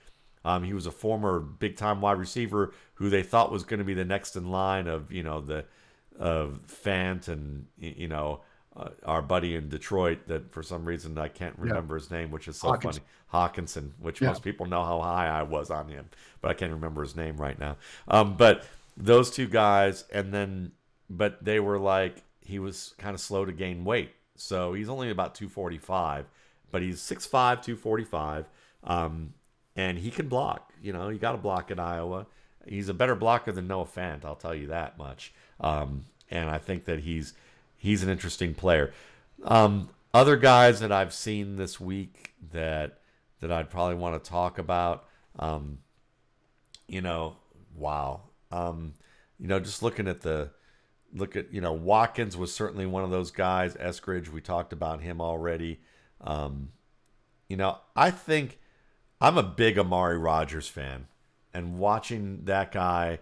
Um, 0.43 0.64
he 0.64 0.74
was 0.74 0.86
a 0.86 0.91
former 0.91 1.39
big 1.39 1.76
time 1.76 2.01
wide 2.01 2.18
receiver 2.18 2.74
who 2.95 3.09
they 3.09 3.24
thought 3.24 3.51
was 3.51 3.64
going 3.64 3.80
to 3.80 3.84
be 3.84 3.93
the 3.93 4.05
next 4.05 4.36
in 4.36 4.49
line 4.49 4.88
of 4.88 5.12
you 5.12 5.24
know 5.24 5.41
the 5.41 5.66
of 6.18 6.62
Fant 6.68 7.28
and 7.28 7.68
you 7.78 8.07
know 8.07 8.41
uh, 8.76 8.89
our 9.05 9.22
buddy 9.22 9.55
in 9.55 9.70
Detroit 9.70 10.28
that 10.28 10.51
for 10.51 10.64
some 10.64 10.86
reason 10.86 11.18
I 11.18 11.28
can't 11.28 11.57
remember 11.59 11.95
yeah. 11.95 11.99
his 11.99 12.12
name, 12.12 12.32
which 12.32 12.47
is 12.47 12.57
so 12.57 12.74
funny. 12.76 12.99
Hockenson, 13.32 13.91
which 13.99 14.22
yeah. 14.22 14.30
most 14.30 14.43
people 14.43 14.66
know 14.66 14.84
how 14.84 14.99
high 14.99 15.28
I 15.28 15.43
was 15.43 15.70
on 15.70 15.88
him, 15.88 16.09
but 16.41 16.51
I 16.51 16.53
can't 16.53 16.74
remember 16.74 17.01
his 17.01 17.16
name 17.16 17.38
right 17.38 17.57
now. 17.57 17.78
Um, 18.07 18.36
but 18.36 18.66
those 18.97 19.32
two 19.32 19.47
guys, 19.47 20.05
and 20.12 20.34
then 20.34 20.72
but 21.09 21.43
they 21.43 21.59
were 21.59 21.80
like 21.80 22.24
he 22.52 22.60
was 22.60 22.93
kind 22.97 23.16
of 23.16 23.22
slow 23.22 23.45
to 23.45 23.52
gain 23.52 23.84
weight, 23.84 24.12
so 24.36 24.74
he's 24.74 24.89
only 24.89 25.10
about 25.10 25.36
245, 25.36 26.26
but 26.70 26.82
he's 26.82 26.99
6'5", 26.99 27.30
245, 27.32 28.49
um, 28.84 29.34
and 29.76 29.97
he 29.97 30.12
can 30.12 30.28
block. 30.28 30.74
You 30.82 30.93
know, 30.93 31.10
you 31.10 31.18
got 31.18 31.32
to 31.32 31.38
block 31.38 31.72
at 31.72 31.80
Iowa. 31.80 32.28
He's 32.68 32.89
a 32.89 32.93
better 32.93 33.16
blocker 33.16 33.52
than 33.52 33.68
Noah 33.68 33.86
Fant, 33.86 34.26
I'll 34.26 34.36
tell 34.36 34.54
you 34.54 34.68
that 34.68 34.97
much. 34.97 35.34
Um, 35.60 36.06
and 36.30 36.49
I 36.49 36.58
think 36.58 36.86
that 36.86 36.99
he's 36.99 37.34
he's 37.78 38.04
an 38.04 38.10
interesting 38.10 38.54
player. 38.54 38.93
Um, 39.43 39.89
other 40.14 40.38
guys 40.38 40.80
that 40.82 40.91
I've 40.91 41.14
seen 41.14 41.56
this 41.56 41.80
week 41.80 42.34
that 42.52 42.99
that 43.39 43.52
I'd 43.52 43.70
probably 43.70 43.95
want 43.95 44.24
to 44.24 44.30
talk 44.30 44.60
about. 44.60 45.06
Um, 45.39 45.80
you 46.88 47.02
know, 47.02 47.38
wow. 47.76 48.22
Um, 48.52 48.93
you 49.39 49.47
know, 49.47 49.60
just 49.60 49.82
looking 49.82 50.08
at 50.08 50.22
the 50.22 50.52
look 51.14 51.36
at 51.36 51.53
you 51.53 51.62
know 51.62 51.74
Watkins 51.74 52.38
was 52.38 52.53
certainly 52.53 52.86
one 52.86 53.03
of 53.03 53.12
those 53.12 53.32
guys. 53.32 53.76
Eskridge, 53.76 54.30
we 54.30 54.41
talked 54.41 54.74
about 54.74 55.01
him 55.01 55.22
already. 55.22 55.80
Um, 56.20 56.72
you 57.47 57.57
know, 57.57 57.78
I 57.95 58.12
think 58.12 58.59
I'm 59.20 59.38
a 59.38 59.43
big 59.43 59.78
Amari 59.78 60.18
Rogers 60.18 60.68
fan, 60.68 61.07
and 61.53 61.78
watching 61.78 62.45
that 62.45 62.72
guy 62.72 63.20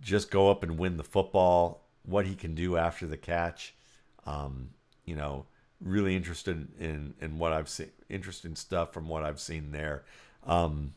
just 0.00 0.30
go 0.30 0.50
up 0.50 0.62
and 0.62 0.78
win 0.78 0.96
the 0.96 1.04
football, 1.04 1.86
what 2.04 2.26
he 2.26 2.34
can 2.34 2.54
do 2.54 2.76
after 2.76 3.06
the 3.06 3.16
catch, 3.16 3.74
um, 4.26 4.70
you 5.04 5.14
know, 5.14 5.46
really 5.80 6.16
interested 6.16 6.68
in 6.78 7.14
in 7.20 7.38
what 7.38 7.52
I've 7.52 7.68
seen, 7.68 7.90
interesting 8.08 8.56
stuff 8.56 8.92
from 8.92 9.08
what 9.08 9.22
I've 9.22 9.40
seen 9.40 9.72
there. 9.72 10.04
Um, 10.46 10.94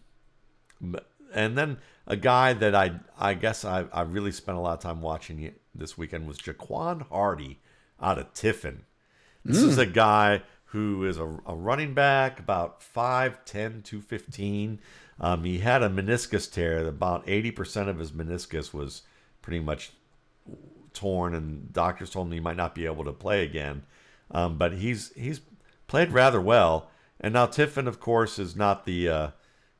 and 1.34 1.57
then 1.57 1.77
a 2.07 2.15
guy 2.15 2.53
that 2.53 2.75
I 2.75 2.99
I 3.17 3.34
guess 3.34 3.63
I, 3.65 3.86
I 3.93 4.01
really 4.01 4.32
spent 4.32 4.57
a 4.57 4.61
lot 4.61 4.73
of 4.73 4.80
time 4.80 5.01
watching 5.01 5.53
this 5.73 5.97
weekend 5.97 6.27
was 6.27 6.38
Jaquan 6.38 7.07
Hardy 7.09 7.59
out 8.01 8.17
of 8.17 8.34
Tiffin. 8.34 8.84
This 9.45 9.61
mm. 9.61 9.67
is 9.67 9.77
a 9.77 9.86
guy 9.86 10.41
who 10.65 11.03
is 11.05 11.17
a, 11.17 11.25
a 11.45 11.55
running 11.55 11.93
back, 11.93 12.39
about 12.39 12.82
5'10, 12.82 13.84
215. 13.84 14.80
Um, 15.19 15.43
he 15.43 15.59
had 15.59 15.82
a 15.82 15.89
meniscus 15.89 16.51
tear. 16.51 16.86
About 16.86 17.25
80% 17.25 17.88
of 17.88 17.97
his 17.97 18.11
meniscus 18.11 18.73
was 18.73 19.01
pretty 19.41 19.59
much 19.59 19.91
torn, 20.93 21.34
and 21.34 21.73
doctors 21.73 22.11
told 22.11 22.27
him 22.27 22.34
he 22.34 22.39
might 22.39 22.57
not 22.57 22.75
be 22.75 22.86
able 22.86 23.03
to 23.05 23.11
play 23.11 23.43
again. 23.43 23.84
Um, 24.32 24.57
but 24.57 24.73
he's 24.73 25.11
he's 25.15 25.41
played 25.88 26.11
rather 26.11 26.39
well. 26.39 26.91
And 27.19 27.34
now 27.34 27.47
Tiffin, 27.47 27.88
of 27.88 27.99
course, 27.99 28.38
is 28.38 28.55
not 28.55 28.86
the 28.86 29.09
uh, 29.09 29.30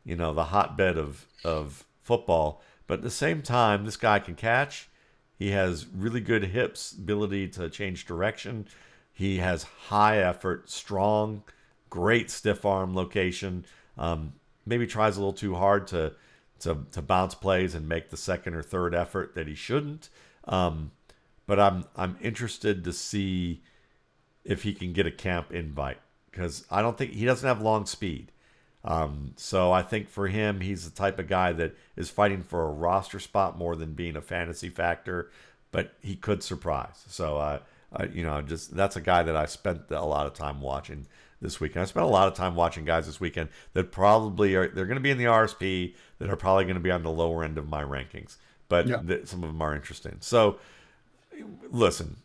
you 0.10 0.16
know 0.16 0.34
the 0.34 0.46
hotbed 0.46 0.98
of 0.98 1.28
of 1.44 1.86
football, 2.02 2.64
but 2.88 2.96
at 2.96 3.04
the 3.04 3.12
same 3.12 3.44
time, 3.44 3.86
this 3.86 3.96
guy 3.96 4.18
can 4.18 4.34
catch. 4.34 4.90
He 5.38 5.52
has 5.52 5.86
really 5.86 6.20
good 6.20 6.46
hips, 6.46 6.92
ability 6.92 7.48
to 7.50 7.70
change 7.70 8.08
direction. 8.08 8.68
He 9.14 9.38
has 9.38 9.64
high 9.64 10.18
effort, 10.18 10.70
strong, 10.70 11.44
great 11.90 12.32
stiff 12.32 12.66
arm 12.66 12.96
location. 12.96 13.66
Um, 13.98 14.34
maybe 14.66 14.88
tries 14.88 15.16
a 15.16 15.20
little 15.20 15.34
too 15.34 15.56
hard 15.56 15.86
to, 15.88 16.14
to 16.62 16.86
to 16.92 17.02
bounce 17.04 17.36
plays 17.36 17.76
and 17.76 17.88
make 17.88 18.10
the 18.10 18.18
second 18.18 18.56
or 18.56 18.64
third 18.64 18.96
effort 18.96 19.36
that 19.36 19.48
he 19.48 19.54
shouldn't. 19.54 20.10
Um, 20.46 20.92
but 21.46 21.60
I'm 21.60 21.86
I'm 21.96 22.18
interested 22.20 22.84
to 22.84 22.94
see 22.94 23.62
if 24.44 24.64
he 24.64 24.74
can 24.74 24.92
get 24.92 25.06
a 25.06 25.12
camp 25.12 25.54
invite 25.54 26.00
because 26.32 26.66
I 26.72 26.82
don't 26.82 26.98
think 26.98 27.12
he 27.12 27.26
doesn't 27.26 27.48
have 27.48 27.62
long 27.62 27.86
speed. 27.86 28.32
Um, 28.86 29.34
so 29.36 29.72
I 29.72 29.82
think 29.82 30.10
for 30.10 30.28
him, 30.28 30.62
he's 30.62 30.90
the 30.90 30.96
type 30.96 31.20
of 31.20 31.28
guy 31.28 31.52
that 31.54 31.76
is 31.96 32.10
fighting 32.10 32.44
for 32.44 32.64
a 32.64 32.72
roster 32.72 33.20
spot 33.20 33.58
more 33.58 33.76
than 33.76 33.94
being 33.94 34.16
a 34.16 34.22
fantasy 34.22 34.70
factor, 34.70 35.32
but 35.72 35.94
he 36.02 36.16
could 36.16 36.44
surprise. 36.44 37.04
So, 37.08 37.38
uh, 37.38 37.60
uh, 37.92 38.06
you 38.14 38.24
know, 38.24 38.42
just 38.42 38.76
that's 38.76 38.96
a 38.96 39.02
guy 39.02 39.24
that 39.24 39.36
I 39.36 39.46
spent 39.46 39.82
a 39.90 40.06
lot 40.06 40.28
of 40.28 40.34
time 40.34 40.62
watching 40.62 41.08
this 41.42 41.60
weekend. 41.60 41.82
I 41.84 41.86
spent 41.86 42.06
a 42.06 42.10
lot 42.10 42.28
of 42.28 42.36
time 42.36 42.56
watching 42.56 42.86
guys 42.86 43.06
this 43.06 43.20
weekend 43.20 43.50
that 43.74 43.92
probably 43.92 44.56
are 44.56 44.68
they're 44.68 44.86
going 44.86 44.98
to 44.98 45.02
be 45.02 45.12
in 45.12 45.18
the 45.18 45.26
RSP 45.26 45.96
that 46.20 46.30
are 46.30 46.36
probably 46.36 46.66
going 46.66 46.76
to 46.76 46.82
be 46.82 46.92
on 46.92 47.04
the 47.04 47.12
lower 47.12 47.44
end 47.44 47.58
of 47.58 47.68
my 47.68 47.84
rankings, 47.84 48.38
but 48.70 48.88
yeah. 48.88 49.02
th- 49.02 49.28
some 49.28 49.44
of 49.44 49.50
them 49.50 49.62
are 49.62 49.76
interesting. 49.76 50.18
So, 50.20 50.60
listen, 51.70 52.18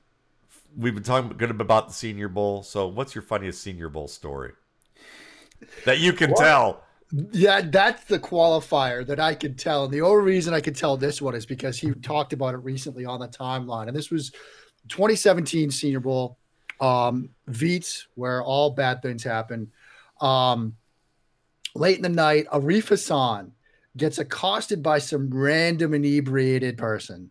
we've 0.77 0.95
been 0.95 1.03
talking 1.03 1.37
good 1.37 1.51
about 1.51 1.89
the 1.89 1.95
Senior 1.95 2.29
Bowl. 2.29 2.63
So, 2.63 2.87
what's 2.87 3.15
your 3.15 3.23
funniest 3.23 3.63
Senior 3.63 3.89
Bowl 3.89 4.07
story 4.07 4.53
that 5.85 5.99
you 5.99 6.13
can 6.13 6.31
what? 6.31 6.39
tell? 6.39 6.85
Yeah, 7.33 7.61
that's 7.63 8.05
the 8.05 8.19
qualifier 8.19 9.07
that 9.07 9.21
I 9.21 9.35
can 9.35 9.55
tell. 9.55 9.85
And 9.85 9.93
the 9.93 10.01
only 10.01 10.25
reason 10.25 10.53
I 10.53 10.61
can 10.61 10.75
tell 10.75 10.97
this 10.97 11.23
one 11.23 11.35
is 11.35 11.47
because 11.47 11.79
he 11.79 11.93
talked 11.93 12.33
about 12.33 12.55
it 12.55 12.59
recently 12.59 13.05
on 13.05 13.21
the 13.21 13.29
timeline. 13.29 13.87
And 13.87 13.97
this 13.97 14.11
was 14.11 14.31
2017 14.89 15.71
Senior 15.71 16.01
Bowl, 16.01 16.39
um, 16.81 17.31
Veets, 17.49 18.07
where 18.15 18.43
all 18.43 18.71
bad 18.71 19.01
things 19.01 19.23
happen. 19.23 19.71
Um, 20.21 20.77
late 21.75 21.97
in 21.97 22.03
the 22.03 22.09
night, 22.09 22.47
Arif 22.53 22.89
Hassan 22.89 23.53
gets 23.97 24.19
accosted 24.19 24.83
by 24.83 24.99
some 24.99 25.31
random 25.31 25.95
inebriated 25.95 26.77
person 26.77 27.31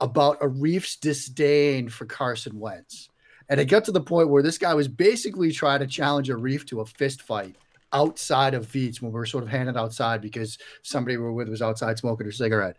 about 0.00 0.40
Arif's 0.40 0.96
disdain 0.96 1.88
for 1.88 2.06
Carson 2.06 2.58
Wentz. 2.58 3.08
And 3.48 3.60
it 3.60 3.66
got 3.66 3.84
to 3.84 3.92
the 3.92 4.00
point 4.00 4.28
where 4.28 4.42
this 4.42 4.58
guy 4.58 4.74
was 4.74 4.88
basically 4.88 5.52
trying 5.52 5.80
to 5.80 5.86
challenge 5.86 6.28
Arif 6.28 6.66
to 6.68 6.80
a 6.80 6.86
fist 6.86 7.22
fight 7.22 7.56
outside 7.92 8.54
of 8.54 8.66
Veets 8.66 9.00
when 9.00 9.12
we 9.12 9.18
were 9.18 9.26
sort 9.26 9.44
of 9.44 9.50
handed 9.50 9.76
outside 9.76 10.20
because 10.20 10.58
somebody 10.82 11.16
we 11.16 11.24
were 11.24 11.32
with 11.32 11.48
was 11.48 11.62
outside 11.62 11.98
smoking 11.98 12.26
a 12.26 12.32
cigarette. 12.32 12.76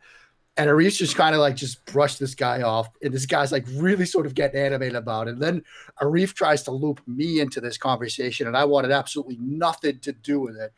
And 0.56 0.70
Arif 0.70 0.98
just 0.98 1.16
kind 1.16 1.34
of 1.34 1.42
like 1.42 1.56
just 1.56 1.84
brushed 1.86 2.20
this 2.20 2.36
guy 2.36 2.62
off. 2.62 2.88
And 3.02 3.14
this 3.14 3.26
guy's 3.26 3.52
like 3.52 3.66
really 3.74 4.06
sort 4.06 4.26
of 4.26 4.36
getting 4.36 4.62
animated 4.62 4.96
about 4.96 5.28
it. 5.28 5.32
And 5.32 5.42
then 5.42 5.64
Arif 6.02 6.34
tries 6.34 6.64
to 6.64 6.72
loop 6.72 7.02
me 7.08 7.40
into 7.40 7.60
this 7.60 7.78
conversation, 7.78 8.48
and 8.48 8.56
I 8.56 8.66
wanted 8.66 8.92
absolutely 8.92 9.38
nothing 9.40 10.00
to 10.00 10.12
do 10.12 10.40
with 10.40 10.56
it. 10.56 10.72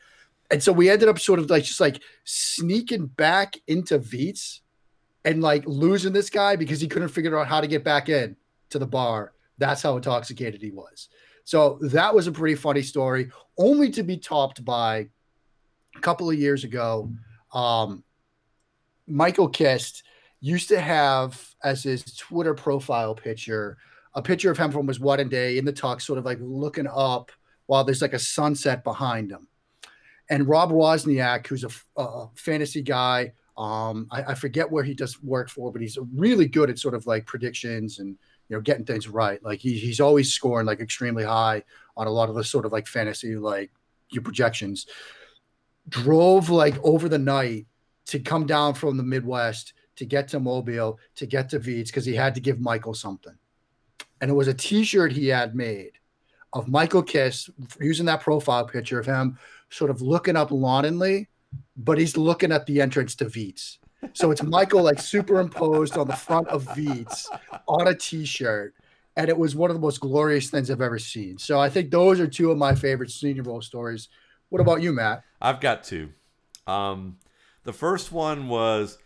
And 0.51 0.61
so 0.61 0.71
we 0.71 0.89
ended 0.89 1.09
up 1.09 1.19
sort 1.19 1.39
of 1.39 1.49
like 1.49 1.63
just 1.63 1.79
like 1.79 2.01
sneaking 2.23 3.07
back 3.07 3.57
into 3.67 3.99
Veets 3.99 4.59
and 5.25 5.41
like 5.41 5.63
losing 5.65 6.13
this 6.13 6.29
guy 6.29 6.55
because 6.55 6.79
he 6.79 6.88
couldn't 6.88 7.09
figure 7.09 7.38
out 7.38 7.47
how 7.47 7.59
to 7.59 7.67
get 7.67 7.83
back 7.83 8.09
in 8.09 8.36
to 8.69 8.79
the 8.79 8.86
bar. 8.88 9.33
That's 9.58 9.82
how 9.82 9.95
intoxicated 9.95 10.62
he 10.62 10.72
was. 10.72 11.10
So 11.43 11.78
that 11.82 12.14
was 12.14 12.28
a 12.28 12.32
pretty 12.32 12.56
funny 12.56 12.82
story, 12.82 13.30
only 13.58 13.91
to 13.91 14.03
be 14.03 14.18
topped 14.18 14.66
by 14.66 15.10
a 15.95 15.99
couple 16.01 16.30
of 16.30 16.39
years 16.39 16.64
ago. 16.64 17.12
Um, 17.53 18.03
Michael 19.08 19.47
Kist 19.47 20.03
used 20.41 20.70
to 20.70 20.80
have 20.80 21.41
as 21.64 21.84
his 21.84 22.03
Twitter 22.16 22.53
profile 22.53 23.16
picture 23.16 23.78
a 24.16 24.22
picture 24.22 24.49
of 24.49 24.58
him 24.58 24.72
from 24.72 24.88
his 24.88 24.99
wedding 24.99 25.30
day 25.30 25.58
in 25.58 25.66
the 25.66 25.74
tux, 25.74 26.03
sort 26.03 26.18
of 26.18 26.26
like 26.26 26.38
looking 26.41 26.88
up 26.88 27.32
while 27.66 27.84
there's 27.84 28.01
like 28.01 28.14
a 28.14 28.20
sunset 28.20 28.84
behind 28.84 29.30
him. 29.30 29.47
And 30.30 30.47
Rob 30.47 30.71
Wozniak, 30.71 31.46
who's 31.47 31.63
a, 31.63 31.70
a 32.01 32.28
fantasy 32.36 32.82
guy, 32.82 33.34
um, 33.57 34.07
I, 34.11 34.23
I, 34.23 34.36
forget 34.36 34.69
where 34.69 34.83
he 34.83 34.93
does 34.93 35.21
work 35.23 35.49
for, 35.49 35.71
but 35.71 35.82
he's 35.82 35.97
really 36.13 36.45
good 36.45 36.69
at 36.69 36.77
sort 36.77 36.93
of 36.93 37.07
like 37.07 37.25
predictions 37.25 37.99
and 37.99 38.17
you 38.49 38.55
know 38.55 38.61
getting 38.61 38.83
things 38.83 39.07
right. 39.07 39.41
Like 39.43 39.59
he, 39.59 39.77
he's 39.77 40.01
always 40.01 40.33
scoring 40.33 40.65
like 40.65 40.82
extremely 40.82 41.23
high 41.23 41.63
on 41.95 42.07
a 42.07 42.11
lot 42.11 42.27
of 42.27 42.36
the 42.36 42.43
sort 42.43 42.65
of 42.65 42.73
like 42.73 42.86
fantasy 42.86 43.37
like 43.37 43.71
your 44.11 44.23
projections. 44.23 44.87
Drove 45.87 46.49
like 46.49 46.75
over 46.83 47.07
the 47.07 47.17
night 47.17 47.67
to 48.07 48.19
come 48.19 48.45
down 48.45 48.73
from 48.73 48.97
the 48.97 49.03
Midwest 49.03 49.73
to 49.95 50.05
get 50.05 50.27
to 50.29 50.39
Mobile 50.41 50.99
to 51.15 51.25
get 51.25 51.49
to 51.49 51.59
Veets 51.59 51.87
because 51.87 52.05
he 52.05 52.13
had 52.13 52.36
to 52.36 52.41
give 52.41 52.59
Michael 52.59 52.93
something, 52.93 53.37
and 54.19 54.29
it 54.29 54.33
was 54.33 54.49
a 54.49 54.53
T-shirt 54.53 55.13
he 55.13 55.27
had 55.27 55.55
made 55.55 55.91
of 56.51 56.67
Michael 56.67 57.03
Kist 57.03 57.49
using 57.79 58.05
that 58.07 58.21
profile 58.21 58.65
picture 58.65 58.99
of 58.99 59.05
him 59.05 59.37
sort 59.69 59.91
of 59.91 60.01
looking 60.01 60.36
up 60.36 60.51
longingly 60.51 61.29
but 61.77 61.97
he's 61.97 62.17
looking 62.17 62.51
at 62.51 62.65
the 62.65 62.82
entrance 62.82 63.15
to 63.15 63.25
Veets. 63.25 63.77
So 64.13 64.32
it's 64.32 64.43
Michael 64.43 64.83
like 64.83 64.99
superimposed 64.99 65.97
on 65.97 66.07
the 66.07 66.15
front 66.15 66.47
of 66.49 66.65
Veets 66.65 67.25
on 67.67 67.87
a 67.87 67.95
t-shirt. 67.95 68.75
And 69.17 69.29
it 69.29 69.37
was 69.37 69.55
one 69.55 69.69
of 69.69 69.75
the 69.75 69.82
most 69.82 70.01
glorious 70.01 70.49
things 70.49 70.69
I've 70.69 70.82
ever 70.82 70.99
seen. 70.99 71.37
So 71.37 71.59
I 71.59 71.69
think 71.69 71.89
those 71.89 72.19
are 72.19 72.27
two 72.27 72.51
of 72.51 72.57
my 72.57 72.75
favorite 72.75 73.11
Senior 73.11 73.43
Bowl 73.43 73.61
stories. 73.61 74.09
What 74.49 74.61
about 74.61 74.82
you, 74.82 74.91
Matt? 74.91 75.23
I've 75.41 75.61
got 75.61 75.83
two. 75.83 76.09
Um, 76.67 77.17
the 77.63 77.73
first 77.73 78.11
one 78.11 78.49
was 78.49 78.97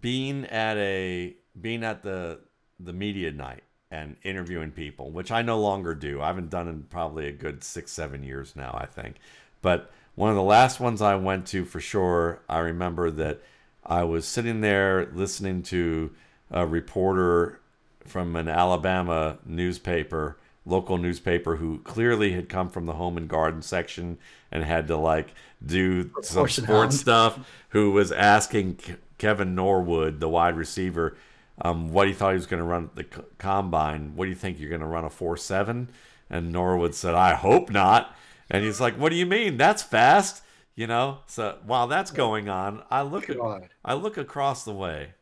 being 0.00 0.44
at 0.46 0.76
a 0.76 1.36
being 1.60 1.84
at 1.84 2.02
the 2.02 2.40
the 2.78 2.92
media 2.92 3.30
night 3.30 3.62
and 3.90 4.16
interviewing 4.24 4.72
people, 4.72 5.10
which 5.10 5.30
I 5.30 5.42
no 5.42 5.58
longer 5.60 5.94
do. 5.94 6.20
I 6.20 6.26
haven't 6.26 6.50
done 6.50 6.68
in 6.68 6.82
probably 6.84 7.28
a 7.28 7.32
good 7.32 7.62
six, 7.62 7.92
seven 7.92 8.22
years 8.22 8.54
now, 8.56 8.76
I 8.78 8.86
think. 8.86 9.16
But 9.62 9.90
one 10.14 10.30
of 10.30 10.36
the 10.36 10.42
last 10.42 10.80
ones 10.80 11.02
I 11.02 11.16
went 11.16 11.46
to 11.48 11.64
for 11.64 11.80
sure, 11.80 12.40
I 12.48 12.58
remember 12.60 13.10
that 13.10 13.40
I 13.84 14.04
was 14.04 14.26
sitting 14.26 14.60
there 14.60 15.10
listening 15.12 15.62
to 15.64 16.10
a 16.50 16.66
reporter 16.66 17.60
from 18.06 18.36
an 18.36 18.48
Alabama 18.48 19.38
newspaper, 19.44 20.36
local 20.64 20.98
newspaper, 20.98 21.56
who 21.56 21.78
clearly 21.80 22.32
had 22.32 22.48
come 22.48 22.68
from 22.68 22.86
the 22.86 22.94
home 22.94 23.16
and 23.16 23.28
garden 23.28 23.62
section 23.62 24.18
and 24.52 24.62
had 24.62 24.86
to 24.88 24.96
like 24.96 25.34
do 25.64 26.10
some 26.22 26.48
sports 26.48 27.00
stuff, 27.00 27.38
who 27.70 27.90
was 27.90 28.12
asking 28.12 28.78
Kevin 29.18 29.54
Norwood, 29.54 30.20
the 30.20 30.28
wide 30.28 30.56
receiver, 30.56 31.16
um, 31.62 31.92
what 31.92 32.06
he 32.06 32.14
thought 32.14 32.30
he 32.30 32.36
was 32.36 32.46
going 32.46 32.62
to 32.62 32.68
run 32.68 32.84
at 32.84 32.94
the 32.94 33.24
combine. 33.38 34.12
What 34.14 34.26
do 34.26 34.30
you 34.30 34.36
think 34.36 34.58
you're 34.58 34.68
going 34.68 34.80
to 34.80 34.86
run 34.86 35.04
a 35.04 35.10
four 35.10 35.36
seven? 35.36 35.88
And 36.30 36.52
Norwood 36.52 36.94
said, 36.94 37.14
"I 37.14 37.34
hope 37.34 37.70
not." 37.70 38.14
And 38.50 38.64
he's 38.64 38.80
like, 38.80 38.94
"What 38.96 39.10
do 39.10 39.16
you 39.16 39.26
mean? 39.26 39.56
That's 39.56 39.82
fast." 39.82 40.42
You 40.74 40.86
know. 40.86 41.18
So 41.26 41.58
while 41.64 41.86
that's 41.86 42.10
going 42.10 42.48
on, 42.48 42.82
I 42.90 43.02
look 43.02 43.30
at, 43.30 43.36
I 43.84 43.94
look 43.94 44.16
across 44.16 44.64
the 44.64 44.72
way, 44.72 45.14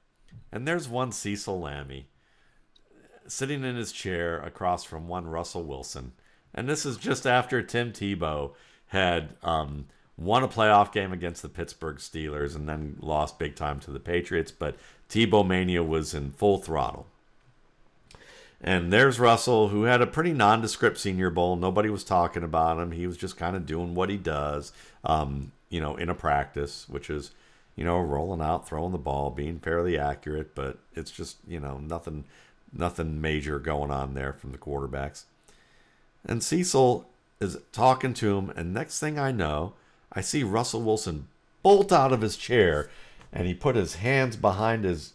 and 0.50 0.66
there's 0.66 0.88
one 0.88 1.12
Cecil 1.12 1.60
Lammey 1.60 2.06
sitting 3.26 3.64
in 3.64 3.76
his 3.76 3.92
chair 3.92 4.40
across 4.40 4.84
from 4.84 5.08
one 5.08 5.26
Russell 5.26 5.62
Wilson, 5.64 6.12
and 6.54 6.68
this 6.68 6.84
is 6.84 6.96
just 6.96 7.26
after 7.26 7.62
Tim 7.62 7.92
Tebow 7.92 8.52
had 8.86 9.36
um, 9.42 9.86
won 10.16 10.42
a 10.42 10.48
playoff 10.48 10.92
game 10.92 11.12
against 11.12 11.42
the 11.42 11.48
Pittsburgh 11.48 11.96
Steelers 11.96 12.54
and 12.54 12.68
then 12.68 12.96
lost 13.00 13.38
big 13.38 13.56
time 13.56 13.80
to 13.80 13.90
the 13.90 14.00
Patriots, 14.00 14.52
but 14.52 14.76
Tebow 15.08 15.46
mania 15.46 15.82
was 15.82 16.14
in 16.14 16.30
full 16.30 16.58
throttle. 16.58 17.06
And 18.62 18.92
there's 18.92 19.18
Russell, 19.18 19.68
who 19.68 19.84
had 19.84 20.00
a 20.00 20.06
pretty 20.06 20.32
nondescript 20.32 20.98
Senior 20.98 21.30
Bowl. 21.30 21.56
Nobody 21.56 21.90
was 21.90 22.04
talking 22.04 22.44
about 22.44 22.78
him. 22.78 22.92
He 22.92 23.08
was 23.08 23.16
just 23.16 23.36
kind 23.36 23.56
of 23.56 23.66
doing 23.66 23.94
what 23.94 24.08
he 24.08 24.16
does, 24.16 24.72
um, 25.04 25.50
you 25.68 25.80
know, 25.80 25.96
in 25.96 26.08
a 26.08 26.14
practice, 26.14 26.86
which 26.88 27.10
is, 27.10 27.32
you 27.74 27.84
know, 27.84 27.98
rolling 27.98 28.40
out, 28.40 28.68
throwing 28.68 28.92
the 28.92 28.98
ball, 28.98 29.30
being 29.30 29.58
fairly 29.58 29.98
accurate, 29.98 30.54
but 30.54 30.78
it's 30.94 31.10
just, 31.10 31.38
you 31.48 31.58
know, 31.58 31.78
nothing, 31.78 32.24
nothing 32.72 33.20
major 33.20 33.58
going 33.58 33.90
on 33.90 34.14
there 34.14 34.32
from 34.32 34.52
the 34.52 34.58
quarterbacks. 34.58 35.24
And 36.24 36.42
Cecil 36.42 37.08
is 37.40 37.58
talking 37.72 38.14
to 38.14 38.38
him, 38.38 38.50
and 38.54 38.72
next 38.72 39.00
thing 39.00 39.18
I 39.18 39.32
know, 39.32 39.72
I 40.12 40.20
see 40.20 40.44
Russell 40.44 40.82
Wilson 40.82 41.26
bolt 41.64 41.90
out 41.90 42.12
of 42.12 42.20
his 42.20 42.36
chair, 42.36 42.90
and 43.32 43.48
he 43.48 43.54
put 43.54 43.74
his 43.74 43.96
hands 43.96 44.36
behind 44.36 44.84
his 44.84 45.14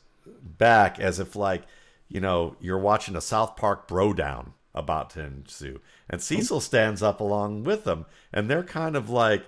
back 0.58 1.00
as 1.00 1.20
if 1.20 1.36
like 1.36 1.64
you 2.10 2.20
know, 2.20 2.56
you're 2.60 2.78
watching 2.78 3.16
a 3.16 3.22
South 3.22 3.56
Park 3.56 3.88
bro 3.88 4.14
down 4.14 4.54
about 4.74 5.10
to 5.12 5.24
ensue. 5.24 5.82
And 6.10 6.22
Cecil 6.22 6.62
stands 6.62 7.02
up 7.02 7.20
along 7.20 7.64
with 7.64 7.84
them, 7.84 8.06
and 8.32 8.50
they're 8.50 8.64
kind 8.64 8.96
of 8.96 9.10
like, 9.10 9.46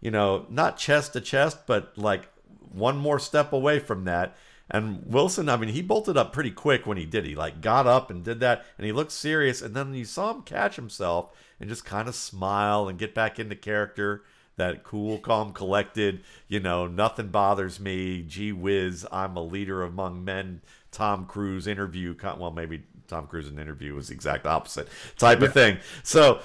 you 0.00 0.10
know, 0.10 0.46
not 0.50 0.76
chest 0.76 1.14
to 1.14 1.20
chest, 1.20 1.66
but 1.66 1.96
like 1.96 2.28
one 2.72 2.96
more 2.96 3.18
step 3.18 3.52
away 3.52 3.78
from 3.78 4.04
that. 4.04 4.36
And 4.70 5.04
Wilson, 5.06 5.48
I 5.48 5.56
mean, 5.56 5.70
he 5.70 5.80
bolted 5.80 6.16
up 6.16 6.32
pretty 6.32 6.50
quick 6.50 6.86
when 6.86 6.98
he 6.98 7.06
did. 7.06 7.24
He 7.24 7.34
like 7.34 7.60
got 7.60 7.86
up 7.86 8.10
and 8.10 8.24
did 8.24 8.40
that, 8.40 8.64
and 8.76 8.84
he 8.84 8.92
looked 8.92 9.12
serious. 9.12 9.62
And 9.62 9.74
then 9.74 9.94
you 9.94 10.04
saw 10.04 10.32
him 10.32 10.42
catch 10.42 10.76
himself 10.76 11.30
and 11.60 11.68
just 11.68 11.84
kind 11.84 12.08
of 12.08 12.14
smile 12.14 12.88
and 12.88 12.98
get 12.98 13.14
back 13.14 13.38
into 13.38 13.56
character. 13.56 14.24
That 14.56 14.84
cool, 14.84 15.18
calm, 15.18 15.52
collected, 15.52 16.22
you 16.48 16.60
know, 16.60 16.86
nothing 16.86 17.28
bothers 17.28 17.78
me. 17.78 18.22
Gee 18.22 18.52
whiz, 18.52 19.06
I'm 19.12 19.36
a 19.36 19.42
leader 19.42 19.82
among 19.82 20.24
men 20.24 20.62
Tom 20.96 21.26
Cruise 21.26 21.66
interview. 21.66 22.16
Well, 22.38 22.50
maybe 22.50 22.82
Tom 23.06 23.26
Cruise 23.26 23.48
in 23.48 23.58
interview 23.58 23.94
was 23.94 24.08
the 24.08 24.14
exact 24.14 24.46
opposite 24.46 24.88
type 25.18 25.40
yeah. 25.40 25.46
of 25.46 25.52
thing. 25.52 25.78
So, 26.02 26.40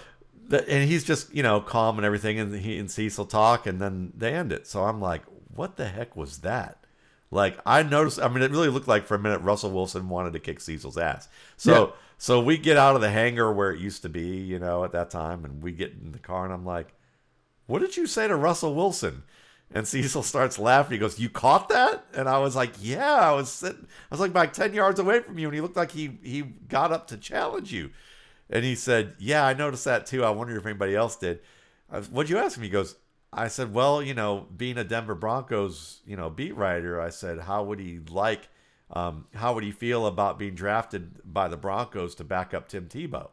and 0.51 0.89
he's 0.89 1.05
just 1.05 1.33
you 1.33 1.41
know 1.41 1.61
calm 1.61 1.97
and 1.97 2.05
everything, 2.05 2.37
and 2.37 2.53
he 2.53 2.77
and 2.77 2.91
Cecil 2.91 3.25
talk, 3.25 3.65
and 3.65 3.79
then 3.79 4.11
they 4.15 4.33
end 4.33 4.51
it. 4.51 4.67
So 4.67 4.83
I'm 4.83 4.99
like, 4.99 5.21
what 5.55 5.77
the 5.77 5.87
heck 5.87 6.17
was 6.17 6.39
that? 6.39 6.85
Like 7.31 7.59
I 7.65 7.81
noticed. 7.81 8.21
I 8.21 8.27
mean, 8.27 8.43
it 8.43 8.51
really 8.51 8.67
looked 8.67 8.89
like 8.89 9.05
for 9.05 9.15
a 9.15 9.19
minute 9.19 9.39
Russell 9.39 9.71
Wilson 9.71 10.09
wanted 10.09 10.33
to 10.33 10.39
kick 10.39 10.59
Cecil's 10.59 10.97
ass. 10.97 11.27
So. 11.57 11.71
Yeah. 11.71 11.91
So 12.17 12.39
we 12.39 12.59
get 12.59 12.77
out 12.77 12.93
of 12.93 13.01
the 13.01 13.09
hangar 13.09 13.51
where 13.51 13.71
it 13.71 13.79
used 13.79 14.03
to 14.03 14.09
be, 14.09 14.37
you 14.37 14.59
know, 14.59 14.83
at 14.83 14.91
that 14.91 15.09
time, 15.09 15.43
and 15.43 15.63
we 15.63 15.71
get 15.71 15.93
in 15.93 16.11
the 16.11 16.19
car, 16.19 16.45
and 16.45 16.53
I'm 16.53 16.63
like, 16.63 16.93
"What 17.65 17.79
did 17.79 17.97
you 17.97 18.05
say 18.05 18.27
to 18.27 18.35
Russell 18.35 18.75
Wilson?" 18.75 19.23
And 19.73 19.87
Cecil 19.87 20.23
starts 20.23 20.59
laughing. 20.59 20.93
He 20.93 20.99
goes, 20.99 21.19
"You 21.19 21.29
caught 21.29 21.69
that?" 21.69 22.05
And 22.13 22.27
I 22.27 22.39
was 22.39 22.55
like, 22.55 22.73
"Yeah, 22.79 23.13
I 23.13 23.31
was 23.33 23.49
sitting. 23.49 23.87
I 24.11 24.13
was 24.13 24.19
like 24.19 24.31
about 24.31 24.53
ten 24.53 24.73
yards 24.73 24.99
away 24.99 25.21
from 25.21 25.39
you, 25.39 25.47
and 25.47 25.55
he 25.55 25.61
looked 25.61 25.77
like 25.77 25.91
he 25.91 26.19
he 26.23 26.41
got 26.41 26.91
up 26.91 27.07
to 27.07 27.17
challenge 27.17 27.71
you." 27.71 27.91
And 28.49 28.65
he 28.65 28.75
said, 28.75 29.15
"Yeah, 29.17 29.45
I 29.45 29.53
noticed 29.53 29.85
that 29.85 30.05
too. 30.05 30.25
I 30.25 30.29
wonder 30.31 30.57
if 30.57 30.65
anybody 30.65 30.95
else 30.95 31.15
did." 31.15 31.39
Was, 31.89 32.09
What'd 32.09 32.29
you 32.29 32.37
ask 32.37 32.57
him? 32.57 32.63
He 32.63 32.69
goes, 32.69 32.95
"I 33.31 33.47
said, 33.47 33.73
well, 33.73 34.01
you 34.03 34.13
know, 34.13 34.47
being 34.55 34.77
a 34.77 34.83
Denver 34.83 35.15
Broncos, 35.15 36.01
you 36.05 36.17
know, 36.17 36.29
beat 36.29 36.55
writer, 36.55 36.99
I 36.99 37.09
said, 37.09 37.39
how 37.39 37.63
would 37.63 37.79
he 37.79 37.99
like, 38.09 38.49
um, 38.91 39.25
how 39.35 39.53
would 39.53 39.63
he 39.63 39.71
feel 39.71 40.05
about 40.05 40.37
being 40.39 40.53
drafted 40.55 41.21
by 41.23 41.47
the 41.47 41.57
Broncos 41.57 42.15
to 42.15 42.23
back 42.25 42.53
up 42.53 42.67
Tim 42.67 42.87
Tebow?" 42.87 43.29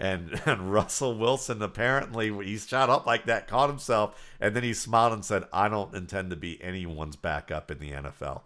And, 0.00 0.40
and 0.46 0.72
Russell 0.72 1.16
Wilson 1.16 1.62
apparently 1.62 2.32
he 2.44 2.58
shot 2.58 2.90
up 2.90 3.06
like 3.06 3.26
that, 3.26 3.46
caught 3.46 3.68
himself, 3.68 4.20
and 4.40 4.56
then 4.56 4.62
he 4.62 4.72
smiled 4.74 5.12
and 5.12 5.24
said, 5.24 5.44
"I 5.52 5.68
don't 5.68 5.94
intend 5.94 6.30
to 6.30 6.36
be 6.36 6.60
anyone's 6.62 7.16
backup 7.16 7.70
in 7.70 7.78
the 7.78 7.92
NFL." 7.92 8.42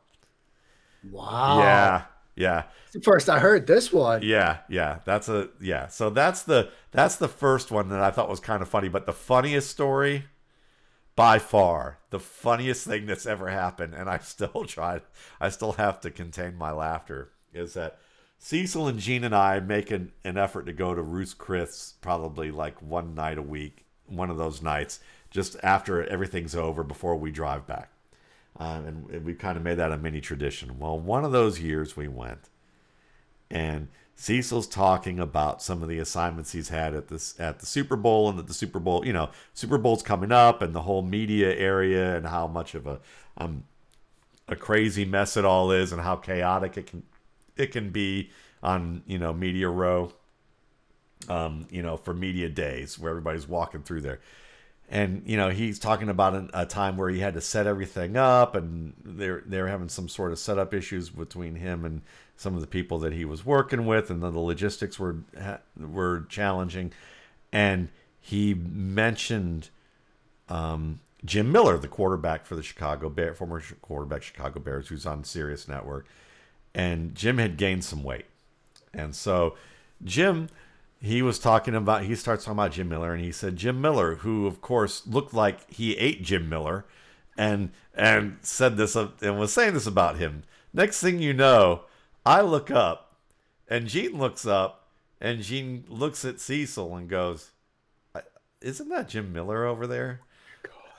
Wow. 1.10 1.58
Yeah. 1.60 2.02
Yeah. 2.36 2.64
First 3.02 3.30
I 3.30 3.38
heard 3.38 3.66
this 3.66 3.92
one. 3.92 4.22
Yeah, 4.22 4.58
yeah. 4.68 4.98
That's 5.04 5.28
a 5.28 5.48
yeah. 5.60 5.86
So 5.88 6.10
that's 6.10 6.42
the 6.42 6.70
that's 6.90 7.16
the 7.16 7.28
first 7.28 7.70
one 7.70 7.88
that 7.90 8.00
I 8.00 8.10
thought 8.10 8.28
was 8.28 8.40
kind 8.40 8.62
of 8.62 8.68
funny, 8.68 8.88
but 8.88 9.06
the 9.06 9.12
funniest 9.12 9.70
story 9.70 10.24
by 11.16 11.38
far, 11.38 11.98
the 12.10 12.18
funniest 12.18 12.86
thing 12.86 13.06
that's 13.06 13.26
ever 13.26 13.48
happened 13.48 13.94
and 13.94 14.08
I 14.10 14.18
still 14.22 14.64
try 14.66 15.00
I 15.40 15.48
still 15.50 15.72
have 15.72 16.00
to 16.00 16.10
contain 16.10 16.56
my 16.56 16.72
laughter 16.72 17.30
is 17.52 17.74
that 17.74 17.98
Cecil 18.44 18.88
and 18.88 18.98
Gene 18.98 19.24
and 19.24 19.34
I 19.34 19.58
make 19.58 19.90
an, 19.90 20.12
an 20.22 20.36
effort 20.36 20.66
to 20.66 20.74
go 20.74 20.94
to 20.94 21.00
Ruth's 21.00 21.32
Chris 21.32 21.94
probably 22.02 22.50
like 22.50 22.82
one 22.82 23.14
night 23.14 23.38
a 23.38 23.42
week, 23.42 23.86
one 24.06 24.28
of 24.28 24.36
those 24.36 24.60
nights, 24.60 25.00
just 25.30 25.56
after 25.62 26.04
everything's 26.04 26.54
over 26.54 26.82
before 26.82 27.16
we 27.16 27.30
drive 27.30 27.66
back. 27.66 27.90
Um, 28.58 28.84
and, 28.84 29.10
and 29.10 29.24
we 29.24 29.32
kind 29.32 29.56
of 29.56 29.62
made 29.62 29.76
that 29.76 29.92
a 29.92 29.96
mini 29.96 30.20
tradition. 30.20 30.78
Well, 30.78 30.98
one 30.98 31.24
of 31.24 31.32
those 31.32 31.58
years 31.58 31.96
we 31.96 32.06
went, 32.06 32.50
and 33.50 33.88
Cecil's 34.14 34.66
talking 34.66 35.18
about 35.18 35.62
some 35.62 35.82
of 35.82 35.88
the 35.88 35.98
assignments 35.98 36.52
he's 36.52 36.68
had 36.68 36.94
at 36.94 37.08
this 37.08 37.40
at 37.40 37.60
the 37.60 37.66
Super 37.66 37.96
Bowl 37.96 38.28
and 38.28 38.38
that 38.38 38.46
the 38.46 38.52
Super 38.52 38.78
Bowl, 38.78 39.06
you 39.06 39.14
know, 39.14 39.30
Super 39.54 39.78
Bowl's 39.78 40.02
coming 40.02 40.32
up 40.32 40.60
and 40.60 40.74
the 40.74 40.82
whole 40.82 41.00
media 41.00 41.56
area 41.56 42.14
and 42.14 42.26
how 42.26 42.46
much 42.46 42.74
of 42.74 42.86
a 42.86 43.00
um, 43.38 43.64
a 44.48 44.54
crazy 44.54 45.06
mess 45.06 45.38
it 45.38 45.46
all 45.46 45.70
is 45.70 45.92
and 45.92 46.02
how 46.02 46.16
chaotic 46.16 46.76
it 46.76 46.86
can 46.86 47.04
it 47.56 47.72
can 47.72 47.90
be 47.90 48.30
on 48.62 49.02
you 49.06 49.18
know 49.18 49.32
media 49.32 49.68
row 49.68 50.12
um, 51.28 51.66
you 51.70 51.82
know 51.82 51.96
for 51.96 52.14
media 52.14 52.48
days 52.48 52.98
where 52.98 53.10
everybody's 53.10 53.48
walking 53.48 53.82
through 53.82 54.00
there. 54.00 54.20
And 54.90 55.22
you 55.26 55.36
know 55.36 55.50
he's 55.50 55.78
talking 55.78 56.08
about 56.08 56.34
an, 56.34 56.50
a 56.52 56.66
time 56.66 56.96
where 56.96 57.08
he 57.08 57.20
had 57.20 57.34
to 57.34 57.40
set 57.40 57.66
everything 57.66 58.16
up 58.16 58.54
and 58.54 58.92
they're 59.02 59.42
they're 59.46 59.68
having 59.68 59.88
some 59.88 60.08
sort 60.08 60.32
of 60.32 60.38
setup 60.38 60.74
issues 60.74 61.08
between 61.08 61.54
him 61.56 61.84
and 61.84 62.02
some 62.36 62.54
of 62.54 62.60
the 62.60 62.66
people 62.66 62.98
that 62.98 63.12
he 63.12 63.24
was 63.24 63.46
working 63.46 63.86
with 63.86 64.10
and 64.10 64.22
then 64.22 64.32
the 64.32 64.40
logistics 64.40 64.98
were 64.98 65.16
were 65.78 66.26
challenging. 66.28 66.92
And 67.52 67.88
he 68.20 68.52
mentioned 68.54 69.70
um, 70.48 71.00
Jim 71.24 71.50
Miller, 71.50 71.78
the 71.78 71.88
quarterback 71.88 72.44
for 72.44 72.56
the 72.56 72.62
Chicago 72.62 73.08
Bear, 73.08 73.34
former 73.34 73.62
quarterback 73.80 74.22
Chicago 74.22 74.60
Bears, 74.60 74.88
who's 74.88 75.06
on 75.06 75.24
Sirius 75.24 75.68
Network, 75.68 76.06
and 76.74 77.14
Jim 77.14 77.38
had 77.38 77.56
gained 77.56 77.84
some 77.84 78.02
weight. 78.02 78.26
And 78.92 79.14
so 79.14 79.56
Jim, 80.02 80.48
he 81.00 81.22
was 81.22 81.38
talking 81.38 81.74
about, 81.74 82.04
he 82.04 82.14
starts 82.14 82.44
talking 82.44 82.58
about 82.58 82.72
Jim 82.72 82.88
Miller, 82.88 83.12
and 83.12 83.22
he 83.22 83.32
said, 83.32 83.56
Jim 83.56 83.80
Miller, 83.80 84.16
who 84.16 84.46
of 84.46 84.60
course 84.60 85.06
looked 85.06 85.34
like 85.34 85.70
he 85.70 85.96
ate 85.96 86.22
Jim 86.22 86.48
Miller, 86.48 86.84
and 87.36 87.70
and 87.94 88.38
said 88.42 88.76
this 88.76 88.96
and 88.96 89.38
was 89.38 89.52
saying 89.52 89.74
this 89.74 89.86
about 89.86 90.18
him. 90.18 90.44
Next 90.72 91.00
thing 91.00 91.20
you 91.20 91.32
know, 91.32 91.82
I 92.24 92.40
look 92.40 92.70
up, 92.70 93.16
and 93.68 93.86
Gene 93.86 94.18
looks 94.18 94.46
up, 94.46 94.88
and 95.20 95.42
Gene 95.42 95.84
looks 95.88 96.24
at 96.24 96.40
Cecil 96.40 96.96
and 96.96 97.08
goes, 97.08 97.50
"Isn't 98.60 98.88
that 98.88 99.08
Jim 99.08 99.32
Miller 99.32 99.64
over 99.64 99.86
there?" 99.86 100.20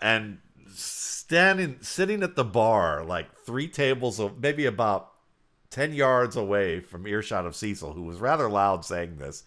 And 0.02 0.40
standing, 0.74 1.78
sitting 1.82 2.22
at 2.22 2.36
the 2.36 2.44
bar, 2.44 3.04
like 3.04 3.36
three 3.46 3.68
tables, 3.68 4.20
of 4.20 4.40
maybe 4.40 4.66
about 4.66 5.12
10 5.76 5.94
yards 5.94 6.38
away 6.38 6.80
from 6.80 7.06
earshot 7.06 7.46
of 7.46 7.54
Cecil, 7.54 7.92
who 7.92 8.04
was 8.04 8.22
rather 8.22 8.50
loud 8.50 8.86
saying 8.86 9.18
this. 9.18 9.44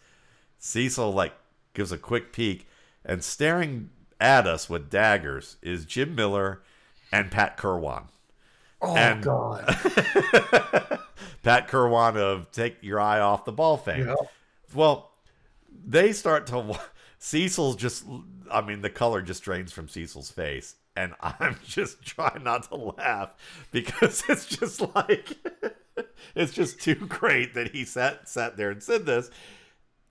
Cecil, 0.59 1.11
like, 1.11 1.33
gives 1.73 1.91
a 1.91 1.97
quick 1.97 2.35
peek, 2.35 2.69
and 3.03 3.25
staring 3.25 3.89
at 4.21 4.47
us 4.47 4.69
with 4.69 4.91
daggers 4.91 5.57
is 5.63 5.87
Jim 5.87 6.15
Miller 6.15 6.61
and 7.11 7.31
Pat 7.31 7.57
Kirwan. 7.57 8.09
Oh, 8.83 8.95
and, 8.95 9.23
God. 9.23 9.65
Pat 11.43 11.67
Kirwan 11.67 12.19
of 12.19 12.51
Take 12.53 12.77
Your 12.83 13.01
Eye 13.01 13.21
Off 13.21 13.47
the 13.47 13.53
Ball 13.53 13.79
fame. 13.79 14.15
Well, 14.75 15.11
they 15.83 16.13
start 16.13 16.47
to. 16.49 16.79
Cecil's 17.19 17.77
just. 17.77 18.05
I 18.53 18.61
mean, 18.61 18.83
the 18.83 18.91
color 18.91 19.23
just 19.23 19.43
drains 19.43 19.73
from 19.73 19.89
Cecil's 19.89 20.31
face. 20.31 20.75
And 20.95 21.15
I'm 21.23 21.57
just 21.65 22.03
trying 22.05 22.45
not 22.45 22.65
to 22.65 22.77
laugh 22.77 23.31
because 23.71 24.25
it's 24.29 24.45
just 24.45 24.83
like. 24.95 25.39
it's 26.35 26.53
just 26.53 26.81
too 26.81 26.95
great 26.95 27.55
that 27.55 27.73
he 27.73 27.85
sat 27.85 28.29
sat 28.29 28.57
there 28.57 28.71
and 28.71 28.83
said 28.83 29.07
this. 29.07 29.31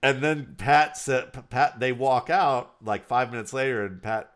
And 0.02 0.22
then 0.22 0.54
Pat 0.58 0.96
said, 0.96 1.32
Pat, 1.50 1.80
they 1.80 1.92
walk 1.92 2.30
out 2.30 2.74
like 2.82 3.06
five 3.06 3.32
minutes 3.32 3.52
later, 3.52 3.84
and 3.84 4.00
Pat 4.00 4.30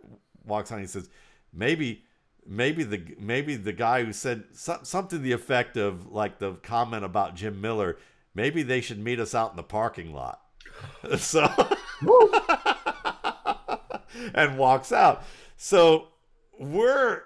walks 0.45 0.73
on. 0.73 0.79
And 0.79 0.87
he 0.87 0.89
says, 0.89 1.09
maybe, 1.53 2.05
maybe 2.47 2.83
the 2.83 3.17
maybe 3.19 3.57
the 3.57 3.73
guy 3.73 4.05
who 4.05 4.13
said 4.13 4.45
so, 4.53 4.81
something 4.83 5.19
to 5.19 5.23
the 5.23 5.33
effect 5.33 5.77
of 5.77 6.11
like 6.11 6.39
the 6.39 6.55
comment 6.55 7.05
about 7.05 7.37
Jim 7.37 7.61
Miller. 7.61 7.97
Maybe 8.35 8.63
they 8.63 8.81
should 8.81 8.99
meet 8.99 9.21
us 9.21 9.35
out 9.35 9.51
in 9.51 9.57
the 9.57 9.63
parking 9.63 10.13
lot. 10.13 10.41
So 11.19 11.47
and 14.35 14.59
walks 14.59 14.93
out. 14.93 15.23
So 15.57 16.09
we're 16.59 17.23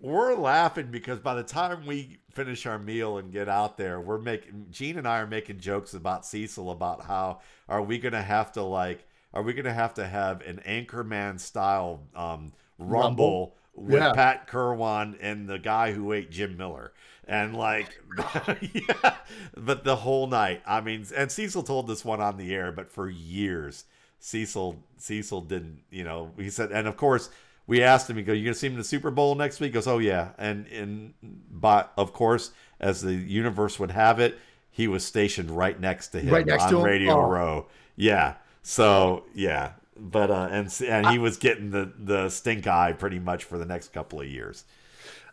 we're 0.00 0.34
laughing 0.34 0.88
because 0.90 1.18
by 1.18 1.34
the 1.34 1.42
time 1.42 1.86
we 1.86 2.18
finish 2.32 2.66
our 2.66 2.78
meal 2.78 3.18
and 3.18 3.32
get 3.32 3.48
out 3.48 3.76
there, 3.76 4.00
we're 4.00 4.18
making 4.18 4.66
Gene 4.70 4.98
and 4.98 5.06
I 5.06 5.20
are 5.20 5.26
making 5.26 5.60
jokes 5.60 5.94
about 5.94 6.24
Cecil 6.24 6.70
about 6.70 7.04
how 7.04 7.40
are 7.68 7.82
we 7.82 7.98
gonna 7.98 8.22
have 8.22 8.52
to 8.52 8.62
like 8.62 9.06
are 9.32 9.42
we 9.42 9.52
gonna 9.52 9.72
have 9.72 9.94
to 9.94 10.06
have 10.06 10.40
an 10.42 10.60
Anchorman 10.66 11.38
style 11.38 12.02
um, 12.14 12.52
rumble, 12.78 12.98
rumble, 12.98 13.56
with 13.74 14.00
yeah. 14.00 14.12
Pat 14.12 14.46
Kirwan 14.46 15.16
and 15.20 15.48
the 15.48 15.58
guy 15.58 15.92
who 15.92 16.12
ate 16.12 16.30
Jim 16.30 16.56
Miller. 16.56 16.92
And 17.28 17.54
like 17.54 18.00
yeah, 18.72 19.16
but 19.56 19.84
the 19.84 19.96
whole 19.96 20.26
night 20.26 20.62
i 20.66 20.80
mean 20.80 21.06
and 21.16 21.30
cecil 21.30 21.62
told 21.62 21.86
this 21.86 22.04
one 22.04 22.20
on 22.20 22.36
the 22.36 22.54
air 22.54 22.72
but 22.72 22.90
for 22.90 23.08
years 23.08 23.84
cecil 24.18 24.82
cecil 24.96 25.40
didn't 25.40 25.82
you 25.90 26.04
know 26.04 26.32
he 26.36 26.50
said 26.50 26.72
and 26.72 26.88
of 26.88 26.96
course 26.96 27.30
we 27.70 27.82
asked 27.82 28.10
him 28.10 28.16
he 28.16 28.22
go 28.22 28.32
you 28.32 28.44
gonna 28.44 28.54
see 28.54 28.66
him 28.66 28.72
in 28.72 28.78
the 28.78 28.84
super 28.84 29.10
bowl 29.10 29.36
next 29.36 29.60
week 29.60 29.68
he 29.68 29.74
goes 29.74 29.86
oh 29.86 29.98
yeah 29.98 30.30
and 30.36 30.66
and 30.66 31.14
but 31.50 31.92
of 31.96 32.12
course 32.12 32.50
as 32.80 33.00
the 33.00 33.14
universe 33.14 33.78
would 33.78 33.92
have 33.92 34.18
it 34.18 34.36
he 34.70 34.88
was 34.88 35.04
stationed 35.04 35.50
right 35.50 35.80
next 35.80 36.08
to 36.08 36.20
him 36.20 36.34
right 36.34 36.46
next 36.46 36.64
on 36.64 36.70
to 36.70 36.78
him? 36.78 36.84
radio 36.84 37.12
oh. 37.12 37.30
row 37.30 37.66
yeah 37.94 38.34
so 38.62 39.24
yeah 39.34 39.72
but 39.96 40.30
uh 40.30 40.48
and 40.50 40.68
and 40.86 41.06
he 41.08 41.18
was 41.18 41.36
getting 41.36 41.70
the 41.70 41.92
the 41.98 42.28
stink 42.28 42.66
eye 42.66 42.92
pretty 42.92 43.20
much 43.20 43.44
for 43.44 43.56
the 43.56 43.66
next 43.66 43.92
couple 43.92 44.20
of 44.20 44.26
years 44.26 44.64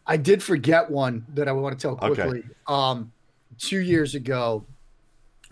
I 0.07 0.15
did 0.15 0.41
forget 0.41 0.89
one 0.89 1.25
that 1.33 1.49
I 1.49 1.51
want 1.51 1.77
to 1.77 1.81
tell 1.81 1.97
quickly. 1.97 2.39
Okay. 2.39 2.47
Um, 2.65 3.11
two 3.57 3.79
years 3.79 4.15
ago, 4.15 4.65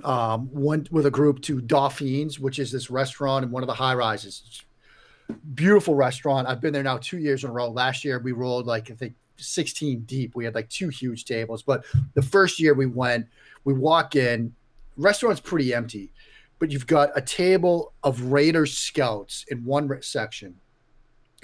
um, 0.03 0.49
went 0.53 0.91
with 0.93 1.05
a 1.05 1.11
group 1.11 1.41
to 1.43 1.59
Dauphin's, 1.59 2.39
which 2.39 2.57
is 2.57 2.71
this 2.71 2.89
restaurant 2.89 3.43
in 3.43 3.51
one 3.51 3.63
of 3.63 3.67
the 3.67 3.73
high 3.73 3.93
rises. 3.93 4.63
Beautiful 5.53 5.95
restaurant. 5.95 6.47
I've 6.47 6.61
been 6.61 6.73
there 6.73 6.83
now 6.83 6.97
two 6.97 7.17
years 7.17 7.43
in 7.43 7.49
a 7.49 7.53
row. 7.53 7.69
Last 7.69 8.03
year 8.03 8.19
we 8.19 8.31
rolled 8.31 8.65
like 8.65 8.91
I 8.91 8.93
think 8.95 9.15
16 9.37 10.01
deep. 10.01 10.35
We 10.35 10.45
had 10.45 10.55
like 10.55 10.69
two 10.69 10.89
huge 10.89 11.25
tables. 11.25 11.63
But 11.63 11.85
the 12.13 12.21
first 12.21 12.59
year 12.59 12.73
we 12.73 12.85
went, 12.85 13.27
we 13.63 13.73
walk 13.73 14.15
in, 14.15 14.53
restaurant's 14.97 15.41
pretty 15.41 15.73
empty, 15.73 16.11
but 16.59 16.71
you've 16.71 16.87
got 16.87 17.09
a 17.15 17.21
table 17.21 17.93
of 18.03 18.31
Raiders 18.31 18.77
scouts 18.77 19.45
in 19.49 19.63
one 19.65 20.01
section 20.01 20.55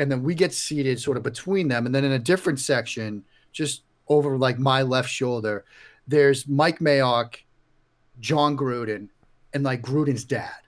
and 0.01 0.11
then 0.11 0.23
we 0.23 0.33
get 0.33 0.51
seated 0.51 0.99
sort 0.99 1.15
of 1.15 1.23
between 1.23 1.67
them 1.67 1.85
and 1.85 1.93
then 1.93 2.03
in 2.03 2.13
a 2.13 2.19
different 2.19 2.59
section 2.59 3.23
just 3.51 3.83
over 4.07 4.37
like 4.37 4.57
my 4.57 4.81
left 4.81 5.09
shoulder 5.09 5.63
there's 6.07 6.47
mike 6.47 6.79
mayock 6.79 7.35
Jon 8.19 8.57
gruden 8.57 9.09
and 9.53 9.63
like 9.63 9.81
gruden's 9.81 10.23
dad 10.23 10.60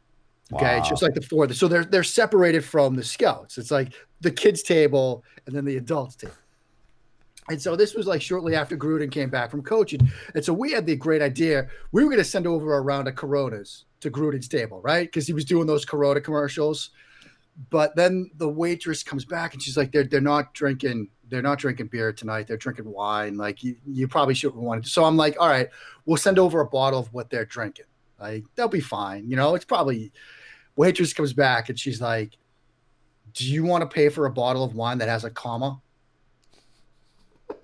okay 0.55 0.75
wow. 0.75 0.79
it's 0.79 0.89
just 0.89 1.01
like 1.01 1.13
the 1.13 1.21
four 1.21 1.51
so 1.53 1.67
they're 1.67 1.85
they're 1.85 2.03
separated 2.03 2.63
from 2.63 2.95
the 2.95 3.03
scouts 3.03 3.57
it's 3.57 3.71
like 3.71 3.93
the 4.21 4.31
kids 4.31 4.63
table 4.63 5.23
and 5.45 5.55
then 5.55 5.65
the 5.65 5.77
adults 5.77 6.15
table 6.15 6.33
and 7.49 7.61
so 7.61 7.75
this 7.75 7.93
was 7.93 8.07
like 8.07 8.21
shortly 8.21 8.55
after 8.55 8.77
Gruden 8.77 9.11
came 9.11 9.29
back 9.29 9.51
from 9.51 9.63
coaching. 9.63 10.09
And 10.33 10.43
so 10.43 10.53
we 10.53 10.71
had 10.71 10.85
the 10.85 10.95
great 10.95 11.21
idea. 11.21 11.67
We 11.91 12.03
were 12.03 12.09
going 12.09 12.19
to 12.19 12.23
send 12.23 12.47
over 12.47 12.77
a 12.77 12.81
round 12.81 13.07
of 13.07 13.15
Coronas 13.15 13.85
to 13.99 14.09
Gruden's 14.09 14.47
table, 14.47 14.81
right? 14.81 15.07
Because 15.07 15.27
he 15.27 15.33
was 15.33 15.43
doing 15.43 15.67
those 15.67 15.83
Corona 15.83 16.21
commercials. 16.21 16.91
But 17.69 17.95
then 17.95 18.31
the 18.37 18.47
waitress 18.47 19.03
comes 19.03 19.25
back 19.25 19.53
and 19.53 19.61
she's 19.61 19.77
like, 19.77 19.91
they're 19.91 20.05
they're 20.05 20.21
not 20.21 20.53
drinking 20.53 21.09
they're 21.29 21.41
not 21.41 21.57
drinking 21.57 21.87
beer 21.87 22.13
tonight. 22.13 22.47
They're 22.47 22.57
drinking 22.57 22.89
wine. 22.89 23.37
Like 23.37 23.63
you, 23.63 23.75
you 23.85 24.07
probably 24.07 24.33
shouldn't 24.33 24.61
want 24.61 24.83
to. 24.83 24.89
So 24.89 25.03
I'm 25.03 25.17
like, 25.17 25.35
all 25.39 25.49
right, 25.49 25.67
we'll 26.05 26.17
send 26.17 26.39
over 26.39 26.61
a 26.61 26.65
bottle 26.65 26.99
of 26.99 27.13
what 27.13 27.29
they're 27.29 27.45
drinking. 27.45 27.85
Like 28.19 28.45
they'll 28.55 28.67
be 28.67 28.79
fine. 28.79 29.29
You 29.29 29.35
know, 29.35 29.55
it's 29.55 29.65
probably 29.65 30.11
waitress 30.75 31.13
comes 31.13 31.33
back 31.33 31.69
and 31.69 31.79
she's 31.79 32.01
like, 32.01 32.37
do 33.33 33.45
you 33.45 33.63
want 33.63 33.81
to 33.81 33.87
pay 33.87 34.09
for 34.09 34.25
a 34.25 34.31
bottle 34.31 34.63
of 34.63 34.75
wine 34.75 34.97
that 34.99 35.09
has 35.09 35.23
a 35.23 35.29
comma? 35.29 35.81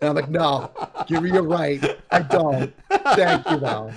And 0.01 0.09
I'm 0.09 0.15
like, 0.15 0.29
no, 0.29 0.71
you're, 1.09 1.43
right. 1.43 1.97
I 2.09 2.21
don't. 2.21 2.73
Thank 2.89 3.49
you, 3.49 3.57
though. 3.57 3.91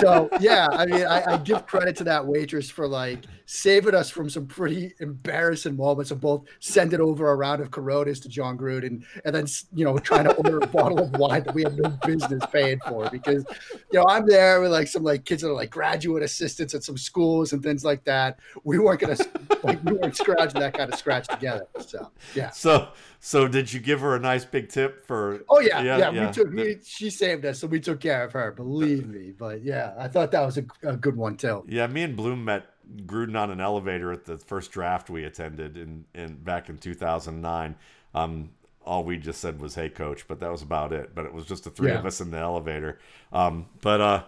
So, 0.00 0.28
yeah, 0.40 0.68
I 0.72 0.86
mean, 0.86 1.06
I, 1.06 1.34
I, 1.34 1.36
give 1.38 1.66
credit 1.66 1.94
to 1.96 2.04
that 2.04 2.26
waitress 2.26 2.68
for 2.68 2.88
like 2.88 3.24
saving 3.44 3.94
us 3.94 4.10
from 4.10 4.28
some 4.28 4.46
pretty 4.46 4.92
embarrassing 4.98 5.76
moments 5.76 6.10
of 6.10 6.20
both 6.20 6.44
sending 6.58 7.00
over 7.00 7.30
a 7.30 7.36
round 7.36 7.62
of 7.62 7.70
Coronas 7.70 8.18
to 8.20 8.28
Jon 8.28 8.58
Gruden 8.58 9.04
and 9.24 9.34
then, 9.34 9.46
you 9.72 9.84
know, 9.84 9.98
trying 9.98 10.24
to 10.24 10.34
order 10.34 10.58
a 10.58 10.66
bottle 10.66 10.98
of 10.98 11.12
wine 11.12 11.44
that 11.44 11.54
we 11.54 11.62
have 11.62 11.78
no 11.78 11.90
business 12.04 12.42
paying 12.50 12.80
for 12.80 13.08
because, 13.10 13.44
you 13.92 14.00
know, 14.00 14.06
I'm 14.08 14.26
there 14.26 14.60
with 14.60 14.72
like 14.72 14.88
some 14.88 15.04
like 15.04 15.24
kids 15.24 15.42
that 15.42 15.50
are 15.50 15.54
like 15.54 15.70
graduate 15.70 16.24
assistants 16.24 16.74
at 16.74 16.82
some 16.82 16.98
schools 16.98 17.52
and 17.52 17.62
things 17.62 17.84
like 17.84 18.02
that. 18.04 18.40
We 18.64 18.78
weren't 18.78 19.00
going 19.00 19.16
to, 19.16 19.28
like, 19.62 19.84
we 19.84 19.92
weren't 19.92 20.16
scratching 20.16 20.60
that 20.60 20.74
kind 20.74 20.92
of 20.92 20.98
scratch 20.98 21.28
together. 21.28 21.66
So, 21.86 22.10
yeah. 22.34 22.50
So, 22.50 22.88
so 23.20 23.46
did 23.46 23.72
you 23.72 23.80
give 23.80 24.00
her 24.00 24.16
a 24.16 24.20
nice 24.20 24.44
big 24.44 24.68
tip 24.68 25.06
for? 25.06 25.35
Oh 25.48 25.60
yeah, 25.60 25.82
yeah. 25.82 25.98
yeah, 25.98 26.10
yeah. 26.10 26.26
We 26.26 26.32
took. 26.32 26.52
We, 26.52 26.78
she 26.84 27.10
saved 27.10 27.44
us, 27.44 27.58
so 27.58 27.66
we 27.66 27.80
took 27.80 28.00
care 28.00 28.24
of 28.24 28.32
her. 28.32 28.52
Believe 28.52 29.06
me. 29.06 29.32
But 29.36 29.62
yeah, 29.62 29.94
I 29.98 30.08
thought 30.08 30.30
that 30.32 30.44
was 30.44 30.58
a, 30.58 30.64
a 30.82 30.96
good 30.96 31.16
one 31.16 31.36
too. 31.36 31.64
Yeah, 31.68 31.86
me 31.86 32.02
and 32.02 32.16
Bloom 32.16 32.44
met 32.44 32.66
Gruden 33.04 33.38
on 33.38 33.50
an 33.50 33.60
elevator 33.60 34.12
at 34.12 34.24
the 34.24 34.38
first 34.38 34.70
draft 34.70 35.10
we 35.10 35.24
attended 35.24 35.76
in 35.76 36.04
in 36.14 36.36
back 36.36 36.68
in 36.68 36.78
2009. 36.78 37.74
Um, 38.14 38.50
all 38.84 39.04
we 39.04 39.16
just 39.16 39.40
said 39.40 39.60
was 39.60 39.74
"Hey, 39.74 39.88
coach," 39.88 40.26
but 40.28 40.40
that 40.40 40.50
was 40.50 40.62
about 40.62 40.92
it. 40.92 41.14
But 41.14 41.26
it 41.26 41.32
was 41.32 41.46
just 41.46 41.64
the 41.64 41.70
three 41.70 41.90
yeah. 41.90 41.98
of 41.98 42.06
us 42.06 42.20
in 42.20 42.30
the 42.30 42.38
elevator. 42.38 42.98
Um, 43.32 43.66
but 43.80 44.00
uh, 44.00 44.22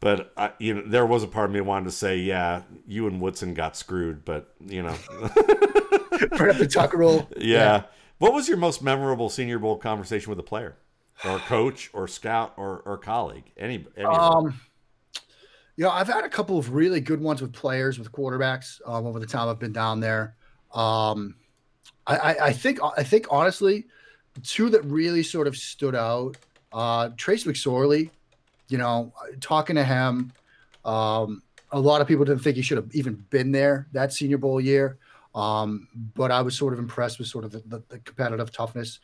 but 0.00 0.32
I, 0.36 0.52
you 0.58 0.74
know, 0.74 0.82
there 0.86 1.06
was 1.06 1.22
a 1.22 1.26
part 1.26 1.50
of 1.50 1.54
me 1.54 1.60
wanted 1.60 1.86
to 1.86 1.90
say, 1.90 2.18
yeah, 2.18 2.62
you 2.86 3.06
and 3.06 3.20
Woodson 3.20 3.54
got 3.54 3.76
screwed, 3.76 4.24
but 4.24 4.54
you 4.64 4.82
know, 4.82 4.94
right 6.38 6.50
up 6.50 6.56
the 6.56 6.70
tuck 6.72 6.94
roll. 6.94 7.28
Yeah. 7.36 7.58
yeah. 7.58 7.82
What 8.18 8.32
was 8.32 8.48
your 8.48 8.56
most 8.56 8.82
memorable 8.82 9.28
Senior 9.28 9.58
Bowl 9.58 9.76
conversation 9.76 10.30
with 10.30 10.38
a 10.38 10.44
player, 10.44 10.76
or 11.24 11.38
coach, 11.40 11.90
or 11.92 12.08
scout, 12.08 12.52
or 12.56 12.80
or 12.80 12.98
colleague? 12.98 13.52
Any? 13.56 13.86
any 13.96 14.06
um, 14.06 14.60
you 15.76 15.84
know, 15.84 15.90
I've 15.90 16.08
had 16.08 16.24
a 16.24 16.28
couple 16.28 16.58
of 16.58 16.74
really 16.74 17.00
good 17.00 17.20
ones 17.20 17.40
with 17.40 17.52
players, 17.52 18.00
with 18.00 18.10
quarterbacks 18.10 18.80
um, 18.84 19.06
over 19.06 19.20
the 19.20 19.26
time 19.26 19.48
I've 19.48 19.60
been 19.60 19.72
down 19.72 20.00
there. 20.00 20.34
Um, 20.74 21.36
I, 22.08 22.16
I, 22.16 22.46
I 22.46 22.52
think 22.52 22.80
I 22.96 23.04
think 23.04 23.28
honestly, 23.30 23.86
two 24.42 24.68
that 24.70 24.84
really 24.84 25.22
sort 25.22 25.46
of 25.46 25.56
stood 25.56 25.94
out. 25.94 26.36
Uh, 26.72 27.10
Trace 27.16 27.44
McSorley, 27.44 28.10
you 28.68 28.78
know, 28.78 29.12
talking 29.40 29.76
to 29.76 29.84
him. 29.84 30.32
Um, 30.84 31.42
a 31.70 31.78
lot 31.78 32.00
of 32.00 32.08
people 32.08 32.24
didn't 32.24 32.42
think 32.42 32.56
he 32.56 32.62
should 32.62 32.78
have 32.78 32.92
even 32.92 33.24
been 33.30 33.52
there 33.52 33.86
that 33.92 34.12
Senior 34.12 34.38
Bowl 34.38 34.60
year. 34.60 34.98
Um, 35.38 35.86
but 36.16 36.32
I 36.32 36.42
was 36.42 36.58
sort 36.58 36.72
of 36.72 36.80
impressed 36.80 37.20
with 37.20 37.28
sort 37.28 37.44
of 37.44 37.52
the, 37.52 37.62
the, 37.64 37.82
the, 37.88 37.98
competitive 38.00 38.50
toughness 38.50 38.98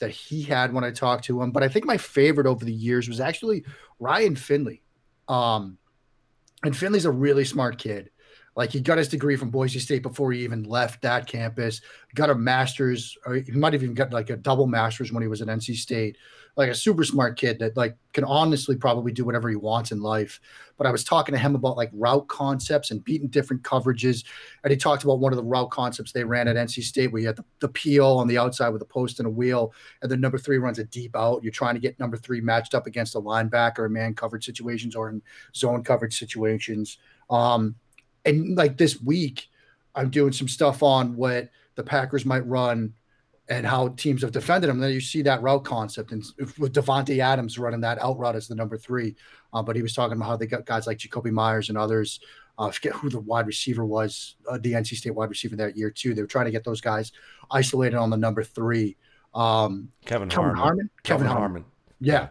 that 0.00 0.10
he 0.10 0.42
had 0.42 0.70
when 0.70 0.84
I 0.84 0.90
talked 0.90 1.24
to 1.24 1.40
him. 1.40 1.50
But 1.50 1.62
I 1.62 1.68
think 1.68 1.86
my 1.86 1.96
favorite 1.96 2.46
over 2.46 2.62
the 2.62 2.72
years 2.72 3.08
was 3.08 3.20
actually 3.20 3.64
Ryan 3.98 4.36
Finley. 4.36 4.82
Um, 5.28 5.78
and 6.62 6.76
Finley's 6.76 7.06
a 7.06 7.10
really 7.10 7.46
smart 7.46 7.78
kid. 7.78 8.10
Like 8.54 8.70
he 8.70 8.80
got 8.80 8.98
his 8.98 9.08
degree 9.08 9.36
from 9.36 9.48
Boise 9.48 9.78
State 9.78 10.02
before 10.02 10.30
he 10.30 10.44
even 10.44 10.64
left 10.64 11.00
that 11.02 11.26
campus. 11.26 11.80
Got 12.14 12.28
a 12.28 12.34
master's, 12.34 13.16
or 13.24 13.36
he 13.36 13.52
might 13.52 13.72
have 13.72 13.82
even 13.82 13.94
got 13.94 14.12
like 14.12 14.28
a 14.28 14.36
double 14.36 14.66
master's 14.66 15.10
when 15.10 15.22
he 15.22 15.28
was 15.28 15.40
at 15.40 15.48
NC 15.48 15.76
State 15.76 16.18
like 16.58 16.68
a 16.68 16.74
super 16.74 17.04
smart 17.04 17.38
kid 17.38 17.60
that 17.60 17.76
like 17.76 17.96
can 18.12 18.24
honestly 18.24 18.74
probably 18.74 19.12
do 19.12 19.24
whatever 19.24 19.48
he 19.48 19.54
wants 19.54 19.92
in 19.92 20.02
life. 20.02 20.40
But 20.76 20.88
I 20.88 20.90
was 20.90 21.04
talking 21.04 21.32
to 21.32 21.38
him 21.38 21.54
about 21.54 21.76
like 21.76 21.88
route 21.92 22.26
concepts 22.26 22.90
and 22.90 23.02
beating 23.02 23.28
different 23.28 23.62
coverages. 23.62 24.24
And 24.64 24.72
he 24.72 24.76
talked 24.76 25.04
about 25.04 25.20
one 25.20 25.32
of 25.32 25.36
the 25.36 25.44
route 25.44 25.70
concepts 25.70 26.10
they 26.10 26.24
ran 26.24 26.48
at 26.48 26.56
NC 26.56 26.82
State 26.82 27.12
where 27.12 27.20
you 27.22 27.28
had 27.28 27.36
the, 27.36 27.44
the 27.60 27.68
peel 27.68 28.08
on 28.18 28.26
the 28.26 28.38
outside 28.38 28.70
with 28.70 28.82
a 28.82 28.86
post 28.86 29.20
and 29.20 29.28
a 29.28 29.30
wheel. 29.30 29.72
And 30.02 30.10
then 30.10 30.20
number 30.20 30.36
three 30.36 30.58
runs 30.58 30.80
a 30.80 30.84
deep 30.84 31.14
out. 31.14 31.44
You're 31.44 31.52
trying 31.52 31.74
to 31.74 31.80
get 31.80 31.98
number 32.00 32.16
three 32.16 32.40
matched 32.40 32.74
up 32.74 32.88
against 32.88 33.14
a 33.14 33.20
linebacker 33.20 33.86
in 33.86 33.92
man 33.92 34.14
coverage 34.14 34.44
situations 34.44 34.96
or 34.96 35.10
in 35.10 35.22
zone 35.54 35.84
coverage 35.84 36.18
situations. 36.18 36.98
Um, 37.30 37.76
and 38.24 38.56
like 38.56 38.76
this 38.76 39.00
week, 39.00 39.46
I'm 39.94 40.10
doing 40.10 40.32
some 40.32 40.48
stuff 40.48 40.82
on 40.82 41.14
what 41.14 41.50
the 41.76 41.84
Packers 41.84 42.26
might 42.26 42.44
run 42.48 42.94
and 43.48 43.66
how 43.66 43.88
teams 43.88 44.22
have 44.22 44.32
defended 44.32 44.68
him. 44.68 44.78
Then 44.78 44.92
you 44.92 45.00
see 45.00 45.22
that 45.22 45.42
route 45.42 45.64
concept, 45.64 46.12
and 46.12 46.24
with 46.58 46.74
Davante 46.74 47.18
Adams 47.18 47.58
running 47.58 47.80
that 47.80 48.00
out 48.02 48.18
route 48.18 48.36
as 48.36 48.48
the 48.48 48.54
number 48.54 48.76
three. 48.76 49.16
Uh, 49.52 49.62
but 49.62 49.76
he 49.76 49.82
was 49.82 49.94
talking 49.94 50.16
about 50.16 50.26
how 50.26 50.36
they 50.36 50.46
got 50.46 50.66
guys 50.66 50.86
like 50.86 50.98
Jakobi 50.98 51.30
Meyers 51.30 51.68
and 51.68 51.78
others. 51.78 52.20
Uh, 52.58 52.66
I 52.66 52.70
forget 52.70 52.92
who 52.92 53.08
the 53.08 53.20
wide 53.20 53.46
receiver 53.46 53.86
was, 53.86 54.36
uh, 54.50 54.58
the 54.58 54.72
NC 54.72 54.96
State 54.96 55.14
wide 55.14 55.30
receiver 55.30 55.56
that 55.56 55.76
year 55.76 55.90
too. 55.90 56.12
They 56.12 56.22
were 56.22 56.28
trying 56.28 56.46
to 56.46 56.50
get 56.50 56.64
those 56.64 56.80
guys 56.80 57.12
isolated 57.50 57.96
on 57.96 58.10
the 58.10 58.16
number 58.16 58.42
three. 58.42 58.96
Um, 59.34 59.90
Kevin, 60.04 60.28
Kelvin 60.28 60.54
Harmon. 60.54 60.56
Harmon. 60.56 60.90
Kevin, 61.02 61.26
Kelvin 61.26 61.26
Harmon. 61.26 61.62
Harmon. 61.62 61.64
Yeah. 62.00 62.28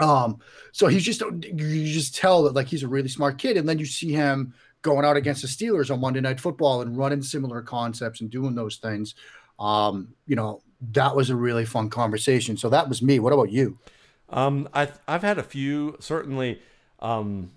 Um, 0.00 0.38
so 0.72 0.88
he's 0.88 1.04
just 1.04 1.20
you 1.20 1.92
just 1.92 2.16
tell 2.16 2.42
that 2.44 2.54
like 2.54 2.66
he's 2.66 2.82
a 2.82 2.88
really 2.88 3.08
smart 3.08 3.38
kid, 3.38 3.56
and 3.56 3.68
then 3.68 3.78
you 3.78 3.86
see 3.86 4.12
him 4.12 4.54
going 4.82 5.04
out 5.04 5.16
against 5.16 5.42
the 5.42 5.48
Steelers 5.48 5.92
on 5.92 6.00
Monday 6.00 6.20
Night 6.20 6.40
Football 6.40 6.82
and 6.82 6.96
running 6.96 7.22
similar 7.22 7.62
concepts 7.62 8.20
and 8.20 8.30
doing 8.30 8.54
those 8.54 8.76
things. 8.76 9.14
Um, 9.58 10.14
you 10.26 10.36
know, 10.36 10.62
that 10.92 11.16
was 11.16 11.30
a 11.30 11.36
really 11.36 11.64
fun 11.64 11.90
conversation. 11.90 12.56
So 12.56 12.68
that 12.70 12.88
was 12.88 13.02
me. 13.02 13.18
What 13.18 13.32
about 13.32 13.50
you? 13.50 13.78
Um, 14.30 14.68
I 14.74 14.88
I've 15.06 15.22
had 15.22 15.38
a 15.38 15.42
few 15.42 15.96
certainly. 16.00 16.60
Um, 17.00 17.50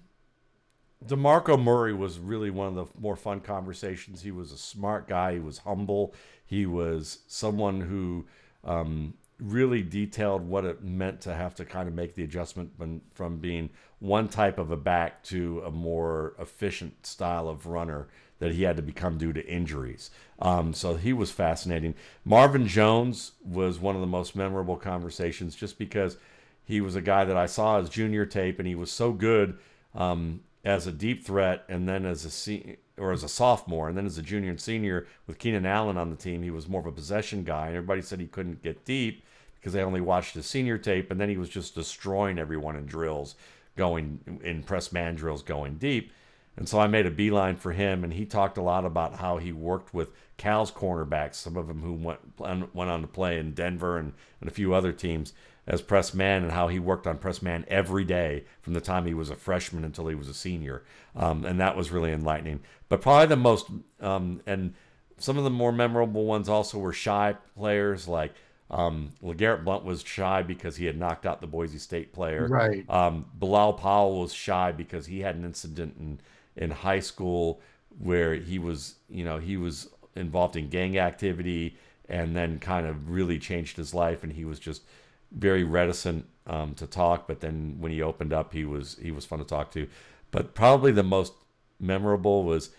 DeMarco 1.05 1.61
Murray 1.61 1.93
was 1.93 2.17
really 2.17 2.49
one 2.49 2.67
of 2.67 2.75
the 2.75 2.99
more 2.99 3.15
fun 3.15 3.39
conversations. 3.39 4.23
He 4.23 4.31
was 4.31 4.51
a 4.51 4.57
smart 4.57 5.07
guy. 5.07 5.33
He 5.33 5.39
was 5.39 5.59
humble. 5.59 6.13
He 6.45 6.65
was 6.65 7.19
someone 7.27 7.81
who 7.81 8.25
um, 8.63 9.13
really 9.39 9.83
detailed 9.83 10.47
what 10.47 10.65
it 10.65 10.83
meant 10.83 11.21
to 11.21 11.33
have 11.33 11.53
to 11.55 11.65
kind 11.65 11.87
of 11.87 11.93
make 11.93 12.15
the 12.15 12.23
adjustment 12.23 12.75
from, 12.77 13.01
from 13.13 13.37
being 13.37 13.69
one 13.99 14.27
type 14.27 14.57
of 14.57 14.71
a 14.71 14.77
back 14.77 15.23
to 15.23 15.61
a 15.65 15.71
more 15.71 16.33
efficient 16.39 17.05
style 17.05 17.47
of 17.47 17.67
runner 17.67 18.07
that 18.39 18.53
he 18.53 18.63
had 18.63 18.75
to 18.77 18.81
become 18.81 19.17
due 19.17 19.33
to 19.33 19.45
injuries. 19.47 20.11
Um, 20.39 20.73
so 20.73 20.95
he 20.95 21.13
was 21.13 21.31
fascinating. 21.31 21.95
Marvin 22.23 22.67
Jones 22.67 23.31
was 23.43 23.79
one 23.79 23.95
of 23.95 24.01
the 24.01 24.07
most 24.07 24.35
memorable 24.35 24.77
conversations 24.77 25.55
just 25.55 25.79
because 25.79 26.17
he 26.63 26.81
was 26.81 26.95
a 26.95 27.01
guy 27.01 27.25
that 27.25 27.37
I 27.37 27.45
saw 27.45 27.79
as 27.79 27.89
junior 27.89 28.25
tape 28.25 28.59
and 28.59 28.67
he 28.67 28.75
was 28.75 28.91
so 28.91 29.11
good 29.11 29.57
um, 29.95 30.41
as 30.63 30.85
a 30.85 30.91
deep 30.91 31.25
threat 31.25 31.63
and 31.69 31.87
then 31.87 32.05
as 32.05 32.25
a 32.25 32.29
se- 32.29 32.77
or 32.97 33.11
as 33.11 33.23
a 33.23 33.29
sophomore 33.29 33.87
and 33.87 33.97
then 33.97 34.05
as 34.05 34.17
a 34.17 34.21
junior 34.21 34.49
and 34.49 34.59
senior 34.59 35.07
with 35.25 35.39
Keenan 35.39 35.65
Allen 35.65 35.97
on 35.97 36.09
the 36.09 36.15
team 36.15 36.43
he 36.43 36.51
was 36.51 36.67
more 36.67 36.81
of 36.81 36.87
a 36.87 36.91
possession 36.91 37.43
guy 37.43 37.67
and 37.67 37.77
everybody 37.77 38.01
said 38.01 38.19
he 38.19 38.27
couldn't 38.27 38.61
get 38.61 38.83
deep 38.83 39.23
because 39.55 39.71
they 39.71 39.81
only 39.81 40.01
watched 40.01 40.35
his 40.35 40.45
senior 40.45 40.77
tape 40.77 41.09
and 41.09 41.21
then 41.21 41.29
he 41.29 41.37
was 41.37 41.49
just 41.49 41.73
destroying 41.73 42.37
everyone 42.37 42.75
in 42.75 42.85
drills 42.85 43.35
going 43.77 44.19
in 44.43 44.61
press 44.61 44.91
man 44.91 45.15
drills 45.15 45.41
going 45.41 45.77
deep 45.77 46.11
and 46.57 46.67
so 46.67 46.79
I 46.79 46.87
made 46.87 47.05
a 47.05 47.11
beeline 47.11 47.55
for 47.55 47.71
him 47.71 48.03
and 48.03 48.13
he 48.13 48.25
talked 48.25 48.57
a 48.57 48.63
lot 48.63 48.85
about 48.85 49.15
how 49.15 49.37
he 49.37 49.51
worked 49.51 49.93
with 49.93 50.11
Cal's 50.37 50.71
cornerbacks 50.71 51.35
some 51.35 51.55
of 51.55 51.67
them 51.67 51.81
who 51.81 51.93
went 51.93 52.19
went 52.39 52.91
on 52.91 53.01
to 53.01 53.07
play 53.07 53.37
in 53.37 53.53
Denver 53.53 53.97
and, 53.97 54.13
and 54.41 54.49
a 54.49 54.53
few 54.53 54.73
other 54.73 54.91
teams 54.91 55.33
as 55.67 55.81
press 55.81 56.13
man 56.13 56.43
and 56.43 56.51
how 56.51 56.69
he 56.69 56.79
worked 56.79 57.05
on 57.05 57.17
press 57.17 57.41
man 57.41 57.65
every 57.67 58.05
day 58.05 58.45
from 58.61 58.73
the 58.73 58.81
time 58.81 59.05
he 59.05 59.13
was 59.13 59.29
a 59.29 59.35
freshman 59.35 59.83
until 59.83 60.07
he 60.07 60.15
was 60.15 60.29
a 60.29 60.33
senior. 60.33 60.83
Um, 61.15 61.43
and 61.45 61.59
that 61.59 61.75
was 61.75 61.91
really 61.91 62.13
enlightening. 62.13 62.61
But 62.87 63.01
probably 63.01 63.27
the 63.27 63.35
most, 63.35 63.67
um, 63.99 64.41
and 64.47 64.73
some 65.17 65.37
of 65.37 65.43
the 65.43 65.49
more 65.49 65.73
memorable 65.73 66.23
ones 66.23 66.47
also 66.47 66.79
were 66.79 66.93
shy 66.93 67.35
players 67.57 68.07
like 68.07 68.33
um, 68.69 69.09
LeGarrette 69.21 69.65
Blunt 69.65 69.83
was 69.83 70.03
shy 70.03 70.41
because 70.41 70.77
he 70.77 70.85
had 70.85 70.97
knocked 70.97 71.25
out 71.25 71.41
the 71.41 71.47
Boise 71.47 71.79
State 71.79 72.13
player. 72.13 72.47
Right. 72.47 72.89
Um, 72.89 73.25
Bilal 73.37 73.73
Powell 73.73 74.21
was 74.21 74.33
shy 74.33 74.71
because 74.71 75.05
he 75.05 75.19
had 75.19 75.35
an 75.35 75.43
incident 75.43 75.95
in, 75.99 76.19
in 76.57 76.71
high 76.71 76.99
school 76.99 77.61
where 77.99 78.35
he 78.35 78.59
was, 78.59 78.95
you 79.09 79.23
know, 79.23 79.37
he 79.37 79.57
was 79.57 79.89
involved 80.15 80.55
in 80.55 80.69
gang 80.69 80.97
activity 80.97 81.77
and 82.09 82.35
then 82.35 82.59
kind 82.59 82.85
of 82.85 83.09
really 83.09 83.39
changed 83.39 83.77
his 83.77 83.93
life 83.93 84.23
and 84.23 84.33
he 84.33 84.45
was 84.45 84.59
just– 84.59 84.81
very 85.31 85.63
reticent 85.63 86.25
um, 86.45 86.73
to 86.75 86.87
talk, 86.87 87.27
but 87.27 87.41
then 87.41 87.77
when 87.79 87.91
he 87.91 88.01
opened 88.01 88.33
up, 88.33 88.53
he 88.53 88.65
was 88.65 88.97
he 89.01 89.11
was 89.11 89.25
fun 89.25 89.39
to 89.39 89.45
talk 89.45 89.71
to. 89.71 89.87
But 90.31 90.53
probably 90.53 90.91
the 90.91 91.03
most 91.03 91.33
memorable 91.79 92.43
was 92.43 92.69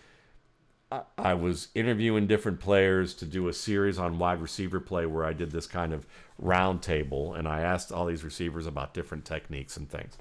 I, 0.90 1.02
I 1.16 1.34
was 1.34 1.68
interviewing 1.74 2.26
different 2.26 2.60
players 2.60 3.14
to 3.14 3.26
do 3.26 3.48
a 3.48 3.52
series 3.52 3.98
on 3.98 4.18
wide 4.18 4.40
receiver 4.40 4.80
play 4.80 5.06
where 5.06 5.24
I 5.24 5.32
did 5.32 5.50
this 5.50 5.66
kind 5.66 5.92
of 5.92 6.06
round 6.38 6.82
table, 6.82 7.34
and 7.34 7.46
I 7.46 7.60
asked 7.60 7.92
all 7.92 8.06
these 8.06 8.24
receivers 8.24 8.66
about 8.66 8.94
different 8.94 9.24
techniques 9.24 9.76
and 9.76 9.88
things. 9.88 10.16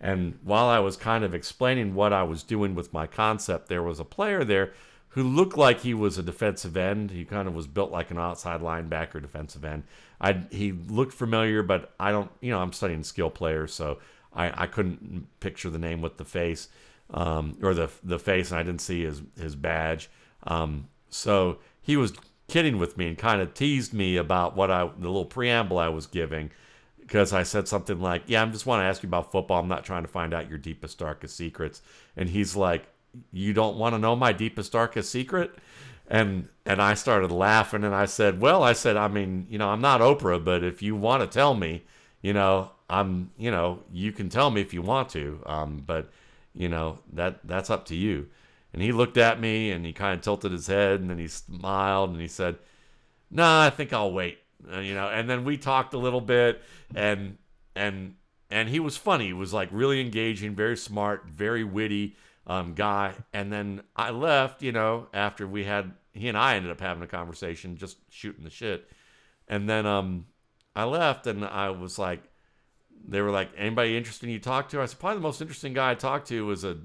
And 0.00 0.38
while 0.42 0.66
I 0.66 0.78
was 0.78 0.96
kind 0.96 1.24
of 1.24 1.34
explaining 1.34 1.94
what 1.94 2.12
I 2.12 2.22
was 2.22 2.42
doing 2.42 2.74
with 2.74 2.92
my 2.92 3.06
concept, 3.06 3.68
there 3.68 3.82
was 3.82 4.00
a 4.00 4.04
player 4.04 4.44
there 4.44 4.72
who 5.10 5.22
looked 5.24 5.58
like 5.58 5.80
he 5.80 5.92
was 5.92 6.16
a 6.16 6.22
defensive 6.22 6.76
end. 6.76 7.10
He 7.10 7.24
kind 7.24 7.46
of 7.48 7.54
was 7.54 7.66
built 7.66 7.90
like 7.90 8.10
an 8.10 8.18
outside 8.18 8.60
linebacker 8.60 9.20
defensive 9.20 9.64
end. 9.64 9.82
I 10.20 10.44
he 10.50 10.72
looked 10.72 11.12
familiar, 11.12 11.62
but 11.62 11.92
I 12.00 12.12
don't. 12.12 12.30
You 12.40 12.52
know, 12.52 12.60
I'm 12.60 12.72
studying 12.72 13.02
skill 13.02 13.30
players, 13.30 13.74
so 13.74 13.98
I, 14.32 14.62
I 14.62 14.66
couldn't 14.66 15.26
picture 15.40 15.70
the 15.70 15.78
name 15.78 16.00
with 16.00 16.16
the 16.16 16.24
face 16.24 16.68
um, 17.12 17.56
or 17.62 17.74
the 17.74 17.90
the 18.02 18.18
face, 18.18 18.50
and 18.50 18.60
I 18.60 18.62
didn't 18.62 18.80
see 18.80 19.04
his 19.04 19.22
his 19.38 19.56
badge. 19.56 20.08
Um, 20.44 20.88
so 21.08 21.58
he 21.82 21.96
was 21.96 22.12
kidding 22.48 22.78
with 22.78 22.96
me 22.96 23.06
and 23.06 23.18
kind 23.18 23.40
of 23.40 23.54
teased 23.54 23.92
me 23.92 24.16
about 24.16 24.56
what 24.56 24.70
I 24.70 24.84
the 24.84 25.08
little 25.08 25.24
preamble 25.24 25.78
I 25.78 25.88
was 25.88 26.06
giving 26.06 26.50
because 27.10 27.32
I 27.32 27.42
said 27.42 27.66
something 27.66 28.00
like, 28.00 28.22
"Yeah, 28.26 28.44
I 28.44 28.46
just 28.46 28.66
want 28.66 28.82
to 28.82 28.84
ask 28.84 29.02
you 29.02 29.08
about 29.08 29.32
football. 29.32 29.58
I'm 29.58 29.66
not 29.68 29.84
trying 29.84 30.02
to 30.04 30.08
find 30.08 30.32
out 30.32 30.48
your 30.48 30.58
deepest 30.58 30.96
darkest 30.98 31.36
secrets." 31.36 31.82
And 32.16 32.28
he's 32.28 32.54
like, 32.54 32.86
"You 33.32 33.52
don't 33.52 33.76
want 33.76 33.96
to 33.96 33.98
know 33.98 34.14
my 34.14 34.32
deepest 34.32 34.70
darkest 34.70 35.10
secret?" 35.10 35.58
and 36.08 36.48
and 36.66 36.80
I 36.80 36.94
started 36.94 37.32
laughing 37.32 37.82
and 37.84 37.94
I 37.94 38.06
said, 38.06 38.40
"Well, 38.40 38.62
I 38.62 38.74
said, 38.74 38.96
I 38.96 39.08
mean, 39.08 39.46
you 39.50 39.58
know, 39.58 39.70
I'm 39.70 39.80
not 39.80 40.00
Oprah, 40.00 40.44
but 40.44 40.62
if 40.62 40.82
you 40.82 40.94
want 40.96 41.22
to 41.22 41.26
tell 41.26 41.54
me, 41.54 41.82
you 42.22 42.32
know, 42.32 42.70
I'm, 42.88 43.32
you 43.36 43.50
know, 43.50 43.80
you 43.92 44.12
can 44.12 44.28
tell 44.28 44.50
me 44.50 44.60
if 44.60 44.72
you 44.72 44.82
want 44.82 45.08
to, 45.10 45.42
um, 45.46 45.82
but 45.86 46.10
you 46.54 46.68
know, 46.68 46.98
that 47.12 47.40
that's 47.44 47.70
up 47.70 47.86
to 47.86 47.96
you." 47.96 48.28
And 48.72 48.82
he 48.82 48.92
looked 48.92 49.16
at 49.18 49.40
me 49.40 49.72
and 49.72 49.84
he 49.84 49.92
kind 49.92 50.14
of 50.14 50.22
tilted 50.22 50.52
his 50.52 50.68
head 50.68 51.00
and 51.00 51.10
then 51.10 51.18
he 51.18 51.26
smiled 51.28 52.10
and 52.10 52.20
he 52.20 52.28
said, 52.28 52.56
"No, 53.30 53.42
nah, 53.42 53.66
I 53.66 53.70
think 53.70 53.92
I'll 53.92 54.12
wait." 54.12 54.39
Uh, 54.72 54.80
you 54.80 54.94
know, 54.94 55.08
and 55.08 55.28
then 55.28 55.44
we 55.44 55.56
talked 55.56 55.94
a 55.94 55.98
little 55.98 56.20
bit 56.20 56.62
and 56.94 57.38
and 57.74 58.14
and 58.50 58.68
he 58.68 58.80
was 58.80 58.96
funny. 58.96 59.26
He 59.26 59.32
was 59.32 59.52
like 59.52 59.68
really 59.72 60.00
engaging, 60.00 60.54
very 60.54 60.76
smart, 60.76 61.26
very 61.26 61.64
witty 61.64 62.16
um, 62.46 62.74
guy. 62.74 63.14
And 63.32 63.52
then 63.52 63.82
I 63.94 64.10
left, 64.10 64.62
you 64.62 64.72
know, 64.72 65.06
after 65.14 65.46
we 65.46 65.64
had 65.64 65.92
he 66.12 66.28
and 66.28 66.36
I 66.36 66.56
ended 66.56 66.72
up 66.72 66.80
having 66.80 67.02
a 67.02 67.06
conversation, 67.06 67.76
just 67.76 67.98
shooting 68.10 68.44
the 68.44 68.50
shit. 68.50 68.90
And 69.48 69.68
then 69.68 69.86
um, 69.86 70.26
I 70.74 70.84
left, 70.84 71.26
and 71.26 71.44
I 71.44 71.70
was 71.70 71.98
like, 71.98 72.22
they 73.06 73.20
were 73.20 73.30
like, 73.30 73.50
anybody 73.56 73.96
interesting 73.96 74.30
you 74.30 74.38
talk 74.38 74.68
to? 74.70 74.80
I 74.80 74.86
said, 74.86 74.98
probably 74.98 75.18
the 75.18 75.22
most 75.22 75.40
interesting 75.40 75.72
guy 75.72 75.92
I 75.92 75.94
talked 75.94 76.28
to 76.28 76.46
was 76.46 76.64
a 76.64 76.78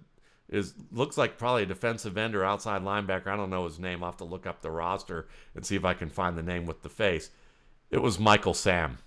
is 0.48 0.76
looks 0.92 1.18
like 1.18 1.40
probably 1.40 1.64
a 1.64 1.68
defensive 1.68 2.18
end 2.18 2.36
or 2.36 2.46
outside 2.46 2.84
linebacker. 2.84 3.28
I 3.28 3.36
don't 3.36 3.50
know 3.50 3.66
his 3.66 3.80
name. 3.80 4.04
I'll 4.04 4.12
have 4.12 4.18
to 4.18 4.26
look 4.26 4.46
up 4.46 4.62
the 4.62 4.70
roster 4.70 5.28
and 5.56 5.66
see 5.66 5.76
if 5.76 5.84
I 5.84 5.96
can 5.96 6.10
find 6.10 6.38
the 6.38 6.44
name 6.44 6.68
with 6.68 6.84
the 6.84 6.90
face. 6.90 7.32
It 7.92 8.02
was 8.02 8.20
Michael 8.20 8.54
Sam, 8.54 8.98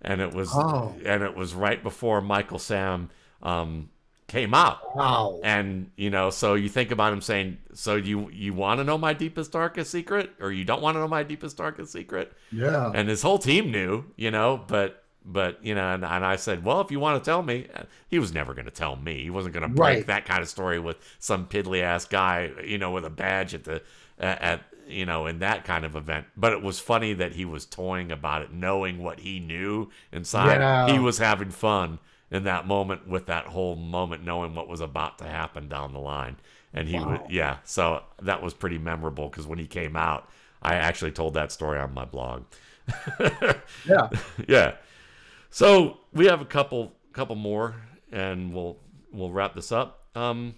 and 0.00 0.20
it 0.20 0.34
was 0.34 0.50
oh. 0.52 0.94
and 1.04 1.22
it 1.22 1.36
was 1.36 1.54
right 1.54 1.82
before 1.82 2.20
Michael 2.20 2.58
Sam 2.58 3.10
um, 3.42 3.90
came 4.32 4.54
out. 4.54 4.96
Wow. 4.96 5.40
And 5.44 5.90
you 5.96 6.10
know, 6.10 6.30
so 6.30 6.54
you 6.54 6.68
think 6.68 6.90
about 6.90 7.12
him 7.12 7.20
saying, 7.20 7.58
"So 7.74 7.96
you 7.96 8.30
you 8.30 8.54
want 8.54 8.78
to 8.80 8.84
know 8.84 8.96
my 8.96 9.12
deepest 9.12 9.52
darkest 9.52 9.90
secret, 9.90 10.30
or 10.40 10.50
you 10.50 10.64
don't 10.64 10.82
want 10.82 10.96
to 10.96 11.00
know 11.00 11.08
my 11.08 11.22
deepest 11.22 11.56
darkest 11.56 11.92
secret?" 11.92 12.32
Yeah. 12.50 12.90
And 12.94 13.08
his 13.08 13.22
whole 13.22 13.38
team 13.38 13.70
knew, 13.70 14.04
you 14.16 14.30
know, 14.30 14.64
but 14.66 15.04
but 15.24 15.64
you 15.64 15.74
know, 15.74 15.94
and, 15.94 16.04
and 16.04 16.24
I 16.24 16.36
said, 16.36 16.64
"Well, 16.64 16.80
if 16.80 16.90
you 16.90 16.98
want 16.98 17.22
to 17.22 17.30
tell 17.30 17.42
me," 17.42 17.68
he 18.08 18.18
was 18.18 18.32
never 18.32 18.54
going 18.54 18.64
to 18.64 18.72
tell 18.72 18.96
me. 18.96 19.22
He 19.22 19.30
wasn't 19.30 19.54
going 19.54 19.68
to 19.68 19.74
break 19.74 19.96
right. 19.98 20.06
that 20.06 20.24
kind 20.24 20.42
of 20.42 20.48
story 20.48 20.78
with 20.78 20.96
some 21.18 21.46
piddly 21.46 21.82
ass 21.82 22.04
guy, 22.06 22.50
you 22.64 22.78
know, 22.78 22.90
with 22.90 23.04
a 23.04 23.10
badge 23.10 23.54
at 23.54 23.64
the 23.64 23.82
at 24.18 24.62
you 24.86 25.06
know, 25.06 25.26
in 25.26 25.38
that 25.40 25.64
kind 25.64 25.84
of 25.84 25.96
event. 25.96 26.26
But 26.36 26.52
it 26.52 26.62
was 26.62 26.78
funny 26.78 27.12
that 27.14 27.32
he 27.32 27.44
was 27.44 27.66
toying 27.66 28.12
about 28.12 28.42
it, 28.42 28.52
knowing 28.52 29.02
what 29.02 29.20
he 29.20 29.40
knew 29.40 29.90
inside. 30.10 30.60
Yeah. 30.60 30.92
He 30.92 30.98
was 30.98 31.18
having 31.18 31.50
fun 31.50 31.98
in 32.32 32.44
that 32.44 32.66
moment 32.66 33.06
with 33.06 33.26
that 33.26 33.44
whole 33.46 33.76
moment 33.76 34.24
knowing 34.24 34.54
what 34.54 34.66
was 34.66 34.80
about 34.80 35.18
to 35.18 35.24
happen 35.24 35.68
down 35.68 35.92
the 35.92 36.00
line 36.00 36.36
and 36.72 36.88
he 36.88 36.96
wow. 36.96 37.24
yeah 37.28 37.58
so 37.62 38.02
that 38.22 38.42
was 38.42 38.54
pretty 38.54 38.78
memorable 38.78 39.28
because 39.28 39.46
when 39.46 39.58
he 39.58 39.66
came 39.66 39.94
out 39.94 40.28
i 40.62 40.74
actually 40.74 41.12
told 41.12 41.34
that 41.34 41.52
story 41.52 41.78
on 41.78 41.92
my 41.92 42.06
blog 42.06 42.42
yeah 43.86 44.08
yeah 44.48 44.74
so 45.50 45.98
we 46.12 46.26
have 46.26 46.40
a 46.40 46.46
couple 46.46 46.94
couple 47.12 47.36
more 47.36 47.76
and 48.10 48.52
we'll 48.54 48.78
we'll 49.12 49.30
wrap 49.30 49.54
this 49.54 49.70
up 49.70 50.06
um 50.14 50.54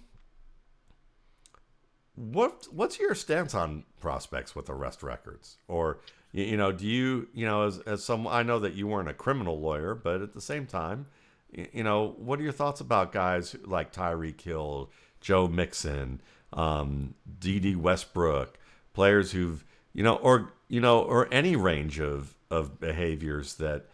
what 2.15 2.65
what's 2.71 2.97
your 2.97 3.13
stance 3.13 3.53
on 3.53 3.83
prospects 4.05 4.55
with 4.55 4.69
arrest 4.69 5.01
records 5.01 5.57
or 5.67 5.97
you, 6.31 6.43
you 6.43 6.57
know 6.57 6.71
do 6.71 6.85
you 6.85 7.27
you 7.33 7.45
know 7.45 7.65
as, 7.65 7.79
as 7.79 8.03
some 8.03 8.27
i 8.27 8.43
know 8.43 8.59
that 8.59 8.73
you 8.73 8.85
weren't 8.85 9.09
a 9.09 9.13
criminal 9.13 9.59
lawyer 9.59 9.95
but 9.95 10.21
at 10.21 10.33
the 10.33 10.41
same 10.41 10.67
time 10.67 11.07
you 11.73 11.83
know, 11.83 12.15
what 12.17 12.39
are 12.39 12.43
your 12.43 12.51
thoughts 12.51 12.81
about 12.81 13.11
guys 13.11 13.55
like 13.65 13.93
Tyreek 13.93 14.41
Hill, 14.41 14.89
Joe 15.21 15.47
Mixon, 15.47 16.21
um, 16.53 17.13
Dede 17.39 17.77
Westbrook, 17.77 18.57
players 18.93 19.31
who've, 19.31 19.63
you 19.93 20.03
know, 20.03 20.15
or 20.15 20.51
you 20.67 20.81
know, 20.81 20.99
or 20.99 21.27
any 21.31 21.55
range 21.55 21.99
of 21.99 22.35
of 22.51 22.79
behaviors 22.79 23.55
that 23.55 23.85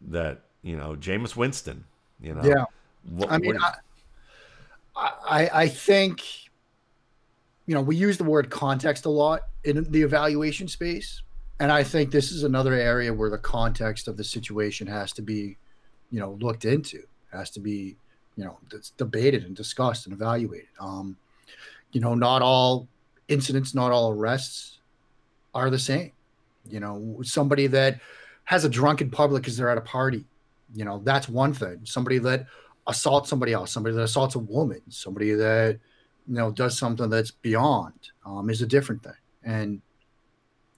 that 0.00 0.42
you 0.62 0.76
know, 0.76 0.94
Jameis 0.94 1.34
Winston, 1.34 1.84
you 2.20 2.34
know, 2.34 2.44
yeah. 2.44 2.64
What, 3.08 3.32
I 3.32 3.38
mean, 3.38 3.58
I, 4.96 5.12
I 5.28 5.50
I 5.62 5.68
think, 5.68 6.22
you 7.68 7.74
know, 7.74 7.80
we 7.80 7.94
use 7.94 8.18
the 8.18 8.24
word 8.24 8.50
context 8.50 9.04
a 9.04 9.08
lot 9.08 9.42
in 9.62 9.84
the 9.92 10.02
evaluation 10.02 10.66
space, 10.66 11.22
and 11.60 11.70
I 11.70 11.84
think 11.84 12.10
this 12.10 12.32
is 12.32 12.42
another 12.42 12.74
area 12.74 13.14
where 13.14 13.30
the 13.30 13.38
context 13.38 14.08
of 14.08 14.16
the 14.16 14.24
situation 14.24 14.88
has 14.88 15.12
to 15.12 15.22
be 15.22 15.56
you 16.10 16.18
know 16.18 16.36
looked 16.40 16.64
into 16.64 17.02
has 17.30 17.50
to 17.50 17.60
be 17.60 17.96
you 18.36 18.44
know 18.44 18.58
debated 18.96 19.44
and 19.44 19.54
discussed 19.54 20.06
and 20.06 20.14
evaluated 20.14 20.68
um 20.80 21.18
you 21.92 22.00
know 22.00 22.14
not 22.14 22.40
all 22.40 22.88
incidents 23.28 23.74
not 23.74 23.92
all 23.92 24.10
arrests 24.10 24.78
are 25.54 25.68
the 25.68 25.78
same 25.78 26.10
you 26.70 26.80
know 26.80 27.18
somebody 27.22 27.66
that 27.66 28.00
has 28.48 28.64
a 28.64 28.68
drunken 28.68 29.10
public 29.10 29.42
because 29.42 29.58
they're 29.58 29.68
at 29.68 29.76
a 29.76 29.82
party. 29.82 30.24
You 30.74 30.86
know, 30.86 31.02
that's 31.04 31.28
one 31.28 31.52
thing. 31.52 31.80
Somebody 31.84 32.16
that 32.20 32.46
assaults 32.86 33.28
somebody 33.28 33.52
else, 33.52 33.70
somebody 33.70 33.94
that 33.94 34.00
assaults 34.00 34.36
a 34.36 34.38
woman, 34.38 34.80
somebody 34.88 35.32
that 35.32 35.78
you 36.28 36.34
know 36.34 36.50
does 36.50 36.78
something 36.78 37.08
that's 37.08 37.30
beyond 37.30 38.10
um, 38.26 38.50
is 38.50 38.62
a 38.62 38.66
different 38.66 39.02
thing. 39.02 39.12
And 39.44 39.80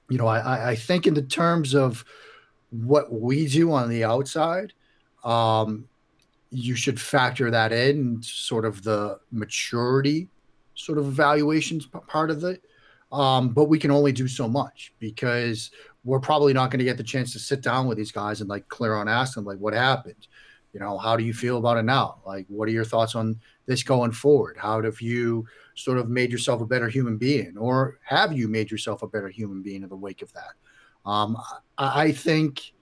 you 0.09 0.19
know, 0.19 0.27
I, 0.27 0.71
I 0.71 0.77
think 0.77 1.07
in 1.07 1.15
the 1.15 1.23
terms 1.23 1.75
of 1.75 2.05
what 2.71 3.13
we 3.13 3.47
do 3.47 3.73
on 3.73 3.89
the 3.89 4.05
outside, 4.05 4.73
um, 5.25 5.89
you 6.51 6.75
should 6.75 7.01
factor 7.01 7.51
that 7.51 7.73
in, 7.73 8.21
sort 8.23 8.65
of 8.65 8.83
the 8.83 9.19
maturity, 9.31 10.29
sort 10.75 10.99
of 10.99 11.07
evaluations 11.07 11.87
part 11.87 12.31
of 12.31 12.43
it. 12.45 12.63
Um, 13.13 13.51
but 13.51 13.65
we 13.65 13.79
can 13.79 13.91
only 13.91 14.13
do 14.13 14.29
so 14.29 14.49
much 14.49 14.93
because 15.01 15.71
we're 16.05 16.21
probably 16.21 16.53
not 16.53 16.71
going 16.71 16.79
to 16.79 16.85
get 16.85 16.97
the 16.97 17.03
chance 17.03 17.33
to 17.33 17.39
sit 17.39 17.61
down 17.61 17.87
with 17.87 17.99
these 17.99 18.13
guys 18.13 18.41
and 18.41 18.49
like 18.49 18.69
clear 18.69 18.95
on 18.95 19.09
ask 19.09 19.35
them 19.35 19.45
like 19.45 19.59
what 19.59 19.75
happened 19.75 20.29
you 20.73 20.81
know 20.81 20.97
how 20.97 21.17
do 21.17 21.25
you 21.25 21.35
feel 21.35 21.59
about 21.59 21.77
it 21.77 21.83
now 21.83 22.19
like 22.25 22.47
what 22.49 22.69
are 22.69 22.73
your 22.73 22.85
thoughts 22.85 23.15
on 23.15 23.39
this 23.71 23.83
going 23.85 24.11
forward? 24.11 24.57
How 24.59 24.83
have 24.83 25.01
you 25.01 25.47
sort 25.77 25.99
of 25.99 26.09
made 26.09 26.33
yourself 26.33 26.61
a 26.61 26.67
better 26.67 26.89
human 26.89 27.17
being 27.17 27.57
or 27.57 27.99
have 28.03 28.33
you 28.33 28.49
made 28.49 28.71
yourself 28.71 29.03
a 29.03 29.07
better 29.07 29.29
human 29.29 29.63
being 29.63 29.83
in 29.83 29.89
the 29.89 29.97
wake 29.97 30.23
of 30.23 30.33
that? 30.33 30.55
Um, 31.07 31.37
I, 31.79 32.03
I 32.03 32.13
think 32.13 32.73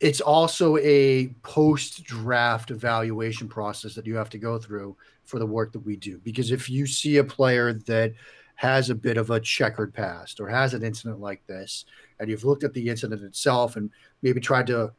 it's 0.00 0.22
also 0.22 0.78
a 0.78 1.28
post 1.42 2.04
draft 2.04 2.70
evaluation 2.70 3.46
process 3.46 3.94
that 3.94 4.06
you 4.06 4.16
have 4.16 4.30
to 4.30 4.38
go 4.38 4.58
through 4.58 4.96
for 5.24 5.38
the 5.38 5.46
work 5.46 5.72
that 5.72 5.80
we 5.80 5.96
do 5.96 6.18
because 6.24 6.50
if 6.50 6.70
you 6.70 6.86
see 6.86 7.18
a 7.18 7.24
player 7.24 7.72
that 7.72 8.14
has 8.56 8.88
a 8.88 8.94
bit 8.94 9.16
of 9.16 9.30
a 9.30 9.40
checkered 9.40 9.92
past 9.92 10.40
or 10.40 10.48
has 10.48 10.74
an 10.74 10.82
incident 10.82 11.20
like 11.20 11.44
this, 11.46 11.84
and 12.18 12.30
you've 12.30 12.44
looked 12.44 12.64
at 12.64 12.72
the 12.72 12.88
incident 12.88 13.22
itself 13.22 13.76
and 13.76 13.90
maybe 14.22 14.40
tried 14.40 14.66
to 14.68 14.92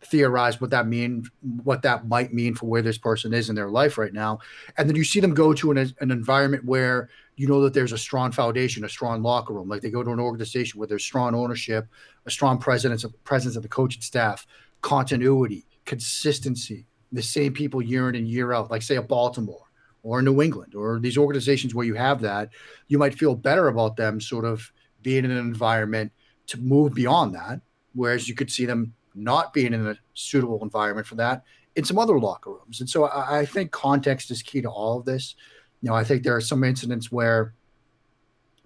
theorize 0.00 0.60
what 0.60 0.70
that 0.70 0.86
mean 0.86 1.24
what 1.64 1.82
that 1.82 2.06
might 2.06 2.32
mean 2.32 2.54
for 2.54 2.66
where 2.66 2.82
this 2.82 2.98
person 2.98 3.34
is 3.34 3.48
in 3.48 3.56
their 3.56 3.68
life 3.68 3.98
right 3.98 4.12
now 4.12 4.38
and 4.76 4.88
then 4.88 4.94
you 4.94 5.02
see 5.02 5.18
them 5.18 5.34
go 5.34 5.52
to 5.52 5.72
an, 5.72 5.78
an 6.00 6.10
environment 6.10 6.64
where 6.64 7.08
you 7.36 7.48
know 7.48 7.60
that 7.60 7.74
there's 7.74 7.92
a 7.92 7.98
strong 7.98 8.30
foundation 8.30 8.84
a 8.84 8.88
strong 8.88 9.22
locker 9.22 9.52
room 9.52 9.68
like 9.68 9.82
they 9.82 9.90
go 9.90 10.04
to 10.04 10.12
an 10.12 10.20
organization 10.20 10.78
where 10.78 10.86
there's 10.86 11.04
strong 11.04 11.34
ownership 11.34 11.86
a 12.26 12.30
strong 12.30 12.58
presence 12.58 13.02
of 13.02 13.24
presence 13.24 13.56
of 13.56 13.62
the 13.62 13.68
coaching 13.68 14.02
staff 14.02 14.46
continuity 14.82 15.66
consistency 15.84 16.86
the 17.10 17.22
same 17.22 17.52
people 17.52 17.82
year 17.82 18.08
in 18.08 18.14
and 18.14 18.28
year 18.28 18.52
out 18.52 18.70
like 18.70 18.82
say 18.82 18.96
a 18.96 19.02
baltimore 19.02 19.68
or 20.02 20.22
New 20.22 20.40
England 20.40 20.74
or 20.74 20.98
these 20.98 21.18
organizations 21.18 21.74
where 21.74 21.86
you 21.86 21.94
have 21.94 22.20
that, 22.20 22.50
you 22.88 22.98
might 22.98 23.18
feel 23.18 23.34
better 23.34 23.68
about 23.68 23.96
them 23.96 24.20
sort 24.20 24.44
of 24.44 24.72
being 25.02 25.24
in 25.24 25.30
an 25.30 25.38
environment 25.38 26.12
to 26.46 26.58
move 26.58 26.94
beyond 26.94 27.34
that. 27.34 27.60
Whereas 27.94 28.28
you 28.28 28.34
could 28.34 28.50
see 28.50 28.64
them 28.64 28.94
not 29.18 29.52
being 29.52 29.72
in 29.74 29.86
a 29.86 29.96
suitable 30.14 30.62
environment 30.62 31.06
for 31.06 31.16
that 31.16 31.44
in 31.76 31.84
some 31.84 31.98
other 31.98 32.18
locker 32.18 32.50
rooms. 32.50 32.80
And 32.80 32.90
so 32.90 33.04
I, 33.04 33.40
I 33.40 33.46
think 33.46 33.70
context 33.70 34.30
is 34.30 34.42
key 34.42 34.60
to 34.62 34.68
all 34.68 34.98
of 34.98 35.04
this. 35.04 35.36
You 35.80 35.88
know, 35.88 35.94
I 35.94 36.02
think 36.02 36.24
there 36.24 36.34
are 36.34 36.40
some 36.40 36.64
incidents 36.64 37.12
where, 37.12 37.54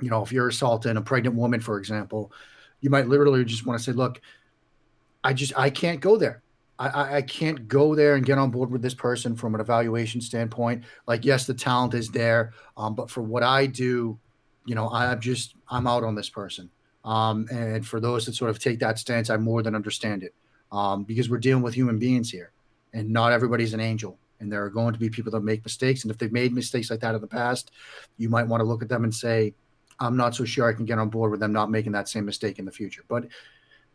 you 0.01 0.09
know, 0.09 0.23
if 0.23 0.33
you're 0.33 0.49
assaulting 0.49 0.97
a 0.97 1.03
pregnant 1.03 1.37
woman, 1.37 1.61
for 1.61 1.79
example, 1.79 2.33
you 2.81 2.91
might 2.91 3.09
literally 3.09 3.45
just 3.45 3.67
want 3.67 3.79
to 3.79 3.85
say, 3.85 3.93
look, 3.93 4.21
I 5.23 5.35
just 5.35 5.57
I 5.59 5.71
can't 5.71 6.01
go 6.01 6.17
there. 6.17 6.43
I, 6.79 7.19
I 7.19 7.23
can't 7.23 7.69
go 7.69 7.95
there 7.95 8.17
and 8.17 8.25
get 8.25 8.39
on 8.39 8.51
board 8.51 8.71
with 8.71 8.83
this 8.83 8.95
person 8.95 9.37
from 9.37 9.55
an 9.55 9.61
evaluation 9.61 10.21
standpoint. 10.21 10.83
Like, 11.07 11.25
yes, 11.25 11.47
the 11.47 11.55
talent 11.55 11.95
is 11.95 12.09
there, 12.09 12.55
um, 12.77 12.95
but 12.97 13.09
for 13.09 13.23
what 13.23 13.45
I 13.45 13.67
do, 13.67 14.19
you 14.65 14.75
know, 14.75 14.89
I'm 14.91 15.21
just 15.21 15.55
I'm 15.69 15.87
out 15.87 16.03
on 16.03 16.15
this 16.15 16.29
person. 16.29 16.71
Um, 17.05 17.47
and 17.53 17.87
for 17.87 18.01
those 18.01 18.27
that 18.27 18.35
sort 18.35 18.51
of 18.51 18.59
take 18.59 18.79
that 18.81 18.99
stance, 18.99 19.29
I 19.29 19.37
more 19.37 19.63
than 19.63 19.75
understand 19.75 20.23
it 20.23 20.35
um, 20.73 21.05
because 21.05 21.31
we're 21.31 21.39
dealing 21.39 21.63
with 21.63 21.75
human 21.75 21.99
beings 21.99 22.31
here, 22.31 22.51
and 22.93 23.09
not 23.09 23.33
everybody's 23.33 23.75
an 23.75 23.81
angel. 23.81 24.19
And 24.41 24.51
there 24.51 24.65
are 24.65 24.71
going 24.71 24.93
to 24.93 24.99
be 24.99 25.09
people 25.09 25.31
that 25.33 25.43
make 25.43 25.65
mistakes, 25.65 26.03
and 26.03 26.11
if 26.11 26.19
they've 26.19 26.33
made 26.33 26.53
mistakes 26.53 26.91
like 26.91 26.99
that 27.01 27.15
in 27.15 27.21
the 27.21 27.29
past, 27.29 27.71
you 28.19 28.29
might 28.29 28.49
want 28.49 28.61
to 28.61 28.65
look 28.65 28.83
at 28.83 28.89
them 28.89 29.05
and 29.05 29.15
say, 29.15 29.55
"I'm 30.01 30.17
not 30.17 30.35
so 30.35 30.45
sure 30.45 30.69
I 30.69 30.73
can 30.73 30.85
get 30.85 30.99
on 30.99 31.11
board 31.11 31.31
with 31.31 31.39
them 31.39 31.53
not 31.53 31.71
making 31.71 31.93
that 31.93 32.09
same 32.09 32.25
mistake 32.25 32.59
in 32.59 32.65
the 32.65 32.73
future." 32.73 33.05
But 33.07 33.29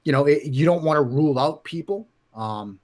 you 0.05 0.13
know, 0.13 0.25
it, 0.25 0.45
you 0.45 0.63
don't 0.63 0.83
want 0.83 0.95
to 0.95 1.01
rule 1.01 1.37
out 1.37 1.65
people 1.65 2.07
um, 2.37 2.79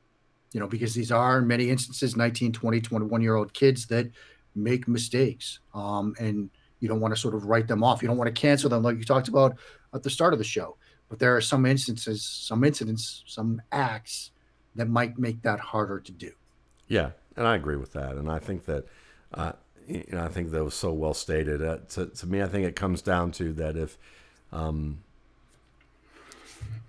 you 0.52 0.60
know, 0.60 0.68
because 0.68 0.94
these 0.94 1.12
are 1.12 1.40
in 1.40 1.48
many 1.48 1.70
instances 1.70 2.16
19, 2.16 2.52
20, 2.52 2.82
21 2.82 3.22
year 3.22 3.36
old 3.36 3.54
kids 3.54 3.86
that 3.88 4.10
make 4.56 4.88
mistakes. 4.88 5.60
Um, 5.74 6.16
and 6.20 6.50
you 6.80 6.88
don't 6.88 7.00
want 7.00 7.14
to 7.14 7.20
sort 7.20 7.36
of 7.36 7.46
write 7.46 7.68
them 7.68 7.84
off. 7.84 8.02
You 8.02 8.08
don't 8.08 8.18
want 8.18 8.34
to 8.34 8.40
cancel 8.40 8.70
them 8.70 8.84
like 8.84 8.98
you 8.98 9.04
talked 9.04 9.28
about 9.28 9.58
at 9.94 10.04
the 10.04 10.10
start 10.10 10.34
of 10.34 10.40
the 10.40 10.46
show. 10.46 10.78
But 11.14 11.20
there 11.20 11.38
are 11.38 11.42
some 11.42 11.68
instances, 11.68 12.26
some 12.26 12.64
incidents, 12.64 13.24
some 13.28 13.62
acts 13.72 14.32
that 14.74 14.90
might 14.90 15.20
make 15.20 15.44
that 15.44 15.60
harder 15.60 16.00
to 16.00 16.12
do. 16.12 16.32
Yeah, 16.88 17.12
and 17.38 17.46
I 17.46 17.56
agree 17.56 17.76
with 17.76 17.94
that. 17.94 18.16
And 18.16 18.32
I 18.32 18.40
think 18.40 18.66
that, 18.66 18.86
uh, 19.32 19.52
you 19.88 20.04
know, 20.12 20.24
I 20.24 20.30
think 20.30 20.50
that 20.50 20.64
was 20.64 20.74
so 20.74 20.92
well 20.92 21.14
stated. 21.14 21.62
Uh, 21.62 21.78
to, 21.90 22.08
to 22.08 22.26
me, 22.26 22.42
I 22.42 22.48
think 22.48 22.66
it 22.66 22.76
comes 22.76 23.04
down 23.04 23.32
to 23.34 23.54
that 23.54 23.78
if 23.78 24.00
um, 24.52 25.04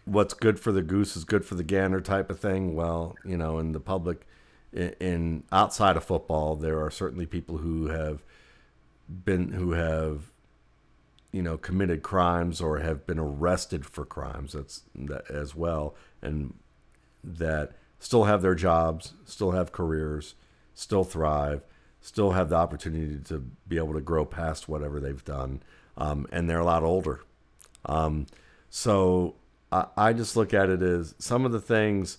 what's 0.07 0.33
good 0.33 0.59
for 0.59 0.73
the 0.73 0.81
goose 0.81 1.19
is 1.19 1.25
good 1.25 1.45
for 1.45 1.57
the 1.57 1.63
gander 1.63 2.01
type 2.01 2.31
of 2.31 2.41
thing. 2.41 2.75
Well, 2.75 3.17
you 3.27 3.37
know, 3.37 3.59
in 3.59 3.73
the 3.73 3.81
public, 3.81 4.27
in, 4.73 4.95
in 5.01 5.43
outside 5.53 5.99
of 5.99 6.05
football, 6.05 6.57
there 6.57 6.83
are 6.83 6.91
certainly 6.91 7.27
people 7.27 7.59
who 7.59 7.89
have 7.89 8.23
been 9.07 9.53
who 9.53 9.73
have 9.73 10.33
you 11.35 11.43
know 11.43 11.57
committed 11.59 12.03
crimes 12.03 12.61
or 12.61 12.79
have 12.79 13.07
been 13.07 13.19
arrested 13.19 13.85
for 13.85 14.05
crimes 14.05 14.53
that's 14.53 14.83
that 14.95 15.29
as 15.31 15.55
well 15.55 15.95
and 16.23 16.55
that 17.23 17.73
still 17.99 18.25
have 18.25 18.43
their 18.43 18.55
jobs 18.55 19.15
still 19.25 19.51
have 19.51 19.73
careers 19.73 20.35
still 20.75 21.05
thrive 21.05 21.63
still 22.01 22.33
have 22.33 22.51
the 22.51 22.55
opportunity 22.55 23.19
to 23.19 23.39
be 23.67 23.79
able 23.79 23.95
to 23.95 24.01
grow 24.01 24.25
past 24.25 24.69
whatever 24.69 25.01
they've 25.01 25.25
done 25.25 25.61
um, 25.97 26.27
and 26.33 26.49
they're 26.49 26.61
a 26.61 26.65
lot 26.65 26.83
older. 26.83 27.21
Um, 27.87 28.27
so 28.71 29.35
I, 29.71 29.87
I 29.97 30.13
just 30.13 30.37
look 30.37 30.53
at 30.53 30.69
it 30.69 30.83
as 30.83 31.15
some 31.19 31.45
of 31.45 31.53
the 31.53 31.61
things 31.61 32.19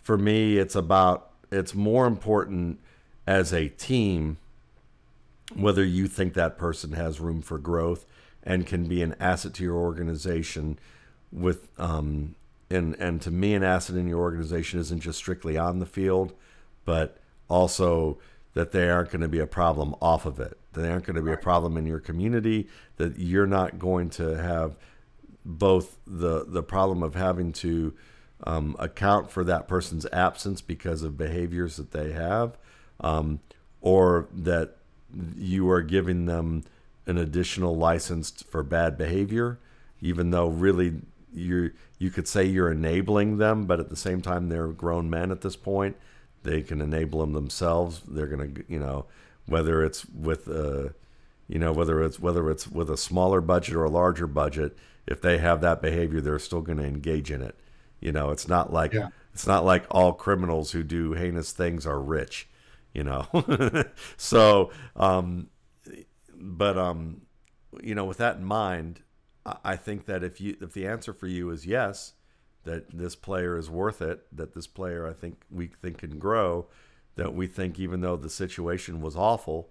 for 0.00 0.18
me, 0.18 0.58
it's 0.58 0.74
about, 0.74 1.30
it's 1.50 1.74
more 1.74 2.06
important 2.06 2.80
as 3.26 3.52
a 3.52 3.68
team 3.68 4.38
whether 5.54 5.84
you 5.84 6.08
think 6.08 6.34
that 6.34 6.56
person 6.56 6.92
has 6.92 7.20
room 7.20 7.42
for 7.42 7.58
growth 7.58 8.06
and 8.42 8.66
can 8.66 8.86
be 8.86 9.02
an 9.02 9.14
asset 9.20 9.54
to 9.54 9.62
your 9.62 9.76
organization 9.76 10.78
with 11.30 11.68
um, 11.78 12.34
and 12.70 12.94
and 12.96 13.22
to 13.22 13.30
me 13.30 13.54
an 13.54 13.62
asset 13.62 13.96
in 13.96 14.08
your 14.08 14.20
organization 14.20 14.80
isn't 14.80 15.00
just 15.00 15.18
strictly 15.18 15.56
on 15.56 15.78
the 15.78 15.86
field 15.86 16.34
but 16.84 17.18
also 17.48 18.18
that 18.54 18.72
they 18.72 18.90
aren't 18.90 19.10
going 19.10 19.22
to 19.22 19.28
be 19.28 19.38
a 19.38 19.46
problem 19.46 19.94
off 20.00 20.26
of 20.26 20.38
it. 20.40 20.58
They 20.72 20.90
aren't 20.90 21.04
going 21.04 21.16
to 21.16 21.22
be 21.22 21.32
a 21.32 21.38
problem 21.38 21.76
in 21.76 21.86
your 21.86 22.00
community 22.00 22.68
that 22.96 23.18
you're 23.18 23.46
not 23.46 23.78
going 23.78 24.10
to 24.10 24.36
have 24.42 24.76
both 25.44 25.98
the 26.06 26.44
the 26.46 26.62
problem 26.62 27.02
of 27.02 27.14
having 27.14 27.52
to 27.52 27.94
um, 28.44 28.76
account 28.78 29.30
for 29.30 29.44
that 29.44 29.68
person's 29.68 30.06
absence 30.12 30.60
because 30.60 31.02
of 31.02 31.16
behaviors 31.16 31.76
that 31.76 31.92
they 31.92 32.12
have, 32.12 32.56
um, 33.00 33.40
or 33.80 34.28
that 34.32 34.76
you 35.36 35.70
are 35.70 35.82
giving 35.82 36.26
them 36.26 36.64
an 37.06 37.18
additional 37.18 37.76
license 37.76 38.30
for 38.42 38.62
bad 38.62 38.96
behavior, 38.96 39.58
even 40.00 40.30
though 40.30 40.48
really 40.48 41.00
you 41.32 41.72
you 41.98 42.10
could 42.10 42.28
say 42.28 42.44
you're 42.44 42.70
enabling 42.70 43.38
them, 43.38 43.64
but 43.66 43.80
at 43.80 43.88
the 43.88 43.96
same 43.96 44.20
time 44.20 44.48
they're 44.48 44.68
grown 44.68 45.08
men 45.08 45.30
at 45.30 45.40
this 45.40 45.56
point. 45.56 45.96
They 46.42 46.62
can 46.62 46.80
enable 46.80 47.20
them 47.20 47.32
themselves. 47.32 48.02
They're 48.06 48.26
gonna 48.26 48.50
you 48.68 48.78
know 48.78 49.06
whether 49.46 49.84
it's 49.84 50.04
with 50.06 50.48
a 50.48 50.86
uh, 50.86 50.88
you 51.48 51.58
know 51.58 51.72
whether 51.72 52.02
it's 52.02 52.18
whether 52.20 52.50
it's 52.50 52.66
with 52.68 52.90
a 52.90 52.96
smaller 52.96 53.40
budget 53.40 53.74
or 53.74 53.84
a 53.84 53.90
larger 53.90 54.26
budget 54.26 54.76
if 55.06 55.20
they 55.20 55.38
have 55.38 55.60
that 55.62 55.82
behavior, 55.82 56.20
they're 56.20 56.38
still 56.38 56.60
going 56.60 56.78
to 56.78 56.84
engage 56.84 57.30
in 57.30 57.42
it. 57.42 57.56
You 58.00 58.12
know, 58.12 58.30
it's 58.30 58.48
not 58.48 58.72
like 58.72 58.92
yeah. 58.92 59.08
it's 59.32 59.46
not 59.46 59.64
like 59.64 59.84
all 59.90 60.12
criminals 60.12 60.72
who 60.72 60.82
do 60.82 61.12
heinous 61.12 61.52
things 61.52 61.86
are 61.86 62.00
rich. 62.00 62.48
You 62.92 63.04
know, 63.04 63.84
so 64.16 64.70
um, 64.96 65.48
but 66.42 66.76
um, 66.76 67.22
you 67.82 67.94
know, 67.94 68.04
with 68.04 68.18
that 68.18 68.36
in 68.36 68.44
mind, 68.44 69.00
I 69.64 69.76
think 69.76 70.06
that 70.06 70.22
if 70.22 70.40
you 70.40 70.56
if 70.60 70.72
the 70.72 70.86
answer 70.86 71.12
for 71.12 71.28
you 71.28 71.50
is 71.50 71.64
yes, 71.64 72.14
that 72.64 72.96
this 72.96 73.16
player 73.16 73.56
is 73.56 73.70
worth 73.70 74.02
it, 74.02 74.26
that 74.32 74.54
this 74.54 74.66
player 74.66 75.06
I 75.06 75.12
think 75.12 75.42
we 75.50 75.68
think 75.68 75.98
can 75.98 76.18
grow, 76.18 76.66
that 77.14 77.34
we 77.34 77.46
think 77.46 77.78
even 77.78 78.00
though 78.00 78.16
the 78.16 78.28
situation 78.28 79.00
was 79.00 79.16
awful, 79.16 79.70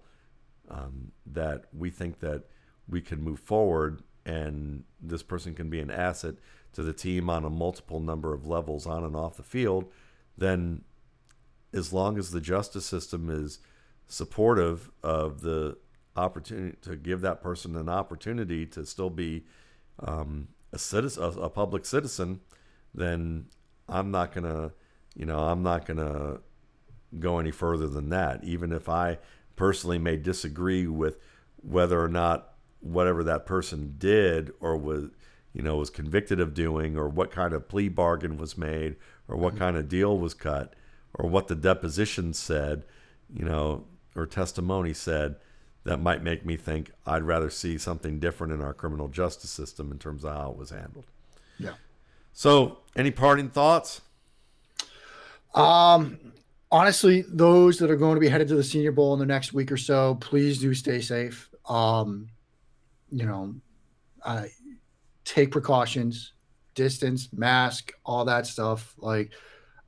um, 0.70 1.12
that 1.26 1.66
we 1.76 1.90
think 1.90 2.20
that 2.20 2.44
we 2.88 3.00
can 3.00 3.22
move 3.22 3.38
forward 3.38 4.02
and 4.24 4.84
this 5.00 5.22
person 5.22 5.54
can 5.54 5.68
be 5.68 5.80
an 5.80 5.90
asset 5.90 6.36
to 6.72 6.82
the 6.82 6.92
team 6.92 7.28
on 7.28 7.44
a 7.44 7.50
multiple 7.50 8.00
number 8.00 8.32
of 8.32 8.46
levels 8.46 8.86
on 8.86 9.04
and 9.04 9.14
off 9.16 9.36
the 9.36 9.42
field, 9.42 9.90
then 10.38 10.82
as 11.72 11.92
long 11.92 12.18
as 12.18 12.30
the 12.30 12.40
justice 12.40 12.86
system 12.86 13.28
is 13.30 13.58
supportive 14.06 14.90
of 15.02 15.40
the 15.42 15.76
opportunity 16.16 16.76
to 16.82 16.96
give 16.96 17.20
that 17.22 17.42
person 17.42 17.76
an 17.76 17.88
opportunity 17.88 18.66
to 18.66 18.84
still 18.84 19.10
be 19.10 19.44
um, 20.00 20.48
a 20.72 20.78
citizen, 20.78 21.22
a, 21.22 21.48
public 21.48 21.84
citizen, 21.84 22.40
then 22.94 23.46
I'm 23.88 24.10
not 24.10 24.32
gonna, 24.32 24.72
you 25.14 25.26
know, 25.26 25.38
I'm 25.38 25.62
not 25.62 25.86
gonna 25.86 26.38
go 27.18 27.38
any 27.38 27.50
further 27.50 27.86
than 27.86 28.08
that. 28.10 28.42
Even 28.44 28.72
if 28.72 28.88
I 28.88 29.18
personally 29.56 29.98
may 29.98 30.16
disagree 30.16 30.86
with 30.86 31.18
whether 31.62 32.02
or 32.02 32.08
not 32.08 32.54
whatever 32.80 33.22
that 33.24 33.46
person 33.46 33.94
did 33.98 34.50
or 34.60 34.76
was, 34.76 35.10
you 35.52 35.62
know, 35.62 35.76
was 35.76 35.90
convicted 35.90 36.40
of 36.40 36.54
doing, 36.54 36.96
or 36.96 37.08
what 37.08 37.30
kind 37.30 37.52
of 37.52 37.68
plea 37.68 37.88
bargain 37.88 38.38
was 38.38 38.56
made, 38.56 38.96
or 39.28 39.36
what 39.36 39.56
kind 39.56 39.76
of 39.76 39.88
deal 39.88 40.18
was 40.18 40.34
cut, 40.34 40.74
or 41.14 41.28
what 41.28 41.48
the 41.48 41.54
deposition 41.54 42.32
said, 42.32 42.84
you 43.32 43.44
know, 43.44 43.84
or 44.16 44.26
testimony 44.26 44.94
said 44.94 45.36
that 45.84 45.98
might 45.98 46.22
make 46.22 46.46
me 46.46 46.56
think 46.56 46.92
I'd 47.06 47.22
rather 47.22 47.50
see 47.50 47.78
something 47.78 48.18
different 48.18 48.52
in 48.52 48.60
our 48.60 48.72
criminal 48.72 49.08
justice 49.08 49.50
system 49.50 49.90
in 49.90 49.98
terms 49.98 50.24
of 50.24 50.34
how 50.34 50.50
it 50.50 50.56
was 50.56 50.70
handled. 50.70 51.04
Yeah. 51.58 51.74
So, 52.32 52.78
any 52.96 53.10
parting 53.10 53.50
thoughts? 53.50 54.00
Um, 55.54 56.18
honestly, 56.70 57.24
those 57.28 57.78
that 57.78 57.90
are 57.90 57.96
going 57.96 58.14
to 58.14 58.20
be 58.20 58.28
headed 58.28 58.48
to 58.48 58.54
the 58.54 58.64
Senior 58.64 58.92
Bowl 58.92 59.12
in 59.12 59.20
the 59.20 59.26
next 59.26 59.52
week 59.52 59.70
or 59.70 59.76
so, 59.76 60.16
please 60.16 60.58
do 60.58 60.72
stay 60.72 61.00
safe. 61.00 61.50
Um, 61.68 62.28
you 63.10 63.26
know, 63.26 63.54
I 64.24 64.50
take 65.24 65.50
precautions, 65.50 66.32
distance, 66.74 67.28
mask, 67.32 67.92
all 68.06 68.24
that 68.24 68.46
stuff. 68.46 68.94
Like, 68.98 69.32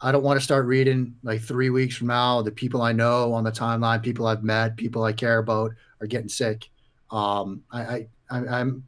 I 0.05 0.13
don't 0.13 0.23
want 0.23 0.39
to 0.39 0.45
start 0.45 0.67
reading 0.67 1.17
like 1.23 1.41
three 1.41 1.71
weeks 1.71 1.97
from 1.97 2.09
now 2.09 2.43
the 2.43 2.51
people 2.51 2.83
I 2.83 2.93
know 2.93 3.33
on 3.33 3.43
the 3.43 3.51
timeline, 3.51 4.03
people 4.03 4.27
I've 4.27 4.45
met, 4.45 4.77
people 4.77 5.03
I 5.03 5.15
care 5.15 5.39
about 5.39 5.71
are 5.99 6.07
getting 6.07 6.29
sick. 6.29 6.69
Um, 7.11 7.63
I, 7.71 7.81
I, 7.81 8.07
I 8.31 8.39
I'm, 8.61 8.87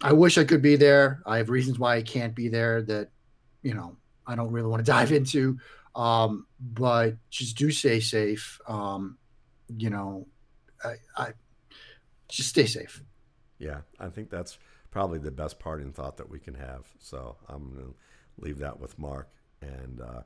I 0.00 0.14
wish 0.14 0.38
I 0.38 0.44
could 0.44 0.62
be 0.62 0.76
there. 0.76 1.22
I 1.26 1.36
have 1.36 1.50
reasons 1.50 1.78
why 1.78 1.96
I 1.96 2.02
can't 2.02 2.34
be 2.34 2.48
there 2.48 2.80
that, 2.84 3.10
you 3.62 3.74
know, 3.74 3.94
I 4.26 4.36
don't 4.36 4.50
really 4.50 4.70
want 4.70 4.82
to 4.82 4.90
dive 4.90 5.12
into. 5.12 5.58
Um, 5.94 6.46
but 6.58 7.16
just 7.28 7.58
do 7.58 7.70
stay 7.70 8.00
safe. 8.00 8.58
Um, 8.66 9.18
you 9.76 9.90
know, 9.90 10.26
I, 10.82 10.94
I 11.14 11.32
just 12.28 12.48
stay 12.48 12.64
safe. 12.64 13.02
Yeah, 13.58 13.80
I 14.00 14.08
think 14.08 14.30
that's 14.30 14.56
probably 14.90 15.18
the 15.18 15.30
best 15.30 15.58
parting 15.58 15.92
thought 15.92 16.16
that 16.16 16.30
we 16.30 16.38
can 16.38 16.54
have. 16.54 16.86
So 17.00 17.36
I'm 17.50 17.74
going 17.74 17.84
to 17.84 17.94
leave 18.38 18.60
that 18.60 18.80
with 18.80 18.98
Mark. 18.98 19.28
And 19.60 20.00
uh, 20.00 20.22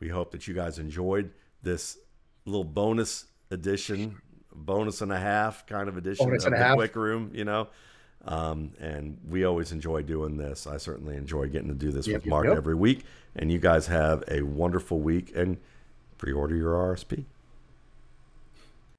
we 0.00 0.08
hope 0.08 0.32
that 0.32 0.48
you 0.48 0.54
guys 0.54 0.78
enjoyed 0.78 1.30
this 1.62 1.98
little 2.46 2.64
bonus 2.64 3.26
edition, 3.50 4.20
bonus 4.52 5.00
and 5.02 5.12
a 5.12 5.18
half 5.18 5.66
kind 5.66 5.88
of 5.88 5.96
edition 5.96 6.26
bonus 6.26 6.44
of 6.44 6.52
the 6.52 6.58
half. 6.58 6.74
Quick 6.74 6.96
Room, 6.96 7.30
you 7.34 7.44
know. 7.44 7.68
Um, 8.24 8.72
and 8.80 9.18
we 9.28 9.44
always 9.44 9.72
enjoy 9.72 10.02
doing 10.02 10.36
this. 10.36 10.66
I 10.66 10.76
certainly 10.76 11.16
enjoy 11.16 11.48
getting 11.48 11.68
to 11.68 11.74
do 11.74 11.90
this 11.90 12.06
yep, 12.06 12.22
with 12.22 12.26
Mark 12.26 12.46
yep. 12.46 12.56
every 12.56 12.74
week. 12.74 13.04
And 13.36 13.50
you 13.50 13.58
guys 13.58 13.86
have 13.86 14.24
a 14.28 14.42
wonderful 14.42 14.98
week 14.98 15.32
and 15.34 15.58
pre 16.18 16.32
order 16.32 16.54
your 16.54 16.74
RSP. 16.74 17.24